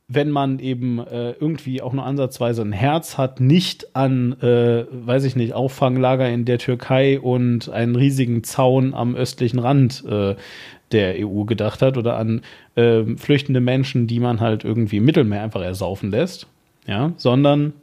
wenn 0.09 0.31
man 0.31 0.59
eben 0.59 0.99
äh, 1.01 1.33
irgendwie 1.33 1.83
auch 1.83 1.93
nur 1.93 2.05
ansatzweise 2.05 2.63
ein 2.63 2.73
Herz 2.73 3.19
hat, 3.19 3.41
nicht 3.41 3.95
an, 3.95 4.41
äh, 4.41 4.87
weiß 4.91 5.25
ich 5.25 5.37
nicht, 5.37 5.53
Auffanglager 5.53 6.29
in 6.29 6.47
der 6.47 6.59
Türkei 6.59 7.21
und 7.21 7.69
einen 7.69 7.95
riesigen 7.95 8.43
Zaun 8.43 8.95
am 8.95 9.15
östlichen 9.15 9.59
Rand 9.59 10.03
äh, 10.09 10.35
der 10.93 11.17
EU 11.19 11.45
gedacht 11.45 11.83
hat 11.83 11.99
oder 11.99 12.17
an 12.17 12.41
äh, 12.75 13.05
flüchtende 13.17 13.61
Menschen, 13.61 14.07
die 14.07 14.19
man 14.19 14.41
halt 14.41 14.65
irgendwie 14.65 14.97
im 14.97 15.05
Mittelmeer 15.05 15.43
einfach 15.43 15.61
ersaufen 15.61 16.11
lässt, 16.11 16.47
ja, 16.87 17.13
sondern 17.19 17.75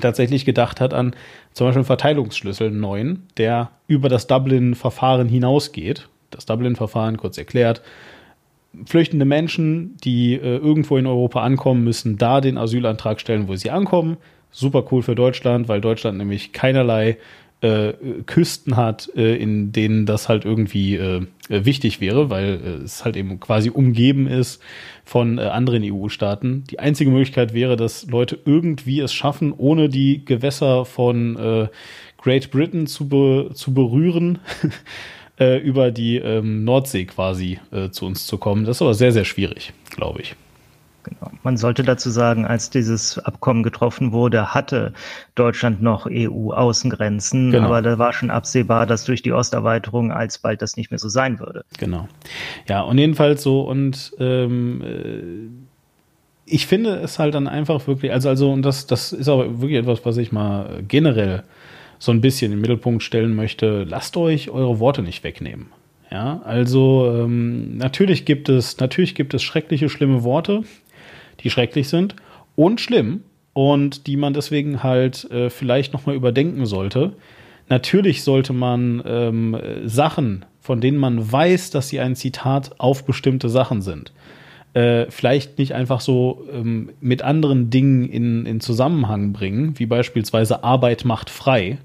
tatsächlich 0.00 0.46
gedacht 0.46 0.80
hat 0.80 0.94
an 0.94 1.14
zum 1.52 1.66
Beispiel 1.66 1.80
einen 1.80 1.86
Verteilungsschlüssel 1.86 2.68
einen 2.68 2.80
neuen, 2.80 3.26
der 3.36 3.70
über 3.86 4.08
das 4.08 4.26
Dublin-Verfahren 4.26 5.28
hinausgeht. 5.28 6.08
Das 6.30 6.46
Dublin-Verfahren, 6.46 7.18
kurz 7.18 7.36
erklärt, 7.36 7.82
flüchtende 8.86 9.24
Menschen, 9.24 9.96
die 10.04 10.34
äh, 10.34 10.56
irgendwo 10.56 10.96
in 10.96 11.06
Europa 11.06 11.42
ankommen, 11.42 11.84
müssen 11.84 12.18
da 12.18 12.40
den 12.40 12.58
Asylantrag 12.58 13.20
stellen, 13.20 13.48
wo 13.48 13.56
sie 13.56 13.70
ankommen. 13.70 14.16
Super 14.50 14.84
cool 14.90 15.02
für 15.02 15.14
Deutschland, 15.14 15.68
weil 15.68 15.80
Deutschland 15.80 16.18
nämlich 16.18 16.52
keinerlei 16.52 17.18
äh, 17.60 17.92
Küsten 18.26 18.76
hat, 18.76 19.10
äh, 19.16 19.36
in 19.36 19.72
denen 19.72 20.06
das 20.06 20.28
halt 20.28 20.44
irgendwie 20.44 20.96
äh, 20.96 21.26
wichtig 21.48 22.00
wäre, 22.00 22.30
weil 22.30 22.60
äh, 22.64 22.84
es 22.84 23.04
halt 23.04 23.16
eben 23.16 23.38
quasi 23.38 23.70
umgeben 23.70 24.26
ist 24.26 24.62
von 25.04 25.38
äh, 25.38 25.42
anderen 25.42 25.82
EU-Staaten. 25.84 26.64
Die 26.70 26.78
einzige 26.78 27.10
Möglichkeit 27.10 27.52
wäre, 27.52 27.76
dass 27.76 28.06
Leute 28.06 28.38
irgendwie 28.44 29.00
es 29.00 29.12
schaffen, 29.12 29.52
ohne 29.56 29.88
die 29.88 30.24
Gewässer 30.24 30.84
von 30.84 31.68
Great 32.18 32.50
Britain 32.50 32.86
zu, 32.86 33.08
be 33.08 33.50
zu 33.54 33.74
berühren. 33.74 34.38
äh, 35.40 35.56
über 35.58 35.90
die 35.90 36.18
ähm, 36.18 36.64
Nordsee 36.64 37.06
quasi 37.06 37.58
äh, 37.72 37.90
zu 37.90 38.06
uns 38.06 38.26
zu 38.26 38.38
kommen. 38.38 38.64
Das 38.64 38.76
ist 38.76 38.82
aber 38.82 38.94
sehr, 38.94 39.12
sehr 39.12 39.24
schwierig, 39.24 39.72
glaube 39.90 40.20
ich. 40.20 40.36
Genau. 41.02 41.30
Man 41.42 41.56
sollte 41.56 41.82
dazu 41.82 42.10
sagen, 42.10 42.44
als 42.44 42.68
dieses 42.68 43.18
Abkommen 43.18 43.62
getroffen 43.62 44.12
wurde, 44.12 44.52
hatte 44.52 44.92
Deutschland 45.34 45.80
noch 45.80 46.06
EU-Außengrenzen, 46.06 47.50
genau. 47.50 47.66
aber 47.66 47.80
da 47.80 47.98
war 47.98 48.12
schon 48.12 48.30
absehbar, 48.30 48.84
dass 48.86 49.04
durch 49.04 49.22
die 49.22 49.32
Osterweiterung 49.32 50.12
alsbald 50.12 50.60
das 50.60 50.76
nicht 50.76 50.90
mehr 50.90 50.98
so 50.98 51.08
sein 51.08 51.40
würde. 51.40 51.64
Genau. 51.78 52.06
Ja, 52.68 52.82
und 52.82 52.98
jedenfalls 52.98 53.42
so 53.42 53.62
und 53.62 54.12
ähm, 54.18 54.82
äh, 54.82 55.70
ich 56.44 56.66
finde 56.66 56.96
es 56.96 57.18
halt 57.18 57.34
dann 57.34 57.48
einfach 57.48 57.86
wirklich, 57.86 58.12
also, 58.12 58.28
also, 58.28 58.52
und 58.52 58.62
das, 58.62 58.86
das 58.86 59.12
ist 59.12 59.28
aber 59.28 59.60
wirklich 59.60 59.78
etwas, 59.78 60.04
was 60.04 60.16
ich 60.16 60.32
mal 60.32 60.82
generell 60.86 61.44
so 62.00 62.10
ein 62.10 62.20
bisschen 62.20 62.50
in 62.50 62.58
den 62.58 62.62
Mittelpunkt 62.62 63.04
stellen 63.04 63.36
möchte, 63.36 63.84
lasst 63.84 64.16
euch 64.16 64.50
eure 64.50 64.80
Worte 64.80 65.02
nicht 65.02 65.22
wegnehmen. 65.22 65.66
Ja, 66.10 66.40
also 66.44 67.06
ähm, 67.14 67.76
natürlich 67.76 68.24
gibt 68.24 68.48
es, 68.48 68.80
natürlich 68.80 69.14
gibt 69.14 69.32
es 69.34 69.44
schreckliche, 69.44 69.88
schlimme 69.88 70.24
Worte, 70.24 70.64
die 71.40 71.50
schrecklich 71.50 71.88
sind 71.88 72.16
und 72.56 72.80
schlimm 72.80 73.22
und 73.52 74.08
die 74.08 74.16
man 74.16 74.32
deswegen 74.32 74.82
halt 74.82 75.30
äh, 75.30 75.50
vielleicht 75.50 75.92
nochmal 75.92 76.16
überdenken 76.16 76.66
sollte. 76.66 77.12
Natürlich 77.68 78.24
sollte 78.24 78.52
man 78.52 79.02
ähm, 79.06 79.56
Sachen, 79.84 80.46
von 80.60 80.80
denen 80.80 80.98
man 80.98 81.30
weiß, 81.30 81.70
dass 81.70 81.90
sie 81.90 82.00
ein 82.00 82.16
Zitat 82.16 82.80
auf 82.80 83.04
bestimmte 83.04 83.48
Sachen 83.48 83.82
sind, 83.82 84.12
äh, 84.72 85.06
vielleicht 85.10 85.58
nicht 85.58 85.74
einfach 85.74 86.00
so 86.00 86.44
ähm, 86.52 86.90
mit 87.00 87.22
anderen 87.22 87.70
Dingen 87.70 88.08
in, 88.08 88.46
in 88.46 88.60
Zusammenhang 88.60 89.32
bringen, 89.32 89.78
wie 89.78 89.86
beispielsweise 89.86 90.64
Arbeit 90.64 91.04
macht 91.04 91.30
frei, 91.30 91.78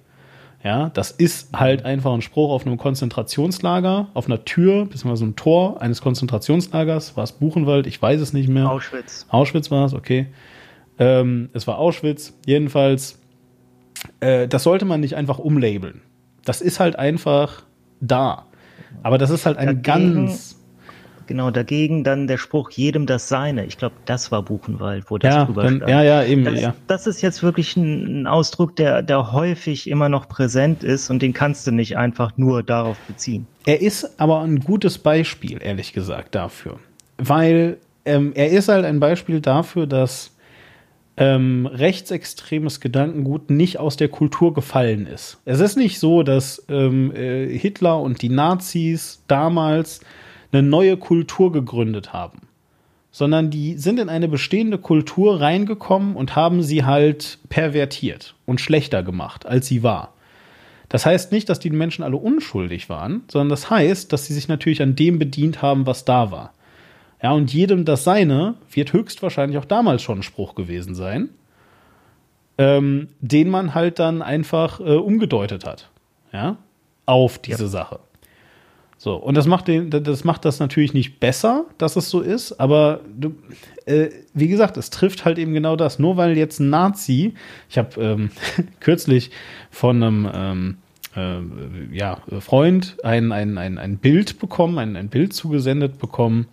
ja, 0.66 0.89
das 0.89 1.11
ist 1.11 1.49
halt 1.55 1.86
einfach 1.86 2.11
ein 2.11 2.24
Spruch 2.24 2.49
auf 2.49 2.66
einem 2.66 2.78
Konzentrationslager, 2.78 4.07
auf 4.16 4.26
einer 4.26 4.45
Tür, 4.45 4.86
beziehungsweise 4.86 5.26
ein 5.26 5.36
Tor 5.36 5.80
eines 5.80 6.01
Konzentrationslagers. 6.01 7.16
War 7.16 7.24
es 7.24 7.34
Buchenwald? 7.34 7.86
Ich 7.86 8.01
weiß 8.01 8.20
es 8.20 8.34
nicht 8.34 8.49
mehr. 8.49 8.72
Auschwitz. 8.72 9.28
Auschwitz 9.30 9.70
war 9.70 9.86
es, 9.86 9.93
okay. 9.93 10.26
Ähm, 10.97 11.49
es 11.53 11.68
war 11.68 11.78
Auschwitz. 11.78 12.34
Jedenfalls, 12.47 13.20
äh, 14.22 14.47
das 14.47 14.63
sollte 14.63 14.86
man 14.86 15.01
nicht 15.01 15.16
einfach 15.16 15.38
umlabeln. 15.38 16.01
Das 16.45 16.61
ist 16.61 16.80
halt 16.80 16.97
einfach 16.97 17.61
da. 18.01 18.47
Aber 19.03 19.20
das 19.20 19.30
ist 19.30 19.45
halt 19.45 19.59
ein 19.59 19.84
Dagegen, 19.84 20.16
ganz 20.16 20.55
Genau, 21.28 21.49
dagegen 21.51 22.03
dann 22.03 22.28
der 22.28 22.38
Spruch, 22.38 22.69
jedem 22.71 23.05
das 23.05 23.30
Seine. 23.30 23.65
Ich 23.65 23.78
glaube, 23.78 23.95
das 24.05 24.32
war 24.32 24.43
Buchenwald, 24.43 25.05
wo 25.09 25.17
das 25.17 25.34
ja, 25.34 25.45
drüber 25.45 25.63
dann, 25.63 25.78
stand. 25.78 25.91
Ja, 25.91 26.03
ja, 26.03 26.23
eben. 26.23 26.45
Das, 26.45 26.61
ja. 26.61 26.76
das 26.88 27.07
ist 27.07 27.21
jetzt 27.21 27.41
wirklich 27.41 27.76
ein, 27.76 28.28
Ausdruck, 28.28 28.76
der, 28.76 29.01
der 29.01 29.32
häufig 29.32 29.89
immer 29.89 30.09
noch 30.09 30.28
präsent 30.28 30.84
ist 30.84 31.09
und 31.09 31.21
den 31.21 31.34
kannst 31.34 31.65
du 31.67 31.71
nicht 31.71 31.97
einfach 31.97 32.38
nur 32.38 32.63
darauf 32.63 32.97
beziehen. 32.99 33.47
Er 33.65 33.82
ist 33.82 34.19
aber 34.19 34.41
ein 34.41 34.59
gutes 34.59 34.97
Beispiel, 34.97 35.59
ehrlich 35.61 35.93
gesagt, 35.93 36.36
dafür. 36.36 36.80
Weil 37.17 37.78
ähm, 38.05 38.32
er 38.36 38.49
ist 38.49 38.69
halt 38.69 38.86
ein 38.86 38.99
Beispiel 38.99 39.41
dafür, 39.41 39.88
dass 39.88 40.36
ähm, 41.17 41.65
rechtsextremes 41.65 42.82
Gedankengut 42.82 43.49
nicht 43.49 43.80
aus 43.80 43.97
der 43.97 44.09
Kultur 44.09 44.53
gefallen 44.53 45.07
ist. 45.07 45.39
Es 45.45 45.59
ist 45.59 45.78
nicht 45.78 45.99
so, 45.99 46.23
dass 46.23 46.65
ähm, 46.69 47.13
äh, 47.15 47.47
Hitler 47.57 47.99
und 48.01 48.21
die 48.21 48.30
Nazis 48.30 49.23
damals 49.28 50.01
eine 50.56 50.68
neue 50.68 50.97
Kultur 50.97 51.51
gegründet 51.51 52.14
haben, 52.14 52.47
sondern 53.12 53.49
die 53.49 53.78
sind 53.78 53.99
in 53.99 54.10
eine 54.10 54.28
bestehende 54.28 54.78
Kultur 54.78 55.41
reingekommen 55.41 56.16
und 56.16 56.36
haben 56.36 56.62
sie 56.62 56.86
halt 56.86 57.39
pervertiert 57.49 58.36
und 58.45 58.62
schlechter 58.62 59.03
gemacht, 59.03 59.45
als 59.45 59.68
sie 59.68 59.84
war. 59.84 60.14
Das 60.89 61.06
heißt 61.06 61.32
nicht, 61.32 61.49
dass 61.49 61.60
die 61.60 61.72
Menschen 61.72 62.03
alle 62.03 62.16
unschuldig 62.16 62.89
waren, 62.89 63.24
sondern 63.28 63.49
das 63.49 63.70
heißt, 63.70 64.14
dass 64.14 64.26
sie 64.26 64.34
sich 64.34 64.47
natürlich 64.47 64.82
an 64.82 64.95
dem 64.95 65.20
bedient 65.20 65.62
haben, 65.62 65.86
was 65.86 66.06
da 66.06 66.32
war. 66.32 66.53
Ja, 67.22 67.32
und 67.32 67.53
jedem 67.53 67.86
das 67.86 68.03
Seine 68.03 68.56
wird 68.72 68.93
höchstwahrscheinlich 68.93 69.58
auch 69.58 69.66
damals 69.66 70.03
schon 70.03 70.20
ein 70.20 70.24
Spruch 70.24 70.53
gewesen 70.53 70.95
sein, 70.95 71.30
ähm, 72.58 73.10
den 73.20 73.49
man 73.49 73.74
halt 73.74 73.99
dann 73.99 74.22
einfach 74.22 74.80
äh, 74.80 74.84
umgedeutet 74.84 75.66
hat. 75.66 75.89
Ja, 76.32 76.58
auf 77.06 77.39
diese 77.39 77.64
ja. 77.64 77.70
Sache. 77.70 77.99
So, 78.98 79.16
und 79.16 79.36
das 79.36 79.46
macht, 79.46 79.68
den, 79.68 79.89
das 79.89 80.24
macht 80.24 80.46
das 80.46 80.60
natürlich 80.60 80.93
nicht 80.93 81.20
besser, 81.20 81.66
dass 81.78 81.96
es 81.96 82.10
so 82.10 82.22
ist, 82.22 82.54
aber 82.54 83.02
du, 83.16 83.36
äh, 83.86 84.10
wie 84.34 84.48
gesagt, 84.48 84.78
es 84.78 84.89
trifft 84.89 85.26
halt 85.26 85.38
eben 85.38 85.54
genau 85.54 85.76
das. 85.76 86.00
Nur 86.00 86.18
weil 86.18 86.38
jetzt 86.38 86.60
ein 86.60 86.70
Nazi, 86.70 87.34
ich 87.70 87.78
habe 87.78 88.02
ähm, 88.02 88.30
kürzlich 88.80 89.32
von 89.70 90.02
einem 90.02 90.30
ähm, 90.34 90.78
äh, 91.16 91.96
ja, 91.96 92.20
Freund 92.39 92.97
ein, 93.04 93.32
ein, 93.32 93.58
ein, 93.58 93.78
ein 93.78 93.97
Bild 93.97 94.39
bekommen, 94.39 94.78
ein, 94.78 94.96
ein 94.96 95.09
Bild 95.09 95.34
zugesendet 95.34 96.00
bekommen, 96.00 96.47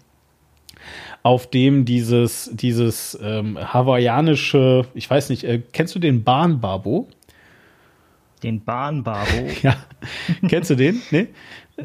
auf 1.22 1.48
dem 1.48 1.84
dieses, 1.84 2.50
dieses 2.52 3.18
ähm, 3.22 3.56
hawaiianische, 3.72 4.86
ich 4.94 5.08
weiß 5.08 5.30
nicht, 5.30 5.44
äh, 5.44 5.62
kennst 5.72 5.94
du 5.94 5.98
den 5.98 6.24
Bahnbabo? 6.24 7.08
Den 8.42 8.64
Bahnbabo? 8.64 9.48
ja. 9.62 9.76
Kennst 10.48 10.70
du 10.70 10.74
den? 10.74 11.00
Nee? 11.10 11.28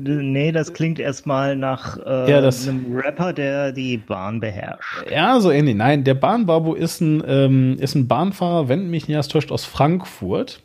Nee, 0.01 0.51
das 0.51 0.73
klingt 0.73 0.99
erstmal 0.99 1.55
nach 1.55 1.97
äh, 1.97 2.31
ja, 2.31 2.37
einem 2.39 2.95
Rapper, 2.95 3.33
der 3.33 3.71
die 3.71 3.97
Bahn 3.97 4.39
beherrscht. 4.39 5.09
Ja, 5.11 5.39
so 5.39 5.51
ähnlich. 5.51 5.75
Nein, 5.75 6.03
der 6.03 6.13
Bahnbabo 6.13 6.73
ist 6.73 7.01
ein, 7.01 7.23
ähm, 7.27 7.77
ist 7.79 7.95
ein 7.95 8.07
Bahnfahrer, 8.07 8.69
wenn 8.69 8.89
mich 8.89 9.07
nicht 9.07 9.15
erst 9.15 9.31
täuscht, 9.31 9.51
aus 9.51 9.65
Frankfurt. 9.65 10.61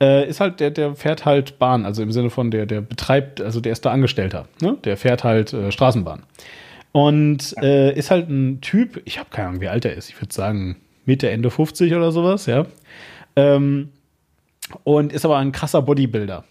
Äh, 0.00 0.28
ist 0.28 0.40
halt, 0.40 0.60
der, 0.60 0.70
der 0.70 0.94
fährt 0.94 1.24
halt 1.24 1.58
Bahn, 1.58 1.84
also 1.84 2.02
im 2.02 2.10
Sinne 2.10 2.30
von 2.30 2.50
der, 2.50 2.66
der 2.66 2.80
betreibt, 2.80 3.40
also 3.40 3.60
der 3.60 3.72
ist 3.72 3.84
da 3.84 3.92
Angestellter, 3.92 4.46
ne? 4.60 4.76
Der 4.84 4.96
fährt 4.96 5.22
halt 5.22 5.52
äh, 5.52 5.70
Straßenbahn. 5.70 6.24
Und 6.90 7.54
äh, 7.62 7.96
ist 7.96 8.10
halt 8.10 8.28
ein 8.28 8.60
Typ, 8.60 9.00
ich 9.04 9.18
habe 9.18 9.30
keine 9.30 9.48
Ahnung, 9.48 9.60
wie 9.60 9.68
alt 9.68 9.84
er 9.84 9.94
ist, 9.94 10.10
ich 10.10 10.20
würde 10.20 10.34
sagen 10.34 10.76
Mitte, 11.04 11.30
Ende 11.30 11.50
50 11.50 11.94
oder 11.94 12.10
sowas, 12.10 12.46
ja. 12.46 12.66
Ähm, 13.36 13.90
und 14.84 15.12
ist 15.12 15.24
aber 15.24 15.38
ein 15.38 15.52
krasser 15.52 15.82
Bodybuilder. 15.82 16.44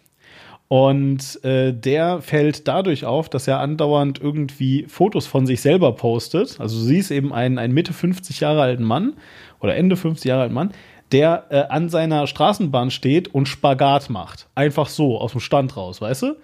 Und 0.72 1.44
äh, 1.44 1.74
der 1.74 2.22
fällt 2.22 2.66
dadurch 2.66 3.04
auf, 3.04 3.28
dass 3.28 3.46
er 3.46 3.60
andauernd 3.60 4.22
irgendwie 4.22 4.86
Fotos 4.88 5.28
von 5.28 5.46
sich 5.46 5.60
selber 5.60 5.92
postet. 5.96 6.62
Also 6.62 6.78
du 6.78 6.86
siehst 6.86 7.12
eben 7.12 7.34
einen, 7.34 7.58
einen 7.58 7.74
Mitte 7.74 7.92
50 7.92 8.40
Jahre 8.40 8.62
alten 8.62 8.86
Mann 8.86 9.18
oder 9.60 9.76
Ende 9.76 9.98
50 9.98 10.30
Jahre 10.30 10.44
alten 10.44 10.54
Mann, 10.54 10.72
der 11.12 11.48
äh, 11.50 11.64
an 11.64 11.90
seiner 11.90 12.26
Straßenbahn 12.26 12.90
steht 12.90 13.28
und 13.36 13.50
Spagat 13.50 14.10
macht. 14.10 14.48
Einfach 14.56 14.88
so, 14.88 15.20
aus 15.20 15.34
dem 15.34 15.42
Stand 15.42 15.76
raus, 15.76 16.00
weißt 16.00 16.22
du? 16.22 16.36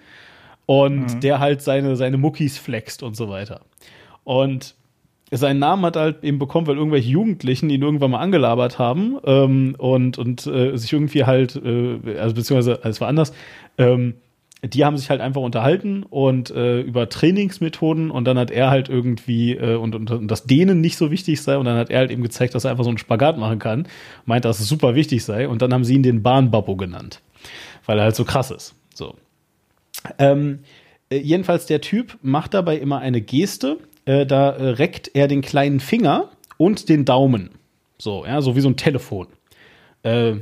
Und 0.66 1.14
mhm. 1.14 1.20
der 1.22 1.40
halt 1.40 1.62
seine, 1.62 1.96
seine 1.96 2.18
Muckis 2.18 2.58
flext 2.58 3.04
und 3.04 3.16
so 3.16 3.30
weiter. 3.30 3.62
Und 4.26 4.76
seinen 5.32 5.60
Namen 5.60 5.86
hat 5.86 5.96
er 5.98 6.04
halt 6.04 6.24
eben 6.24 6.40
bekommen, 6.40 6.68
weil 6.68 6.78
irgendwelche 6.78 7.10
Jugendlichen 7.10 7.70
ihn 7.70 7.82
irgendwann 7.82 8.12
mal 8.12 8.20
angelabert 8.20 8.80
haben 8.80 9.18
ähm, 9.26 9.76
und, 9.78 10.18
und 10.18 10.48
äh, 10.48 10.78
sich 10.78 10.94
irgendwie 10.94 11.26
halt, 11.26 11.56
äh, 11.56 12.18
also 12.18 12.34
beziehungsweise 12.34 12.80
es 12.84 13.02
war 13.02 13.10
anders, 13.10 13.34
ähm, 13.78 14.16
die 14.64 14.86
haben 14.86 14.98
sich 14.98 15.10
halt 15.10 15.22
einfach 15.22 15.42
unterhalten 15.42 16.04
und 16.04 16.50
äh, 16.50 16.82
über 16.82 17.10
Trainingsmethoden 17.10 18.10
und 18.10 18.26
dann 18.26 18.40
hat 18.40 18.50
er 18.50 18.70
halt 18.70 18.90
irgendwie 18.90 19.54
äh, 19.56 19.76
und, 19.76 19.94
und, 19.94 20.10
und 20.10 20.32
das 20.32 20.46
denen 20.46 20.82
nicht 20.82 20.98
so 20.98 21.12
wichtig 21.12 21.42
sei 21.42 21.58
und 21.58 21.66
dann 21.66 21.78
hat 21.78 21.90
er 21.90 22.00
halt 22.00 22.12
eben 22.12 22.24
gezeigt, 22.24 22.56
dass 22.56 22.64
er 22.64 22.72
einfach 22.72 22.84
so 22.84 22.90
einen 22.90 22.98
Spagat 22.98 23.38
machen 23.38 23.60
kann, 23.60 23.88
meint, 24.26 24.46
dass 24.46 24.60
es 24.60 24.68
super 24.68 24.96
wichtig 24.96 25.24
sei 25.24 25.48
und 25.48 25.62
dann 25.62 25.74
haben 25.74 25.84
sie 25.84 25.94
ihn 25.94 26.04
den 26.04 26.24
Bahnbabbo 26.24 26.76
genannt, 26.76 27.22
weil 27.86 28.00
er 28.00 28.06
halt 28.06 28.16
so 28.16 28.26
krass 28.26 28.50
ist. 28.50 28.74
So. 28.96 29.16
Ähm, 30.18 30.60
äh, 31.10 31.18
jedenfalls 31.18 31.68
der 31.68 31.82
Typ 31.82 32.18
macht 32.22 32.54
dabei 32.54 32.78
immer 32.78 33.00
eine 33.00 33.22
Geste, 33.22 33.78
äh, 34.08 34.26
da 34.26 34.52
äh, 34.52 34.70
reckt 34.70 35.12
er 35.14 35.28
den 35.28 35.42
kleinen 35.42 35.80
Finger 35.80 36.30
und 36.58 36.90
den 36.90 37.06
Daumen. 37.06 37.52
So, 37.98 38.26
ja, 38.26 38.42
so 38.42 38.56
wie 38.56 38.62
so 38.62 38.70
ein 38.70 38.78
Telefon. 38.78 39.28
Äh, 40.04 40.36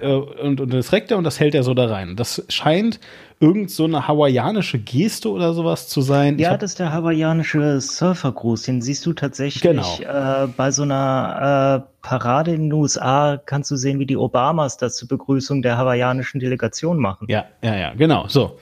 äh, 0.00 0.06
und, 0.06 0.60
und 0.60 0.72
das 0.72 0.92
reckt 0.92 1.10
er 1.10 1.18
und 1.18 1.24
das 1.24 1.40
hält 1.40 1.54
er 1.54 1.62
so 1.62 1.74
da 1.74 1.86
rein. 1.86 2.14
Das 2.14 2.44
scheint 2.48 3.00
irgend 3.40 3.70
so 3.70 3.84
eine 3.84 4.06
hawaiianische 4.06 4.78
Geste 4.78 5.30
oder 5.30 5.52
sowas 5.52 5.88
zu 5.88 6.00
sein. 6.00 6.38
Ja, 6.38 6.56
das 6.56 6.72
ist 6.72 6.78
der 6.78 6.92
hawaiianische 6.92 7.80
Surfergruß. 7.80 8.62
Den 8.62 8.82
siehst 8.82 9.04
du 9.06 9.12
tatsächlich 9.12 9.62
genau. 9.62 9.98
äh, 10.00 10.46
bei 10.56 10.70
so 10.70 10.82
einer 10.82 11.84
äh, 11.84 12.06
Parade 12.06 12.52
in 12.52 12.64
den 12.64 12.72
USA. 12.72 13.40
Kannst 13.44 13.70
du 13.70 13.76
sehen, 13.76 13.98
wie 13.98 14.06
die 14.06 14.16
Obamas 14.16 14.76
das 14.76 14.96
zur 14.96 15.08
Begrüßung 15.08 15.62
der 15.62 15.76
hawaiianischen 15.76 16.40
Delegation 16.40 16.98
machen. 16.98 17.26
Ja, 17.28 17.46
ja, 17.62 17.76
ja, 17.76 17.94
genau. 17.94 18.28
So. 18.28 18.58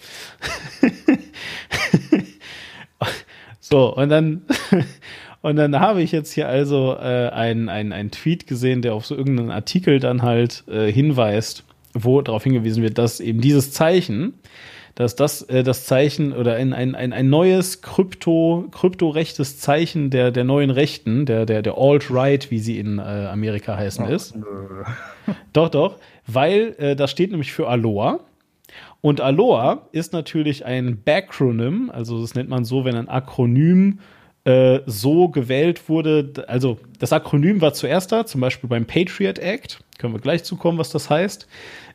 So, 3.69 3.93
und 3.93 4.11
dann, 4.11 4.43
und 5.43 5.57
dann 5.57 5.81
habe 5.81 6.01
ich 6.01 6.13
jetzt 6.13 6.33
hier 6.33 6.47
also 6.47 6.95
äh, 6.95 7.31
einen, 7.31 7.69
einen, 7.69 7.93
einen 7.93 8.13
Tweet 8.13 8.47
gesehen, 8.47 8.81
der 8.81 8.95
auf 8.95 9.07
so 9.07 9.17
irgendeinen 9.17 9.51
Artikel 9.51 9.99
dann 9.99 10.23
halt 10.23 10.63
äh, 10.69 10.93
hinweist, 10.93 11.65
wo 11.93 12.23
darauf 12.23 12.45
hingewiesen 12.45 12.85
wird, 12.85 12.97
dass 12.97 13.19
eben 13.19 13.41
dieses 13.41 13.73
Zeichen, 13.73 14.35
dass 14.95 15.17
das 15.17 15.43
äh, 15.43 15.65
das 15.65 15.85
Zeichen 15.85 16.33
oder 16.33 16.55
ein, 16.55 16.73
ein, 16.73 16.95
ein, 16.95 17.13
ein 17.13 17.29
neues 17.29 17.83
Krypto, 17.83 18.69
kryptorechtes 18.71 19.59
Zeichen 19.59 20.11
der, 20.11 20.31
der 20.31 20.45
neuen 20.45 20.71
Rechten, 20.71 21.27
der, 21.27 21.45
der, 21.45 21.63
der 21.63 21.77
Alt-Right, 21.77 22.53
wie 22.53 22.61
sie 22.61 22.79
in 22.79 22.99
äh, 22.99 23.03
Amerika 23.03 23.77
heißen, 23.77 24.07
oh, 24.07 24.15
ist. 24.15 24.37
Nö. 24.37 24.45
Doch, 25.53 25.71
doch, 25.71 25.97
weil 26.29 26.77
äh, 26.79 26.95
das 26.95 27.11
steht 27.11 27.33
nämlich 27.33 27.53
für 27.53 27.67
Aloha. 27.67 28.21
Und 29.07 29.21
Aloha 29.21 29.87
ist 29.93 30.13
natürlich 30.13 30.65
ein 30.65 31.01
Backronym, 31.05 31.93
also 31.95 32.21
das 32.21 32.35
nennt 32.35 32.49
man 32.49 32.65
so, 32.65 32.85
wenn 32.85 32.97
ein 32.97 33.09
Akronym 33.09 34.01
äh, 34.43 34.81
so 34.85 35.29
gewählt 35.29 35.89
wurde. 35.89 36.33
Also 36.49 36.81
das 36.99 37.13
Akronym 37.13 37.61
war 37.61 37.73
zuerst 37.73 38.11
da, 38.11 38.27
zum 38.27 38.41
Beispiel 38.41 38.69
beim 38.69 38.85
Patriot 38.85 39.39
Act. 39.39 39.79
Können 39.99 40.13
wir 40.13 40.21
gleich 40.21 40.43
zukommen, 40.43 40.77
was 40.77 40.91
das 40.91 41.09
heißt. 41.09 41.47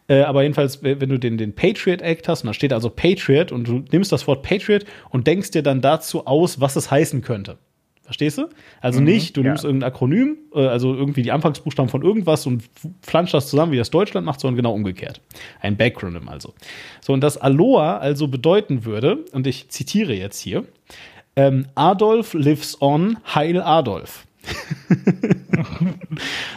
Äh, 0.07 0.21
aber 0.21 0.43
jedenfalls, 0.43 0.83
wenn 0.83 1.09
du 1.09 1.19
den, 1.19 1.37
den 1.37 1.53
Patriot 1.53 2.01
Act 2.01 2.29
hast, 2.29 2.43
und 2.43 2.47
da 2.47 2.53
steht 2.53 2.71
also 2.71 2.89
Patriot 2.89 3.51
und 3.51 3.67
du 3.67 3.83
nimmst 3.91 4.13
das 4.13 4.25
Wort 4.25 4.41
Patriot 4.41 4.85
und 5.09 5.27
denkst 5.27 5.51
dir 5.51 5.63
dann 5.63 5.81
dazu 5.81 6.27
aus, 6.27 6.61
was 6.61 6.77
es 6.77 6.91
heißen 6.91 7.21
könnte. 7.23 7.57
Verstehst 8.03 8.39
du? 8.39 8.49
Also 8.81 8.99
mhm, 8.99 9.05
nicht, 9.05 9.37
du 9.37 9.41
ja. 9.41 9.49
nimmst 9.49 9.63
irgendein 9.63 9.89
Akronym, 9.89 10.37
äh, 10.53 10.65
also 10.65 10.93
irgendwie 10.93 11.21
die 11.21 11.31
Anfangsbuchstaben 11.31 11.89
von 11.89 12.01
irgendwas 12.01 12.45
und 12.45 12.63
flanscht 13.01 13.33
das 13.33 13.47
zusammen, 13.47 13.71
wie 13.71 13.77
das 13.77 13.89
Deutschland 13.89 14.25
macht, 14.25 14.39
sondern 14.39 14.57
genau 14.57 14.73
umgekehrt. 14.73 15.21
Ein 15.61 15.77
Backronym 15.77 16.27
also. 16.27 16.53
So, 16.99 17.13
und 17.13 17.21
das 17.21 17.37
Aloha 17.37 17.97
also 17.97 18.27
bedeuten 18.27 18.85
würde, 18.85 19.23
und 19.31 19.47
ich 19.47 19.69
zitiere 19.69 20.13
jetzt 20.13 20.39
hier, 20.39 20.65
ähm, 21.35 21.67
Adolf 21.75 22.33
lives 22.33 22.81
on, 22.81 23.17
Heil 23.33 23.61
Adolf. 23.61 24.25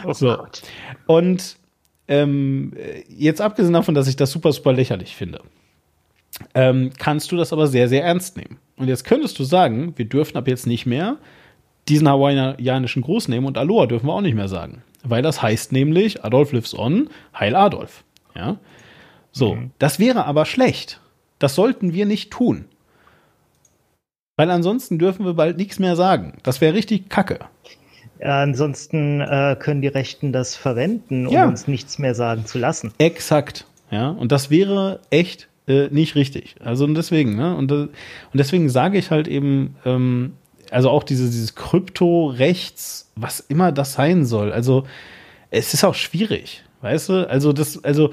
oh 0.03 0.13
so. 0.13 0.45
Und 1.05 1.57
ähm, 2.07 2.73
jetzt 3.07 3.41
abgesehen 3.41 3.73
davon, 3.73 3.95
dass 3.95 4.07
ich 4.07 4.15
das 4.15 4.31
super, 4.31 4.51
super 4.51 4.73
lächerlich 4.73 5.15
finde, 5.15 5.41
ähm, 6.53 6.91
kannst 6.97 7.31
du 7.31 7.37
das 7.37 7.53
aber 7.53 7.67
sehr, 7.67 7.87
sehr 7.87 8.03
ernst 8.03 8.37
nehmen. 8.37 8.57
Und 8.77 8.87
jetzt 8.87 9.05
könntest 9.05 9.39
du 9.39 9.43
sagen, 9.43 9.93
wir 9.95 10.05
dürfen 10.05 10.37
ab 10.37 10.47
jetzt 10.47 10.67
nicht 10.67 10.85
mehr 10.85 11.17
diesen 11.87 12.09
hawaiianischen 12.09 13.01
Gruß 13.01 13.27
nehmen 13.27 13.45
und 13.45 13.57
Aloha 13.57 13.85
dürfen 13.85 14.07
wir 14.07 14.13
auch 14.13 14.21
nicht 14.21 14.35
mehr 14.35 14.47
sagen. 14.47 14.81
Weil 15.03 15.21
das 15.21 15.41
heißt 15.41 15.71
nämlich, 15.71 16.23
Adolf 16.23 16.51
lives 16.51 16.77
on, 16.77 17.09
Heil 17.37 17.55
Adolf. 17.55 18.03
Ja. 18.35 18.57
So, 19.31 19.55
mhm. 19.55 19.71
das 19.79 19.99
wäre 19.99 20.25
aber 20.25 20.45
schlecht. 20.45 20.99
Das 21.39 21.55
sollten 21.55 21.93
wir 21.93 22.05
nicht 22.05 22.31
tun. 22.31 22.65
Weil 24.37 24.49
ansonsten 24.51 24.99
dürfen 24.99 25.25
wir 25.25 25.33
bald 25.33 25.57
nichts 25.57 25.79
mehr 25.79 25.95
sagen. 25.95 26.37
Das 26.43 26.59
wäre 26.59 26.73
richtig 26.73 27.09
kacke. 27.09 27.39
Ja, 28.19 28.41
ansonsten 28.41 29.21
äh, 29.21 29.55
können 29.59 29.81
die 29.81 29.87
Rechten 29.87 30.31
das 30.31 30.55
verwenden, 30.55 31.27
um 31.27 31.33
ja. 31.33 31.45
uns 31.47 31.67
nichts 31.67 31.99
mehr 31.99 32.15
sagen 32.15 32.45
zu 32.45 32.57
lassen. 32.57 32.93
Exakt. 32.97 33.65
Ja, 33.91 34.09
und 34.09 34.31
das 34.31 34.49
wäre 34.49 34.99
echt 35.09 35.47
äh, 35.67 35.89
nicht 35.89 36.15
richtig. 36.15 36.55
Also 36.63 36.87
deswegen, 36.87 37.35
ne? 37.35 37.55
Und, 37.55 37.71
äh, 37.71 37.75
und 37.75 37.91
deswegen 38.33 38.69
sage 38.69 38.97
ich 38.97 39.11
halt 39.11 39.27
eben, 39.27 39.75
ähm, 39.85 40.33
also 40.71 40.89
auch 40.89 41.03
diese, 41.03 41.25
dieses 41.25 41.55
Krypto-Rechts, 41.55 43.11
was 43.15 43.39
immer 43.39 43.71
das 43.71 43.93
sein 43.93 44.25
soll. 44.25 44.51
Also 44.51 44.85
es 45.51 45.73
ist 45.73 45.83
auch 45.83 45.95
schwierig, 45.95 46.63
weißt 46.81 47.09
du? 47.09 47.29
Also 47.29 47.53
das, 47.53 47.83
also 47.83 48.11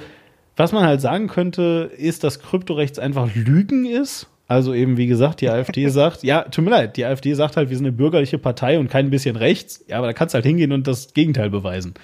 was 0.57 0.73
man 0.73 0.85
halt 0.85 1.01
sagen 1.01 1.29
könnte, 1.29 1.91
ist, 1.97 2.25
dass 2.25 2.41
Kryptorechts 2.41 2.99
einfach 2.99 3.35
Lügen 3.35 3.87
ist. 3.87 4.29
Also 4.49 4.75
eben, 4.75 4.99
wie 4.99 5.07
gesagt, 5.07 5.41
die 5.41 5.49
AfD 5.49 5.89
sagt, 5.91 6.23
ja, 6.23 6.43
tut 6.43 6.65
mir 6.65 6.71
leid, 6.71 6.97
die 6.97 7.05
AfD 7.05 7.33
sagt 7.35 7.57
halt, 7.57 7.71
wir 7.71 7.77
sind 7.77 7.87
eine 7.87 7.97
bürgerliche 7.97 8.39
Partei 8.39 8.79
und 8.79 8.89
kein 8.89 9.11
bisschen 9.11 9.37
rechts. 9.37 9.85
Ja, 9.89 9.99
aber 9.99 10.09
da 10.09 10.13
kannst 10.13 10.35
du 10.35 10.37
halt 10.37 10.47
hingehen 10.47 10.73
und 10.73 10.87
das 10.87 11.15
Gegenteil 11.15 11.51
beweisen. 11.51 11.95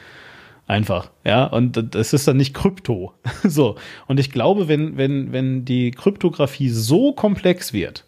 Einfach, 0.66 1.10
ja, 1.24 1.46
und 1.46 1.94
das 1.94 2.12
ist 2.12 2.28
dann 2.28 2.36
nicht 2.36 2.54
Krypto. 2.54 3.14
so. 3.42 3.76
Und 4.06 4.20
ich 4.20 4.30
glaube, 4.30 4.68
wenn, 4.68 4.96
wenn, 4.96 5.32
wenn 5.32 5.64
die 5.64 5.90
Kryptographie 5.90 6.68
so 6.68 7.12
komplex 7.12 7.72
wird, 7.72 8.04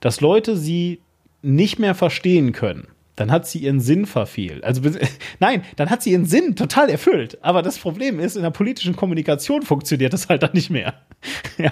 dass 0.00 0.20
Leute 0.20 0.56
sie 0.56 1.00
nicht 1.44 1.78
mehr 1.78 1.94
verstehen 1.94 2.52
können, 2.52 2.88
dann 3.16 3.30
hat 3.30 3.46
sie 3.46 3.60
ihren 3.60 3.80
Sinn 3.80 4.06
verfehlt. 4.06 4.64
Also 4.64 4.82
nein, 5.40 5.62
dann 5.76 5.90
hat 5.90 6.02
sie 6.02 6.12
ihren 6.12 6.24
Sinn 6.24 6.56
total 6.56 6.88
erfüllt. 6.88 7.38
Aber 7.42 7.62
das 7.62 7.78
Problem 7.78 8.18
ist, 8.18 8.36
in 8.36 8.42
der 8.42 8.50
politischen 8.50 8.96
Kommunikation 8.96 9.62
funktioniert 9.62 10.12
das 10.12 10.28
halt 10.28 10.42
dann 10.42 10.52
nicht 10.52 10.70
mehr. 10.70 10.94
ja. 11.58 11.70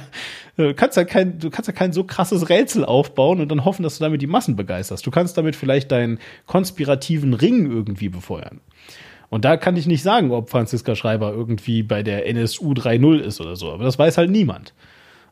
Du 0.56 0.74
kannst 0.74 0.96
ja 0.96 1.04
kein, 1.04 1.38
du 1.38 1.50
kannst 1.50 1.68
ja 1.68 1.74
kein 1.74 1.92
so 1.92 2.04
krasses 2.04 2.48
Rätsel 2.48 2.84
aufbauen 2.84 3.40
und 3.40 3.48
dann 3.48 3.64
hoffen, 3.64 3.82
dass 3.82 3.98
du 3.98 4.04
damit 4.04 4.22
die 4.22 4.26
Massen 4.26 4.54
begeisterst. 4.54 5.04
Du 5.06 5.10
kannst 5.10 5.36
damit 5.36 5.56
vielleicht 5.56 5.90
deinen 5.90 6.18
konspirativen 6.46 7.34
Ring 7.34 7.70
irgendwie 7.70 8.08
befeuern. 8.08 8.60
Und 9.30 9.46
da 9.46 9.56
kann 9.56 9.78
ich 9.78 9.86
nicht 9.86 10.02
sagen, 10.02 10.30
ob 10.30 10.50
Franziska 10.50 10.94
Schreiber 10.94 11.32
irgendwie 11.32 11.82
bei 11.82 12.02
der 12.02 12.26
NSU 12.26 12.74
3.0 12.74 13.18
ist 13.18 13.40
oder 13.40 13.56
so. 13.56 13.72
Aber 13.72 13.82
das 13.82 13.98
weiß 13.98 14.18
halt 14.18 14.30
niemand. 14.30 14.74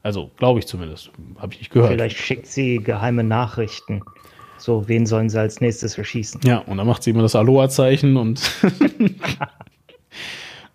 Also, 0.03 0.31
glaube 0.39 0.59
ich 0.59 0.67
zumindest. 0.67 1.11
Habe 1.39 1.53
ich 1.53 1.59
nicht 1.59 1.71
gehört. 1.71 1.93
Vielleicht 1.93 2.17
schickt 2.17 2.47
sie 2.47 2.79
geheime 2.79 3.23
Nachrichten. 3.23 4.01
So, 4.61 4.87
wen 4.89 5.07
sollen 5.07 5.31
sie 5.31 5.41
als 5.41 5.61
nächstes 5.61 5.97
erschießen? 5.97 6.43
Ja, 6.45 6.59
und 6.59 6.77
dann 6.77 6.87
macht 6.87 7.03
sie 7.03 7.11
immer 7.11 7.23
das 7.23 7.35
Aloha-Zeichen 7.35 8.19
und. 8.19 8.43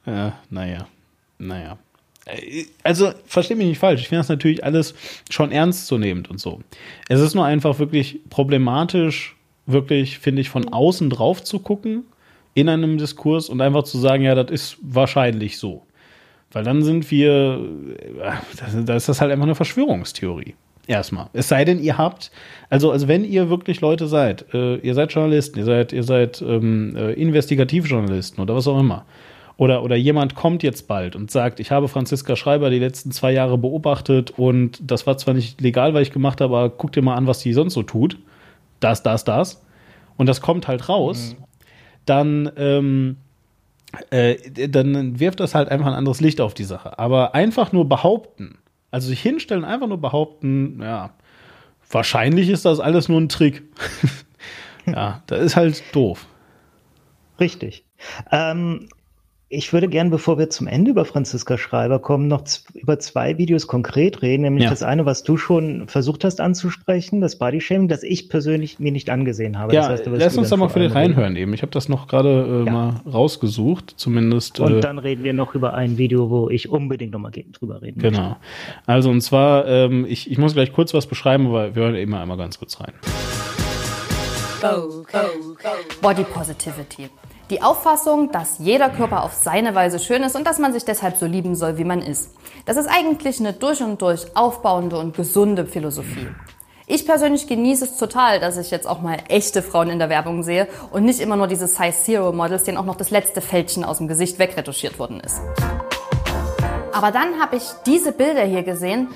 ja, 0.06 0.34
naja. 0.50 0.88
Naja. 1.38 1.78
Also, 2.82 3.12
verstehe 3.28 3.56
mich 3.56 3.68
nicht 3.68 3.78
falsch. 3.78 4.02
Ich 4.02 4.08
finde 4.08 4.22
das 4.22 4.30
natürlich 4.30 4.64
alles 4.64 4.96
schon 5.30 5.52
ernstzunehmend 5.52 6.32
und 6.32 6.40
so. 6.40 6.62
Es 7.10 7.20
ist 7.20 7.36
nur 7.36 7.46
einfach 7.46 7.78
wirklich 7.78 8.22
problematisch, 8.32 9.36
wirklich, 9.68 10.18
finde 10.18 10.42
ich, 10.42 10.50
von 10.50 10.68
außen 10.68 11.12
drauf 11.12 11.44
zu 11.44 11.60
gucken 11.60 12.06
in 12.56 12.70
einem 12.70 12.98
Diskurs 12.98 13.50
und 13.50 13.62
einfach 13.62 13.84
zu 13.84 14.00
sagen, 14.00 14.24
ja, 14.24 14.34
das 14.34 14.50
ist 14.50 14.78
wahrscheinlich 14.82 15.60
so. 15.60 15.84
Weil 16.52 16.64
dann 16.64 16.82
sind 16.82 17.12
wir, 17.12 17.64
äh, 18.18 18.84
da 18.84 18.96
ist 18.96 19.10
das 19.10 19.22
halt 19.22 19.32
einfach 19.32 19.46
eine 19.46 19.56
Verschwörungstheorie. 19.56 20.56
Erstmal. 20.88 21.30
Es 21.34 21.48
sei 21.48 21.66
denn, 21.66 21.82
ihr 21.82 21.98
habt, 21.98 22.32
also, 22.70 22.92
also 22.92 23.08
wenn 23.08 23.26
ihr 23.26 23.50
wirklich 23.50 23.82
Leute 23.82 24.08
seid, 24.08 24.46
äh, 24.54 24.76
ihr 24.78 24.94
seid 24.94 25.12
Journalisten, 25.14 25.58
ihr 25.58 25.66
seid, 25.66 25.94
ihr 25.94 26.04
seid 26.04 26.42
ähm, 26.42 26.96
äh, 26.96 27.14
Investigativjournalisten 27.14 28.42
oder 28.42 28.56
was 28.56 28.68
auch 28.68 28.80
immer. 28.80 29.06
oder, 29.58 29.84
oder 29.84 29.96
jemand 29.96 30.36
kommt 30.36 30.64
jetzt 30.64 30.88
bald 30.88 31.16
und 31.16 31.32
sagt, 31.32 31.60
ich 31.60 31.72
habe 31.72 31.88
Franziska 31.88 32.36
Schreiber 32.36 32.70
die 32.70 32.80
letzten 32.80 33.12
zwei 33.12 33.32
Jahre 33.32 33.58
beobachtet 33.58 34.32
und 34.38 34.80
das 34.82 35.08
war 35.08 35.18
zwar 35.18 35.34
nicht 35.34 35.62
legal, 35.62 35.94
was 35.94 36.04
ich 36.04 36.12
gemacht 36.12 36.42
habe, 36.42 36.56
aber 36.56 36.70
guck 36.70 36.92
dir 36.92 37.02
mal 37.02 37.16
an, 37.16 37.26
was 37.26 37.40
die 37.40 37.54
sonst 37.54 37.74
so 37.74 37.84
tut. 37.84 38.18
Das, 38.80 39.02
das, 39.02 39.24
das. 39.24 39.66
Und 40.18 40.28
das 40.28 40.42
kommt 40.42 40.68
halt 40.68 40.90
raus. 40.90 41.36
Mhm. 41.38 41.44
Dann, 42.06 42.52
ähm, 42.58 43.18
äh, 44.12 44.36
dann 44.70 45.20
wirft 45.20 45.40
das 45.40 45.56
halt 45.56 45.70
einfach 45.70 45.88
ein 45.88 45.94
anderes 45.94 46.22
Licht 46.22 46.42
auf 46.42 46.54
die 46.54 46.64
Sache. 46.66 47.00
Aber 47.00 47.34
einfach 47.34 47.72
nur 47.72 47.88
behaupten, 47.88 48.58
also 48.96 49.10
sich 49.10 49.22
hinstellen, 49.22 49.66
einfach 49.66 49.88
nur 49.88 50.00
behaupten, 50.00 50.80
ja, 50.82 51.10
wahrscheinlich 51.92 52.48
ist 52.48 52.64
das 52.64 52.80
alles 52.80 53.10
nur 53.10 53.20
ein 53.20 53.28
Trick. 53.28 53.64
ja, 54.86 55.22
das 55.28 55.42
ist 55.42 55.56
halt 55.58 55.84
doof. 55.94 56.26
Richtig. 57.38 57.84
Ähm, 58.32 58.88
ich 59.56 59.74
würde 59.74 59.88
gern, 59.88 60.10
bevor 60.10 60.38
wir 60.38 60.50
zum 60.50 60.68
Ende 60.68 60.92
über 60.92 61.06
Franziska 61.06 61.58
Schreiber 61.58 62.00
kommen, 62.00 62.28
noch 62.28 62.44
über 62.74 63.00
zwei 63.00 63.38
Videos 63.38 63.68
konkret 63.68 64.22
reden. 64.22 64.44
Nämlich 64.44 64.66
ja. 64.66 64.70
das 64.70 64.84
eine, 64.84 65.06
was 65.06 65.24
du 65.24 65.38
schon 65.38 65.88
versucht 65.88 66.24
hast 66.24 66.42
anzusprechen, 66.42 67.22
das 67.22 67.38
Bodyshaming, 67.38 67.88
das 67.88 68.04
ich 68.04 68.30
persönlich 68.30 68.80
mir 68.80 68.92
nicht 68.92 69.10
angesehen 69.10 69.58
habe. 69.58 69.74
Ja, 69.74 69.90
das 69.90 70.02
heißt, 70.02 70.10
lass 70.14 70.38
uns 70.38 70.50
da 70.50 70.58
mal 70.58 70.70
für 70.70 70.80
den 70.80 70.92
reinhören 70.92 71.36
eben. 71.36 71.54
Ich 71.54 71.62
habe 71.62 71.72
das 71.72 71.90
noch 71.90 72.08
gerade 72.08 72.64
äh, 72.64 72.66
ja. 72.66 72.72
mal 72.72 73.02
rausgesucht, 73.12 73.94
zumindest. 73.98 74.60
Und 74.60 74.76
äh, 74.76 74.80
dann 74.80 75.00
reden 75.00 75.24
wir 75.24 75.34
noch 75.34 75.56
über 75.56 75.74
ein 75.74 75.98
Video, 75.98 76.30
wo 76.30 76.50
ich 76.50 76.70
unbedingt 76.70 77.14
nochmal 77.14 77.32
drüber 77.32 77.82
reden 77.82 78.00
Genau. 78.00 78.20
Möchte. 78.20 78.36
Also 78.86 79.10
und 79.10 79.22
zwar, 79.22 79.68
ähm, 79.68 80.06
ich, 80.08 80.30
ich 80.30 80.38
muss 80.38 80.54
gleich 80.54 80.74
kurz 80.74 80.94
was 80.94 81.08
beschreiben, 81.08 81.48
aber 81.48 81.76
wir 81.76 81.84
hören 81.84 81.96
eben 81.96 82.14
einmal 82.14 82.38
ganz 82.38 82.60
kurz 82.60 82.80
rein. 82.80 82.94
Body 86.02 86.24
Positivity. 86.24 87.10
Die 87.52 87.62
Auffassung, 87.62 88.32
dass 88.32 88.58
jeder 88.58 88.90
Körper 88.90 89.24
auf 89.24 89.34
seine 89.34 89.76
Weise 89.76 90.00
schön 90.00 90.24
ist 90.24 90.36
und 90.36 90.48
dass 90.48 90.58
man 90.58 90.74
sich 90.74 90.84
deshalb 90.84 91.18
so 91.18 91.28
lieben 91.28 91.56
soll, 91.56 91.78
wie 91.78 91.84
man 91.84 92.02
ist. 92.02 92.32
Das 92.66 92.76
ist 92.76 92.88
eigentlich 92.88 93.40
eine 93.40 93.54
durch 93.54 93.84
und 93.84 94.02
durch 94.02 94.36
aufbauende 94.36 94.98
und 94.98 95.16
gesunde 95.16 95.68
Philosophie. 95.68 96.28
Ich 96.88 97.06
persönlich 97.06 97.46
genieße 97.46 97.86
es 97.86 97.98
total, 97.98 98.40
dass 98.40 98.58
ich 98.58 98.72
jetzt 98.72 98.88
auch 98.88 99.00
mal 99.00 99.18
echte 99.28 99.62
Frauen 99.62 99.90
in 99.90 100.00
der 100.00 100.10
Werbung 100.10 100.42
sehe 100.42 100.68
und 100.92 101.06
nicht 101.06 101.20
immer 101.20 101.36
nur 101.36 101.46
diese 101.46 101.68
Size 101.68 101.92
Zero 101.92 102.32
Models, 102.32 102.64
denen 102.64 102.78
auch 102.78 102.86
noch 102.86 102.96
das 102.96 103.12
letzte 103.12 103.42
Fältchen 103.42 103.84
aus 103.84 104.00
dem 104.00 104.08
Gesicht 104.08 104.40
wegretuschiert 104.40 104.98
worden 104.98 105.20
ist. 105.20 105.40
Aber 106.94 107.12
dann 107.12 107.40
habe 107.40 107.58
ich 107.58 107.64
diese 107.86 108.12
Bilder 108.12 108.44
hier 108.44 108.64
gesehen 108.64 109.10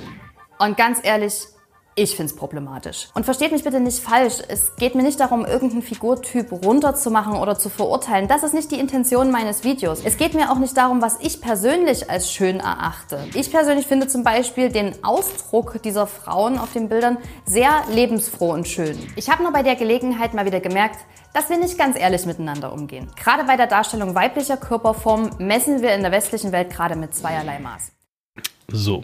und 0.60 0.78
ganz 0.78 1.00
ehrlich, 1.02 1.48
ich 2.00 2.16
finde 2.16 2.32
es 2.32 2.36
problematisch. 2.36 3.10
Und 3.14 3.26
versteht 3.26 3.52
mich 3.52 3.64
bitte 3.64 3.82
nicht 3.82 4.00
falsch. 4.00 4.36
Es 4.48 4.76
geht 4.78 4.96
mir 4.96 5.04
nicht 5.04 5.20
darum, 5.20 5.46
irgendeinen 5.46 5.82
Figurtyp 5.82 6.52
runterzumachen 6.52 7.36
oder 7.36 7.60
zu 7.60 7.70
verurteilen. 7.70 8.30
Das 8.30 8.44
ist 8.44 8.54
nicht 8.54 8.72
die 8.72 8.80
Intention 8.80 9.32
meines 9.32 9.66
Videos. 9.66 10.02
Es 10.06 10.16
geht 10.16 10.34
mir 10.34 10.50
auch 10.50 10.60
nicht 10.60 10.78
darum, 10.78 11.02
was 11.02 11.18
ich 11.20 11.42
persönlich 11.42 12.10
als 12.10 12.32
schön 12.32 12.62
erachte. 12.62 13.20
Ich 13.34 13.52
persönlich 13.52 13.86
finde 13.86 14.08
zum 14.08 14.24
Beispiel 14.24 14.70
den 14.70 15.04
Ausdruck 15.04 15.82
dieser 15.84 16.08
Frauen 16.08 16.58
auf 16.58 16.72
den 16.72 16.88
Bildern 16.88 17.18
sehr 17.46 17.70
lebensfroh 17.92 18.54
und 18.54 18.68
schön. 18.68 18.98
Ich 19.18 19.30
habe 19.30 19.44
nur 19.44 19.52
bei 19.52 19.64
der 19.64 19.76
Gelegenheit 19.76 20.34
mal 20.34 20.46
wieder 20.46 20.62
gemerkt, 20.62 21.00
dass 21.34 21.50
wir 21.50 21.58
nicht 21.58 21.78
ganz 21.78 22.00
ehrlich 22.00 22.26
miteinander 22.26 22.72
umgehen. 22.72 23.12
Gerade 23.22 23.44
bei 23.44 23.58
der 23.58 23.68
Darstellung 23.68 24.16
weiblicher 24.16 24.58
Körperformen 24.58 25.32
messen 25.38 25.82
wir 25.82 25.94
in 25.94 26.02
der 26.02 26.12
westlichen 26.14 26.54
Welt 26.54 26.70
gerade 26.70 26.96
mit 26.96 27.14
zweierlei 27.14 27.60
Maß. 27.60 27.99
So. 28.72 29.04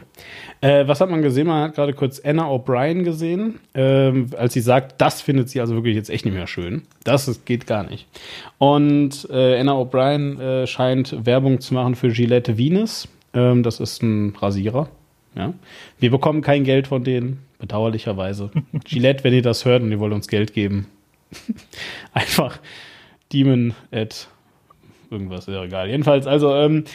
Äh, 0.62 0.88
was 0.88 1.02
hat 1.02 1.10
man 1.10 1.22
gesehen? 1.22 1.48
Man 1.48 1.64
hat 1.64 1.76
gerade 1.76 1.94
kurz 1.94 2.20
Anna 2.24 2.48
O'Brien 2.48 3.04
gesehen, 3.04 3.60
ähm, 3.74 4.30
als 4.38 4.54
sie 4.54 4.62
sagt, 4.62 5.02
das 5.02 5.22
findet 5.22 5.50
sie 5.50 5.60
also 5.60 5.76
wirklich 5.76 5.96
jetzt 5.96 6.10
echt 6.10 6.26
nicht 6.26 6.34
mehr 6.34 6.48
schön. 6.48 6.84
Das 7.04 7.28
ist, 7.28 7.46
geht 7.46 7.68
gar 7.68 7.84
nicht. 7.84 8.08
Und 8.58 9.28
äh, 9.30 9.60
Anna 9.60 9.74
O'Brien 9.74 10.40
äh, 10.40 10.68
scheint 10.68 11.26
Werbung 11.26 11.62
zu 11.62 11.74
machen 11.74 11.96
für 11.96 12.10
Gillette 12.10 12.58
Venus. 12.58 13.08
Ähm, 13.34 13.64
das 13.64 13.80
ist 13.80 14.02
ein 14.02 14.36
Rasierer. 14.40 14.90
Ja. 15.36 15.54
Wir 16.00 16.12
bekommen 16.12 16.42
kein 16.42 16.64
Geld 16.64 16.88
von 16.88 17.04
denen, 17.04 17.40
bedauerlicherweise. 17.60 18.52
Gillette, 18.86 19.24
wenn 19.24 19.34
ihr 19.34 19.42
das 19.42 19.66
hört 19.66 19.84
und 19.84 19.92
ihr 19.92 20.00
wollt 20.00 20.14
uns 20.14 20.28
Geld 20.28 20.54
geben, 20.54 20.88
einfach 22.14 22.60
Demon 23.34 23.74
at 23.92 24.28
irgendwas, 25.12 25.48
ist 25.48 25.54
ja 25.54 25.64
egal. 25.64 25.90
Jedenfalls, 25.90 26.28
also, 26.28 26.56
ähm, 26.56 26.86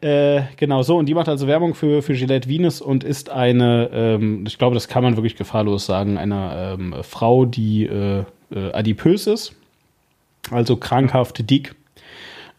äh, 0.00 0.42
genau 0.56 0.82
so, 0.82 0.96
und 0.96 1.06
die 1.06 1.14
macht 1.14 1.28
also 1.28 1.46
Werbung 1.46 1.74
für, 1.74 2.02
für 2.02 2.14
Gillette 2.14 2.48
Venus 2.48 2.80
und 2.80 3.04
ist 3.04 3.30
eine, 3.30 3.88
ähm, 3.92 4.44
ich 4.46 4.58
glaube, 4.58 4.74
das 4.74 4.88
kann 4.88 5.04
man 5.04 5.16
wirklich 5.16 5.36
gefahrlos 5.36 5.86
sagen, 5.86 6.18
eine 6.18 6.76
ähm, 6.78 6.94
Frau, 7.02 7.44
die 7.44 7.86
äh, 7.86 8.24
äh, 8.50 8.72
adipös 8.72 9.28
ist, 9.28 9.54
also 10.50 10.76
krankhaft 10.76 11.48
dick, 11.48 11.76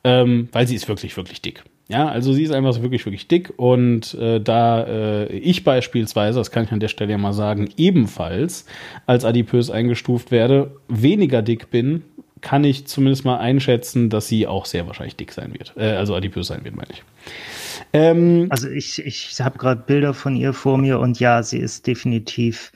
ähm, 0.04 0.48
weil 0.54 0.68
sie 0.68 0.76
ist 0.76 0.88
wirklich, 0.88 1.18
wirklich 1.18 1.42
dick. 1.42 1.64
Ja, 1.90 2.10
also 2.10 2.34
sie 2.34 2.44
ist 2.44 2.52
einfach 2.52 2.74
so 2.74 2.82
wirklich, 2.82 3.06
wirklich 3.06 3.28
dick 3.28 3.54
und 3.56 4.14
äh, 4.14 4.42
da 4.42 4.84
äh, 4.84 5.34
ich 5.34 5.64
beispielsweise, 5.64 6.38
das 6.40 6.52
kann 6.52 6.66
ich 6.66 6.72
an 6.72 6.82
der 6.82 6.90
Stelle 6.90 7.12
ja 7.12 7.18
mal 7.18 7.34
sagen, 7.34 7.70
ebenfalls 7.78 8.66
als 9.06 9.24
adipös 9.24 9.70
eingestuft 9.70 10.32
werde, 10.32 10.72
weniger 10.90 11.42
dick 11.42 11.72
bin, 11.72 12.04
kann 12.42 12.64
ich 12.64 12.88
zumindest 12.88 13.26
mal 13.26 13.38
einschätzen, 13.38 14.10
dass 14.10 14.28
sie 14.28 14.48
auch 14.48 14.66
sehr 14.66 14.88
wahrscheinlich 14.88 15.16
dick 15.16 15.32
sein 15.32 15.54
wird. 15.54 15.74
Äh, 15.78 15.92
also 15.92 16.16
adipös 16.16 16.48
sein 16.48 16.64
wird, 16.64 16.76
meine 16.76 16.92
ich. 16.92 17.04
Ähm, 17.94 18.48
also 18.50 18.70
ich, 18.70 19.06
ich 19.06 19.40
habe 19.40 19.58
gerade 19.58 19.84
Bilder 19.86 20.14
von 20.14 20.36
ihr 20.36 20.54
vor 20.54 20.78
mir 20.78 21.00
und 21.00 21.20
ja, 21.20 21.44
sie 21.44 21.60
ist 21.60 21.88
definitiv 21.88 22.72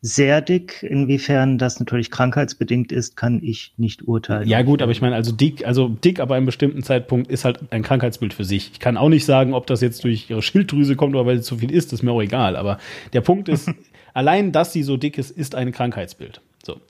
sehr 0.00 0.40
dick. 0.40 0.82
Inwiefern 0.82 1.58
das 1.58 1.80
natürlich 1.80 2.10
krankheitsbedingt 2.10 2.92
ist, 2.92 3.16
kann 3.16 3.40
ich 3.42 3.72
nicht 3.76 4.06
urteilen. 4.06 4.48
Ja 4.48 4.62
gut, 4.62 4.80
aber 4.80 4.92
ich 4.92 5.00
meine, 5.00 5.16
also 5.16 5.32
dick, 5.32 5.66
also 5.66 5.88
dick, 5.88 6.20
aber 6.20 6.36
einem 6.36 6.46
bestimmten 6.46 6.82
Zeitpunkt 6.82 7.30
ist 7.30 7.44
halt 7.44 7.60
ein 7.72 7.82
Krankheitsbild 7.82 8.32
für 8.32 8.44
sich. 8.44 8.70
Ich 8.72 8.80
kann 8.80 8.96
auch 8.96 9.08
nicht 9.08 9.24
sagen, 9.24 9.54
ob 9.54 9.66
das 9.66 9.80
jetzt 9.80 10.04
durch 10.04 10.30
ihre 10.30 10.42
Schilddrüse 10.42 10.96
kommt 10.96 11.14
oder 11.14 11.26
weil 11.26 11.38
sie 11.38 11.42
zu 11.42 11.58
viel 11.58 11.72
isst, 11.72 11.92
ist 11.92 12.02
mir 12.02 12.12
auch 12.12 12.22
egal. 12.22 12.56
Aber 12.56 12.78
der 13.12 13.22
Punkt 13.22 13.48
ist, 13.48 13.70
allein, 14.14 14.52
dass 14.52 14.72
sie 14.72 14.82
so 14.82 14.96
dick 14.96 15.18
ist, 15.18 15.30
ist 15.30 15.54
ein 15.54 15.72
Krankheitsbild. 15.72 16.40
So. 16.64 16.80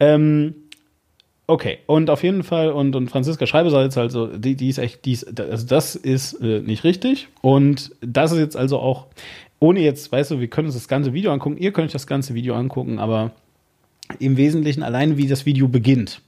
Ähm, 0.00 0.54
Okay, 1.48 1.78
und 1.86 2.10
auf 2.10 2.24
jeden 2.24 2.42
Fall, 2.42 2.72
und, 2.72 2.96
und 2.96 3.08
Franziska 3.08 3.46
Schreiber 3.46 3.70
sagt 3.70 3.84
jetzt 3.84 3.96
halt 3.96 4.10
so, 4.10 4.26
die, 4.26 4.56
die 4.56 4.68
ist 4.68 4.78
echt, 4.78 5.04
die 5.04 5.12
ist, 5.12 5.40
also 5.40 5.66
das 5.66 5.94
ist 5.94 6.34
äh, 6.40 6.60
nicht 6.60 6.82
richtig. 6.82 7.28
Und 7.40 7.92
das 8.00 8.32
ist 8.32 8.38
jetzt 8.38 8.56
also 8.56 8.80
auch, 8.80 9.06
ohne 9.60 9.80
jetzt, 9.80 10.10
weißt 10.10 10.32
du, 10.32 10.40
wir 10.40 10.48
können 10.48 10.66
uns 10.66 10.74
das 10.74 10.88
ganze 10.88 11.12
Video 11.12 11.32
angucken, 11.32 11.56
ihr 11.56 11.72
könnt 11.72 11.86
euch 11.86 11.92
das 11.92 12.08
ganze 12.08 12.34
Video 12.34 12.56
angucken, 12.56 12.98
aber 12.98 13.30
im 14.18 14.36
Wesentlichen 14.36 14.82
alleine, 14.82 15.18
wie 15.18 15.28
das 15.28 15.46
Video 15.46 15.68
beginnt. 15.68 16.20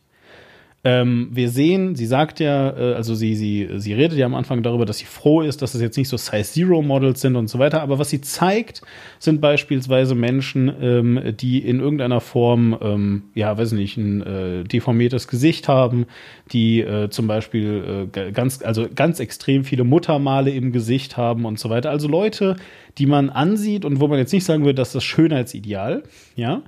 Ähm, 0.85 1.29
wir 1.33 1.51
sehen, 1.51 1.97
sie 1.97 2.07
sagt 2.07 2.39
ja, 2.39 2.71
äh, 2.71 2.95
also 2.95 3.17
sie, 3.17 3.35
sie, 3.35 3.69
sie 3.79 3.95
redet 3.95 4.17
ja 4.17 4.27
am 4.27 4.37
Anfang 4.37 4.63
darüber, 4.63 4.87
dass 4.87 4.99
sie 4.99 5.07
froh 5.07 5.43
ist, 5.43 5.61
dass 5.61 5.75
es 5.75 5.81
jetzt 5.81 5.97
nicht 5.97 6.09
so 6.09 6.17
Size 6.17 6.45
Zero 6.45 6.83
Models 6.83 7.21
sind 7.21 7.35
und 7.35 7.49
so 7.49 7.59
weiter. 7.59 7.83
Aber 7.83 7.99
was 7.99 8.11
sie 8.11 8.21
zeigt, 8.21 8.83
sind 9.19 9.41
beispielsweise 9.41 10.15
Menschen, 10.15 10.73
ähm, 10.81 11.35
die 11.39 11.59
in 11.59 11.81
irgendeiner 11.81 12.21
Form, 12.21 12.79
ähm, 12.81 13.25
ja, 13.35 13.59
weiß 13.59 13.73
nicht, 13.73 13.97
ein 13.97 14.23
äh, 14.23 14.65
deformiertes 14.65 15.27
Gesicht 15.27 15.67
haben, 15.67 16.07
die 16.53 16.81
äh, 16.81 17.11
zum 17.11 17.27
Beispiel 17.27 18.09
äh, 18.15 18.31
ganz, 18.31 18.63
also 18.63 18.87
ganz 18.95 19.19
extrem 19.19 19.65
viele 19.65 19.83
Muttermale 19.83 20.51
im 20.53 20.71
Gesicht 20.71 21.17
haben 21.17 21.45
und 21.45 21.59
so 21.59 21.71
weiter. 21.71 21.91
Also 21.91 22.07
Leute, 22.07 22.57
die 22.99 23.07
man 23.07 23.31
ansieht 23.31 23.85
und 23.85 23.99
wo 23.99 24.07
man 24.07 24.19
jetzt 24.19 24.33
nicht 24.33 24.45
sagen 24.45 24.63
würde, 24.63 24.77
dass 24.77 24.93
das 24.93 25.03
Schönheitsideal, 25.03 26.05
ja, 26.37 26.63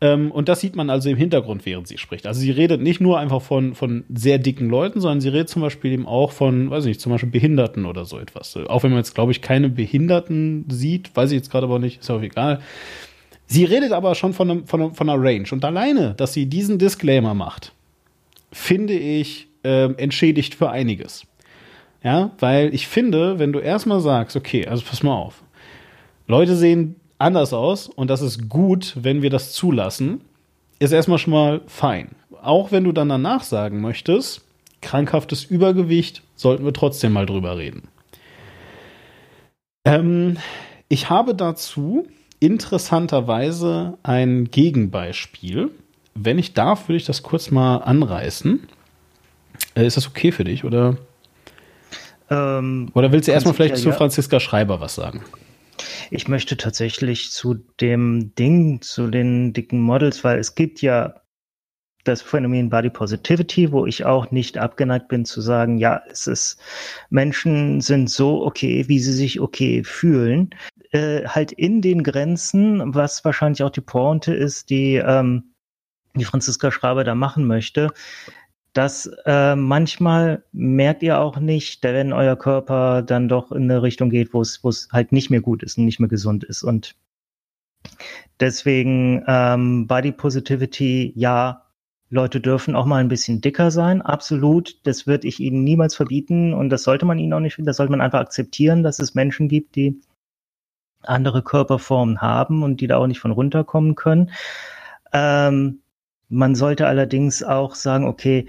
ähm, 0.00 0.30
und 0.30 0.48
das 0.48 0.60
sieht 0.60 0.76
man 0.76 0.90
also 0.90 1.08
im 1.08 1.16
Hintergrund, 1.16 1.64
während 1.66 1.86
sie 1.86 1.98
spricht. 1.98 2.26
Also 2.26 2.40
sie 2.40 2.50
redet 2.50 2.80
nicht 2.80 3.00
nur 3.00 3.18
einfach 3.18 3.40
von, 3.40 3.74
von 3.74 4.04
sehr 4.12 4.38
dicken 4.38 4.68
Leuten, 4.68 5.00
sondern 5.00 5.20
sie 5.20 5.28
redet 5.28 5.48
zum 5.48 5.62
Beispiel 5.62 5.92
eben 5.92 6.06
auch 6.06 6.32
von, 6.32 6.70
weiß 6.70 6.84
ich 6.84 6.88
nicht, 6.88 7.00
zum 7.00 7.12
Beispiel 7.12 7.30
Behinderten 7.30 7.86
oder 7.86 8.04
so 8.04 8.18
etwas. 8.18 8.56
Auch 8.56 8.82
wenn 8.82 8.90
man 8.90 8.98
jetzt, 8.98 9.14
glaube 9.14 9.32
ich, 9.32 9.40
keine 9.40 9.68
Behinderten 9.68 10.66
sieht, 10.68 11.14
weiß 11.16 11.30
ich 11.30 11.36
jetzt 11.36 11.50
gerade 11.50 11.66
aber 11.66 11.78
nicht, 11.78 12.00
ist 12.00 12.10
auch 12.10 12.22
egal. 12.22 12.60
Sie 13.46 13.64
redet 13.64 13.92
aber 13.92 14.14
schon 14.14 14.32
von, 14.32 14.50
einem, 14.50 14.66
von, 14.66 14.82
einem, 14.82 14.94
von 14.94 15.08
einer 15.08 15.22
Range. 15.22 15.46
Und 15.52 15.64
alleine, 15.64 16.14
dass 16.14 16.32
sie 16.32 16.46
diesen 16.46 16.78
Disclaimer 16.78 17.34
macht, 17.34 17.72
finde 18.50 18.94
ich 18.94 19.48
äh, 19.62 19.92
entschädigt 19.94 20.54
für 20.54 20.70
einiges. 20.70 21.26
Ja, 22.02 22.32
weil 22.38 22.74
ich 22.74 22.86
finde, 22.86 23.38
wenn 23.38 23.52
du 23.52 23.60
erstmal 23.60 24.00
sagst, 24.00 24.36
okay, 24.36 24.66
also 24.66 24.84
pass 24.86 25.02
mal 25.02 25.14
auf. 25.14 25.42
Leute 26.26 26.56
sehen 26.56 26.96
anders 27.18 27.52
aus 27.52 27.88
und 27.88 28.08
das 28.08 28.22
ist 28.22 28.48
gut, 28.48 28.94
wenn 29.00 29.22
wir 29.22 29.30
das 29.30 29.52
zulassen, 29.52 30.20
ist 30.78 30.92
erstmal 30.92 31.18
schon 31.18 31.32
mal 31.32 31.60
fein. 31.66 32.10
Auch 32.42 32.72
wenn 32.72 32.84
du 32.84 32.92
dann 32.92 33.08
danach 33.08 33.42
sagen 33.42 33.80
möchtest, 33.80 34.42
krankhaftes 34.82 35.44
Übergewicht, 35.44 36.22
sollten 36.36 36.64
wir 36.64 36.72
trotzdem 36.72 37.12
mal 37.12 37.26
drüber 37.26 37.56
reden. 37.56 37.88
Ähm, 39.84 40.36
ich 40.88 41.10
habe 41.10 41.34
dazu 41.34 42.06
interessanterweise 42.40 43.96
ein 44.02 44.50
Gegenbeispiel. 44.50 45.70
Wenn 46.14 46.38
ich 46.38 46.52
darf, 46.54 46.88
würde 46.88 46.98
ich 46.98 47.06
das 47.06 47.22
kurz 47.22 47.50
mal 47.50 47.78
anreißen. 47.78 48.66
Äh, 49.74 49.86
ist 49.86 49.96
das 49.96 50.06
okay 50.06 50.32
für 50.32 50.44
dich 50.44 50.64
oder? 50.64 50.96
Ähm, 52.30 52.90
oder 52.94 53.12
willst 53.12 53.28
du 53.28 53.32
erstmal 53.32 53.54
vielleicht 53.54 53.76
ja, 53.76 53.82
zu 53.82 53.92
Franziska 53.92 54.40
Schreiber 54.40 54.80
was 54.80 54.94
sagen? 54.94 55.24
Ich 56.10 56.28
möchte 56.28 56.56
tatsächlich 56.56 57.30
zu 57.30 57.54
dem 57.80 58.34
Ding, 58.34 58.80
zu 58.82 59.08
den 59.08 59.52
dicken 59.52 59.80
Models, 59.80 60.24
weil 60.24 60.38
es 60.38 60.54
gibt 60.54 60.82
ja 60.82 61.14
das 62.04 62.20
Phänomen 62.20 62.68
Body 62.68 62.90
Positivity, 62.90 63.72
wo 63.72 63.86
ich 63.86 64.04
auch 64.04 64.30
nicht 64.30 64.58
abgeneigt 64.58 65.08
bin 65.08 65.24
zu 65.24 65.40
sagen, 65.40 65.78
ja, 65.78 66.02
es 66.10 66.26
ist, 66.26 66.60
Menschen 67.10 67.80
sind 67.80 68.10
so 68.10 68.44
okay, 68.44 68.84
wie 68.88 68.98
sie 68.98 69.12
sich 69.12 69.40
okay 69.40 69.82
fühlen, 69.84 70.50
äh, 70.90 71.26
halt 71.26 71.52
in 71.52 71.80
den 71.80 72.02
Grenzen, 72.02 72.94
was 72.94 73.24
wahrscheinlich 73.24 73.62
auch 73.62 73.70
die 73.70 73.80
Pointe 73.80 74.34
ist, 74.34 74.70
die, 74.70 74.96
ähm, 74.96 75.54
die 76.14 76.24
Franziska 76.24 76.70
Schraber 76.70 77.04
da 77.04 77.14
machen 77.14 77.46
möchte, 77.46 77.90
dass 78.74 79.08
äh, 79.24 79.56
manchmal 79.56 80.44
merkt 80.52 81.02
ihr 81.02 81.20
auch 81.20 81.38
nicht, 81.38 81.82
wenn 81.84 82.12
euer 82.12 82.36
Körper 82.36 83.02
dann 83.02 83.28
doch 83.28 83.52
in 83.52 83.64
eine 83.64 83.82
Richtung 83.82 84.10
geht, 84.10 84.34
wo 84.34 84.40
es 84.42 84.62
wo 84.62 84.68
es 84.68 84.88
halt 84.92 85.12
nicht 85.12 85.30
mehr 85.30 85.40
gut 85.40 85.62
ist 85.62 85.78
und 85.78 85.84
nicht 85.84 86.00
mehr 86.00 86.08
gesund 86.08 86.44
ist. 86.44 86.64
Und 86.64 86.96
deswegen 88.40 89.24
ähm, 89.28 89.86
Body 89.86 90.12
Positivity, 90.12 91.12
ja, 91.14 91.62
Leute 92.10 92.40
dürfen 92.40 92.76
auch 92.76 92.84
mal 92.84 92.98
ein 92.98 93.08
bisschen 93.08 93.40
dicker 93.40 93.70
sein, 93.70 94.02
absolut. 94.02 94.84
Das 94.86 95.06
würde 95.06 95.28
ich 95.28 95.40
ihnen 95.40 95.64
niemals 95.64 95.94
verbieten 95.94 96.52
und 96.52 96.68
das 96.70 96.82
sollte 96.82 97.06
man 97.06 97.18
ihnen 97.18 97.32
auch 97.32 97.40
nicht, 97.40 97.56
das 97.60 97.76
sollte 97.76 97.92
man 97.92 98.00
einfach 98.00 98.20
akzeptieren, 98.20 98.82
dass 98.82 98.98
es 98.98 99.14
Menschen 99.14 99.48
gibt, 99.48 99.76
die 99.76 100.00
andere 101.02 101.42
Körperformen 101.42 102.20
haben 102.20 102.62
und 102.62 102.80
die 102.80 102.86
da 102.88 102.96
auch 102.96 103.06
nicht 103.06 103.20
von 103.20 103.30
runterkommen 103.30 103.94
können. 103.94 104.30
Ähm, 105.12 105.80
man 106.34 106.54
sollte 106.54 106.86
allerdings 106.86 107.42
auch 107.42 107.74
sagen, 107.74 108.06
okay, 108.06 108.46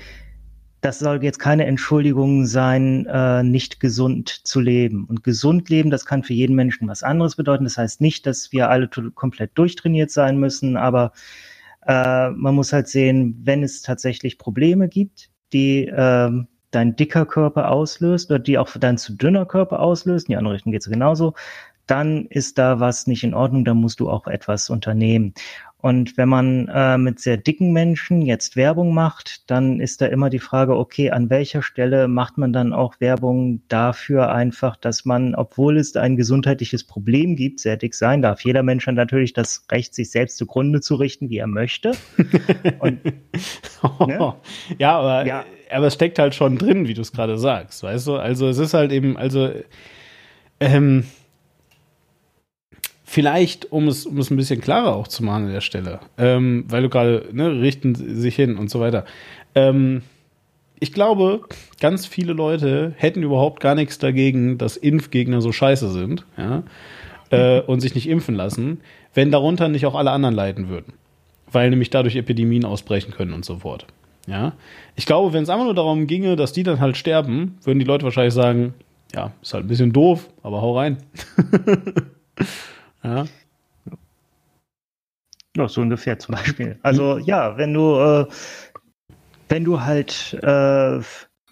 das 0.81 0.99
soll 0.99 1.23
jetzt 1.23 1.39
keine 1.39 1.65
Entschuldigung 1.65 2.45
sein, 2.45 3.07
äh, 3.07 3.41
nicht 3.41 3.79
gesund 3.79 4.29
zu 4.29 4.59
leben. 4.59 5.05
Und 5.05 5.23
gesund 5.23 5.69
leben, 5.69 5.89
das 5.89 6.05
kann 6.05 6.21
für 6.21 6.33
jeden 6.33 6.55
Menschen 6.55 6.87
was 6.87 7.01
anderes 7.01 7.35
bedeuten. 7.35 7.63
Das 7.63 7.77
heißt 7.77 8.01
nicht, 8.01 8.27
dass 8.27 8.51
wir 8.51 8.69
alle 8.69 8.87
komplett 8.87 9.51
durchtrainiert 9.55 10.11
sein 10.11 10.37
müssen, 10.37 10.77
aber 10.77 11.11
äh, 11.87 12.29
man 12.29 12.53
muss 12.53 12.71
halt 12.71 12.87
sehen, 12.87 13.39
wenn 13.43 13.63
es 13.63 13.81
tatsächlich 13.81 14.37
Probleme 14.37 14.87
gibt, 14.87 15.31
die 15.53 15.87
äh, 15.87 16.31
dein 16.69 16.95
dicker 16.95 17.25
Körper 17.25 17.71
auslöst 17.71 18.29
oder 18.29 18.39
die 18.39 18.57
auch 18.57 18.69
dein 18.77 18.97
zu 18.97 19.13
dünner 19.13 19.45
Körper 19.45 19.79
auslöst, 19.79 20.27
in 20.27 20.33
die 20.33 20.37
andere 20.37 20.53
Richtung 20.55 20.71
geht 20.71 20.81
es 20.81 20.89
genauso, 20.89 21.33
dann 21.87 22.25
ist 22.25 22.57
da 22.57 22.79
was 22.79 23.07
nicht 23.07 23.23
in 23.23 23.33
Ordnung, 23.33 23.65
dann 23.65 23.77
musst 23.77 23.99
du 23.99 24.09
auch 24.09 24.27
etwas 24.27 24.69
unternehmen. 24.69 25.33
Und 25.85 26.17
wenn 26.17 26.29
man 26.29 26.67
äh, 26.67 26.97
mit 26.97 27.19
sehr 27.19 27.37
dicken 27.37 27.71
Menschen 27.71 28.23
jetzt 28.23 28.55
Werbung 28.55 28.95
macht, 28.95 29.51
dann 29.51 29.79
ist 29.79 30.01
da 30.01 30.07
immer 30.07 30.31
die 30.31 30.39
Frage, 30.39 30.75
okay, 30.75 31.11
an 31.11 31.29
welcher 31.29 31.61
Stelle 31.61 32.07
macht 32.07 32.39
man 32.39 32.51
dann 32.51 32.73
auch 32.73 32.99
Werbung 32.99 33.61
dafür 33.67 34.31
einfach, 34.31 34.77
dass 34.77 35.05
man, 35.05 35.35
obwohl 35.35 35.77
es 35.77 35.95
ein 35.95 36.15
gesundheitliches 36.15 36.85
Problem 36.85 37.35
gibt, 37.35 37.59
sehr 37.59 37.77
dick 37.77 37.93
sein 37.93 38.23
darf. 38.23 38.41
Jeder 38.41 38.63
Mensch 38.63 38.87
hat 38.87 38.95
natürlich 38.95 39.33
das 39.33 39.67
Recht, 39.71 39.93
sich 39.93 40.09
selbst 40.09 40.37
zugrunde 40.37 40.81
zu 40.81 40.95
richten, 40.95 41.29
wie 41.29 41.37
er 41.37 41.45
möchte. 41.45 41.91
Und, 42.79 43.05
ne? 44.07 44.33
Ja, 44.79 44.97
aber, 44.97 45.27
ja. 45.27 45.45
aber 45.71 45.85
es 45.85 45.93
steckt 45.93 46.17
halt 46.17 46.33
schon 46.33 46.57
drin, 46.57 46.87
wie 46.87 46.95
du 46.95 47.01
es 47.01 47.11
gerade 47.11 47.37
sagst, 47.37 47.83
weißt 47.83 48.07
du? 48.07 48.15
Also 48.15 48.49
es 48.49 48.57
ist 48.57 48.73
halt 48.73 48.91
eben, 48.91 49.17
also 49.17 49.51
ähm, 50.59 51.03
vielleicht, 53.05 53.71
um 53.71 53.87
es, 53.87 54.05
um 54.05 54.17
es 54.17 54.31
ein 54.31 54.35
bisschen 54.35 54.59
klarer 54.59 54.95
auch 54.95 55.07
zu 55.07 55.23
machen 55.23 55.45
an 55.45 55.53
der 55.53 55.61
Stelle, 55.61 55.99
ähm, 56.17 56.65
weil 56.67 56.81
du 56.81 56.89
gerade, 56.89 57.29
ne, 57.31 57.61
richten 57.61 57.95
sich 57.95 58.35
hin 58.35 58.57
und 58.57 58.69
so 58.69 58.79
weiter. 58.79 59.05
Ähm, 59.53 60.01
ich 60.79 60.91
glaube, 60.91 61.41
ganz 61.79 62.05
viele 62.05 62.33
Leute 62.33 62.93
hätten 62.97 63.23
überhaupt 63.23 63.61
gar 63.61 63.75
nichts 63.75 63.99
dagegen, 63.99 64.57
dass 64.57 64.75
Impfgegner 64.75 65.39
so 65.39 65.51
scheiße 65.51 65.89
sind, 65.91 66.25
ja, 66.35 66.63
äh, 67.29 67.61
und 67.61 67.79
sich 67.79 67.95
nicht 67.95 68.09
impfen 68.09 68.35
lassen, 68.35 68.81
wenn 69.13 69.31
darunter 69.31 69.69
nicht 69.69 69.85
auch 69.85 69.95
alle 69.95 70.11
anderen 70.11 70.35
leiden 70.35 70.67
würden. 70.67 70.93
Weil 71.49 71.69
nämlich 71.69 71.91
dadurch 71.91 72.15
Epidemien 72.15 72.65
ausbrechen 72.65 73.13
können 73.13 73.33
und 73.33 73.45
so 73.45 73.59
fort. 73.59 73.85
Ja. 74.27 74.53
Ich 74.95 75.05
glaube, 75.05 75.31
wenn 75.31 75.43
es 75.43 75.49
einfach 75.49 75.65
nur 75.65 75.75
darum 75.75 76.07
ginge, 76.07 76.35
dass 76.35 76.53
die 76.53 76.63
dann 76.63 76.79
halt 76.79 76.97
sterben, 76.97 77.57
würden 77.63 77.79
die 77.79 77.85
Leute 77.85 78.03
wahrscheinlich 78.03 78.33
sagen, 78.33 78.73
ja, 79.13 79.31
ist 79.41 79.53
halt 79.53 79.65
ein 79.65 79.67
bisschen 79.67 79.93
doof, 79.93 80.27
aber 80.43 80.61
hau 80.61 80.77
rein. 80.77 80.97
Ja. 83.05 83.25
Ja, 85.55 85.69
so 85.69 85.81
ungefähr 85.81 86.17
zum 86.19 86.35
Beispiel. 86.35 86.79
Also 86.81 87.17
ja, 87.19 87.57
wenn 87.57 87.73
du, 87.73 87.95
äh, 87.97 88.25
wenn 89.47 89.63
du 89.63 89.81
halt 89.81 90.33
äh, 90.41 90.99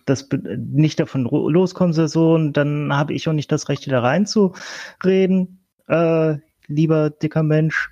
das 0.05 0.29
nicht 0.57 0.99
davon 0.99 1.23
loskommst, 1.23 1.99
so, 2.09 2.37
dann 2.49 2.93
habe 2.95 3.13
ich 3.13 3.29
auch 3.29 3.33
nicht 3.33 3.51
das 3.51 3.69
Recht, 3.69 3.89
da 3.89 4.01
reinzureden, 4.01 5.63
äh, 5.87 6.35
lieber 6.67 7.09
dicker 7.11 7.43
Mensch. 7.43 7.89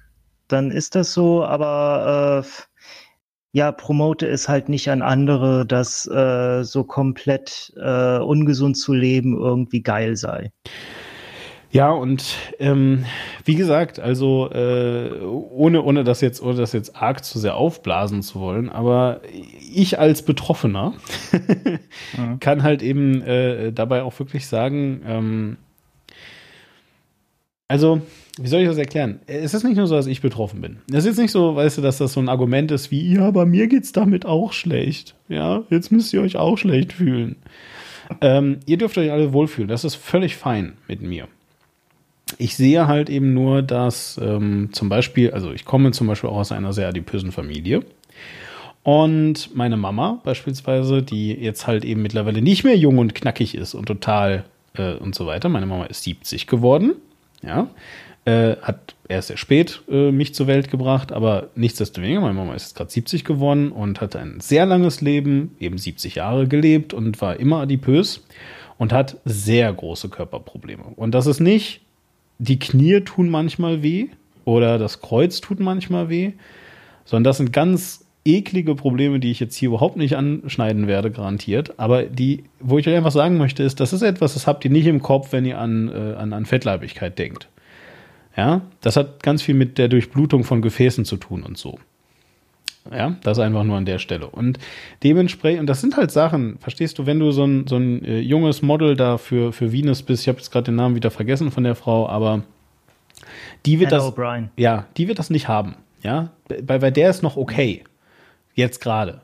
Dann 0.48 0.72
ist 0.72 0.96
das 0.96 1.14
so, 1.14 1.46
aber 1.46 2.44
äh, 2.44 2.50
ja, 3.54 3.72
promote 3.72 4.28
es 4.28 4.50
halt 4.50 4.68
nicht 4.70 4.90
an 4.90 5.02
andere, 5.02 5.66
dass 5.66 6.08
äh, 6.08 6.64
so 6.64 6.84
komplett 6.84 7.72
äh, 7.78 8.18
ungesund 8.18 8.78
zu 8.78 8.94
leben 8.94 9.38
irgendwie 9.38 9.82
geil 9.82 10.18
sei. 10.18 10.52
Ja, 11.72 11.90
und 11.92 12.36
ähm, 12.60 13.06
wie 13.46 13.56
gesagt, 13.56 13.98
also 13.98 14.50
äh, 14.52 15.22
ohne, 15.22 15.82
ohne 15.82 16.04
das 16.04 16.20
jetzt, 16.20 16.44
ohne 16.44 16.56
das 16.56 16.74
jetzt 16.74 16.98
arg 16.98 17.24
zu 17.24 17.40
sehr 17.40 17.56
aufblasen 17.56 18.24
zu 18.24 18.42
wollen, 18.42 18.70
aber 18.70 19.22
ich 19.74 19.98
als 19.98 20.22
Betroffener 20.24 20.94
mhm. 22.18 22.40
kann 22.42 22.64
halt 22.64 22.82
eben 22.82 23.22
äh, 23.22 23.72
dabei 23.72 24.04
auch 24.04 24.20
wirklich 24.20 24.48
sagen, 24.48 25.02
ähm, 25.08 25.58
also, 27.70 28.02
wie 28.38 28.50
soll 28.50 28.60
ich 28.60 28.68
das 28.68 28.78
erklären? 28.78 29.22
Es 29.28 29.54
ist 29.54 29.64
nicht 29.64 29.78
nur 29.78 29.88
so, 29.88 29.96
dass 29.96 30.08
ich 30.08 30.20
betroffen 30.20 30.60
bin. 30.60 30.80
Es 30.90 31.00
ist 31.00 31.06
jetzt 31.06 31.20
nicht 31.20 31.32
so, 31.32 31.56
weißt 31.56 31.78
du, 31.78 31.82
dass 31.82 32.00
das 32.00 32.12
so 32.12 32.20
ein 32.20 32.28
Argument 32.28 32.70
ist 32.72 32.92
wie, 32.92 33.14
ja, 33.14 33.32
bei 33.32 33.46
mir 33.46 33.68
geht's 33.68 33.94
damit 33.94 34.26
auch 34.26 34.52
schlecht. 34.52 35.16
Ja, 35.30 35.64
jetzt 35.70 35.90
müsst 35.90 36.12
ihr 36.12 36.22
euch 36.22 36.36
auch 36.36 36.58
schlecht 36.58 36.92
fühlen. 36.92 37.38
Ähm, 38.20 38.60
ihr 38.66 38.78
dürft 38.78 38.98
euch 38.98 39.10
alle 39.10 39.32
wohlfühlen. 39.32 39.70
Das 39.70 39.86
ist 39.86 39.96
völlig 39.96 40.36
fein 40.36 40.74
mit 40.90 41.02
mir 41.02 41.30
ich 42.38 42.56
sehe 42.56 42.88
halt 42.88 43.10
eben 43.10 43.34
nur, 43.34 43.62
dass 43.62 44.20
ähm, 44.22 44.70
zum 44.72 44.90
Beispiel, 44.90 45.32
also 45.32 45.52
ich 45.52 45.66
komme 45.66 45.92
zum 45.92 46.08
Beispiel 46.08 46.30
auch 46.30 46.38
aus 46.38 46.52
einer 46.52 46.74
sehr 46.74 46.88
adipösen 46.88 47.32
Familie. 47.32 47.84
Und 48.84 49.56
meine 49.56 49.78
Mama 49.78 50.20
beispielsweise, 50.24 51.04
die 51.04 51.34
jetzt 51.34 51.68
halt 51.68 51.86
eben 51.86 52.02
mittlerweile 52.02 52.42
nicht 52.42 52.64
mehr 52.64 52.76
jung 52.76 52.98
und 52.98 53.14
knackig 53.14 53.56
ist 53.56 53.76
und 53.76 53.86
total 53.86 54.46
äh, 54.74 54.94
und 54.94 55.16
so 55.16 55.26
weiter. 55.26 55.50
Meine 55.50 55.66
Mama 55.66 55.86
ist 55.86 56.04
70 56.04 56.48
geworden. 56.48 56.94
Ja. 57.44 57.68
Äh, 58.24 58.58
hat 58.62 58.96
erst 59.08 59.30
sehr 59.30 59.38
spät 59.38 59.82
äh, 59.90 60.12
mich 60.12 60.36
zur 60.36 60.46
Welt 60.46 60.70
gebracht, 60.70 61.12
aber 61.12 61.50
nichtsdestoweniger, 61.56 62.22
meine 62.22 62.36
Mama 62.36 62.54
ist 62.54 62.64
jetzt 62.64 62.76
gerade 62.76 62.92
70 62.92 63.26
geworden 63.26 63.72
und 63.72 64.00
hat 64.00 64.16
ein 64.16 64.40
sehr 64.40 64.68
langes 64.68 65.02
Leben, 65.02 65.56
eben 65.60 65.80
70 65.80 66.16
Jahre 66.16 66.48
gelebt 66.48 66.94
und 66.94 67.20
war 67.20 67.40
immer 67.40 67.62
adipös 67.62 68.24
und 68.78 68.94
hat 68.94 69.18
sehr 69.26 69.74
große 69.74 70.10
Körperprobleme. 70.10 70.84
Und 70.96 71.16
das 71.16 71.26
ist 71.26 71.40
nicht 71.40 71.82
die 72.42 72.58
Knie 72.58 73.02
tun 73.02 73.30
manchmal 73.30 73.84
weh 73.84 74.08
oder 74.46 74.80
das 74.80 75.00
Kreuz 75.00 75.42
tut 75.42 75.60
manchmal 75.60 76.10
weh, 76.10 76.32
sondern 77.06 77.26
das 77.26 77.38
sind 77.38 77.54
ganz 77.54 78.04
eklige 78.26 78.74
Probleme, 78.74 79.20
die 79.20 79.30
ich 79.30 79.40
jetzt 79.40 79.56
hier 79.56 79.70
überhaupt 79.70 79.96
nicht 79.96 80.16
anschneiden 80.16 80.88
werde, 80.88 81.12
garantiert. 81.12 81.80
Aber 81.80 82.04
die, 82.04 82.44
wo 82.60 82.80
ich 82.80 82.88
euch 82.88 82.96
einfach 82.96 83.12
sagen 83.12 83.38
möchte, 83.38 83.62
ist, 83.62 83.80
das 83.80 83.94
ist 83.94 84.02
etwas, 84.02 84.34
das 84.34 84.48
habt 84.48 84.66
ihr 84.66 84.72
nicht 84.72 84.88
im 84.88 85.04
Kopf, 85.04 85.32
wenn 85.32 85.46
ihr 85.46 85.60
an, 85.60 85.90
äh, 85.90 86.16
an, 86.16 86.34
an 86.34 86.46
Fettleibigkeit 86.46 87.18
denkt. 87.20 87.48
Ja, 88.36 88.62
das 88.82 88.96
hat 88.96 89.22
ganz 89.22 89.44
viel 89.44 89.56
mit 89.56 89.78
der 89.78 89.88
Durchblutung 89.88 90.44
von 90.44 90.64
Gefäßen 90.64 91.06
zu 91.06 91.18
tun 91.18 91.44
und 91.44 91.58
so. 91.58 91.78
Ja, 92.90 93.16
das 93.22 93.38
einfach 93.38 93.64
nur 93.64 93.78
an 93.78 93.86
der 93.86 94.00
Stelle. 94.00 94.28
Und 94.28 94.58
dementsprechend, 95.04 95.62
und 95.62 95.68
das 95.68 95.82
sind 95.82 95.98
halt 95.98 96.12
Sachen, 96.12 96.58
verstehst 96.58 96.98
du, 96.98 97.06
wenn 97.06 97.20
du 97.20 97.32
so 97.32 97.44
ein, 97.44 97.68
so 97.68 97.76
ein 97.78 98.04
äh, 98.04 98.20
junges 98.20 98.64
Model 98.64 98.96
da 98.96 99.18
für, 99.18 99.54
für 99.54 99.72
Venus 99.72 100.02
bist, 100.02 100.24
ich 100.24 100.28
habe 100.28 100.40
jetzt 100.40 100.52
gerade 100.52 100.66
den 100.66 100.76
Namen 100.76 100.96
wieder 100.96 101.12
vergessen 101.12 101.52
von 101.52 101.64
der 101.64 101.76
Frau, 101.76 102.10
aber 102.10 102.42
die 103.66 103.80
wird 103.80 103.92
Hello, 103.92 104.06
das. 104.06 104.16
Brian. 104.16 104.50
Ja, 104.58 104.88
die 104.98 105.08
wird 105.08 105.20
das 105.20 105.30
nicht 105.30 105.48
haben. 105.48 105.76
Ja, 106.02 106.32
bei, 106.66 106.80
bei 106.80 106.92
der 106.92 107.12
ist 107.12 107.22
noch 107.22 107.38
okay. 107.38 107.84
Jetzt 108.56 108.82
gerade. 108.82 109.22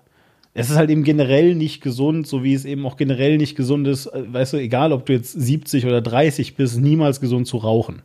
Es 0.53 0.69
ist 0.69 0.75
halt 0.75 0.89
eben 0.89 1.03
generell 1.03 1.53
nicht 1.53 1.81
gesund, 1.81 2.25
so 2.25 2.43
wie 2.43 2.53
es 2.53 2.65
eben 2.65 2.85
auch 2.85 2.97
generell 2.97 3.37
nicht 3.37 3.55
gesund 3.55 3.87
ist, 3.87 4.07
äh, 4.07 4.23
weißt 4.31 4.53
du, 4.53 4.57
egal 4.57 4.91
ob 4.91 5.05
du 5.05 5.13
jetzt 5.13 5.31
70 5.31 5.85
oder 5.85 6.01
30 6.01 6.55
bist, 6.55 6.79
niemals 6.79 7.19
gesund 7.21 7.47
zu 7.47 7.57
rauchen. 7.57 8.01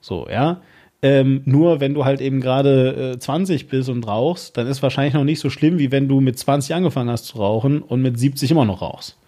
So, 0.00 0.28
ja. 0.28 0.60
Ähm, 1.04 1.42
nur 1.44 1.80
wenn 1.80 1.92
du 1.92 2.06
halt 2.06 2.22
eben 2.22 2.40
gerade 2.40 3.12
äh, 3.12 3.18
20 3.18 3.68
bist 3.68 3.90
und 3.90 4.06
rauchst, 4.06 4.56
dann 4.56 4.66
ist 4.66 4.82
wahrscheinlich 4.82 5.12
noch 5.12 5.24
nicht 5.24 5.38
so 5.38 5.50
schlimm, 5.50 5.78
wie 5.78 5.92
wenn 5.92 6.08
du 6.08 6.22
mit 6.22 6.38
20 6.38 6.74
angefangen 6.74 7.10
hast 7.10 7.26
zu 7.26 7.36
rauchen 7.36 7.82
und 7.82 8.00
mit 8.00 8.18
70 8.18 8.50
immer 8.50 8.64
noch 8.64 8.80
rauchst. 8.80 9.18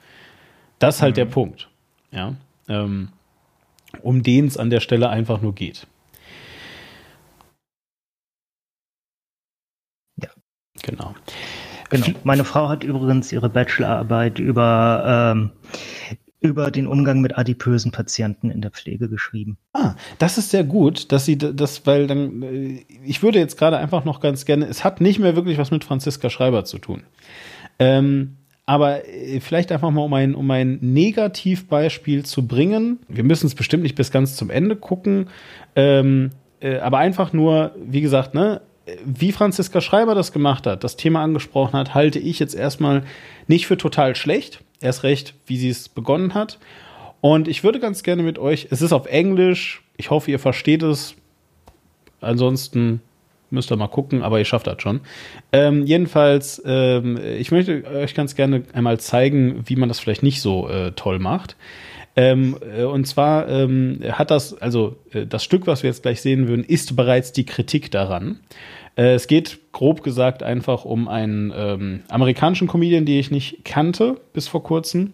Das 0.79 0.97
ist 0.97 1.03
halt 1.03 1.13
mhm. 1.13 1.17
der 1.17 1.25
Punkt. 1.27 1.69
Ja. 2.13 2.35
Ähm, 2.67 3.09
um 4.01 4.23
den 4.23 4.47
es 4.47 4.57
an 4.57 4.71
der 4.71 4.81
Stelle 4.81 5.11
einfach 5.11 5.43
nur 5.43 5.55
geht. 5.55 5.87
Ja. 10.23 10.31
Genau. 10.83 11.15
Genau. 11.91 12.07
Meine 12.25 12.45
Frau 12.45 12.71
hat 12.71 12.85
übrigens 12.85 13.33
ihre 13.33 13.51
Bachelorarbeit 13.51 14.39
über 14.39 15.35
ähm, 15.37 15.51
über 16.47 16.71
den 16.71 16.87
Umgang 16.87 17.21
mit 17.21 17.37
adipösen 17.37 17.93
Patienten 17.93 18.51
in 18.51 18.61
der 18.61 18.71
Pflege 18.71 19.09
geschrieben. 19.09 19.59
Ah, 19.73 19.95
das 20.19 20.39
ist 20.39 20.51
sehr 20.51 20.65
gut, 20.65 21.13
dass 21.13 21.25
sie 21.25 21.37
das, 21.39 21.87
weil 21.87 22.07
dann, 22.07 22.43
äh, 22.43 22.85
ich 23.05 23.23
würde 23.23 23.39
jetzt 23.39 23.59
gerade 23.59 23.79
einfach 23.79 24.05
noch 24.05 24.21
ganz 24.21 24.45
gerne, 24.45 24.67
es 24.67 24.85
hat 24.85 25.01
nicht 25.01 25.19
mehr 25.19 25.37
wirklich 25.37 25.59
was 25.59 25.71
mit 25.71 25.85
Franziska 25.85 26.31
Schreiber 26.31 26.65
zu 26.65 26.79
tun. 26.79 27.03
Ähm, 27.79 28.37
aber 28.67 29.09
äh, 29.09 29.41
vielleicht 29.41 29.71
einfach 29.71 29.91
mal, 29.91 30.03
um 30.03 30.15
ein, 30.15 30.35
um 30.35 30.51
ein 30.51 30.79
Negativbeispiel 30.81 32.25
zu 32.25 32.47
bringen. 32.47 32.99
Wir 33.09 33.25
müssen 33.25 33.47
es 33.47 33.55
bestimmt 33.55 33.85
nicht 33.85 33.95
bis 33.95 34.11
ganz 34.11 34.37
zum 34.37 34.51
Ende 34.51 34.77
gucken. 34.77 35.29
Ähm, 35.77 36.31
äh, 36.61 36.79
aber 36.79 36.99
einfach 36.99 37.33
nur, 37.33 37.75
wie 37.77 38.01
gesagt, 38.01 38.35
ne, 38.35 38.61
wie 39.05 39.33
Franziska 39.33 39.81
Schreiber 39.81 40.15
das 40.15 40.33
gemacht 40.33 40.67
hat, 40.67 40.85
das 40.85 40.97
Thema 40.97 41.23
angesprochen 41.23 41.79
hat, 41.79 41.95
halte 41.95 42.19
ich 42.19 42.39
jetzt 42.39 42.55
erstmal 42.55 43.03
nicht 43.47 43.67
für 43.67 43.77
total 43.77 44.15
schlecht. 44.15 44.61
Erst 44.81 45.03
recht, 45.03 45.35
wie 45.47 45.57
sie 45.57 45.71
es 45.71 45.89
begonnen 45.89 46.35
hat. 46.35 46.59
Und 47.21 47.49
ich 47.49 47.65
würde 47.65 47.81
ganz 47.81 48.03
gerne 48.03 48.23
mit 48.23 48.39
euch, 48.39 48.69
es 48.71 48.83
ist 48.83 48.93
auf 48.93 49.07
Englisch, 49.07 49.83
ich 49.97 50.11
hoffe, 50.11 50.31
ihr 50.31 50.39
versteht 50.39 50.83
es. 50.83 51.17
Ansonsten 52.21 53.01
müsst 53.51 53.71
ihr 53.71 53.77
mal 53.77 53.89
gucken, 53.89 54.23
aber 54.23 54.39
ihr 54.39 54.45
schafft 54.45 54.67
das 54.67 54.83
schon. 54.83 55.01
Ähm, 55.53 55.87
jedenfalls, 55.87 56.63
ähm, 56.65 57.19
ich 57.39 57.51
möchte 57.51 57.85
euch 57.85 58.15
ganz 58.15 58.35
gerne 58.35 58.65
einmal 58.73 58.99
zeigen, 59.01 59.63
wie 59.67 59.77
man 59.77 59.89
das 59.89 60.01
vielleicht 60.01 60.23
nicht 60.23 60.41
so 60.41 60.69
äh, 60.69 60.93
toll 60.93 61.19
macht. 61.19 61.57
Ähm, 62.17 62.57
äh, 62.77 62.85
und 62.85 63.07
zwar 63.07 63.49
ähm, 63.49 64.01
hat 64.11 64.31
das, 64.31 64.57
also 64.61 64.97
äh, 65.13 65.27
das 65.27 65.45
Stück, 65.45 65.67
was 65.67 65.83
wir 65.83 65.91
jetzt 65.91 66.03
gleich 66.03 66.23
sehen 66.23 66.49
würden, 66.49 66.65
ist 66.65 66.97
bereits 66.97 67.33
die 67.33 67.45
Kritik 67.45 67.91
daran. 67.91 68.41
Äh, 68.97 69.15
es 69.15 69.27
geht 69.27 69.59
grob 69.73 70.03
gesagt 70.03 70.43
einfach 70.43 70.85
um 70.85 71.09
einen 71.09 71.53
ähm, 71.55 72.03
amerikanischen 72.09 72.67
Comedian, 72.67 73.07
den 73.07 73.19
ich 73.19 73.31
nicht 73.31 73.65
kannte 73.65 74.21
bis 74.33 74.49
vor 74.49 74.63
kurzem. 74.63 75.13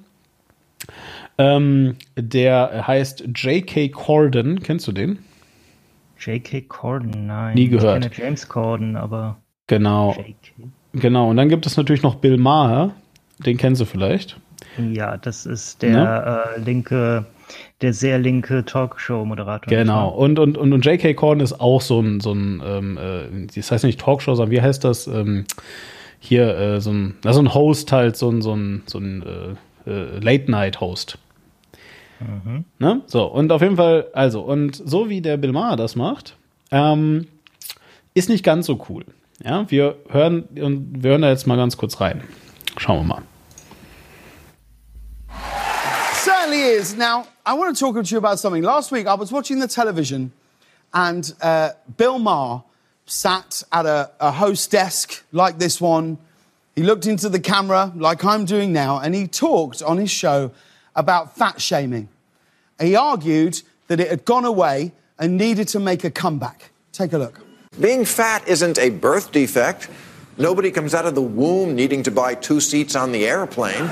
Ähm, 1.38 1.96
der 2.16 2.86
heißt 2.86 3.24
J.K. 3.34 3.88
Corden. 3.88 4.62
Kennst 4.62 4.86
du 4.86 4.92
den? 4.92 5.18
J.K. 6.18 6.62
Corden, 6.62 7.26
nein. 7.26 7.54
Nie 7.54 7.68
gehört. 7.68 8.04
Ich 8.04 8.10
kenne 8.12 8.26
James 8.26 8.48
Corden, 8.48 8.96
aber. 8.96 9.38
Genau. 9.66 10.16
Genau. 10.92 11.30
Und 11.30 11.36
dann 11.36 11.48
gibt 11.48 11.66
es 11.66 11.76
natürlich 11.76 12.02
noch 12.02 12.16
Bill 12.16 12.36
Maher. 12.36 12.92
Den 13.38 13.56
kennst 13.56 13.80
du 13.80 13.84
vielleicht. 13.84 14.38
Ja, 14.78 15.16
das 15.16 15.46
ist 15.46 15.82
der 15.82 15.90
ja. 15.90 16.42
äh, 16.42 16.60
linke, 16.60 17.26
der 17.80 17.92
sehr 17.92 18.18
linke 18.18 18.64
Talkshow-Moderator. 18.64 19.68
Genau. 19.68 20.10
Und, 20.10 20.38
und, 20.38 20.56
und, 20.56 20.72
und 20.72 20.84
J.K. 20.84 21.14
Corden 21.14 21.42
ist 21.42 21.60
auch 21.60 21.80
so 21.80 22.00
ein, 22.00 22.20
so 22.20 22.32
ein 22.32 22.62
ähm, 22.64 22.98
äh, 22.98 23.46
das 23.54 23.70
heißt 23.70 23.84
nicht 23.84 24.00
Talkshow, 24.00 24.34
sondern 24.34 24.52
wie 24.52 24.62
heißt 24.62 24.84
das? 24.84 25.06
Ähm, 25.06 25.44
hier, 26.18 26.56
äh, 26.56 26.80
so, 26.80 26.90
ein, 26.90 27.16
na, 27.24 27.32
so 27.32 27.40
ein 27.40 27.52
Host 27.52 27.90
halt, 27.90 28.16
so 28.16 28.30
ein, 28.30 28.42
so 28.42 28.54
ein, 28.54 28.82
so 28.86 28.98
ein 28.98 29.56
äh, 29.86 29.90
äh 29.90 30.18
Late-Night-Host. 30.20 31.18
Mhm. 32.20 32.64
Ne? 32.78 33.02
So, 33.06 33.24
und 33.24 33.50
auf 33.50 33.60
jeden 33.62 33.76
Fall, 33.76 34.06
also, 34.12 34.42
und 34.42 34.76
so 34.76 35.08
wie 35.08 35.20
der 35.20 35.36
Bill 35.36 35.52
Maher 35.52 35.76
das 35.76 35.96
macht, 35.96 36.36
ähm, 36.70 37.26
ist 38.14 38.28
nicht 38.28 38.44
ganz 38.44 38.66
so 38.66 38.84
cool. 38.88 39.04
Ja, 39.44 39.68
wir 39.68 39.96
hören, 40.08 40.44
und 40.60 41.02
wir 41.02 41.10
hören 41.10 41.22
da 41.22 41.30
jetzt 41.30 41.48
mal 41.48 41.56
ganz 41.56 41.76
kurz 41.76 42.00
rein. 42.00 42.22
Schauen 42.78 43.00
wir 43.00 43.14
mal. 43.14 43.22
certainly 46.52 46.62
is. 46.62 46.96
Now, 46.96 47.26
I 47.44 47.54
want 47.54 47.76
to 47.76 47.80
talk 47.80 47.96
to 47.96 48.08
you 48.08 48.18
about 48.18 48.38
something. 48.38 48.62
Last 48.62 48.92
week, 48.92 49.08
I 49.08 49.14
was 49.14 49.32
watching 49.32 49.58
the 49.58 49.66
television, 49.66 50.30
and 50.94 51.32
uh, 51.42 51.70
Bill 51.96 52.20
Maher 52.20 52.62
sat 53.06 53.64
at 53.72 53.84
a, 53.84 54.12
a 54.20 54.30
host 54.30 54.70
desk 54.70 55.24
like 55.32 55.58
this 55.58 55.80
one. 55.80 56.18
He 56.76 56.84
looked 56.84 57.04
into 57.04 57.28
the 57.28 57.40
camera 57.40 57.92
like 57.96 58.24
I'm 58.24 58.44
doing 58.44 58.72
now, 58.72 59.00
and 59.00 59.12
he 59.12 59.26
talked 59.26 59.82
on 59.82 59.98
his 59.98 60.10
show 60.10 60.52
about 60.94 61.36
fat 61.36 61.60
shaming. 61.60 62.08
He 62.80 62.94
argued 62.94 63.60
that 63.88 63.98
it 63.98 64.08
had 64.08 64.24
gone 64.24 64.44
away 64.44 64.92
and 65.18 65.36
needed 65.36 65.66
to 65.68 65.80
make 65.80 66.04
a 66.04 66.10
comeback. 66.10 66.70
Take 66.92 67.12
a 67.12 67.18
look. 67.18 67.40
Being 67.80 68.04
fat 68.04 68.46
isn't 68.46 68.78
a 68.78 68.90
birth 68.90 69.32
defect. 69.32 69.88
Nobody 70.38 70.70
comes 70.70 70.94
out 70.94 71.04
of 71.04 71.14
the 71.14 71.22
womb 71.22 71.74
needing 71.74 72.02
to 72.04 72.10
buy 72.10 72.34
two 72.34 72.60
seats 72.60 72.96
on 72.96 73.12
the 73.12 73.26
airplane. 73.26 73.82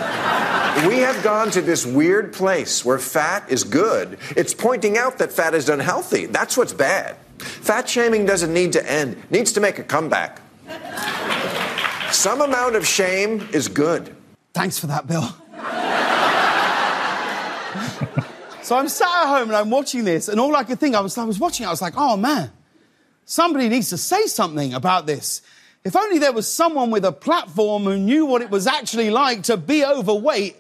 we 0.89 0.99
have 0.99 1.23
gone 1.23 1.51
to 1.51 1.61
this 1.61 1.85
weird 1.85 2.33
place 2.33 2.85
where 2.85 2.99
fat 2.99 3.51
is 3.51 3.63
good. 3.63 4.19
It's 4.37 4.55
pointing 4.55 4.97
out 4.97 5.19
that 5.19 5.33
fat 5.33 5.55
is 5.55 5.69
unhealthy. 5.69 6.27
That's 6.27 6.57
what's 6.57 6.73
bad. 6.73 7.17
Fat 7.39 7.89
shaming 7.89 8.25
doesn't 8.25 8.53
need 8.53 8.73
to 8.73 8.91
end, 8.91 9.15
it 9.15 9.31
needs 9.31 9.53
to 9.53 9.61
make 9.61 9.79
a 9.79 9.83
comeback. 9.83 10.41
Some 12.11 12.41
amount 12.41 12.77
of 12.77 12.87
shame 12.87 13.49
is 13.53 13.69
good. 13.69 14.15
Thanks 14.53 14.79
for 14.79 14.89
that, 14.89 15.07
Bill. 15.07 15.23
so 18.63 18.77
I'm 18.77 18.89
sat 18.89 19.07
at 19.07 19.27
home 19.27 19.49
and 19.49 19.57
I'm 19.57 19.71
watching 19.71 20.05
this, 20.05 20.29
and 20.29 20.41
all 20.41 20.55
I 20.57 20.65
could 20.65 20.81
think, 20.81 20.95
I 20.95 21.01
was, 21.01 21.17
I 21.17 21.25
was 21.25 21.39
watching, 21.39 21.67
I 21.67 21.71
was 21.71 21.83
like, 21.83 21.95
oh 21.97 22.17
man, 22.17 22.51
somebody 23.25 23.69
needs 23.69 23.91
to 23.91 23.99
say 23.99 24.27
something 24.27 24.75
about 24.75 25.07
this. 25.07 25.43
If 25.83 25.97
only 25.97 26.19
there 26.19 26.33
was 26.33 26.47
someone 26.47 26.91
with 26.91 27.07
a 27.07 27.13
platform 27.13 27.85
who 27.85 27.97
knew 27.97 28.27
what 28.27 28.43
it 28.43 28.51
was 28.51 28.67
actually 28.67 29.09
like 29.11 29.45
to 29.45 29.57
be 29.57 29.83
overweight. 29.83 30.57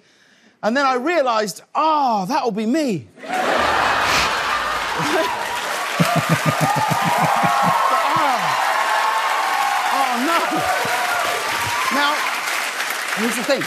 And 0.62 0.74
then 0.74 0.86
I 0.86 0.94
realized, 0.94 1.60
ah, 1.74 2.22
oh, 2.22 2.26
that'll 2.26 2.52
be 2.52 2.64
me. 2.64 3.08
oh, 3.18 3.28
no. 10.24 10.38
Now, 11.94 12.14
here's 13.16 13.36
the 13.36 13.44
thing. 13.44 13.62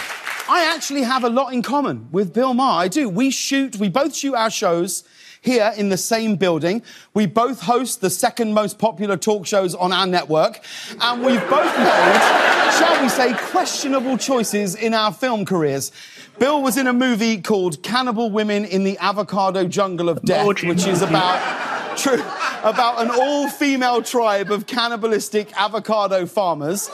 I 0.50 0.74
actually 0.76 1.04
have 1.04 1.24
a 1.24 1.30
lot 1.30 1.54
in 1.54 1.62
common 1.62 2.10
with 2.12 2.34
Bill 2.34 2.56
Maher. 2.56 2.82
I 2.82 2.88
do. 2.88 3.08
We 3.08 3.30
shoot, 3.30 3.78
we 3.78 3.90
both 3.90 4.16
shoot 4.16 4.34
our 4.34 4.50
shows 4.50 5.04
here 5.44 5.74
in 5.76 5.90
the 5.90 5.98
same 5.98 6.38
building. 6.38 6.82
We 7.14 7.26
both 7.26 7.62
host 7.62 8.02
the 8.02 8.10
second 8.10 8.54
most 8.54 8.80
popular 8.80 9.18
talk 9.18 9.46
shows 9.46 9.76
on 9.76 9.92
our 9.92 10.08
network. 10.08 10.62
And 11.02 11.22
we've 11.22 11.48
both 11.50 11.78
made, 11.78 12.72
shall 12.80 13.02
we 13.02 13.10
say, 13.10 13.34
questionable 13.34 14.18
choices 14.18 14.74
in 14.74 14.94
our 14.94 15.12
film 15.12 15.46
careers. 15.46 15.92
Bill 16.40 16.64
was 16.64 16.78
in 16.78 16.88
a 16.88 16.94
movie 16.94 17.42
called 17.42 17.84
Cannibal 17.84 18.32
Women 18.32 18.64
in 18.66 18.86
the 18.86 18.98
Avocado 19.00 19.68
Jungle 19.68 20.10
of 20.10 20.24
Death, 20.24 20.64
which 20.64 20.88
is 20.88 21.02
about, 21.02 21.98
true, 21.98 22.24
about 22.64 23.02
an 23.02 23.12
all-female 23.12 24.02
tribe 24.02 24.50
of 24.50 24.66
cannibalistic 24.66 25.52
avocado 25.60 26.26
farmers. 26.26 26.90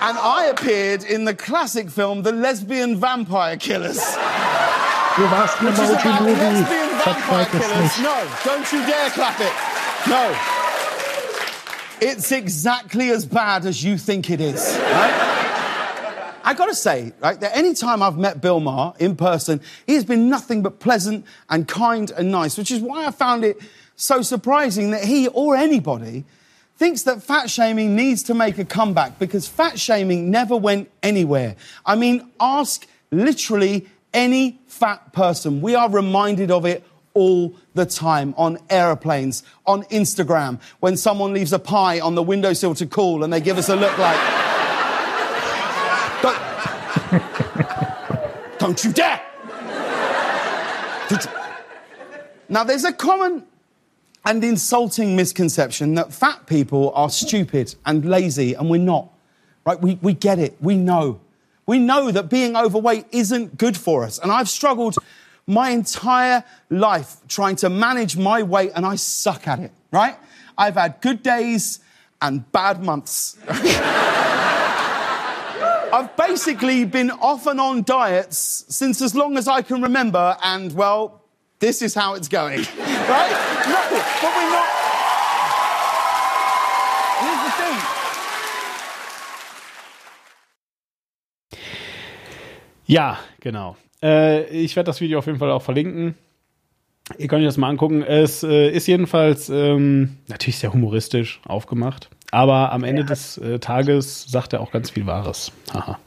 And 0.00 0.18
I 0.18 0.46
appeared 0.46 1.04
in 1.04 1.24
the 1.24 1.34
classic 1.34 1.88
film 1.90 2.22
The 2.22 2.32
Lesbian 2.32 2.96
Vampire 2.96 3.56
Killers. 3.56 4.00
Du 5.16 5.22
warst 5.30 5.60
ein 5.60 5.68
Emoji-Movie. 5.68 6.64
Verzweig 6.98 7.48
es 7.54 7.82
nicht. 7.82 8.02
No, 8.02 8.10
don't 8.44 8.72
you 8.72 8.80
dare 8.84 9.10
clap 9.10 9.38
it. 9.38 9.52
No. 10.08 10.34
It's 12.00 12.32
exactly 12.32 13.10
as 13.10 13.24
bad 13.24 13.64
as 13.64 13.84
you 13.84 13.96
think 13.96 14.28
it 14.28 14.40
is, 14.40 14.76
right? 14.76 15.14
I 16.46 16.52
gotta 16.54 16.74
say, 16.74 17.12
right, 17.20 17.40
that 17.40 17.56
any 17.56 17.74
time 17.74 18.02
I've 18.02 18.18
met 18.18 18.40
Bill 18.40 18.58
Maher 18.58 18.94
in 18.98 19.14
person, 19.14 19.60
he 19.86 19.94
has 19.94 20.04
been 20.04 20.28
nothing 20.28 20.62
but 20.62 20.80
pleasant 20.80 21.24
and 21.48 21.68
kind 21.68 22.10
and 22.10 22.32
nice, 22.32 22.58
which 22.58 22.72
is 22.72 22.80
why 22.80 23.06
I 23.06 23.12
found 23.12 23.44
it 23.44 23.58
so 23.96 24.20
surprising 24.20 24.90
that 24.90 25.04
he 25.04 25.28
or 25.28 25.54
anybody 25.54 26.24
thinks 26.76 27.02
that 27.04 27.22
fat 27.22 27.48
shaming 27.48 27.94
needs 27.94 28.24
to 28.24 28.34
make 28.34 28.58
a 28.58 28.64
comeback 28.64 29.18
because 29.20 29.46
fat 29.46 29.78
shaming 29.78 30.30
never 30.30 30.56
went 30.56 30.90
anywhere. 31.04 31.54
I 31.86 31.94
mean, 31.94 32.30
ask 32.40 32.86
literally 33.12 33.86
any 34.12 34.60
fat 34.84 35.14
person. 35.14 35.62
We 35.62 35.74
are 35.74 35.88
reminded 35.88 36.50
of 36.50 36.66
it 36.66 36.84
all 37.14 37.54
the 37.72 37.86
time 37.86 38.34
on 38.36 38.58
aeroplanes, 38.68 39.42
on 39.64 39.84
Instagram, 39.84 40.60
when 40.80 40.98
someone 40.98 41.32
leaves 41.32 41.54
a 41.54 41.58
pie 41.58 42.00
on 42.00 42.14
the 42.14 42.22
windowsill 42.22 42.74
to 42.74 42.86
cool 42.86 43.24
and 43.24 43.32
they 43.32 43.40
give 43.40 43.56
us 43.56 43.70
a 43.70 43.76
look 43.76 43.96
like, 43.96 44.18
don't, 46.20 46.38
don't 48.58 48.84
you 48.84 48.92
dare! 48.92 49.22
Now, 52.50 52.64
there's 52.64 52.84
a 52.84 52.92
common 52.92 53.46
and 54.26 54.44
insulting 54.44 55.16
misconception 55.16 55.94
that 55.94 56.12
fat 56.12 56.46
people 56.46 56.92
are 56.94 57.08
stupid 57.08 57.74
and 57.86 58.04
lazy, 58.04 58.52
and 58.52 58.68
we're 58.68 58.82
not. 58.82 59.08
Right? 59.64 59.80
We, 59.80 59.98
we 60.02 60.12
get 60.12 60.38
it. 60.38 60.58
We 60.60 60.76
know. 60.76 61.22
We 61.66 61.78
know 61.78 62.10
that 62.10 62.28
being 62.28 62.56
overweight 62.56 63.06
isn't 63.10 63.56
good 63.56 63.76
for 63.76 64.04
us. 64.04 64.18
And 64.18 64.30
I've 64.30 64.48
struggled 64.48 64.96
my 65.46 65.70
entire 65.70 66.44
life 66.70 67.16
trying 67.28 67.56
to 67.56 67.70
manage 67.70 68.16
my 68.16 68.42
weight, 68.42 68.72
and 68.74 68.86
I 68.86 68.96
suck 68.96 69.46
at 69.46 69.60
it, 69.60 69.72
right? 69.90 70.16
I've 70.56 70.74
had 70.74 71.00
good 71.00 71.22
days 71.22 71.80
and 72.22 72.50
bad 72.52 72.82
months. 72.82 73.36
I've 75.94 76.16
basically 76.16 76.84
been 76.84 77.10
off 77.10 77.46
and 77.46 77.60
on 77.60 77.84
diets 77.84 78.64
since 78.68 79.00
as 79.00 79.14
long 79.14 79.38
as 79.38 79.46
I 79.46 79.62
can 79.62 79.82
remember, 79.82 80.36
and 80.42 80.72
well, 80.72 81.22
this 81.60 81.82
is 81.82 81.94
how 81.94 82.14
it's 82.14 82.28
going, 82.28 82.58
right? 82.78 83.62
No, 83.68 84.00
Ja, 92.86 93.18
genau. 93.40 93.76
Äh, 94.02 94.44
ich 94.48 94.76
werde 94.76 94.86
das 94.86 95.00
Video 95.00 95.18
auf 95.18 95.26
jeden 95.26 95.38
Fall 95.38 95.50
auch 95.50 95.62
verlinken. 95.62 96.14
Ihr 97.18 97.28
könnt 97.28 97.42
euch 97.42 97.48
das 97.48 97.56
mal 97.56 97.68
angucken. 97.68 98.02
Es 98.02 98.42
äh, 98.42 98.70
ist 98.70 98.86
jedenfalls 98.86 99.50
ähm, 99.50 100.16
natürlich 100.28 100.58
sehr 100.58 100.72
humoristisch 100.72 101.40
aufgemacht. 101.46 102.08
Aber 102.30 102.72
am 102.72 102.82
Ende 102.82 103.04
des 103.04 103.38
äh, 103.38 103.58
Tages 103.58 104.24
sagt 104.24 104.54
er 104.54 104.60
auch 104.60 104.72
ganz 104.72 104.90
viel 104.90 105.06
Wahres. 105.06 105.52
Haha. 105.72 105.98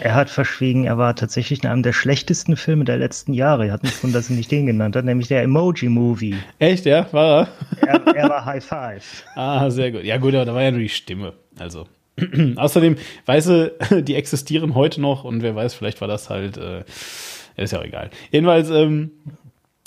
Er 0.00 0.14
hat 0.14 0.30
verschwiegen, 0.30 0.84
er 0.84 0.98
war 0.98 1.14
tatsächlich 1.14 1.62
in 1.62 1.70
einem 1.70 1.82
der 1.82 1.92
schlechtesten 1.92 2.56
Filme 2.56 2.84
der 2.84 2.96
letzten 2.96 3.32
Jahre. 3.32 3.66
Er 3.66 3.74
hat 3.74 3.82
mich 3.82 3.92
von, 3.92 4.12
dass 4.12 4.28
er 4.28 4.36
nicht 4.36 4.50
den 4.50 4.66
genannt 4.66 4.96
hat, 4.96 5.04
nämlich 5.04 5.28
der 5.28 5.42
Emoji 5.42 5.88
Movie. 5.88 6.34
Echt, 6.58 6.86
ja? 6.86 7.06
War 7.12 7.48
er? 7.80 7.86
Er, 7.86 8.16
er 8.16 8.28
war 8.28 8.44
High 8.44 8.64
Five. 8.64 9.24
Ah, 9.36 9.70
sehr 9.70 9.92
gut. 9.92 10.02
Ja, 10.02 10.16
gut, 10.16 10.34
aber 10.34 10.44
da 10.44 10.54
war 10.54 10.62
ja 10.62 10.70
nur 10.70 10.80
die 10.80 10.88
Stimme. 10.88 11.34
Also. 11.58 11.86
Außerdem, 12.56 12.96
weißt 13.26 13.48
du, 13.48 13.74
die 14.02 14.14
existieren 14.14 14.74
heute 14.74 15.00
noch 15.00 15.24
und 15.24 15.42
wer 15.42 15.54
weiß, 15.54 15.74
vielleicht 15.74 16.00
war 16.00 16.08
das 16.08 16.30
halt, 16.30 16.56
äh, 16.56 16.84
ist 17.56 17.72
ja 17.72 17.80
auch 17.80 17.84
egal. 17.84 18.10
Jedenfalls, 18.30 18.70
ähm, 18.70 19.10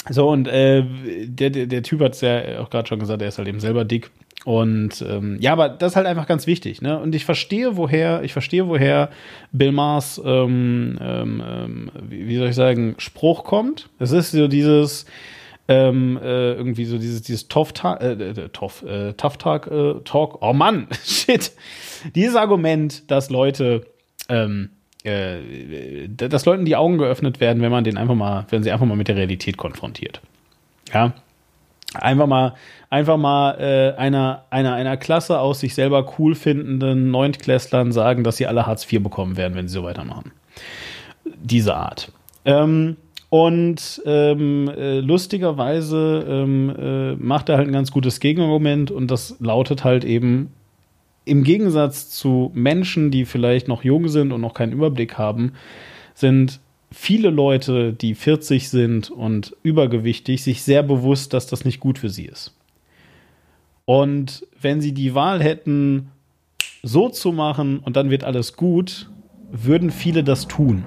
so, 0.10 0.30
und 0.30 0.48
äh, 0.48 0.84
der, 1.26 1.50
der, 1.50 1.66
der 1.68 1.84
Typ 1.84 2.02
hat 2.02 2.14
es 2.14 2.22
ja 2.22 2.60
auch 2.60 2.70
gerade 2.70 2.88
schon 2.88 3.00
gesagt, 3.00 3.22
er 3.22 3.28
ist 3.28 3.38
halt 3.38 3.48
eben 3.48 3.60
selber 3.60 3.84
dick. 3.84 4.12
Und 4.46 5.04
ähm, 5.08 5.38
ja, 5.42 5.52
aber 5.52 5.68
das 5.68 5.92
ist 5.92 5.96
halt 5.98 6.08
einfach 6.08 6.26
ganz 6.26 6.48
wichtig, 6.48 6.82
ne? 6.82 6.98
Und 6.98 7.14
ich 7.14 7.26
verstehe, 7.26 7.76
woher, 7.76 8.24
ich 8.24 8.32
verstehe, 8.32 8.70
woher 8.70 9.10
Bill 9.52 9.74
Maher's, 9.74 10.22
ähm, 10.24 10.98
ähm, 11.02 11.44
ähm 11.46 11.92
wie, 12.08 12.28
wie 12.28 12.38
soll 12.38 12.48
ich 12.48 12.56
sagen, 12.56 12.96
Spruch 13.00 13.44
kommt. 13.44 13.90
Es 14.00 14.14
ist 14.14 14.32
so 14.32 14.48
dieses, 14.48 15.06
ähm, 15.70 16.20
äh, 16.22 16.54
irgendwie 16.54 16.86
so 16.86 16.98
dieses, 16.98 17.22
dieses 17.22 17.48
Tough, 17.48 17.74
äh, 17.84 18.14
äh, 18.14 18.30
äh, 18.32 18.50
Tough 18.50 19.38
Talk, 19.38 19.68
äh, 19.68 19.94
Talk, 20.04 20.40
oh 20.42 20.52
Mann, 20.52 20.88
shit. 21.06 21.52
Dieses 22.16 22.36
Argument, 22.36 23.10
dass 23.12 23.30
Leute, 23.30 23.86
ähm, 24.30 24.72
äh, 25.04 26.08
dass 26.08 26.46
Leuten 26.46 26.66
die 26.66 26.76
Augen 26.76 26.98
geöffnet 26.98 27.40
werden, 27.40 27.62
wenn 27.62 27.72
man 27.72 27.84
den 27.84 27.98
einfach 27.98 28.16
mal, 28.16 28.48
wenn 28.50 28.64
sie 28.64 28.72
einfach 28.72 28.88
mal 28.88 28.98
mit 28.98 29.10
der 29.10 29.16
Realität 29.16 29.58
konfrontiert. 29.58 30.22
Ja, 30.92 31.14
einfach 31.94 32.26
mal, 32.26 32.56
einfach 32.90 33.18
mal 33.18 33.52
äh, 33.60 33.96
einer, 33.96 34.46
einer, 34.50 34.74
einer 34.74 34.98
Klasse 34.98 35.40
aus 35.40 35.60
sich 35.60 35.76
selber 35.76 36.16
cool 36.18 36.34
findenden 36.34 37.12
Neuntklässlern 37.12 37.92
sagen, 37.92 38.24
dass 38.24 38.38
sie 38.38 38.48
alle 38.48 38.66
Hartz 38.66 38.92
IV 38.92 39.04
bekommen 39.04 39.38
werden, 39.38 39.54
wenn 39.54 39.68
sie 39.68 39.76
so 39.76 39.84
weitermachen. 39.84 40.32
Diese 41.44 41.76
Art. 41.76 42.12
Ähm, 42.44 42.98
und 43.30 44.02
ähm, 44.06 44.70
äh, 44.70 45.00
lustigerweise 45.00 46.26
ähm, 46.28 46.76
äh, 46.78 47.16
macht 47.16 47.50
er 47.50 47.58
halt 47.58 47.68
ein 47.68 47.74
ganz 47.74 47.92
gutes 47.92 48.20
Gegenargument 48.20 48.90
und 48.90 49.12
das 49.12 49.36
lautet 49.40 49.84
halt 49.84 50.04
eben, 50.04 50.52
im 51.26 51.44
Gegensatz 51.44 52.10
zu 52.10 52.50
Menschen, 52.56 53.12
die 53.12 53.26
vielleicht 53.26 53.68
noch 53.68 53.84
jung 53.84 54.08
sind 54.08 54.32
und 54.32 54.42
noch 54.42 54.56
keinen 54.56 54.74
Überblick 54.74 55.20
haben, 55.20 55.54
sind 56.16 56.60
viele 56.92 57.30
Leute, 57.30 57.94
die 57.94 58.16
40 58.16 58.70
sind 58.70 59.12
und 59.12 59.56
übergewichtig, 59.62 60.44
sich 60.44 60.64
sehr 60.64 60.82
bewusst, 60.82 61.34
dass 61.34 61.46
das 61.46 61.66
nicht 61.66 61.80
gut 61.80 62.00
für 62.00 62.10
sie 62.10 62.26
ist. 62.26 62.56
Und 63.86 64.48
wenn 64.60 64.82
sie 64.82 64.94
die 64.94 65.14
Wahl 65.14 65.42
hätten, 65.42 66.10
so 66.82 67.10
zu 67.10 67.32
machen 67.32 67.80
und 67.80 67.96
dann 67.96 68.10
wird 68.10 68.24
alles 68.24 68.56
gut, 68.56 69.10
würden 69.52 69.92
viele 69.92 70.24
das 70.24 70.48
tun. 70.48 70.86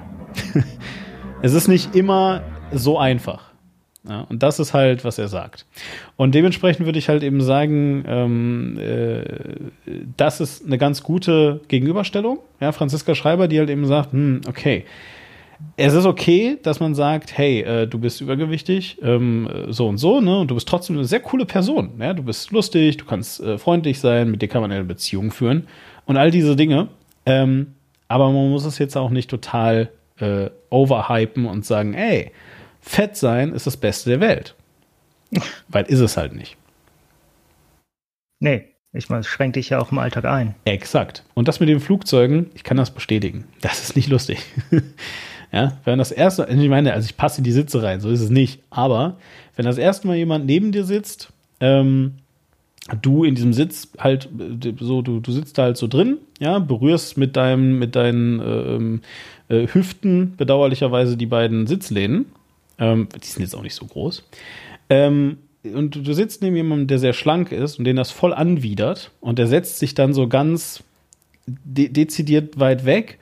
es 1.43 1.55
ist 1.55 1.69
nicht 1.69 1.95
immer 1.95 2.43
so 2.73 2.99
einfach. 2.99 3.53
Ja, 4.09 4.23
und 4.23 4.43
das 4.43 4.59
ist 4.59 4.75
halt, 4.75 5.05
was 5.05 5.19
er 5.19 5.29
sagt. 5.29 5.65
Und 6.17 6.35
dementsprechend 6.35 6.87
würde 6.87 6.99
ich 6.99 7.09
halt 7.09 7.23
eben 7.23 7.41
sagen, 7.41 8.05
ähm, 8.07 8.79
äh, 8.79 9.23
das 10.17 10.41
ist 10.41 10.67
eine 10.67 10.77
ganz 10.77 11.05
gute 11.05 11.61
Gegenüberstellung. 11.69 12.41
Ja, 12.61 12.73
Franziska 12.73 13.15
Schreiber, 13.15 13.47
die 13.47 13.61
halt 13.61 13.71
eben 13.71 13.87
sagt, 13.87 14.13
hm, 14.13 14.41
okay, 14.49 14.85
es 15.77 15.95
ist 15.95 16.07
okay, 16.07 16.59
dass 16.63 16.81
man 16.81 16.97
sagt, 16.97 17.37
hey, 17.39 17.61
äh, 17.61 17.87
du 17.87 17.99
bist 17.99 18.21
übergewichtig, 18.21 18.99
ähm, 19.03 19.49
so 19.69 19.87
und 19.87 19.99
so, 19.99 20.21
ne? 20.21 20.41
Und 20.41 20.51
du 20.51 20.57
bist 20.57 20.69
trotzdem 20.69 20.97
eine 20.97 21.05
sehr 21.05 21.21
coole 21.21 21.47
Person. 21.47 21.93
Ja? 22.01 22.13
Du 22.13 22.25
bist 22.25 22.51
lustig, 22.51 22.97
du 22.97 23.05
kannst 23.05 23.41
äh, 23.41 23.59
freundlich 23.59 24.01
sein, 24.01 24.31
mit 24.31 24.43
dir 24.43 24.49
kann 24.49 24.63
man 24.63 24.73
eine 24.73 24.85
Beziehung 24.85 25.31
führen 25.31 25.69
und 26.07 26.17
all 26.17 26.33
diese 26.33 26.57
Dinge. 26.57 26.89
Ähm, 27.25 27.75
aber 28.09 28.33
man 28.33 28.51
muss 28.51 28.65
es 28.65 28.79
jetzt 28.79 28.97
auch 28.97 29.11
nicht 29.11 29.31
total 29.31 29.91
äh, 30.23 30.51
overhypen 30.71 31.47
und 31.47 31.67
sagen, 31.67 31.95
ey, 31.95 32.33
fett 32.81 33.17
sein 33.17 33.53
ist 33.53 33.67
das 33.67 33.77
Beste 33.77 34.11
der 34.11 34.21
Welt. 34.21 34.55
Weil 35.69 35.85
ist 35.85 36.01
es 36.01 36.17
halt 36.17 36.35
nicht. 36.35 36.57
Nee, 38.41 38.65
ich 38.93 39.09
meine, 39.09 39.21
es 39.21 39.27
schränkt 39.27 39.57
dich 39.57 39.71
ja 39.71 39.81
auch 39.81 39.93
im 39.93 39.99
Alltag 39.99 40.25
ein. 40.25 40.55
Exakt. 40.65 41.25
Und 41.35 41.49
das 41.49 41.61
mit 41.61 41.69
den 41.69 41.81
Flugzeugen, 41.81 42.51
ich 42.55 42.65
kann 42.65 42.77
das 42.77 42.91
bestätigen. 42.91 43.45
Das 43.61 43.83
ist 43.83 43.97
nicht 43.97 44.09
lustig. 44.09 44.45
Ja, 45.53 45.77
wenn 45.85 45.99
das 45.99 46.11
erste, 46.11 46.49
ich 46.49 46.69
meine, 46.71 46.95
also 46.95 47.05
ich 47.05 47.19
passe 47.19 47.39
in 47.39 47.45
die 47.45 47.53
Sitze 47.53 47.83
rein, 47.83 48.01
so 48.01 48.09
ist 48.09 48.23
es 48.23 48.31
nicht. 48.31 48.63
Aber 48.71 49.19
wenn 49.55 49.67
das 49.67 49.77
erste 49.77 50.07
Mal 50.07 50.17
jemand 50.17 50.47
neben 50.47 50.73
dir 50.73 50.85
sitzt, 50.85 51.31
ähm, 51.61 52.15
du 53.03 53.23
in 53.25 53.35
diesem 53.35 53.53
Sitz 53.53 53.93
halt 53.99 54.31
so, 54.81 55.03
du, 55.03 55.21
du 55.21 55.31
sitzt 55.31 55.59
da 55.59 55.65
halt 55.65 55.77
so 55.77 55.89
drin, 55.89 56.19
ja, 56.41 56.59
berührst 56.59 57.19
mit 57.19 57.37
deinem, 57.37 57.79
mit 57.79 57.95
deinen 57.95 58.41
ähm, 58.41 59.01
äh, 59.53 59.69
Hüften 59.69 60.35
bedauerlicherweise 60.37 61.17
die 61.17 61.27
beiden 61.27 61.67
Sitzlehnen. 61.67 62.27
Ähm, 62.79 63.09
die 63.15 63.27
sind 63.27 63.43
jetzt 63.43 63.55
auch 63.55 63.63
nicht 63.63 63.75
so 63.75 63.87
groß. 63.87 64.25
Ähm, 64.89 65.39
und 65.63 66.07
du 66.07 66.13
sitzt 66.13 66.43
neben 66.43 66.57
jemandem, 66.57 66.89
der 66.89 66.99
sehr 66.99 67.13
schlank 67.13 67.53
ist 67.53 67.79
und 67.79 67.85
den 67.85 67.97
das 67.97 68.11
voll 68.11 68.35
anwidert 68.35 69.13
und 69.21 69.39
der 69.39 69.47
setzt 69.47 69.79
sich 69.79 69.95
dann 69.95 70.13
so 70.13 70.27
ganz 70.27 70.83
de 71.47 71.89
dezidiert 71.89 72.59
weit 72.59 72.85
weg 72.85 73.19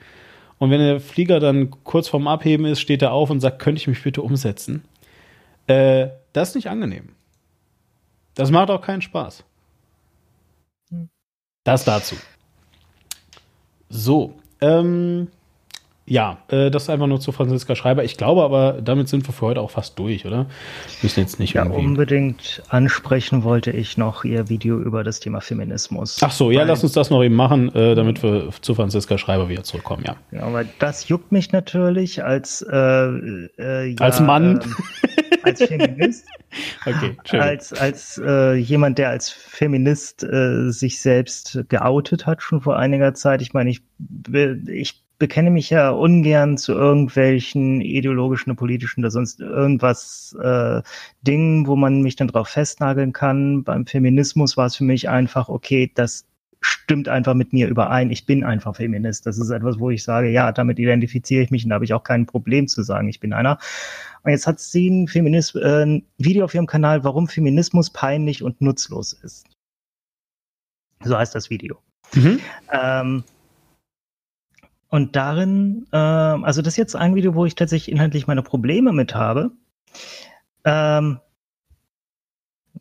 und 0.61 0.69
wenn 0.69 0.79
der 0.79 0.99
Flieger 0.99 1.39
dann 1.39 1.71
kurz 1.83 2.07
vorm 2.07 2.27
Abheben 2.27 2.65
ist, 2.65 2.79
steht 2.79 3.01
er 3.01 3.13
auf 3.13 3.31
und 3.31 3.39
sagt, 3.39 3.57
könnte 3.59 3.79
ich 3.79 3.87
mich 3.87 4.03
bitte 4.03 4.21
umsetzen? 4.21 4.83
Äh, 5.65 6.09
das 6.33 6.49
ist 6.49 6.55
nicht 6.55 6.69
angenehm. 6.69 7.09
Das 8.35 8.51
macht 8.51 8.69
auch 8.69 8.81
keinen 8.81 9.01
Spaß. 9.01 9.43
Das 11.63 11.83
dazu. 11.83 12.15
So, 13.89 14.39
ähm, 14.61 15.29
ja, 16.11 16.39
äh, 16.49 16.69
das 16.69 16.83
ist 16.83 16.89
einfach 16.89 17.07
nur 17.07 17.21
zu 17.21 17.31
Franziska 17.31 17.73
Schreiber. 17.73 18.03
Ich 18.03 18.17
glaube 18.17 18.43
aber, 18.43 18.81
damit 18.81 19.07
sind 19.07 19.25
wir 19.25 19.33
für 19.33 19.45
heute 19.45 19.61
auch 19.61 19.71
fast 19.71 19.97
durch, 19.97 20.25
oder? 20.25 20.45
Müssen 21.01 21.21
jetzt 21.21 21.39
nicht 21.39 21.53
ja, 21.53 21.63
irgendwie. 21.63 21.79
unbedingt 21.79 22.61
ansprechen 22.67 23.45
wollte 23.45 23.71
ich 23.71 23.97
noch 23.97 24.25
Ihr 24.25 24.49
Video 24.49 24.77
über 24.77 25.05
das 25.05 25.21
Thema 25.21 25.39
Feminismus. 25.39 26.17
Ach 26.21 26.31
so, 26.31 26.51
ja, 26.51 26.63
lass 26.63 26.83
uns 26.83 26.91
das 26.91 27.11
noch 27.11 27.23
eben 27.23 27.35
machen, 27.35 27.73
äh, 27.75 27.95
damit 27.95 28.21
wir 28.23 28.49
zu 28.59 28.75
Franziska 28.75 29.17
Schreiber 29.17 29.47
wieder 29.47 29.63
zurückkommen, 29.63 30.03
ja. 30.05 30.17
Ja, 30.31 30.43
aber 30.43 30.65
das 30.79 31.07
juckt 31.07 31.31
mich 31.31 31.53
natürlich 31.53 32.21
als 32.21 32.61
äh, 32.61 32.75
äh, 32.75 33.91
ja, 33.91 33.97
als 33.99 34.19
Mann. 34.19 34.59
Äh, 34.59 35.43
als 35.43 35.63
Feminist. 35.63 36.27
okay, 36.85 37.15
schön. 37.23 37.39
Als, 37.39 37.71
als 37.71 38.21
äh, 38.23 38.55
jemand, 38.55 38.97
der 38.97 39.09
als 39.09 39.29
Feminist 39.29 40.23
äh, 40.23 40.71
sich 40.71 40.99
selbst 40.99 41.57
geoutet 41.69 42.25
hat, 42.25 42.43
schon 42.43 42.59
vor 42.59 42.77
einiger 42.77 43.13
Zeit. 43.13 43.41
Ich 43.41 43.53
meine, 43.53 43.69
ich, 43.69 43.81
ich 44.67 45.01
bekenne 45.21 45.51
mich 45.51 45.69
ja 45.69 45.91
ungern 45.91 46.57
zu 46.57 46.73
irgendwelchen 46.73 47.79
ideologischen, 47.79 48.55
politischen 48.55 49.01
oder 49.01 49.11
sonst 49.11 49.39
irgendwas 49.39 50.35
äh, 50.41 50.81
Dingen, 51.21 51.67
wo 51.67 51.75
man 51.75 52.01
mich 52.01 52.15
dann 52.15 52.27
drauf 52.27 52.47
festnageln 52.47 53.13
kann. 53.13 53.63
Beim 53.63 53.85
Feminismus 53.85 54.57
war 54.57 54.65
es 54.65 54.75
für 54.75 54.83
mich 54.83 55.09
einfach, 55.09 55.47
okay, 55.47 55.91
das 55.93 56.25
stimmt 56.59 57.07
einfach 57.07 57.35
mit 57.35 57.53
mir 57.53 57.67
überein. 57.67 58.09
Ich 58.09 58.25
bin 58.25 58.43
einfach 58.43 58.75
Feminist. 58.75 59.27
Das 59.27 59.37
ist 59.37 59.51
etwas, 59.51 59.77
wo 59.77 59.91
ich 59.91 60.03
sage, 60.03 60.27
ja, 60.27 60.51
damit 60.51 60.79
identifiziere 60.79 61.43
ich 61.43 61.51
mich 61.51 61.63
und 61.65 61.69
da 61.69 61.75
habe 61.75 61.85
ich 61.85 61.93
auch 61.93 62.03
kein 62.03 62.25
Problem 62.25 62.67
zu 62.67 62.81
sagen, 62.81 63.07
ich 63.07 63.19
bin 63.19 63.31
einer. 63.31 63.59
Und 64.23 64.31
jetzt 64.31 64.47
hat 64.47 64.59
sie 64.59 64.89
ein, 64.89 65.07
Feminist, 65.07 65.55
äh, 65.55 65.83
ein 65.83 66.03
Video 66.17 66.45
auf 66.45 66.55
ihrem 66.55 66.65
Kanal, 66.65 67.03
warum 67.03 67.27
Feminismus 67.27 67.91
peinlich 67.91 68.41
und 68.41 68.59
nutzlos 68.59 69.13
ist. 69.13 69.45
So 71.03 71.15
heißt 71.15 71.35
das 71.35 71.51
Video. 71.51 71.77
Mhm. 72.15 72.39
Ähm, 72.71 73.23
und 74.91 75.15
darin, 75.15 75.87
äh, 75.91 75.97
also 75.97 76.61
das 76.61 76.73
ist 76.73 76.77
jetzt 76.77 76.95
ein 76.95 77.15
Video, 77.15 77.33
wo 77.33 77.45
ich 77.45 77.55
tatsächlich 77.55 77.91
inhaltlich 77.93 78.27
meine 78.27 78.43
Probleme 78.43 78.91
mit 78.91 79.15
habe. 79.15 79.51
Ähm, 80.65 81.19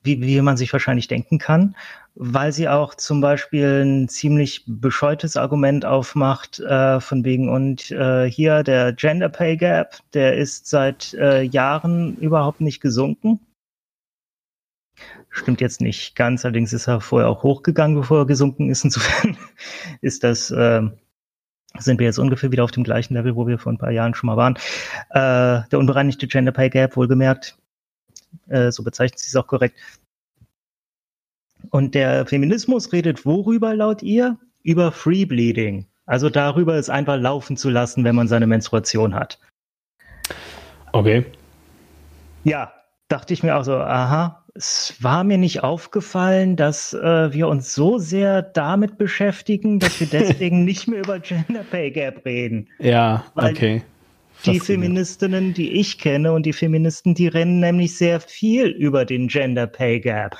wie, 0.02 0.20
wie 0.20 0.40
man 0.40 0.56
sich 0.56 0.72
wahrscheinlich 0.72 1.08
denken 1.08 1.38
kann, 1.38 1.76
weil 2.14 2.52
sie 2.52 2.68
auch 2.68 2.94
zum 2.94 3.20
Beispiel 3.20 3.84
ein 3.84 4.08
ziemlich 4.08 4.64
bescheutes 4.66 5.36
Argument 5.36 5.84
aufmacht, 5.84 6.58
äh, 6.60 7.00
von 7.00 7.24
wegen 7.24 7.48
und 7.48 7.90
äh, 7.90 8.28
hier 8.30 8.62
der 8.62 8.92
Gender 8.92 9.28
Pay 9.28 9.56
Gap, 9.56 9.98
der 10.14 10.36
ist 10.36 10.66
seit 10.68 11.14
äh, 11.14 11.42
Jahren 11.42 12.16
überhaupt 12.16 12.60
nicht 12.60 12.80
gesunken. 12.80 13.40
Stimmt 15.28 15.60
jetzt 15.60 15.80
nicht 15.80 16.16
ganz, 16.16 16.44
allerdings 16.44 16.72
ist 16.72 16.88
er 16.88 17.00
vorher 17.00 17.28
auch 17.28 17.42
hochgegangen, 17.42 17.96
bevor 17.96 18.20
er 18.20 18.26
gesunken 18.26 18.68
ist. 18.68 18.84
Insofern 18.84 19.36
ist 20.00 20.24
das 20.24 20.50
äh, 20.50 20.82
sind 21.78 21.98
wir 21.98 22.06
jetzt 22.06 22.18
ungefähr 22.18 22.52
wieder 22.52 22.64
auf 22.64 22.72
dem 22.72 22.84
gleichen 22.84 23.14
Level, 23.14 23.36
wo 23.36 23.46
wir 23.46 23.58
vor 23.58 23.72
ein 23.72 23.78
paar 23.78 23.92
Jahren 23.92 24.14
schon 24.14 24.26
mal 24.26 24.36
waren. 24.36 24.56
Äh, 25.10 25.68
der 25.70 25.78
unbereinigte 25.78 26.26
Gender 26.26 26.52
Pay 26.52 26.70
Gap, 26.70 26.96
wohlgemerkt, 26.96 27.56
äh, 28.48 28.70
so 28.70 28.82
bezeichnet 28.82 29.20
sie 29.20 29.28
es 29.28 29.36
auch 29.36 29.46
korrekt. 29.46 29.78
Und 31.70 31.94
der 31.94 32.26
Feminismus 32.26 32.92
redet 32.92 33.24
worüber 33.24 33.74
laut 33.74 34.02
ihr? 34.02 34.38
Über 34.62 34.92
Free 34.92 35.24
Bleeding. 35.24 35.86
Also 36.06 36.28
darüber, 36.28 36.74
es 36.74 36.90
einfach 36.90 37.16
laufen 37.18 37.56
zu 37.56 37.70
lassen, 37.70 38.04
wenn 38.04 38.16
man 38.16 38.28
seine 38.28 38.46
Menstruation 38.46 39.14
hat. 39.14 39.38
Okay. 40.92 41.24
Ja, 42.44 42.72
dachte 43.08 43.32
ich 43.32 43.42
mir 43.42 43.56
auch 43.56 43.64
so, 43.64 43.76
aha, 43.76 44.39
es 44.54 44.94
war 45.00 45.24
mir 45.24 45.38
nicht 45.38 45.62
aufgefallen, 45.62 46.56
dass 46.56 46.92
äh, 46.92 47.32
wir 47.32 47.48
uns 47.48 47.74
so 47.74 47.98
sehr 47.98 48.42
damit 48.42 48.98
beschäftigen, 48.98 49.78
dass 49.78 50.00
wir 50.00 50.06
deswegen 50.12 50.64
nicht 50.64 50.88
mehr 50.88 51.00
über 51.00 51.18
Gender 51.18 51.64
Pay 51.70 51.90
Gap 51.90 52.24
reden. 52.24 52.68
Ja, 52.78 53.24
Weil 53.34 53.52
okay. 53.52 53.82
Die. 54.46 54.58
Feministinnen, 54.58 55.52
die 55.52 55.72
ich 55.72 55.98
kenne 55.98 56.32
und 56.32 56.46
die 56.46 56.54
Feministen, 56.54 57.14
die 57.14 57.28
rennen 57.28 57.60
nämlich 57.60 57.98
sehr 57.98 58.20
viel 58.20 58.68
über 58.68 59.04
den 59.04 59.28
Gender 59.28 59.66
Pay 59.66 60.00
Gap. 60.00 60.34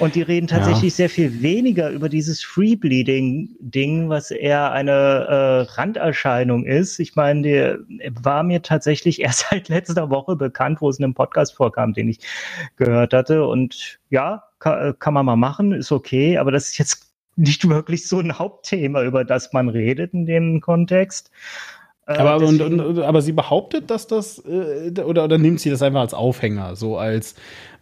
Und 0.00 0.14
die 0.14 0.22
reden 0.22 0.46
tatsächlich 0.46 0.94
sehr 0.94 1.10
viel 1.10 1.42
weniger 1.42 1.90
über 1.90 2.08
dieses 2.08 2.42
Free-Bleeding-Ding, 2.42 4.08
was 4.08 4.30
eher 4.30 4.70
eine 4.70 4.92
äh, 4.92 5.72
Randerscheinung 5.72 6.64
ist. 6.64 7.00
Ich 7.00 7.16
meine, 7.16 7.42
der 7.42 7.78
war 8.22 8.44
mir 8.44 8.62
tatsächlich 8.62 9.20
erst 9.20 9.46
seit 9.50 9.68
letzter 9.68 10.08
Woche 10.10 10.36
bekannt, 10.36 10.80
wo 10.80 10.88
es 10.88 10.98
in 10.98 11.04
einem 11.04 11.14
Podcast 11.14 11.56
vorkam, 11.56 11.94
den 11.94 12.08
ich 12.08 12.20
gehört 12.76 13.12
hatte. 13.12 13.46
Und 13.46 13.98
ja, 14.08 14.44
kann, 14.60 14.94
kann 14.98 15.14
man 15.14 15.26
mal 15.26 15.36
machen, 15.36 15.72
ist 15.72 15.90
okay, 15.90 16.38
aber 16.38 16.52
das 16.52 16.68
ist 16.68 16.78
jetzt 16.78 17.12
nicht 17.34 17.68
wirklich 17.68 18.06
so 18.06 18.18
ein 18.20 18.38
Hauptthema, 18.38 19.02
über 19.02 19.24
das 19.24 19.52
man 19.52 19.68
redet 19.68 20.12
in 20.12 20.26
dem 20.26 20.60
Kontext. 20.60 21.30
Äh, 22.06 22.16
Aber, 22.18 22.44
und, 22.44 22.60
und, 22.60 22.98
aber 23.00 23.20
sie 23.20 23.32
behauptet, 23.32 23.90
dass 23.90 24.06
das, 24.06 24.38
äh, 24.46 24.92
oder, 25.02 25.24
oder 25.24 25.38
nimmt 25.38 25.60
sie 25.60 25.70
das 25.70 25.82
einfach 25.82 26.00
als 26.00 26.14
Aufhänger, 26.14 26.74
so 26.74 26.96
als 26.96 27.34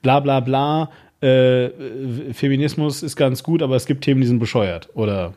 bla 0.03 0.21
bla 0.21 0.41
bla, 0.41 0.91
äh, 1.21 1.71
Feminismus 2.33 3.03
ist 3.03 3.17
ganz 3.17 3.43
gut, 3.43 3.63
aber 3.63 3.77
es 3.77 3.87
gibt 3.87 4.05
Themen, 4.05 4.21
die 4.21 4.27
sind 4.27 4.39
bescheuert. 4.39 4.91
Oder, 4.95 5.35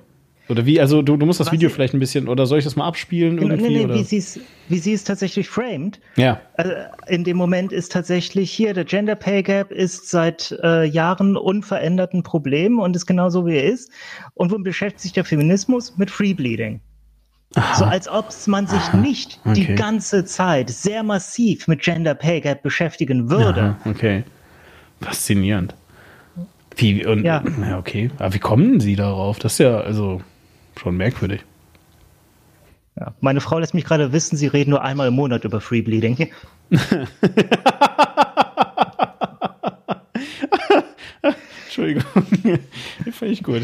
oder 0.49 0.65
wie, 0.65 0.81
also 0.81 1.01
du, 1.01 1.15
du 1.15 1.25
musst 1.25 1.39
das 1.39 1.47
Was 1.47 1.53
Video 1.53 1.69
vielleicht 1.69 1.93
ein 1.93 1.99
bisschen, 1.99 2.27
oder 2.27 2.45
soll 2.45 2.59
ich 2.59 2.65
das 2.65 2.75
mal 2.75 2.85
abspielen 2.85 3.37
Genau, 3.37 3.53
irgendwie? 3.55 3.77
nee, 3.79 3.85
nee, 3.85 3.93
wie 3.93 4.03
sie 4.03 4.17
es 4.17 4.39
wie 4.67 4.77
sie 4.79 4.93
es 4.93 5.03
tatsächlich 5.03 5.47
framed. 5.47 5.99
ja, 6.15 6.41
Also 6.55 6.71
in 7.07 7.23
dem 7.23 7.37
Moment 7.37 7.71
ist 7.71 7.91
tatsächlich 7.91 8.51
hier, 8.51 8.73
der 8.73 8.85
Gender 8.85 9.15
Pay 9.15 9.41
Gap 9.43 9.71
ist 9.71 10.09
seit 10.09 10.57
äh, 10.63 10.83
Jahren 10.85 11.37
unverändert 11.37 12.13
ein 12.13 12.23
Problem 12.23 12.79
und 12.79 12.95
ist 12.95 13.05
genauso 13.05 13.45
wie 13.47 13.55
er 13.55 13.63
ist. 13.63 13.91
Und 14.35 14.51
womit 14.51 14.65
beschäftigt 14.65 15.01
sich 15.01 15.13
der 15.13 15.25
Feminismus? 15.25 15.97
Mit 15.97 16.11
Free 16.11 16.33
Bleeding. 16.33 16.81
So 17.77 17.85
als 17.85 18.07
ob 18.07 18.27
man 18.45 18.67
sich 18.67 18.93
nicht 18.93 19.39
okay. 19.43 19.53
die 19.55 19.75
ganze 19.75 20.23
Zeit 20.23 20.69
sehr 20.69 21.01
massiv 21.01 21.67
mit 21.67 21.81
Gender 21.81 22.13
Pay 22.13 22.41
Gap 22.41 22.61
beschäftigen 22.61 23.31
würde. 23.31 23.61
Aha, 23.61 23.89
okay. 23.89 24.23
Faszinierend. 25.01 25.75
Wie, 26.75 27.05
und, 27.05 27.23
Ja. 27.23 27.43
ja, 27.61 27.77
okay. 27.77 28.09
Aber 28.19 28.33
wie 28.33 28.39
kommen 28.39 28.79
sie 28.79 28.95
darauf? 28.95 29.39
Das 29.39 29.53
ist 29.53 29.59
ja, 29.59 29.79
also, 29.79 30.21
schon 30.79 30.95
merkwürdig. 30.97 31.41
Ja. 32.97 33.13
Meine 33.21 33.41
Frau 33.41 33.59
lässt 33.59 33.73
mich 33.73 33.85
gerade 33.85 34.11
wissen, 34.11 34.37
sie 34.37 34.47
reden 34.47 34.71
nur 34.71 34.83
einmal 34.83 35.07
im 35.07 35.13
Monat 35.15 35.43
über 35.45 35.61
Free 35.61 35.81
Bleeding. 35.81 36.29
Entschuldigung. 41.65 42.03
Fand 43.11 43.31
ich 43.31 43.43
gut. 43.43 43.61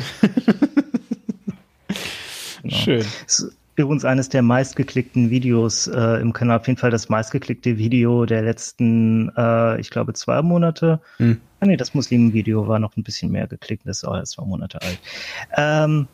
Schön. 2.68 3.06
Das 3.26 3.40
ist 3.40 3.56
übrigens 3.76 4.06
eines 4.06 4.30
der 4.30 4.42
meistgeklickten 4.42 5.30
Videos 5.30 5.88
äh, 5.88 6.22
im 6.22 6.34
Kanal. 6.34 6.60
Auf 6.60 6.68
jeden 6.68 6.80
Fall 6.80 6.92
das 6.92 7.10
meistgeklickte 7.10 7.78
Video 7.78 8.26
der 8.26 8.42
letzten, 8.42 9.30
äh, 9.36 9.80
ich 9.80 9.90
glaube, 9.90 10.14
zwei 10.14 10.42
Monate. 10.42 11.02
Hm. 11.18 11.40
Ah, 11.60 11.66
nee, 11.66 11.78
das 11.78 11.94
Muslim-Video 11.94 12.68
war 12.68 12.80
noch 12.80 12.96
ein 12.98 13.04
bisschen 13.04 13.32
mehr 13.32 13.48
geklickt. 13.48 13.86
Das 13.86 13.98
ist 13.98 14.06
auch 14.06 14.16
erst 14.16 14.34
zwei 14.34 14.46
Monate 14.46 14.82
alt. 14.82 15.00
Ähm, 15.58 16.08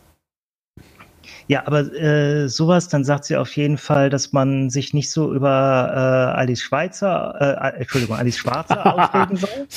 ja, 1.48 1.68
aber 1.68 1.94
äh, 1.94 2.48
sowas, 2.48 2.88
dann 2.88 3.04
sagt 3.04 3.26
sie 3.26 3.36
auf 3.36 3.56
jeden 3.56 3.78
Fall, 3.78 4.10
dass 4.10 4.32
man 4.32 4.70
sich 4.70 4.94
nicht 4.94 5.12
so 5.12 5.34
über 5.34 5.92
äh, 5.94 6.40
Alice 6.40 6.62
Schweizer, 6.62 7.36
äh, 7.76 7.80
Entschuldigung, 7.80 8.16
Alice 8.16 8.38
Schwarzer 8.38 8.86
aufregen 8.96 9.38
soll. 9.38 9.68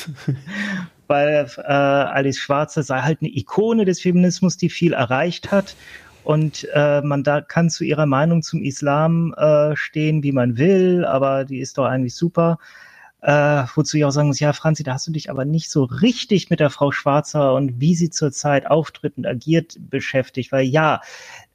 Weil 1.06 1.50
äh, 1.58 1.72
Alice 1.72 2.38
Schwarzer 2.38 2.82
sei 2.82 3.00
halt 3.00 3.18
eine 3.20 3.30
Ikone 3.30 3.84
des 3.84 4.00
Feminismus, 4.00 4.56
die 4.56 4.70
viel 4.70 4.92
erreicht 4.92 5.50
hat. 5.50 5.76
Und 6.24 6.66
äh, 6.72 7.02
man 7.02 7.22
da 7.22 7.40
kann 7.42 7.70
zu 7.70 7.84
ihrer 7.84 8.06
Meinung 8.06 8.42
zum 8.42 8.62
Islam 8.62 9.34
äh, 9.34 9.76
stehen, 9.76 10.22
wie 10.22 10.32
man 10.32 10.56
will, 10.56 11.04
aber 11.04 11.44
die 11.44 11.60
ist 11.60 11.78
doch 11.78 11.84
eigentlich 11.84 12.14
super. 12.14 12.58
Äh, 13.20 13.64
wozu 13.74 13.96
ich 13.96 14.04
auch 14.04 14.10
sagen 14.10 14.28
muss, 14.28 14.40
ja, 14.40 14.52
Franzi, 14.52 14.82
da 14.82 14.94
hast 14.94 15.06
du 15.06 15.12
dich 15.12 15.30
aber 15.30 15.44
nicht 15.44 15.70
so 15.70 15.84
richtig 15.84 16.50
mit 16.50 16.60
der 16.60 16.70
Frau 16.70 16.92
Schwarzer 16.92 17.54
und 17.54 17.80
wie 17.80 17.94
sie 17.94 18.10
zurzeit 18.10 18.66
auftritt 18.66 19.16
und 19.16 19.26
agiert 19.26 19.76
beschäftigt, 19.78 20.52
weil 20.52 20.64
ja, 20.64 21.00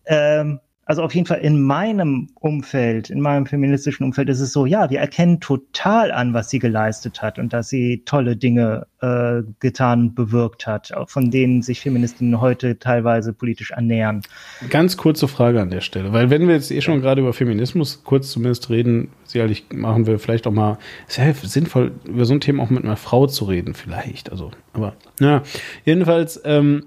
ähm, 0.05 0.59
also 0.89 1.03
auf 1.03 1.13
jeden 1.13 1.27
Fall 1.27 1.41
in 1.41 1.61
meinem 1.61 2.29
Umfeld, 2.39 3.11
in 3.11 3.21
meinem 3.21 3.45
feministischen 3.45 4.03
Umfeld 4.03 4.27
ist 4.27 4.39
es 4.39 4.51
so, 4.51 4.65
ja, 4.65 4.89
wir 4.89 4.97
erkennen 4.97 5.39
total 5.39 6.11
an, 6.11 6.33
was 6.33 6.49
sie 6.49 6.57
geleistet 6.57 7.21
hat 7.21 7.37
und 7.37 7.53
dass 7.53 7.69
sie 7.69 8.01
tolle 8.05 8.35
Dinge 8.35 8.87
äh, 9.01 9.43
getan 9.59 9.99
und 10.01 10.15
bewirkt 10.15 10.65
hat, 10.65 10.91
von 11.05 11.29
denen 11.29 11.61
sich 11.61 11.81
Feministinnen 11.81 12.41
heute 12.41 12.79
teilweise 12.79 13.33
politisch 13.33 13.71
annähern. 13.71 14.23
Ganz 14.71 14.97
kurze 14.97 15.27
Frage 15.27 15.61
an 15.61 15.69
der 15.69 15.81
Stelle, 15.81 16.11
weil 16.11 16.31
wenn 16.31 16.47
wir 16.47 16.55
jetzt 16.55 16.71
eh 16.71 16.81
schon 16.81 17.01
gerade 17.01 17.21
über 17.21 17.33
Feminismus 17.33 18.03
kurz 18.03 18.31
zumindest 18.31 18.71
reden, 18.71 19.09
sicherlich 19.25 19.65
machen 19.71 20.07
wir 20.07 20.17
vielleicht 20.17 20.47
auch 20.47 20.51
mal, 20.51 20.79
es 21.07 21.19
ist 21.19 21.23
ja 21.23 21.31
sinnvoll, 21.33 21.91
über 22.05 22.25
so 22.25 22.33
ein 22.33 22.41
Thema 22.41 22.63
auch 22.63 22.71
mit 22.71 22.83
einer 22.83 22.97
Frau 22.97 23.27
zu 23.27 23.45
reden, 23.45 23.75
vielleicht, 23.75 24.31
also, 24.31 24.49
aber, 24.73 24.95
ja, 25.19 25.43
jedenfalls, 25.85 26.41
ähm, 26.45 26.85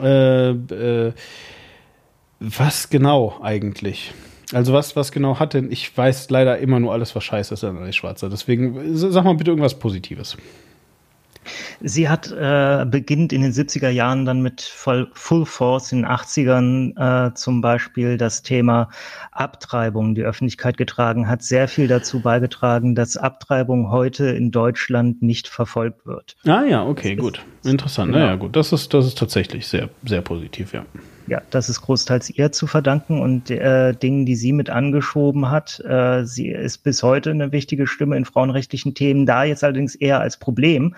äh, 0.00 0.48
äh, 0.48 1.12
was 2.44 2.90
genau 2.90 3.38
eigentlich? 3.42 4.12
Also 4.52 4.72
was, 4.72 4.94
was 4.94 5.10
genau 5.10 5.38
hat 5.38 5.54
denn, 5.54 5.72
ich 5.72 5.96
weiß 5.96 6.30
leider 6.30 6.58
immer 6.58 6.78
nur 6.78 6.92
alles, 6.92 7.16
was 7.16 7.24
scheiße 7.24 7.54
ist 7.54 7.64
an 7.64 7.78
Alice 7.78 7.96
Schwarzer, 7.96 8.28
deswegen 8.28 8.96
sag 8.96 9.24
mal 9.24 9.34
bitte 9.34 9.50
irgendwas 9.50 9.78
Positives. 9.78 10.36
Sie 11.80 12.08
hat 12.08 12.30
äh, 12.32 12.86
beginnt 12.88 13.32
in 13.32 13.42
den 13.42 13.52
70er 13.52 13.90
Jahren 13.90 14.24
dann 14.24 14.40
mit 14.40 14.62
Full, 14.62 15.10
Full 15.12 15.44
Force 15.44 15.92
in 15.92 16.02
den 16.02 16.06
80ern 16.06 17.28
äh, 17.28 17.34
zum 17.34 17.60
Beispiel 17.60 18.16
das 18.16 18.42
Thema 18.42 18.88
Abtreibung 19.32 20.08
in 20.08 20.14
die 20.14 20.22
Öffentlichkeit 20.22 20.78
getragen, 20.78 21.28
hat 21.28 21.42
sehr 21.42 21.68
viel 21.68 21.86
dazu 21.86 22.20
beigetragen, 22.20 22.94
dass 22.94 23.16
Abtreibung 23.16 23.90
heute 23.90 24.26
in 24.26 24.50
Deutschland 24.50 25.20
nicht 25.20 25.48
verfolgt 25.48 26.06
wird. 26.06 26.36
Ah 26.46 26.64
ja, 26.64 26.86
okay, 26.86 27.16
gut. 27.16 27.42
Interessant. 27.64 28.12
Genau. 28.12 28.24
Naja, 28.24 28.36
gut, 28.36 28.56
das 28.56 28.72
ist, 28.72 28.94
das 28.94 29.06
ist 29.06 29.18
tatsächlich 29.18 29.66
sehr, 29.66 29.90
sehr 30.04 30.22
positiv, 30.22 30.72
ja. 30.72 30.86
Ja, 31.26 31.40
das 31.50 31.70
ist 31.70 31.80
großteils 31.80 32.28
ihr 32.30 32.52
zu 32.52 32.66
verdanken 32.66 33.20
und 33.20 33.50
äh, 33.50 33.94
Dingen, 33.94 34.26
die 34.26 34.36
sie 34.36 34.52
mit 34.52 34.68
angeschoben 34.68 35.50
hat. 35.50 35.80
Äh, 35.80 36.24
sie 36.26 36.48
ist 36.48 36.78
bis 36.78 37.02
heute 37.02 37.30
eine 37.30 37.50
wichtige 37.50 37.86
Stimme 37.86 38.16
in 38.16 38.26
frauenrechtlichen 38.26 38.94
Themen, 38.94 39.24
da 39.24 39.44
jetzt 39.44 39.64
allerdings 39.64 39.94
eher 39.94 40.20
als 40.20 40.36
Problem, 40.36 40.94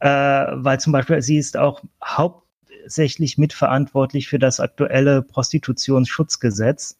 äh, 0.00 0.08
weil 0.08 0.80
zum 0.80 0.94
Beispiel 0.94 1.20
sie 1.20 1.36
ist 1.36 1.58
auch 1.58 1.82
hauptsächlich 2.02 3.36
mitverantwortlich 3.36 4.28
für 4.28 4.38
das 4.38 4.60
aktuelle 4.60 5.20
Prostitutionsschutzgesetz, 5.20 6.98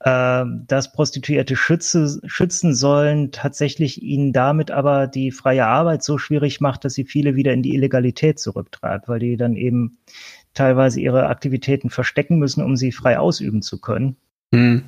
äh, 0.00 0.44
das 0.66 0.92
Prostituierte 0.92 1.54
schütze, 1.54 2.20
schützen 2.26 2.74
sollen, 2.74 3.30
tatsächlich 3.30 4.02
ihnen 4.02 4.32
damit 4.32 4.72
aber 4.72 5.06
die 5.06 5.30
freie 5.30 5.66
Arbeit 5.66 6.02
so 6.02 6.18
schwierig 6.18 6.60
macht, 6.60 6.84
dass 6.84 6.94
sie 6.94 7.04
viele 7.04 7.36
wieder 7.36 7.52
in 7.52 7.62
die 7.62 7.74
Illegalität 7.74 8.40
zurücktreibt, 8.40 9.08
weil 9.08 9.20
die 9.20 9.36
dann 9.36 9.54
eben 9.54 9.98
teilweise 10.58 11.00
ihre 11.00 11.26
Aktivitäten 11.28 11.88
verstecken 11.90 12.38
müssen, 12.38 12.62
um 12.62 12.76
sie 12.76 12.92
frei 12.92 13.18
ausüben 13.18 13.62
zu 13.62 13.80
können, 13.80 14.16
Hm. 14.54 14.82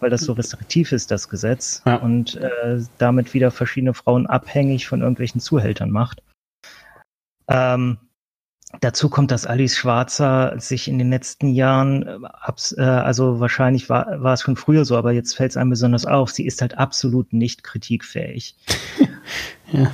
weil 0.00 0.10
das 0.10 0.22
so 0.22 0.32
restriktiv 0.34 0.92
ist, 0.92 1.10
das 1.10 1.28
Gesetz, 1.28 1.82
Ja. 1.86 1.96
und 1.96 2.36
äh, 2.36 2.80
damit 2.98 3.34
wieder 3.34 3.50
verschiedene 3.50 3.94
Frauen 3.94 4.26
abhängig 4.26 4.86
von 4.86 5.00
irgendwelchen 5.00 5.40
Zuhältern 5.40 5.90
macht. 5.90 6.22
Ähm, 7.48 7.98
dazu 8.80 9.08
kommt, 9.08 9.30
dass 9.30 9.46
Alice 9.46 9.76
Schwarzer 9.76 10.54
sich 10.58 10.88
in 10.88 10.98
den 10.98 11.10
letzten 11.10 11.48
Jahren, 11.48 12.02
äh, 12.02 12.18
äh, 12.76 12.82
also 12.82 13.40
wahrscheinlich 13.40 13.88
war, 13.88 14.22
war 14.22 14.34
es 14.34 14.42
schon 14.42 14.56
früher 14.56 14.84
so, 14.84 14.96
aber 14.96 15.12
jetzt 15.12 15.36
fällt 15.36 15.50
es 15.52 15.56
einem 15.56 15.70
besonders 15.70 16.06
auf, 16.06 16.30
sie 16.30 16.46
ist 16.46 16.60
halt 16.60 16.76
absolut 16.78 17.32
nicht 17.32 17.64
kritikfähig. 17.64 18.56
Ja. 19.72 19.90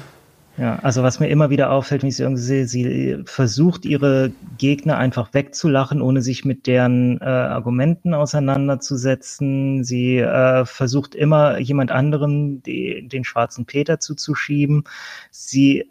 Ja, 0.60 0.78
also 0.80 1.02
was 1.02 1.20
mir 1.20 1.28
immer 1.28 1.48
wieder 1.48 1.70
auffällt, 1.70 2.02
wenn 2.02 2.10
ich 2.10 2.16
sie 2.16 2.22
irgendwie 2.22 2.42
sehe, 2.42 2.66
sie 2.66 3.22
versucht 3.24 3.86
ihre 3.86 4.30
Gegner 4.58 4.98
einfach 4.98 5.32
wegzulachen, 5.32 6.02
ohne 6.02 6.20
sich 6.20 6.44
mit 6.44 6.66
deren 6.66 7.18
äh, 7.22 7.24
Argumenten 7.24 8.12
auseinanderzusetzen. 8.12 9.84
Sie 9.84 10.18
äh, 10.18 10.66
versucht 10.66 11.14
immer 11.14 11.58
jemand 11.60 11.92
anderem 11.92 12.62
die, 12.62 13.08
den 13.08 13.24
schwarzen 13.24 13.64
Peter 13.64 14.00
zuzuschieben. 14.00 14.84
Sie 15.30 15.90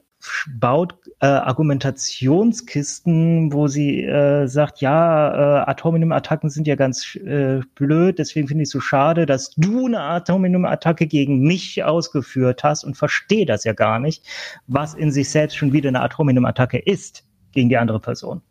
baut 0.59 0.95
äh, 1.21 1.27
Argumentationskisten, 1.27 3.53
wo 3.53 3.67
sie 3.67 4.03
äh, 4.03 4.47
sagt, 4.47 4.81
ja, 4.81 5.63
äh, 5.63 5.69
Atominum-Attacken 5.69 6.49
sind 6.49 6.67
ja 6.67 6.75
ganz 6.75 7.15
äh, 7.15 7.61
blöd, 7.75 8.19
deswegen 8.19 8.47
finde 8.47 8.63
ich 8.63 8.67
es 8.67 8.73
so 8.73 8.79
schade, 8.79 9.25
dass 9.25 9.51
du 9.55 9.85
eine 9.85 10.01
Atominum-Attacke 10.01 11.07
gegen 11.07 11.41
mich 11.41 11.83
ausgeführt 11.83 12.63
hast 12.63 12.83
und 12.83 12.95
verstehe 12.95 13.45
das 13.45 13.63
ja 13.63 13.73
gar 13.73 13.99
nicht, 13.99 14.25
was 14.67 14.93
in 14.93 15.11
sich 15.11 15.29
selbst 15.29 15.57
schon 15.57 15.73
wieder 15.73 15.89
eine 15.89 16.01
Atominum-Attacke 16.01 16.79
ist 16.79 17.25
gegen 17.51 17.69
die 17.69 17.77
andere 17.77 17.99
Person. 17.99 18.41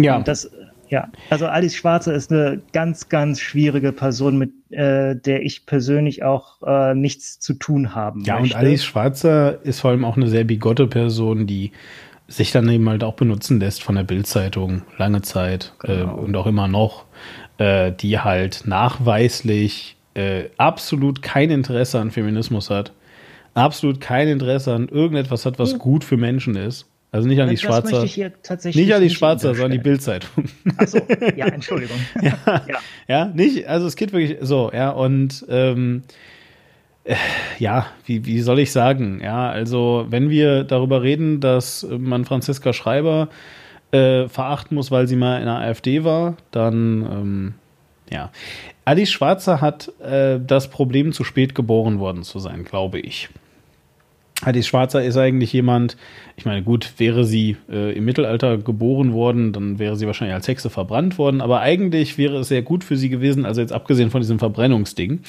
Ja, 0.00 0.16
Und 0.16 0.28
das, 0.28 0.48
Ja, 0.90 1.08
also 1.30 1.46
Alice 1.46 1.74
Schwarzer 1.74 2.14
ist 2.14 2.32
eine 2.32 2.60
ganz, 2.72 3.08
ganz 3.08 3.40
schwierige 3.40 3.92
Person, 3.92 4.38
mit 4.38 4.52
äh, 4.70 5.16
der 5.16 5.42
ich 5.42 5.66
persönlich 5.66 6.22
auch 6.22 6.62
äh, 6.62 6.94
nichts 6.94 7.40
zu 7.40 7.54
tun 7.54 7.94
haben 7.94 8.22
Ja, 8.24 8.38
möchte. 8.38 8.56
und 8.56 8.60
Alice 8.60 8.84
Schwarzer 8.84 9.64
ist 9.64 9.80
vor 9.80 9.90
allem 9.90 10.04
auch 10.04 10.16
eine 10.16 10.28
sehr 10.28 10.44
bigotte 10.44 10.86
Person, 10.86 11.46
die 11.46 11.72
sich 12.26 12.52
dann 12.52 12.68
eben 12.68 12.88
halt 12.88 13.02
auch 13.02 13.14
benutzen 13.14 13.58
lässt 13.58 13.82
von 13.82 13.94
der 13.94 14.04
Bildzeitung 14.04 14.82
lange 14.98 15.22
Zeit 15.22 15.72
äh, 15.84 16.02
und 16.02 16.36
auch 16.36 16.46
immer 16.46 16.68
noch, 16.68 17.06
äh, 17.56 17.90
die 17.92 18.18
halt 18.18 18.64
nachweislich 18.66 19.96
äh, 20.14 20.44
absolut 20.58 21.22
kein 21.22 21.50
Interesse 21.50 21.98
an 21.98 22.10
Feminismus 22.10 22.68
hat, 22.68 22.92
absolut 23.54 24.00
kein 24.00 24.28
Interesse 24.28 24.74
an 24.74 24.88
irgendetwas 24.88 25.46
hat, 25.46 25.58
was 25.58 25.78
gut 25.78 26.04
für 26.04 26.16
Menschen 26.16 26.54
ist. 26.54 26.86
Also 27.10 27.26
nicht 27.26 27.40
an 27.40 27.48
die 27.48 27.54
Das 27.54 27.62
Schwarzer, 27.62 27.90
möchte 27.90 28.06
ich 28.06 28.14
hier 28.14 28.32
tatsächlich 28.42 28.84
nicht 28.84 28.94
an 28.94 29.02
die 29.02 29.10
Schwarzer, 29.10 29.54
sondern 29.54 29.72
die. 29.72 29.78
Bildzeitung. 29.78 30.44
Achso, 30.76 30.98
ja, 31.36 31.46
Entschuldigung. 31.48 31.96
ja. 32.20 32.38
Ja. 32.46 32.78
Ja, 33.08 33.24
nicht, 33.26 33.66
also 33.66 33.86
es 33.86 33.96
geht 33.96 34.12
wirklich 34.12 34.38
so, 34.42 34.70
ja, 34.74 34.90
und 34.90 35.46
ähm, 35.48 36.02
äh, 37.04 37.14
ja, 37.58 37.86
wie, 38.04 38.26
wie 38.26 38.40
soll 38.40 38.58
ich 38.58 38.72
sagen? 38.72 39.20
Ja, 39.22 39.48
also 39.48 40.06
wenn 40.10 40.28
wir 40.28 40.64
darüber 40.64 41.02
reden, 41.02 41.40
dass 41.40 41.86
man 41.90 42.26
Franziska 42.26 42.74
Schreiber 42.74 43.28
äh, 43.90 44.28
verachten 44.28 44.74
muss, 44.74 44.90
weil 44.90 45.08
sie 45.08 45.16
mal 45.16 45.38
in 45.38 45.46
der 45.46 45.56
AfD 45.56 46.04
war, 46.04 46.36
dann 46.50 47.02
ähm, 47.10 47.54
ja. 48.10 48.30
Alice 48.84 49.10
Schwarzer 49.10 49.60
hat 49.60 49.92
äh, 50.00 50.38
das 50.44 50.68
Problem, 50.68 51.12
zu 51.12 51.24
spät 51.24 51.54
geboren 51.54 51.98
worden 51.98 52.22
zu 52.22 52.38
sein, 52.38 52.64
glaube 52.64 53.00
ich. 53.00 53.28
Alice 54.42 54.68
Schwarzer 54.68 55.02
ist 55.02 55.16
eigentlich 55.16 55.52
jemand, 55.52 55.96
ich 56.36 56.44
meine, 56.44 56.62
gut, 56.62 56.92
wäre 56.98 57.24
sie 57.24 57.56
äh, 57.68 57.96
im 57.96 58.04
Mittelalter 58.04 58.56
geboren 58.58 59.12
worden, 59.12 59.52
dann 59.52 59.80
wäre 59.80 59.96
sie 59.96 60.06
wahrscheinlich 60.06 60.34
als 60.34 60.46
Hexe 60.46 60.70
verbrannt 60.70 61.18
worden, 61.18 61.40
aber 61.40 61.60
eigentlich 61.60 62.18
wäre 62.18 62.38
es 62.38 62.48
sehr 62.48 62.62
gut 62.62 62.84
für 62.84 62.96
sie 62.96 63.08
gewesen, 63.08 63.44
also 63.44 63.60
jetzt 63.60 63.72
abgesehen 63.72 64.10
von 64.10 64.20
diesem 64.20 64.38
Verbrennungsding, 64.38 65.20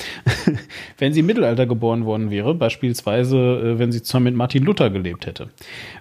wenn 1.00 1.14
sie 1.14 1.22
im 1.22 1.26
Mittelalter 1.26 1.66
geboren 1.66 2.06
worden 2.06 2.30
wäre, 2.30 2.54
beispielsweise, 2.54 3.38
äh, 3.38 3.80
wenn 3.80 3.92
sie 3.92 4.04
zusammen 4.04 4.26
mit 4.26 4.36
Martin 4.36 4.64
Luther 4.64 4.92
gelebt 4.92 5.26
hätte. 5.26 5.50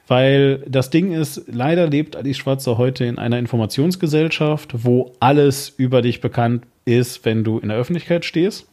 Weil 0.06 0.58
das 0.68 0.90
Ding 0.90 1.12
ist, 1.12 1.44
leider 1.46 1.88
lebt 1.88 2.14
Alice 2.14 2.36
Schwarzer 2.36 2.76
heute 2.76 3.06
in 3.06 3.18
einer 3.18 3.38
Informationsgesellschaft, 3.38 4.84
wo 4.84 5.12
alles 5.18 5.70
über 5.78 6.02
dich 6.02 6.20
bekannt 6.20 6.64
ist, 6.84 7.24
wenn 7.24 7.42
du 7.42 7.58
in 7.58 7.70
der 7.70 7.78
Öffentlichkeit 7.78 8.26
stehst 8.26 8.68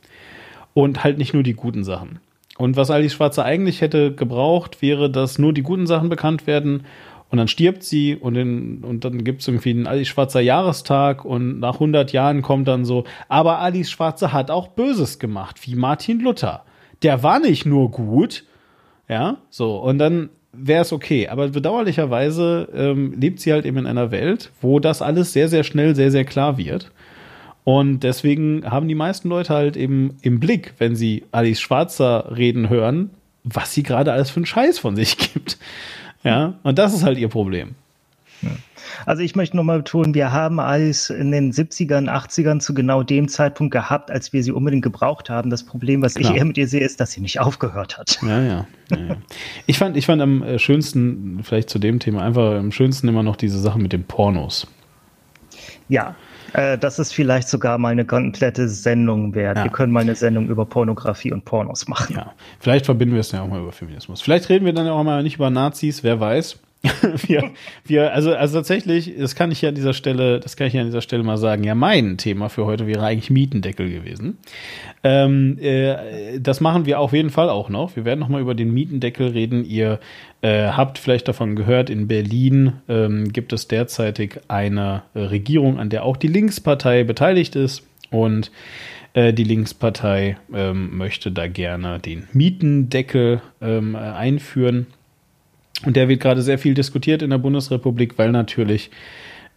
und 0.73 1.05
halt 1.05 1.17
nicht 1.17 1.33
nur 1.33 1.43
die 1.43 1.53
guten 1.53 1.85
Sachen. 1.85 2.19
Und 2.57 2.77
was 2.77 2.89
Alice 2.89 3.13
Schwarzer 3.13 3.43
eigentlich 3.43 3.81
hätte 3.81 4.13
gebraucht, 4.13 4.81
wäre, 4.81 5.09
dass 5.09 5.39
nur 5.39 5.53
die 5.53 5.63
guten 5.63 5.87
Sachen 5.87 6.09
bekannt 6.09 6.47
werden 6.47 6.83
und 7.29 7.37
dann 7.37 7.47
stirbt 7.47 7.83
sie 7.83 8.15
und, 8.15 8.35
in, 8.35 8.83
und 8.83 9.03
dann 9.03 9.23
gibt 9.23 9.41
es 9.41 9.47
irgendwie 9.47 9.71
einen 9.71 9.87
Alice 9.87 10.07
Schwarzer 10.07 10.39
Jahrestag 10.39 11.25
und 11.25 11.59
nach 11.59 11.75
100 11.75 12.11
Jahren 12.13 12.41
kommt 12.41 12.67
dann 12.67 12.85
so, 12.85 13.03
aber 13.27 13.59
Alice 13.59 13.89
Schwarzer 13.89 14.31
hat 14.31 14.51
auch 14.51 14.69
Böses 14.69 15.19
gemacht, 15.19 15.59
wie 15.67 15.75
Martin 15.75 16.21
Luther. 16.21 16.63
Der 17.01 17.23
war 17.23 17.39
nicht 17.39 17.65
nur 17.65 17.91
gut, 17.91 18.45
ja, 19.09 19.37
so, 19.49 19.77
und 19.77 19.97
dann 19.97 20.29
wäre 20.53 20.81
es 20.81 20.93
okay. 20.93 21.27
Aber 21.27 21.49
bedauerlicherweise 21.49 22.69
ähm, 22.73 23.13
lebt 23.19 23.39
sie 23.39 23.51
halt 23.51 23.65
eben 23.65 23.77
in 23.77 23.87
einer 23.87 24.11
Welt, 24.11 24.51
wo 24.61 24.79
das 24.79 25.01
alles 25.01 25.33
sehr, 25.33 25.49
sehr 25.49 25.63
schnell, 25.63 25.95
sehr, 25.95 26.11
sehr 26.11 26.25
klar 26.25 26.57
wird. 26.57 26.91
Und 27.65 28.01
deswegen 28.01 28.63
haben 28.69 28.87
die 28.87 28.95
meisten 28.95 29.27
Leute 29.27 29.53
halt 29.53 29.75
eben 29.75 30.17
im 30.21 30.39
Blick, 30.39 30.75
wenn 30.77 30.95
sie 30.95 31.23
Alice 31.31 31.59
Schwarzer 31.59 32.37
reden 32.37 32.69
hören, 32.69 33.09
was 33.43 33.73
sie 33.73 33.81
gerade 33.81 34.13
alles 34.13 34.29
für 34.29 34.37
einen 34.37 34.45
Scheiß 34.45 34.77
von 34.79 34.95
sich 34.95 35.17
gibt. 35.33 35.57
Ja, 36.23 36.53
und 36.63 36.77
das 36.77 36.93
ist 36.93 37.03
halt 37.03 37.17
ihr 37.17 37.27
Problem. 37.27 37.75
Also 39.07 39.23
ich 39.23 39.35
möchte 39.35 39.57
nochmal 39.57 39.77
betonen, 39.77 40.13
wir 40.13 40.31
haben 40.31 40.59
Alice 40.59 41.09
in 41.09 41.31
den 41.31 41.51
70ern, 41.51 42.07
80ern 42.07 42.59
zu 42.59 42.75
genau 42.75 43.01
dem 43.01 43.27
Zeitpunkt 43.27 43.71
gehabt, 43.71 44.11
als 44.11 44.31
wir 44.31 44.43
sie 44.43 44.51
unbedingt 44.51 44.83
gebraucht 44.83 45.31
haben. 45.31 45.49
Das 45.49 45.63
Problem, 45.63 46.03
was 46.03 46.13
Klar. 46.13 46.31
ich 46.31 46.37
eher 46.37 46.45
mit 46.45 46.57
ihr 46.59 46.67
sehe, 46.67 46.81
ist, 46.81 46.99
dass 46.99 47.13
sie 47.13 47.21
nicht 47.21 47.39
aufgehört 47.39 47.97
hat. 47.97 48.19
Ja, 48.21 48.41
ja. 48.41 48.67
ja, 48.91 48.97
ja. 48.97 49.17
Ich 49.65 49.79
fand, 49.79 49.97
ich 49.97 50.05
fand 50.05 50.21
am 50.21 50.43
äh, 50.43 50.59
schönsten, 50.59 51.39
vielleicht 51.43 51.69
zu 51.71 51.79
dem 51.79 51.99
Thema, 51.99 52.21
einfach 52.21 52.59
am 52.59 52.71
schönsten 52.71 53.07
immer 53.07 53.23
noch 53.23 53.37
diese 53.37 53.59
Sache 53.59 53.79
mit 53.79 53.91
den 53.91 54.03
Pornos. 54.03 54.67
Ja, 55.89 56.15
äh, 56.55 56.77
das 56.77 56.99
ist 56.99 57.13
vielleicht 57.13 57.49
sogar 57.49 57.77
mal 57.77 57.89
eine 57.89 58.05
komplette 58.05 58.69
Sendung 58.69 59.35
wert. 59.35 59.57
Ja. 59.57 59.63
Wir 59.65 59.71
können 59.71 59.91
mal 59.91 60.01
eine 60.01 60.15
Sendung 60.15 60.47
über 60.47 60.65
Pornografie 60.65 61.31
und 61.31 61.43
Pornos 61.43 61.87
machen. 61.87 62.15
Ja, 62.15 62.33
vielleicht 62.59 62.85
verbinden 62.85 63.15
wir 63.15 63.21
es 63.21 63.31
ja 63.31 63.41
auch 63.41 63.47
mal 63.47 63.61
über 63.61 63.71
Feminismus. 63.71 64.21
Vielleicht 64.21 64.49
reden 64.49 64.65
wir 64.65 64.73
dann 64.73 64.87
auch 64.87 65.03
mal 65.03 65.21
nicht 65.23 65.35
über 65.35 65.49
Nazis, 65.49 66.03
wer 66.03 66.19
weiß. 66.19 66.59
wir, 67.27 67.51
wir, 67.85 68.13
also, 68.13 68.33
also 68.33 68.57
tatsächlich, 68.57 69.13
das 69.17 69.35
kann 69.35 69.51
ich 69.51 69.61
ja 69.61 69.69
an 69.69 69.75
dieser 69.75 69.93
Stelle, 69.93 70.39
das 70.39 70.55
kann 70.55 70.67
ich 70.67 70.73
ja 70.73 70.81
an 70.81 70.87
dieser 70.87 71.01
Stelle 71.01 71.23
mal 71.23 71.37
sagen. 71.37 71.63
Ja, 71.63 71.75
mein 71.75 72.17
Thema 72.17 72.49
für 72.49 72.65
heute 72.65 72.87
wäre 72.87 73.03
eigentlich 73.03 73.29
Mietendeckel 73.29 73.89
gewesen. 73.89 74.37
Ähm, 75.03 75.57
äh, 75.59 76.39
das 76.39 76.61
machen 76.61 76.85
wir 76.85 76.99
auf 76.99 77.13
jeden 77.13 77.29
Fall 77.29 77.49
auch 77.49 77.69
noch. 77.69 77.95
Wir 77.95 78.05
werden 78.05 78.19
noch 78.19 78.29
mal 78.29 78.41
über 78.41 78.55
den 78.55 78.73
Mietendeckel 78.73 79.29
reden. 79.29 79.65
Ihr 79.65 79.99
äh, 80.41 80.67
habt 80.67 80.97
vielleicht 80.97 81.27
davon 81.27 81.55
gehört, 81.55 81.89
in 81.89 82.07
Berlin 82.07 82.73
ähm, 82.87 83.31
gibt 83.31 83.53
es 83.53 83.67
derzeitig 83.67 84.39
eine 84.47 85.03
äh, 85.13 85.19
Regierung, 85.19 85.79
an 85.79 85.89
der 85.89 86.03
auch 86.03 86.17
die 86.17 86.27
Linkspartei 86.27 87.03
beteiligt 87.03 87.55
ist. 87.55 87.83
Und 88.11 88.51
äh, 89.13 89.33
die 89.33 89.43
Linkspartei 89.43 90.37
ähm, 90.53 90.97
möchte 90.97 91.31
da 91.31 91.47
gerne 91.47 91.99
den 91.99 92.27
Mietendeckel 92.33 93.41
ähm, 93.61 93.95
äh, 93.95 93.97
einführen. 93.97 94.87
Und 95.83 95.95
der 95.95 96.07
wird 96.07 96.21
gerade 96.21 96.41
sehr 96.41 96.57
viel 96.57 96.73
diskutiert 96.73 97.21
in 97.21 97.29
der 97.29 97.37
Bundesrepublik, 97.37 98.17
weil 98.17 98.31
natürlich 98.31 98.91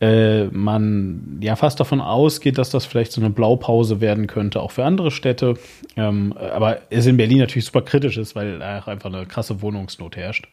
äh, 0.00 0.44
man 0.46 1.38
ja 1.40 1.56
fast 1.56 1.80
davon 1.80 2.00
ausgeht, 2.00 2.58
dass 2.58 2.70
das 2.70 2.86
vielleicht 2.86 3.12
so 3.12 3.20
eine 3.20 3.30
Blaupause 3.30 4.00
werden 4.00 4.26
könnte, 4.26 4.60
auch 4.60 4.70
für 4.70 4.84
andere 4.84 5.10
Städte. 5.10 5.54
Ähm, 5.96 6.34
aber 6.36 6.78
es 6.90 7.06
in 7.06 7.16
Berlin 7.16 7.38
natürlich 7.38 7.66
super 7.66 7.82
kritisch 7.82 8.16
ist, 8.16 8.36
weil 8.36 8.62
einfach 8.62 9.12
eine 9.12 9.26
krasse 9.26 9.60
Wohnungsnot 9.62 10.16
herrscht. 10.16 10.48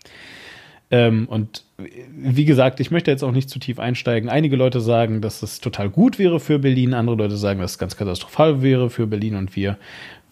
Ähm, 0.92 1.28
und 1.28 1.64
wie 1.78 2.46
gesagt, 2.46 2.80
ich 2.80 2.92
möchte 2.92 3.10
jetzt 3.10 3.24
auch 3.24 3.32
nicht 3.32 3.50
zu 3.50 3.60
tief 3.60 3.80
einsteigen. 3.80 4.30
Einige 4.30 4.56
Leute 4.56 4.80
sagen, 4.80 5.20
dass 5.20 5.42
es 5.42 5.60
total 5.60 5.90
gut 5.90 6.20
wäre 6.20 6.40
für 6.40 6.60
Berlin, 6.60 6.94
andere 6.94 7.16
Leute 7.16 7.38
sagen, 7.38 7.60
dass 7.60 7.72
es 7.72 7.78
ganz 7.80 7.98
katastrophal 7.98 8.62
wäre 8.62 8.90
für 8.90 9.08
Berlin 9.08 9.36
und 9.36 9.56
wir 9.56 9.78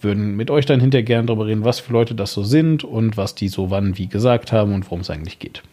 würden 0.04 0.36
mit 0.36 0.50
euch 0.50 0.66
dann 0.66 0.80
hinterher 0.80 1.04
gerne 1.04 1.28
darüber 1.28 1.46
reden, 1.46 1.64
was 1.64 1.80
für 1.80 1.94
Leute 1.94 2.16
das 2.16 2.34
so 2.34 2.44
sind 2.44 2.84
und 2.84 3.18
was 3.18 3.36
die 3.36 3.48
so 3.48 3.70
wann 3.70 3.98
wie 3.98 4.08
gesagt 4.08 4.52
haben 4.52 4.74
und 4.74 4.86
worum 4.86 5.02
es 5.02 5.10
eigentlich 5.10 5.40
geht. 5.40 5.64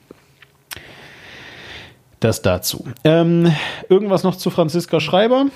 Das 2.20 2.42
dazu. 2.42 2.84
Ähm, 3.02 3.50
irgendwas 3.88 4.24
noch 4.24 4.36
zu 4.36 4.50
Franziska 4.50 5.00
Schreiber? 5.00 5.46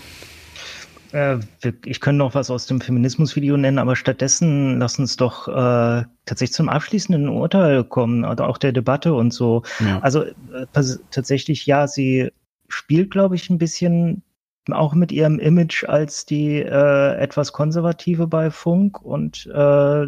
Äh, 1.13 1.39
ich 1.85 2.01
könnte 2.01 2.19
noch 2.19 2.35
was 2.35 2.51
aus 2.51 2.67
dem 2.67 2.81
Feminismus-Video 2.81 3.57
nennen, 3.57 3.79
aber 3.79 3.95
stattdessen 3.95 4.79
lass 4.79 4.99
uns 4.99 5.17
doch 5.17 5.47
äh, 5.47 6.05
tatsächlich 6.25 6.55
zum 6.55 6.69
abschließenden 6.69 7.29
Urteil 7.29 7.85
kommen, 7.85 8.25
oder 8.25 8.49
auch 8.49 8.59
der 8.59 8.73
Debatte 8.73 9.15
und 9.15 9.33
so. 9.33 9.63
Ja. 9.79 10.01
Also 10.01 10.23
äh, 10.23 10.33
tatsächlich, 11.11 11.67
ja, 11.67 11.87
sie 11.87 12.31
spielt, 12.69 13.11
glaube 13.11 13.37
ich, 13.37 13.49
ein 13.49 13.59
bisschen 13.59 14.23
auch 14.73 14.95
mit 14.95 15.12
ihrem 15.12 15.39
Image 15.39 15.85
als 15.85 16.24
die 16.24 16.57
äh, 16.61 17.16
etwas 17.16 17.53
konservative 17.53 18.27
bei 18.27 18.51
Funk 18.51 19.03
und 19.03 19.47
äh, 19.47 20.07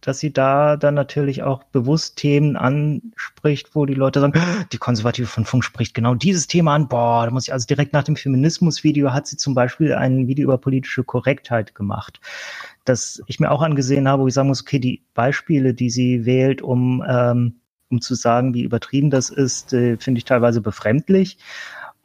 dass 0.00 0.20
sie 0.20 0.32
da 0.32 0.76
dann 0.76 0.94
natürlich 0.94 1.42
auch 1.42 1.64
bewusst 1.64 2.16
Themen 2.16 2.56
anspricht, 2.56 3.74
wo 3.74 3.86
die 3.86 3.94
Leute 3.94 4.20
sagen, 4.20 4.34
"Ah, 4.36 4.64
die 4.70 4.78
Konservative 4.78 5.26
von 5.26 5.44
Funk 5.44 5.64
spricht 5.64 5.94
genau 5.94 6.14
dieses 6.14 6.46
Thema 6.46 6.76
an. 6.76 6.86
Boah, 6.86 7.24
da 7.24 7.32
muss 7.32 7.48
ich 7.48 7.52
also 7.52 7.66
direkt 7.66 7.92
nach 7.92 8.04
dem 8.04 8.14
Feminismus-Video 8.14 9.12
hat 9.12 9.26
sie 9.26 9.36
zum 9.36 9.54
Beispiel 9.54 9.94
ein 9.94 10.28
Video 10.28 10.44
über 10.44 10.58
politische 10.58 11.02
Korrektheit 11.02 11.74
gemacht, 11.74 12.20
das 12.84 13.20
ich 13.26 13.40
mir 13.40 13.50
auch 13.50 13.62
angesehen 13.62 14.06
habe, 14.06 14.22
wo 14.22 14.28
ich 14.28 14.34
sagen 14.34 14.48
muss, 14.48 14.62
okay, 14.62 14.78
die 14.78 15.02
Beispiele, 15.14 15.74
die 15.74 15.90
sie 15.90 16.24
wählt, 16.24 16.62
um 16.62 17.04
ähm, 17.08 17.56
um 17.88 18.00
zu 18.00 18.14
sagen, 18.14 18.54
wie 18.54 18.62
übertrieben 18.62 19.10
das 19.10 19.30
ist, 19.30 19.72
äh, 19.72 19.96
finde 19.96 20.18
ich 20.18 20.24
teilweise 20.24 20.60
befremdlich. 20.60 21.38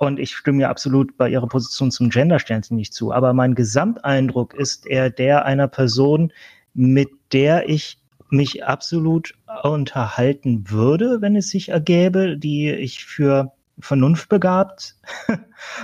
Und 0.02 0.20
ich 0.20 0.36
stimme 0.36 0.64
ja 0.64 0.70
absolut 0.72 1.16
bei 1.16 1.30
ihrer 1.30 1.48
Position 1.48 1.92
zum 1.92 2.10
Gender-Sternchen 2.10 2.76
nicht 2.76 2.92
zu. 2.92 3.12
Aber 3.14 3.34
mein 3.34 3.54
Gesamteindruck 3.54 4.56
ist 4.56 4.88
eher 4.88 5.12
der 5.12 5.46
einer 5.46 5.68
Person, 5.68 6.34
mit 6.74 7.10
der 7.34 7.70
ich 7.70 8.00
mich 8.32 8.66
absolut 8.66 9.36
unterhalten 9.62 10.72
würde, 10.72 11.22
wenn 11.22 11.36
es 11.36 11.50
sich 11.50 11.70
ergäbe, 11.70 12.36
die 12.36 12.72
ich 12.72 13.06
für 13.06 13.52
vernunftbegabt 13.78 14.96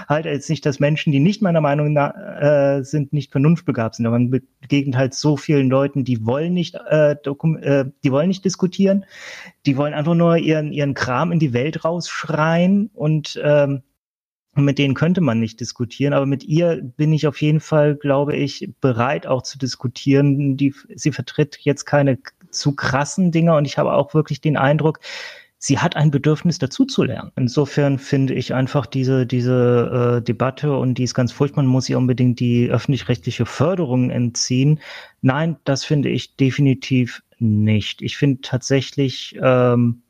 halte 0.10 0.30
jetzt 0.30 0.50
nicht, 0.50 0.66
dass 0.66 0.80
Menschen, 0.80 1.12
die 1.12 1.20
nicht 1.20 1.44
meiner 1.44 1.62
Meinung 1.62 1.94
nach 1.94 2.16
äh, 2.16 2.82
sind, 2.82 3.14
nicht 3.14 3.32
vernunftbegabt 3.32 3.96
sind, 3.96 4.08
aber 4.08 4.18
man 4.18 4.32
begegnet 4.62 4.98
halt 4.98 5.14
so 5.14 5.38
vielen 5.38 5.70
Leuten, 5.70 6.06
die 6.06 6.26
wollen 6.26 6.56
nicht, 6.56 6.74
äh, 6.74 7.12
äh, 7.12 7.86
die 8.04 8.12
wollen 8.12 8.30
nicht 8.30 8.46
diskutieren, 8.46 9.06
die 9.68 9.78
wollen 9.78 9.94
einfach 9.94 10.16
nur 10.16 10.38
ihren 10.38 10.74
ihren 10.74 10.96
Kram 10.96 11.32
in 11.32 11.38
die 11.38 11.54
Welt 11.54 11.86
rausschreien 11.86 12.90
und 12.96 13.40
ähm, 13.44 13.84
mit 14.66 14.78
denen 14.78 14.94
könnte 14.94 15.22
man 15.22 15.40
nicht 15.40 15.60
diskutieren, 15.60 16.14
aber 16.14 16.26
mit 16.26 16.44
ihr 16.44 16.82
bin 16.82 17.14
ich 17.14 17.28
auf 17.28 17.42
jeden 17.42 17.60
Fall, 17.60 17.96
glaube 17.96 18.36
ich, 18.36 18.70
bereit 18.82 19.28
auch 19.28 19.44
zu 19.44 19.58
diskutieren. 19.58 20.58
Die, 20.58 20.74
sie 20.96 21.12
vertritt 21.12 21.58
jetzt 21.62 21.86
keine 21.86 22.18
zu 22.50 22.76
krassen 22.76 23.32
Dinge 23.32 23.56
und 23.56 23.66
ich 23.66 23.78
habe 23.78 23.94
auch 23.94 24.14
wirklich 24.14 24.42
den 24.42 24.58
Eindruck, 24.58 25.00
sie 25.60 25.80
hat 25.80 25.96
ein 25.96 26.12
Bedürfnis 26.12 26.60
dazuzulernen. 26.60 27.32
Insofern 27.36 28.00
finde 28.00 28.34
ich 28.34 28.54
einfach 28.54 28.86
diese, 28.86 29.26
diese 29.26 30.18
äh, 30.18 30.24
Debatte 30.24 30.78
und 30.78 30.96
die 30.96 31.04
ist 31.04 31.14
ganz 31.14 31.32
furchtbar, 31.32 31.64
man 31.64 31.72
muss 31.72 31.90
ihr 31.90 31.98
unbedingt 31.98 32.40
die 32.40 32.70
öffentlich-rechtliche 32.70 33.46
Förderung 33.46 34.10
entziehen. 34.10 34.80
Nein, 35.22 35.58
das 35.64 35.84
finde 35.84 36.10
ich 36.10 36.36
definitiv 36.36 37.24
nicht. 37.40 38.02
Ich 38.02 38.18
finde 38.18 38.42
tatsächlich, 38.42 39.38
ähm, 39.42 40.04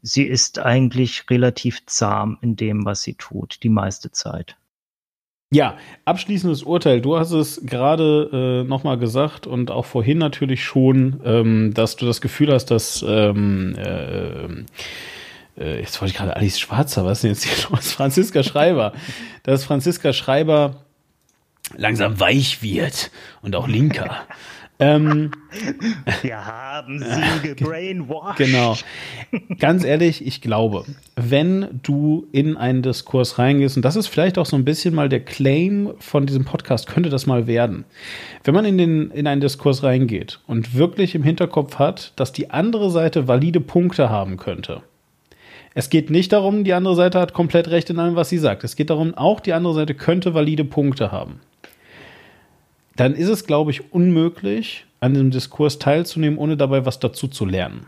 sie 0.00 0.24
ist 0.24 0.58
eigentlich 0.58 1.28
relativ 1.30 1.84
zahm 1.86 2.38
in 2.40 2.56
dem, 2.56 2.84
was 2.84 3.02
sie 3.02 3.14
tut, 3.14 3.62
die 3.62 3.68
meiste 3.68 4.10
Zeit. 4.10 4.56
Ja, 5.54 5.76
abschließendes 6.06 6.62
Urteil. 6.62 7.02
Du 7.02 7.18
hast 7.18 7.32
es 7.32 7.60
gerade 7.66 8.62
äh, 8.64 8.68
nochmal 8.68 8.96
gesagt 8.96 9.46
und 9.46 9.70
auch 9.70 9.84
vorhin 9.84 10.16
natürlich 10.16 10.64
schon, 10.64 11.20
ähm, 11.24 11.74
dass 11.74 11.96
du 11.96 12.06
das 12.06 12.22
Gefühl 12.22 12.52
hast, 12.54 12.70
dass 12.70 13.04
ähm, 13.06 13.76
äh, 13.76 14.46
äh, 15.58 15.80
jetzt 15.80 16.00
wollte 16.00 16.12
ich 16.12 16.16
gerade 16.16 16.36
Alice 16.36 16.58
Schwarzer, 16.58 17.04
was 17.04 17.18
ist 17.18 17.22
denn 17.24 17.30
jetzt 17.32 17.44
hier 17.44 17.70
los? 17.76 17.92
Franziska 17.92 18.42
Schreiber. 18.42 18.94
dass 19.42 19.64
Franziska 19.64 20.14
Schreiber 20.14 20.76
langsam 21.76 22.18
weich 22.18 22.62
wird 22.62 23.10
und 23.42 23.54
auch 23.54 23.68
linker. 23.68 24.26
Ähm, 24.78 25.30
Wir 26.22 26.44
haben 26.44 26.98
sie 26.98 27.48
gebrainwashed. 27.54 28.38
Genau. 28.38 28.76
Ganz 29.58 29.84
ehrlich, 29.84 30.26
ich 30.26 30.40
glaube, 30.40 30.84
wenn 31.16 31.80
du 31.82 32.26
in 32.32 32.56
einen 32.56 32.82
Diskurs 32.82 33.38
reingehst, 33.38 33.76
und 33.76 33.84
das 33.84 33.96
ist 33.96 34.08
vielleicht 34.08 34.38
auch 34.38 34.46
so 34.46 34.56
ein 34.56 34.64
bisschen 34.64 34.94
mal 34.94 35.08
der 35.08 35.20
Claim 35.20 35.92
von 35.98 36.26
diesem 36.26 36.44
Podcast, 36.44 36.88
könnte 36.88 37.10
das 37.10 37.26
mal 37.26 37.46
werden. 37.46 37.84
Wenn 38.44 38.54
man 38.54 38.64
in, 38.64 38.78
den, 38.78 39.10
in 39.10 39.26
einen 39.26 39.40
Diskurs 39.40 39.82
reingeht 39.82 40.40
und 40.46 40.74
wirklich 40.74 41.14
im 41.14 41.22
Hinterkopf 41.22 41.78
hat, 41.78 42.12
dass 42.16 42.32
die 42.32 42.50
andere 42.50 42.90
Seite 42.90 43.28
valide 43.28 43.60
Punkte 43.60 44.10
haben 44.10 44.36
könnte, 44.36 44.82
es 45.74 45.88
geht 45.88 46.10
nicht 46.10 46.32
darum, 46.32 46.64
die 46.64 46.74
andere 46.74 46.96
Seite 46.96 47.18
hat 47.18 47.32
komplett 47.32 47.68
recht 47.68 47.88
in 47.88 47.98
allem, 47.98 48.14
was 48.14 48.28
sie 48.28 48.36
sagt. 48.36 48.62
Es 48.62 48.76
geht 48.76 48.90
darum, 48.90 49.14
auch 49.14 49.40
die 49.40 49.54
andere 49.54 49.72
Seite 49.72 49.94
könnte 49.94 50.34
valide 50.34 50.64
Punkte 50.64 51.12
haben 51.12 51.40
dann 52.96 53.14
ist 53.14 53.28
es, 53.28 53.46
glaube 53.46 53.70
ich, 53.70 53.92
unmöglich, 53.92 54.86
an 55.00 55.14
diesem 55.14 55.30
Diskurs 55.30 55.78
teilzunehmen, 55.78 56.38
ohne 56.38 56.56
dabei 56.56 56.86
was 56.86 57.00
dazu 57.00 57.26
zu 57.28 57.44
lernen. 57.44 57.86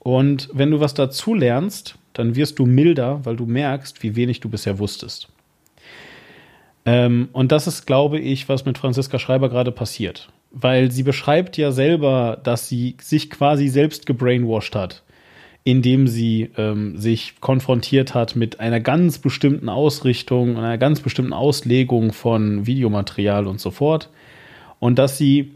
Und 0.00 0.48
wenn 0.52 0.70
du 0.70 0.80
was 0.80 0.94
dazu 0.94 1.34
lernst, 1.34 1.96
dann 2.12 2.36
wirst 2.36 2.58
du 2.58 2.66
milder, 2.66 3.24
weil 3.24 3.36
du 3.36 3.46
merkst, 3.46 4.02
wie 4.02 4.14
wenig 4.14 4.40
du 4.40 4.48
bisher 4.48 4.78
wusstest. 4.78 5.28
Ähm, 6.86 7.28
und 7.32 7.50
das 7.50 7.66
ist, 7.66 7.86
glaube 7.86 8.20
ich, 8.20 8.48
was 8.48 8.64
mit 8.64 8.78
Franziska 8.78 9.18
Schreiber 9.18 9.48
gerade 9.48 9.72
passiert. 9.72 10.28
Weil 10.52 10.92
sie 10.92 11.02
beschreibt 11.02 11.56
ja 11.56 11.72
selber, 11.72 12.38
dass 12.44 12.68
sie 12.68 12.96
sich 13.00 13.30
quasi 13.30 13.68
selbst 13.68 14.06
gebrainwashed 14.06 14.76
hat 14.76 15.02
indem 15.64 16.06
sie 16.06 16.50
ähm, 16.58 16.98
sich 16.98 17.40
konfrontiert 17.40 18.14
hat 18.14 18.36
mit 18.36 18.60
einer 18.60 18.80
ganz 18.80 19.18
bestimmten 19.18 19.70
Ausrichtung, 19.70 20.58
einer 20.58 20.76
ganz 20.76 21.00
bestimmten 21.00 21.32
Auslegung 21.32 22.12
von 22.12 22.66
Videomaterial 22.66 23.46
und 23.46 23.60
so 23.60 23.70
fort. 23.70 24.10
Und 24.78 24.98
dass 24.98 25.16
sie 25.16 25.52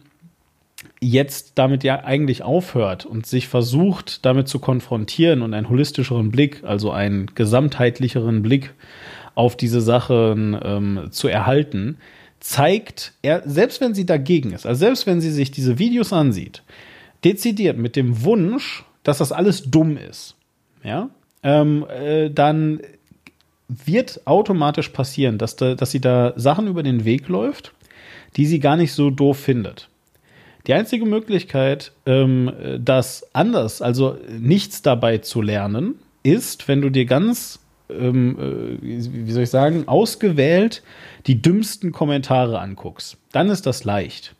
jetzt 1.01 1.53
damit 1.57 1.85
ja 1.85 2.05
eigentlich 2.05 2.43
aufhört 2.43 3.05
und 3.05 3.27
sich 3.27 3.49
versucht, 3.49 4.25
damit 4.25 4.49
zu 4.49 4.59
konfrontieren 4.59 5.43
und 5.43 5.53
einen 5.53 5.69
holistischeren 5.69 6.31
Blick, 6.31 6.65
also 6.65 6.91
einen 6.91 7.27
gesamtheitlicheren 7.35 8.43
Blick 8.43 8.73
auf 9.35 9.57
diese 9.57 9.83
Sachen 9.83 10.59
ähm, 10.63 11.09
zu 11.11 11.29
erhalten, 11.29 11.99
zeigt 12.41 13.13
er, 13.23 13.43
selbst 13.45 13.81
wenn 13.81 13.95
sie 13.95 14.07
dagegen 14.07 14.53
ist, 14.53 14.65
also 14.65 14.79
selbst 14.79 15.07
wenn 15.07 15.21
sie 15.21 15.31
sich 15.31 15.51
diese 15.51 15.79
Videos 15.79 16.13
ansieht, 16.13 16.63
dezidiert 17.25 17.77
mit 17.77 17.97
dem 17.97 18.25
Wunsch, 18.25 18.85
dass 19.09 19.19
das 19.19 19.33
alles 19.33 19.63
dumm 19.71 19.97
ist, 19.97 20.37
ja, 20.85 21.09
ähm, 21.43 21.87
äh, 21.89 22.31
dann 22.31 22.81
wird 23.69 24.21
automatisch 24.27 24.91
passieren, 24.91 25.39
dass, 25.39 25.57
da, 25.57 25.75
dass 25.75 25.91
sie 25.91 26.01
da 26.01 26.35
Sachen 26.37 26.67
über 26.67 26.83
den 26.83 27.05
Weg 27.05 27.29
läuft, 27.29 27.73
die 28.37 28.47
sie 28.47 28.61
gar 28.61 28.77
nicht 28.77 28.93
so 28.93 29.11
doof 29.11 29.39
findet. 29.39 29.89
Die 30.67 30.75
einzige 30.75 31.07
Möglichkeit, 31.07 31.93
ähm, 32.05 32.53
das 32.79 33.27
anders, 33.33 33.81
also 33.81 34.19
nichts 34.29 34.83
dabei 34.83 35.19
zu 35.19 35.41
lernen, 35.41 35.95
ist, 36.23 36.69
wenn 36.69 36.83
du 36.83 36.91
dir 36.91 37.07
ganz, 37.07 37.61
ähm, 37.89 38.79
äh, 38.83 38.83
wie 38.83 39.33
soll 39.33 39.45
ich 39.45 39.51
sagen, 39.51 39.89
ausgewählt 39.89 40.83
die 41.27 41.41
dümmsten 41.41 41.93
Kommentare 41.93 42.59
anguckst. 42.59 43.17
Dann 43.33 43.49
ist 43.49 43.65
das 43.65 43.85
leicht. 43.85 44.35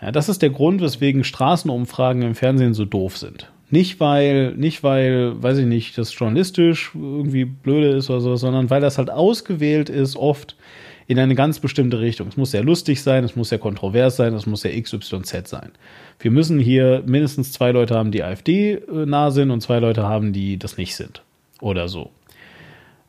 Ja, 0.00 0.10
das 0.10 0.28
ist 0.28 0.42
der 0.42 0.50
Grund, 0.50 0.80
weswegen 0.80 1.22
Straßenumfragen 1.22 2.22
im 2.22 2.34
Fernsehen 2.34 2.74
so 2.74 2.84
doof 2.84 3.16
sind. 3.16 3.52
Nicht 3.72 4.00
weil, 4.00 4.54
nicht 4.54 4.82
weil, 4.82 5.42
weiß 5.42 5.56
ich 5.56 5.64
nicht, 5.64 5.96
das 5.96 6.14
journalistisch 6.14 6.90
irgendwie 6.94 7.46
blöde 7.46 7.88
ist 7.96 8.10
oder 8.10 8.20
so, 8.20 8.36
sondern 8.36 8.68
weil 8.68 8.82
das 8.82 8.98
halt 8.98 9.08
ausgewählt 9.08 9.88
ist, 9.88 10.14
oft 10.14 10.56
in 11.06 11.18
eine 11.18 11.34
ganz 11.34 11.58
bestimmte 11.58 11.98
Richtung. 11.98 12.28
Es 12.28 12.36
muss 12.36 12.50
sehr 12.50 12.62
lustig 12.62 13.02
sein, 13.02 13.24
es 13.24 13.34
muss 13.34 13.48
sehr 13.48 13.58
kontrovers 13.58 14.16
sein, 14.16 14.34
es 14.34 14.44
muss 14.44 14.60
sehr 14.60 14.78
XYZ 14.78 15.48
sein. 15.48 15.70
Wir 16.20 16.30
müssen 16.30 16.58
hier 16.58 17.02
mindestens 17.06 17.52
zwei 17.52 17.72
Leute 17.72 17.94
haben, 17.94 18.10
die 18.10 18.22
AfD 18.22 18.74
äh, 18.74 19.06
nah 19.06 19.30
sind 19.30 19.50
und 19.50 19.62
zwei 19.62 19.78
Leute 19.78 20.02
haben, 20.02 20.34
die 20.34 20.58
das 20.58 20.76
nicht 20.76 20.94
sind. 20.94 21.22
Oder 21.62 21.88
so. 21.88 22.10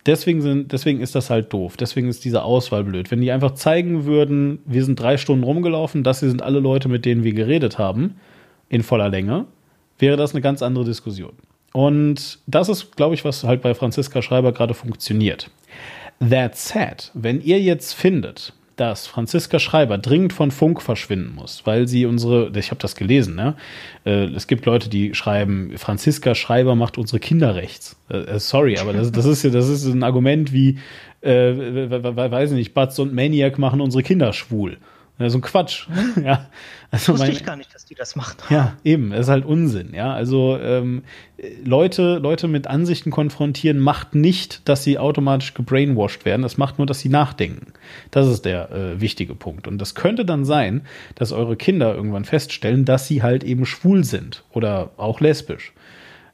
Deswegen, 0.05 0.41
sind, 0.41 0.71
deswegen 0.71 1.01
ist 1.01 1.13
das 1.13 1.29
halt 1.29 1.51
doof. 1.51 1.75
Deswegen 1.75 2.07
ist 2.07 2.23
diese 2.23 2.41
Auswahl 2.41 2.85
blöd. 2.85 3.11
Wenn 3.11 3.19
die 3.19 3.33
einfach 3.33 3.55
zeigen 3.55 4.05
würden, 4.05 4.59
wir 4.65 4.85
sind 4.85 4.97
drei 4.97 5.17
Stunden 5.17 5.43
rumgelaufen, 5.43 6.05
das 6.05 6.21
hier 6.21 6.29
sind 6.29 6.41
alle 6.41 6.61
Leute, 6.61 6.87
mit 6.87 7.03
denen 7.03 7.25
wir 7.25 7.33
geredet 7.33 7.77
haben, 7.77 8.15
in 8.69 8.81
voller 8.81 9.09
Länge, 9.09 9.45
wäre 9.99 10.17
das 10.17 10.33
eine 10.33 10.41
ganz 10.41 10.61
andere 10.61 10.85
Diskussion. 10.85 11.33
Und 11.73 12.39
das 12.45 12.69
ist, 12.69 12.95
glaube 12.95 13.15
ich, 13.15 13.25
was 13.25 13.43
halt 13.43 13.61
bei 13.61 13.73
Franziska 13.73 14.21
Schreiber 14.21 14.51
gerade 14.51 14.73
funktioniert. 14.73 15.49
That 16.19 16.55
said, 16.55 17.11
wenn 17.13 17.41
ihr 17.41 17.59
jetzt 17.59 17.93
findet, 17.93 18.53
dass 18.75 19.05
Franziska 19.05 19.59
Schreiber 19.59 19.97
dringend 19.97 20.33
von 20.33 20.51
Funk 20.51 20.81
verschwinden 20.81 21.35
muss, 21.35 21.65
weil 21.65 21.87
sie 21.87 22.05
unsere, 22.05 22.51
ich 22.57 22.71
habe 22.71 22.81
das 22.81 22.95
gelesen, 22.95 23.35
ne? 23.35 23.55
Äh, 24.03 24.25
es 24.25 24.47
gibt 24.47 24.65
Leute, 24.65 24.89
die 24.89 25.13
schreiben, 25.13 25.73
Franziska 25.77 26.33
Schreiber 26.33 26.75
macht 26.75 26.97
unsere 26.97 27.19
Kinder 27.19 27.55
rechts. 27.55 27.97
Äh, 28.09 28.17
äh 28.17 28.39
sorry, 28.39 28.77
aber 28.79 28.93
das, 28.93 29.11
das 29.11 29.25
ist 29.25 29.43
ja, 29.43 29.51
das 29.51 29.69
ist 29.69 29.85
ein 29.85 30.03
Argument 30.03 30.53
wie, 30.53 30.79
äh, 31.21 31.53
weiß 31.53 32.51
ich 32.51 32.57
nicht, 32.57 32.73
Butz 32.73 32.97
und 32.99 33.13
Maniac 33.13 33.59
machen 33.59 33.79
unsere 33.79 34.03
Kinder 34.03 34.33
schwul. 34.33 34.77
Ja, 35.23 35.29
so 35.29 35.37
ein 35.37 35.41
Quatsch. 35.41 35.87
ja. 36.23 36.47
Also 36.91 37.13
Wusste 37.13 37.27
mein, 37.27 37.35
ich 37.35 37.45
gar 37.45 37.55
nicht, 37.55 37.73
dass 37.73 37.85
die 37.85 37.95
das 37.95 38.15
macht. 38.15 38.43
Ja, 38.49 38.75
eben, 38.83 39.11
das 39.11 39.21
ist 39.21 39.29
halt 39.29 39.45
Unsinn, 39.45 39.93
ja. 39.95 40.13
Also 40.13 40.57
ähm, 40.59 41.03
Leute, 41.63 42.17
Leute 42.17 42.47
mit 42.47 42.67
Ansichten 42.67 43.09
konfrontieren 43.09 43.79
macht 43.79 44.15
nicht, 44.15 44.67
dass 44.67 44.83
sie 44.83 44.99
automatisch 44.99 45.53
gebrainwashed 45.53 46.25
werden. 46.25 46.41
Das 46.41 46.57
macht 46.57 46.77
nur, 46.77 46.85
dass 46.85 46.99
sie 46.99 47.09
nachdenken. 47.09 47.73
Das 48.11 48.27
ist 48.27 48.43
der 48.43 48.71
äh, 48.71 49.01
wichtige 49.01 49.33
Punkt. 49.33 49.67
Und 49.67 49.77
das 49.77 49.95
könnte 49.95 50.25
dann 50.25 50.43
sein, 50.43 50.85
dass 51.15 51.31
eure 51.31 51.55
Kinder 51.55 51.95
irgendwann 51.95 52.25
feststellen, 52.25 52.85
dass 52.85 53.07
sie 53.07 53.23
halt 53.23 53.43
eben 53.43 53.65
schwul 53.65 54.03
sind 54.03 54.43
oder 54.51 54.91
auch 54.97 55.21
lesbisch. 55.21 55.71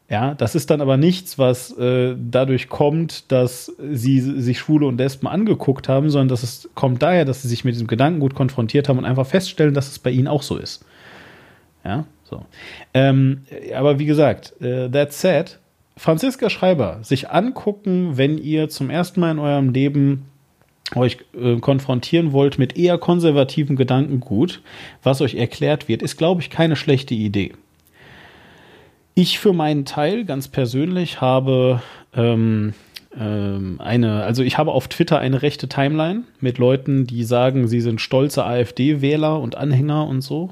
Ja, 0.09 0.33
das 0.33 0.55
ist 0.55 0.71
dann 0.71 0.81
aber 0.81 0.97
nichts, 0.97 1.37
was 1.37 1.77
äh, 1.77 2.15
dadurch 2.17 2.67
kommt, 2.67 3.31
dass 3.31 3.71
sie 3.91 4.19
sich 4.19 4.57
Schwule 4.57 4.87
und 4.87 4.97
Lesben 4.97 5.27
angeguckt 5.27 5.87
haben, 5.87 6.09
sondern 6.09 6.29
das 6.29 6.67
kommt 6.73 7.03
daher, 7.03 7.25
dass 7.25 7.43
sie 7.43 7.47
sich 7.47 7.63
mit 7.63 7.75
diesem 7.75 7.87
Gedanken 7.87 8.19
gut 8.19 8.33
konfrontiert 8.33 8.89
haben 8.89 8.97
und 8.97 9.05
einfach 9.05 9.27
feststellen, 9.27 9.75
dass 9.75 9.87
es 9.91 9.99
bei 9.99 10.09
ihnen 10.09 10.27
auch 10.27 10.41
so 10.41 10.57
ist. 10.57 10.83
Ja, 11.85 12.05
so. 12.23 12.43
Ähm, 12.95 13.43
aber 13.75 13.99
wie 13.99 14.07
gesagt, 14.07 14.59
äh, 14.61 14.89
that 14.89 15.13
said, 15.13 15.59
Franziska 15.95 16.49
Schreiber, 16.49 16.99
sich 17.03 17.29
angucken, 17.29 18.17
wenn 18.17 18.39
ihr 18.39 18.69
zum 18.69 18.89
ersten 18.89 19.19
Mal 19.19 19.31
in 19.31 19.39
eurem 19.39 19.69
Leben 19.73 20.25
euch 20.95 21.17
äh, 21.39 21.57
konfrontieren 21.57 22.31
wollt 22.31 22.57
mit 22.57 22.77
eher 22.77 22.97
konservativen 22.97 23.75
Gedankengut, 23.75 24.61
was 25.03 25.21
euch 25.21 25.35
erklärt 25.35 25.87
wird, 25.87 26.01
ist, 26.01 26.17
glaube 26.17 26.41
ich, 26.41 26.49
keine 26.49 26.75
schlechte 26.75 27.13
Idee. 27.13 27.53
Ich 29.19 29.37
für 29.37 29.51
meinen 29.51 29.83
Teil 29.83 30.23
ganz 30.23 30.47
persönlich 30.47 31.19
habe 31.19 31.81
ähm, 32.15 32.73
ähm, 33.19 33.75
eine, 33.83 34.23
also 34.23 34.43
ich 34.43 34.57
habe 34.57 34.71
auf 34.71 34.87
Twitter 34.87 35.19
eine 35.19 35.41
rechte 35.41 35.67
Timeline 35.67 36.23
mit 36.39 36.57
Leuten, 36.57 37.05
die 37.05 37.25
sagen, 37.25 37.67
sie 37.67 37.81
sind 37.81 37.99
stolze 37.99 38.45
AfD-Wähler 38.45 39.37
und 39.41 39.57
Anhänger 39.57 40.07
und 40.07 40.21
so, 40.21 40.51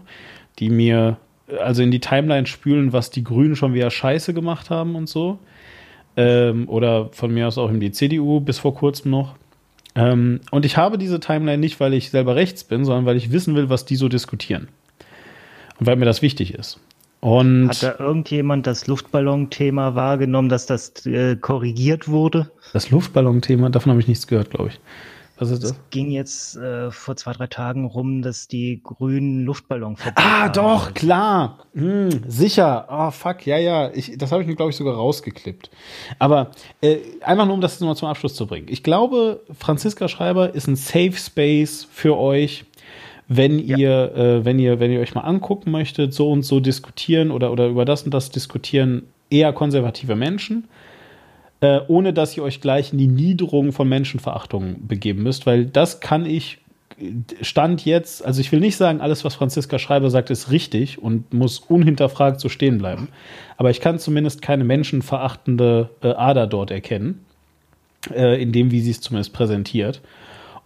die 0.60 0.70
mir 0.70 1.16
also 1.62 1.82
in 1.82 1.92
die 1.92 2.02
Timeline 2.02 2.46
spülen, 2.46 2.92
was 2.92 3.10
die 3.10 3.24
Grünen 3.24 3.56
schon 3.56 3.74
wieder 3.74 3.90
Scheiße 3.90 4.34
gemacht 4.34 4.70
haben 4.70 4.96
und 4.96 5.08
so. 5.08 5.40
Ähm, 6.18 6.68
oder 6.68 7.08
von 7.14 7.34
mir 7.34 7.48
aus 7.48 7.58
auch 7.58 7.70
in 7.70 7.80
die 7.80 7.94
CDU 7.94 8.42
bis 8.42 8.60
vor 8.60 8.76
kurzem 8.76 9.12
noch. 9.12 9.36
Ähm, 9.96 10.42
und 10.52 10.66
ich 10.66 10.76
habe 10.76 10.98
diese 10.98 11.22
Timeline 11.22 11.60
nicht, 11.60 11.80
weil 11.80 11.94
ich 11.94 12.10
selber 12.10 12.36
rechts 12.36 12.66
bin, 12.66 12.84
sondern 12.84 13.06
weil 13.06 13.16
ich 13.16 13.32
wissen 13.32 13.56
will, 13.56 13.70
was 13.70 13.86
die 13.86 13.96
so 13.96 14.10
diskutieren. 14.10 14.68
Und 15.80 15.86
weil 15.86 15.96
mir 15.96 16.04
das 16.04 16.22
wichtig 16.22 16.54
ist. 16.54 16.82
Und 17.20 17.70
Hat 17.70 17.84
da 17.84 17.96
irgendjemand 18.00 18.68
das 18.68 18.88
Luftballon-Thema 18.88 19.96
wahrgenommen, 19.96 20.50
dass 20.50 20.66
das 20.66 21.06
äh, 21.06 21.36
korrigiert 21.36 22.08
wurde? 22.08 22.52
Das 22.74 22.90
Luftballon-Thema, 22.92 23.70
davon 23.70 23.92
habe 23.92 24.02
ich 24.02 24.08
nichts 24.08 24.28
gehört, 24.28 24.52
glaube 24.52 24.70
ich. 24.70 24.80
Was 25.40 25.52
ist 25.52 25.64
das? 25.64 25.72
Es 25.72 25.78
ging 25.92 26.10
jetzt 26.10 26.56
äh, 26.58 26.90
vor 26.90 27.16
zwei, 27.16 27.32
drei 27.32 27.46
Tagen 27.48 27.86
rum, 27.86 28.24
dass 28.24 28.48
die 28.48 28.82
grünen 28.84 29.46
Luftballon 29.46 29.96
Ah, 30.16 30.50
doch, 30.50 30.94
klar. 30.96 31.60
Hm, 31.76 32.10
sicher. 32.28 32.90
Ah, 32.90 33.12
fuck, 33.12 33.46
ja, 33.46 33.58
ja. 33.58 33.92
Ich, 33.94 34.18
das 34.18 34.32
habe 34.32 34.42
ich 34.42 34.48
mir, 34.48 34.56
glaube 34.56 34.72
ich, 34.72 34.78
sogar 34.78 34.96
rausgeklippt. 34.96 35.70
Aber 36.18 36.52
äh, 36.82 36.98
einfach 37.22 37.46
nur, 37.46 37.54
um 37.54 37.62
das 37.62 37.80
mal 37.82 37.96
zum 37.96 38.08
Abschluss 38.08 38.34
zu 38.34 38.48
bringen. 38.48 38.68
Ich 38.70 38.82
glaube, 38.82 39.44
Franziska 39.58 40.08
Schreiber 40.08 40.56
ist 40.56 40.68
ein 40.68 40.76
Safe 40.76 41.14
Space 41.14 41.88
für 41.92 42.18
euch, 42.18 42.66
wenn 43.28 43.60
Ja. 43.60 43.78
ihr, 43.78 44.16
äh, 44.16 44.46
wenn 44.46 44.60
ihr, 44.60 44.80
wenn 44.80 44.92
ihr 44.92 45.00
euch 45.00 45.16
mal 45.16 45.22
angucken 45.22 45.72
möchtet, 45.72 46.14
so 46.14 46.32
und 46.32 46.44
so 46.44 46.60
diskutieren 46.60 47.32
oder, 47.32 47.52
oder 47.52 47.68
über 47.68 47.86
das 47.86 48.04
und 48.04 48.14
das 48.14 48.30
diskutieren 48.30 49.04
eher 49.30 49.52
konservative 49.54 50.16
Menschen 50.16 50.68
äh, 51.62 51.80
ohne 51.88 52.14
dass 52.14 52.38
ihr 52.38 52.44
euch 52.44 52.62
gleich 52.62 52.92
in 52.92 53.00
die 53.00 53.08
Niederung 53.08 53.72
von 53.72 53.90
Menschenverachtung 53.90 54.88
begeben 54.88 55.24
müsst, 55.24 55.46
weil 55.46 55.66
das 55.66 56.00
kann 56.00 56.26
ich 56.26 56.60
Stand 57.42 57.86
jetzt, 57.86 58.26
also 58.26 58.42
ich 58.42 58.52
will 58.52 58.60
nicht 58.60 58.76
sagen, 58.76 59.02
alles, 59.02 59.24
was 59.24 59.36
Franziska 59.36 59.78
Schreiber 59.78 60.10
sagt, 60.10 60.32
ist 60.32 60.50
richtig 60.50 61.00
und 61.02 61.32
muss 61.32 61.60
unhinterfragt 61.60 62.40
so 62.40 62.50
stehen 62.50 62.80
bleiben, 62.80 63.10
aber 63.58 63.70
ich 63.70 63.82
kann 63.82 64.00
zumindest 64.00 64.42
keine 64.42 64.64
menschenverachtende 64.64 65.90
äh, 66.02 66.08
Ader 66.10 66.48
dort 66.48 66.72
erkennen, 66.72 67.24
äh, 68.12 68.42
in 68.42 68.52
dem, 68.52 68.72
wie 68.72 68.82
sie 68.82 68.92
es 68.92 69.02
zumindest 69.02 69.34
präsentiert. 69.34 70.02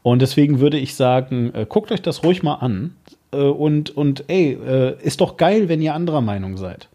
Und 0.04 0.22
deswegen 0.22 0.60
würde 0.60 0.78
ich 0.78 0.96
sagen, 0.96 1.54
äh, 1.54 1.66
guckt 1.68 1.92
euch 1.92 2.02
das 2.02 2.24
ruhig 2.24 2.44
mal 2.44 2.56
an 2.56 2.96
äh, 3.32 3.38
und, 3.38 3.90
und 3.92 4.26
ey, 4.28 4.54
äh, 4.54 4.96
ist 5.02 5.22
doch 5.22 5.38
geil, 5.38 5.70
wenn 5.70 5.82
ihr 5.82 5.94
anderer 5.94 6.22
Meinung 6.22 6.58
seid. 6.58 6.90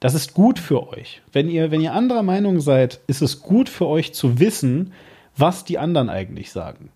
Das 0.00 0.14
ist 0.14 0.32
gut 0.32 0.58
für 0.58 0.88
euch. 0.88 1.20
Wenn 1.32 1.48
ihr, 1.48 1.70
wenn 1.70 1.82
ihr 1.82 1.92
anderer 1.92 2.22
Meinung 2.22 2.60
seid, 2.60 3.00
ist 3.06 3.20
es 3.20 3.40
gut 3.42 3.68
für 3.68 3.86
euch 3.86 4.14
zu 4.14 4.40
wissen, 4.40 4.92
was 5.36 5.64
die 5.64 5.78
anderen 5.78 6.08
eigentlich 6.08 6.50
sagen. 6.50 6.90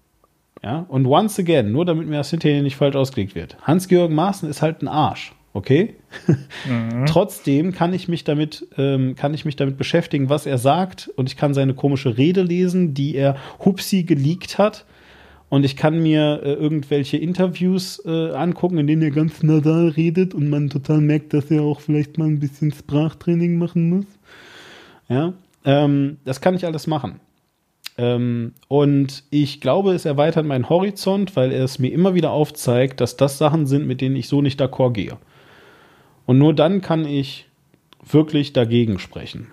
Ja, 0.63 0.87
und 0.89 1.07
once 1.07 1.39
again, 1.39 1.73
nur 1.73 1.85
damit 1.85 2.09
mir 2.09 2.17
das 2.17 2.31
hinterher 2.31 2.63
nicht 2.63 2.77
falsch 2.77 2.97
ausgelegt 2.97 3.35
wird. 3.35 3.59
Hans-Georg 3.63 4.11
Maaßen 4.11 4.49
ist 4.49 4.63
halt 4.63 4.81
ein 4.81 4.89
Arsch, 4.89 5.35
okay? 5.53 5.97
Trotzdem 7.07 7.73
kann 7.73 7.93
ich 7.93 8.09
mich 8.09 8.25
damit, 8.25 8.67
ähm, 8.79 9.15
kann 9.15 9.35
ich 9.35 9.45
mich 9.45 9.57
damit 9.57 9.77
beschäftigen, 9.77 10.31
was 10.31 10.47
er 10.47 10.57
sagt, 10.57 11.11
und 11.17 11.29
ich 11.29 11.37
kann 11.37 11.53
seine 11.53 11.75
komische 11.75 12.17
Rede 12.17 12.41
lesen, 12.41 12.95
die 12.95 13.15
er 13.15 13.37
hupsi 13.63 14.05
geleakt 14.05 14.57
hat. 14.57 14.87
Und 15.55 15.65
ich 15.65 15.77
kann 15.77 16.03
mir 16.03 16.41
äh, 16.43 16.55
irgendwelche 16.55 17.17
Interviews 17.17 18.03
äh, 18.05 18.33
angucken, 18.33 18.77
in 18.77 18.89
denen 18.89 19.03
er 19.03 19.13
ganz 19.13 19.41
nasal 19.45 19.91
redet 19.91 20.35
und 20.35 20.51
man 20.51 20.69
total 20.69 21.01
merkt, 21.01 21.33
dass 21.33 21.49
er 21.49 21.63
auch 21.63 21.79
vielleicht 21.79 22.19
mal 22.19 22.27
ein 22.27 22.41
bisschen 22.41 22.73
Sprachtraining 22.73 23.57
machen 23.57 23.89
muss. 23.89 24.07
Ja, 25.09 25.33
ähm, 25.65 26.17
das 26.25 26.41
kann 26.41 26.57
ich 26.57 26.67
alles 26.67 26.89
machen. 26.89 27.21
Ähm, 27.97 28.55
und 28.67 29.23
ich 29.31 29.61
glaube, 29.61 29.93
es 29.93 30.05
erweitert 30.07 30.45
meinen 30.45 30.69
Horizont, 30.69 31.37
weil 31.37 31.53
er 31.53 31.63
es 31.63 31.79
mir 31.79 31.93
immer 31.93 32.15
wieder 32.15 32.33
aufzeigt, 32.33 33.01
dass 33.01 33.17
das 33.17 33.39
Sachen 33.39 33.67
sind, 33.67 33.87
mit 33.87 34.01
denen 34.01 34.17
ich 34.17 34.27
so 34.27 34.43
nicht 34.43 34.61
d'accord 34.61 34.95
gehe. 34.95 35.19
Und 36.27 36.39
nur 36.39 36.53
dann 36.53 36.81
kann 36.81 37.07
ich 37.07 37.47
wirklich 38.05 38.53
dagegen 38.55 38.99
sprechen. 38.99 39.47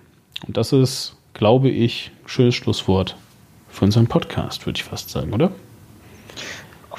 Und 0.48 0.56
das 0.56 0.72
ist, 0.72 1.16
glaube 1.32 1.70
ich, 1.70 2.10
ein 2.24 2.28
schönes 2.28 2.56
Schlusswort 2.56 3.16
für 3.68 3.84
unseren 3.84 4.08
Podcast, 4.08 4.66
würde 4.66 4.78
ich 4.78 4.84
fast 4.84 5.08
sagen, 5.08 5.32
oder? 5.32 5.52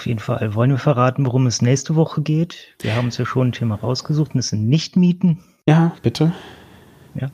Auf 0.04 0.08
jeden 0.08 0.20
Fall. 0.20 0.54
Wollen 0.54 0.70
wir 0.70 0.80
verraten, 0.80 1.26
worum 1.26 1.48
es 1.48 1.62
nächste 1.62 1.96
Woche 1.96 2.22
geht? 2.22 2.76
Wir 2.82 2.94
haben 2.94 3.06
uns 3.06 3.18
ja 3.18 3.26
schon 3.26 3.48
ein 3.48 3.52
Thema 3.54 3.76
rausgesucht 3.76 4.34
und 4.34 4.40
es 4.42 4.50
sind 4.50 4.68
Nicht-Mieten. 4.68 5.40
Ja, 5.66 5.94
bitte. 6.02 6.34
Ja. 7.16 7.30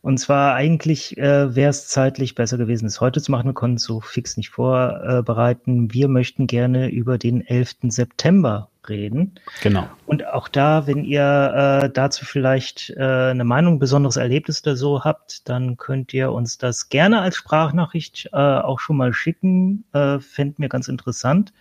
Und 0.00 0.16
zwar 0.16 0.54
eigentlich 0.54 1.18
äh, 1.18 1.54
wäre 1.54 1.68
es 1.68 1.88
zeitlich 1.88 2.34
besser 2.34 2.56
gewesen, 2.56 2.86
es 2.86 3.02
heute 3.02 3.20
zu 3.20 3.30
machen. 3.30 3.44
Wir 3.44 3.52
konnten 3.52 3.76
es 3.76 3.82
so 3.82 4.00
fix 4.00 4.38
nicht 4.38 4.48
vorbereiten. 4.48 5.92
Wir 5.92 6.08
möchten 6.08 6.46
gerne 6.46 6.88
über 6.88 7.18
den 7.18 7.46
11. 7.46 7.76
September 7.88 8.70
reden. 8.88 9.34
Genau. 9.62 9.86
Und 10.06 10.26
auch 10.26 10.48
da, 10.48 10.86
wenn 10.86 11.04
ihr 11.04 11.82
äh, 11.82 11.90
dazu 11.90 12.24
vielleicht 12.24 12.88
äh, 12.96 13.02
eine 13.02 13.44
Meinung, 13.44 13.74
ein 13.74 13.80
besonderes 13.80 14.16
Erlebnis 14.16 14.62
oder 14.62 14.76
so 14.76 15.04
habt, 15.04 15.46
dann 15.50 15.76
könnt 15.76 16.14
ihr 16.14 16.32
uns 16.32 16.56
das 16.56 16.88
gerne 16.88 17.20
als 17.20 17.36
Sprachnachricht 17.36 18.30
äh, 18.32 18.36
auch 18.38 18.80
schon 18.80 18.96
mal 18.96 19.12
schicken. 19.12 19.84
Äh, 19.92 20.20
Fänden 20.20 20.62
wir 20.62 20.70
ganz 20.70 20.88
interessant. 20.88 21.52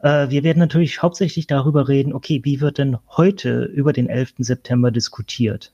Äh, 0.00 0.30
wir 0.30 0.44
werden 0.44 0.58
natürlich 0.58 1.02
hauptsächlich 1.02 1.46
darüber 1.46 1.88
reden, 1.88 2.12
okay, 2.12 2.40
wie 2.44 2.60
wird 2.60 2.78
denn 2.78 2.98
heute 3.16 3.64
über 3.64 3.92
den 3.92 4.08
11. 4.08 4.34
September 4.38 4.90
diskutiert? 4.90 5.72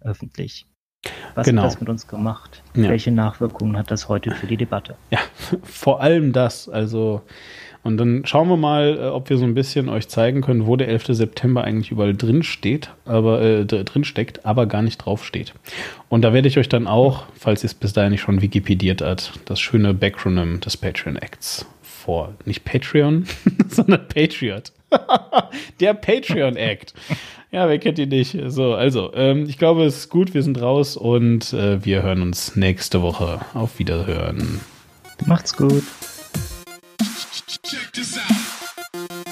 Öffentlich. 0.00 0.66
Was 1.34 1.46
Genau. 1.46 1.62
hat 1.62 1.72
das 1.72 1.80
mit 1.80 1.88
uns 1.88 2.06
gemacht? 2.06 2.62
Ja. 2.74 2.88
Welche 2.88 3.10
Nachwirkungen 3.10 3.76
hat 3.76 3.90
das 3.90 4.08
heute 4.08 4.30
für 4.30 4.46
die 4.46 4.56
Debatte? 4.56 4.96
Ja, 5.10 5.18
vor 5.62 6.00
allem 6.00 6.32
das. 6.32 6.68
Also, 6.68 7.22
und 7.82 7.98
dann 7.98 8.24
schauen 8.24 8.48
wir 8.48 8.56
mal, 8.56 8.96
äh, 8.98 9.06
ob 9.08 9.28
wir 9.28 9.36
so 9.36 9.44
ein 9.44 9.54
bisschen 9.54 9.88
euch 9.90 10.08
zeigen 10.08 10.40
können, 10.40 10.66
wo 10.66 10.76
der 10.76 10.88
11. 10.88 11.06
September 11.08 11.64
eigentlich 11.64 11.90
überall 11.90 12.14
drin 12.14 12.42
steht, 12.42 12.90
aber 13.04 13.42
äh, 13.42 13.66
drin 13.66 14.04
steckt, 14.04 14.46
aber 14.46 14.66
gar 14.66 14.82
nicht 14.82 14.98
drauf 14.98 15.24
steht. 15.24 15.52
Und 16.08 16.22
da 16.22 16.32
werde 16.32 16.48
ich 16.48 16.58
euch 16.58 16.68
dann 16.68 16.86
auch, 16.86 17.26
falls 17.34 17.62
ihr 17.62 17.66
es 17.66 17.74
bis 17.74 17.92
dahin 17.92 18.12
nicht 18.12 18.22
schon 18.22 18.40
wikipediert 18.40 19.02
habt, 19.02 19.32
das 19.44 19.60
schöne 19.60 19.92
Backronym 19.92 20.60
des 20.60 20.76
Patreon 20.76 21.16
Acts 21.16 21.66
vor. 22.04 22.34
Nicht 22.44 22.64
Patreon, 22.64 23.26
sondern 23.68 24.06
Patriot. 24.08 24.72
der 25.80 25.94
Patreon 25.94 26.56
Act. 26.56 26.94
ja, 27.50 27.68
wer 27.68 27.78
kennt 27.78 27.98
ihn 27.98 28.10
nicht? 28.10 28.36
So, 28.46 28.74
also, 28.74 29.12
ähm, 29.14 29.46
ich 29.48 29.58
glaube, 29.58 29.84
es 29.84 29.96
ist 29.96 30.10
gut. 30.10 30.34
Wir 30.34 30.42
sind 30.42 30.60
raus 30.60 30.96
und 30.96 31.52
äh, 31.52 31.84
wir 31.84 32.02
hören 32.02 32.22
uns 32.22 32.56
nächste 32.56 33.02
Woche. 33.02 33.40
Auf 33.54 33.78
Wiederhören. 33.78 34.60
Macht's 35.26 35.56
gut. 35.56 35.82
Check 37.62 37.92
this 37.92 38.18
out. 38.18 39.23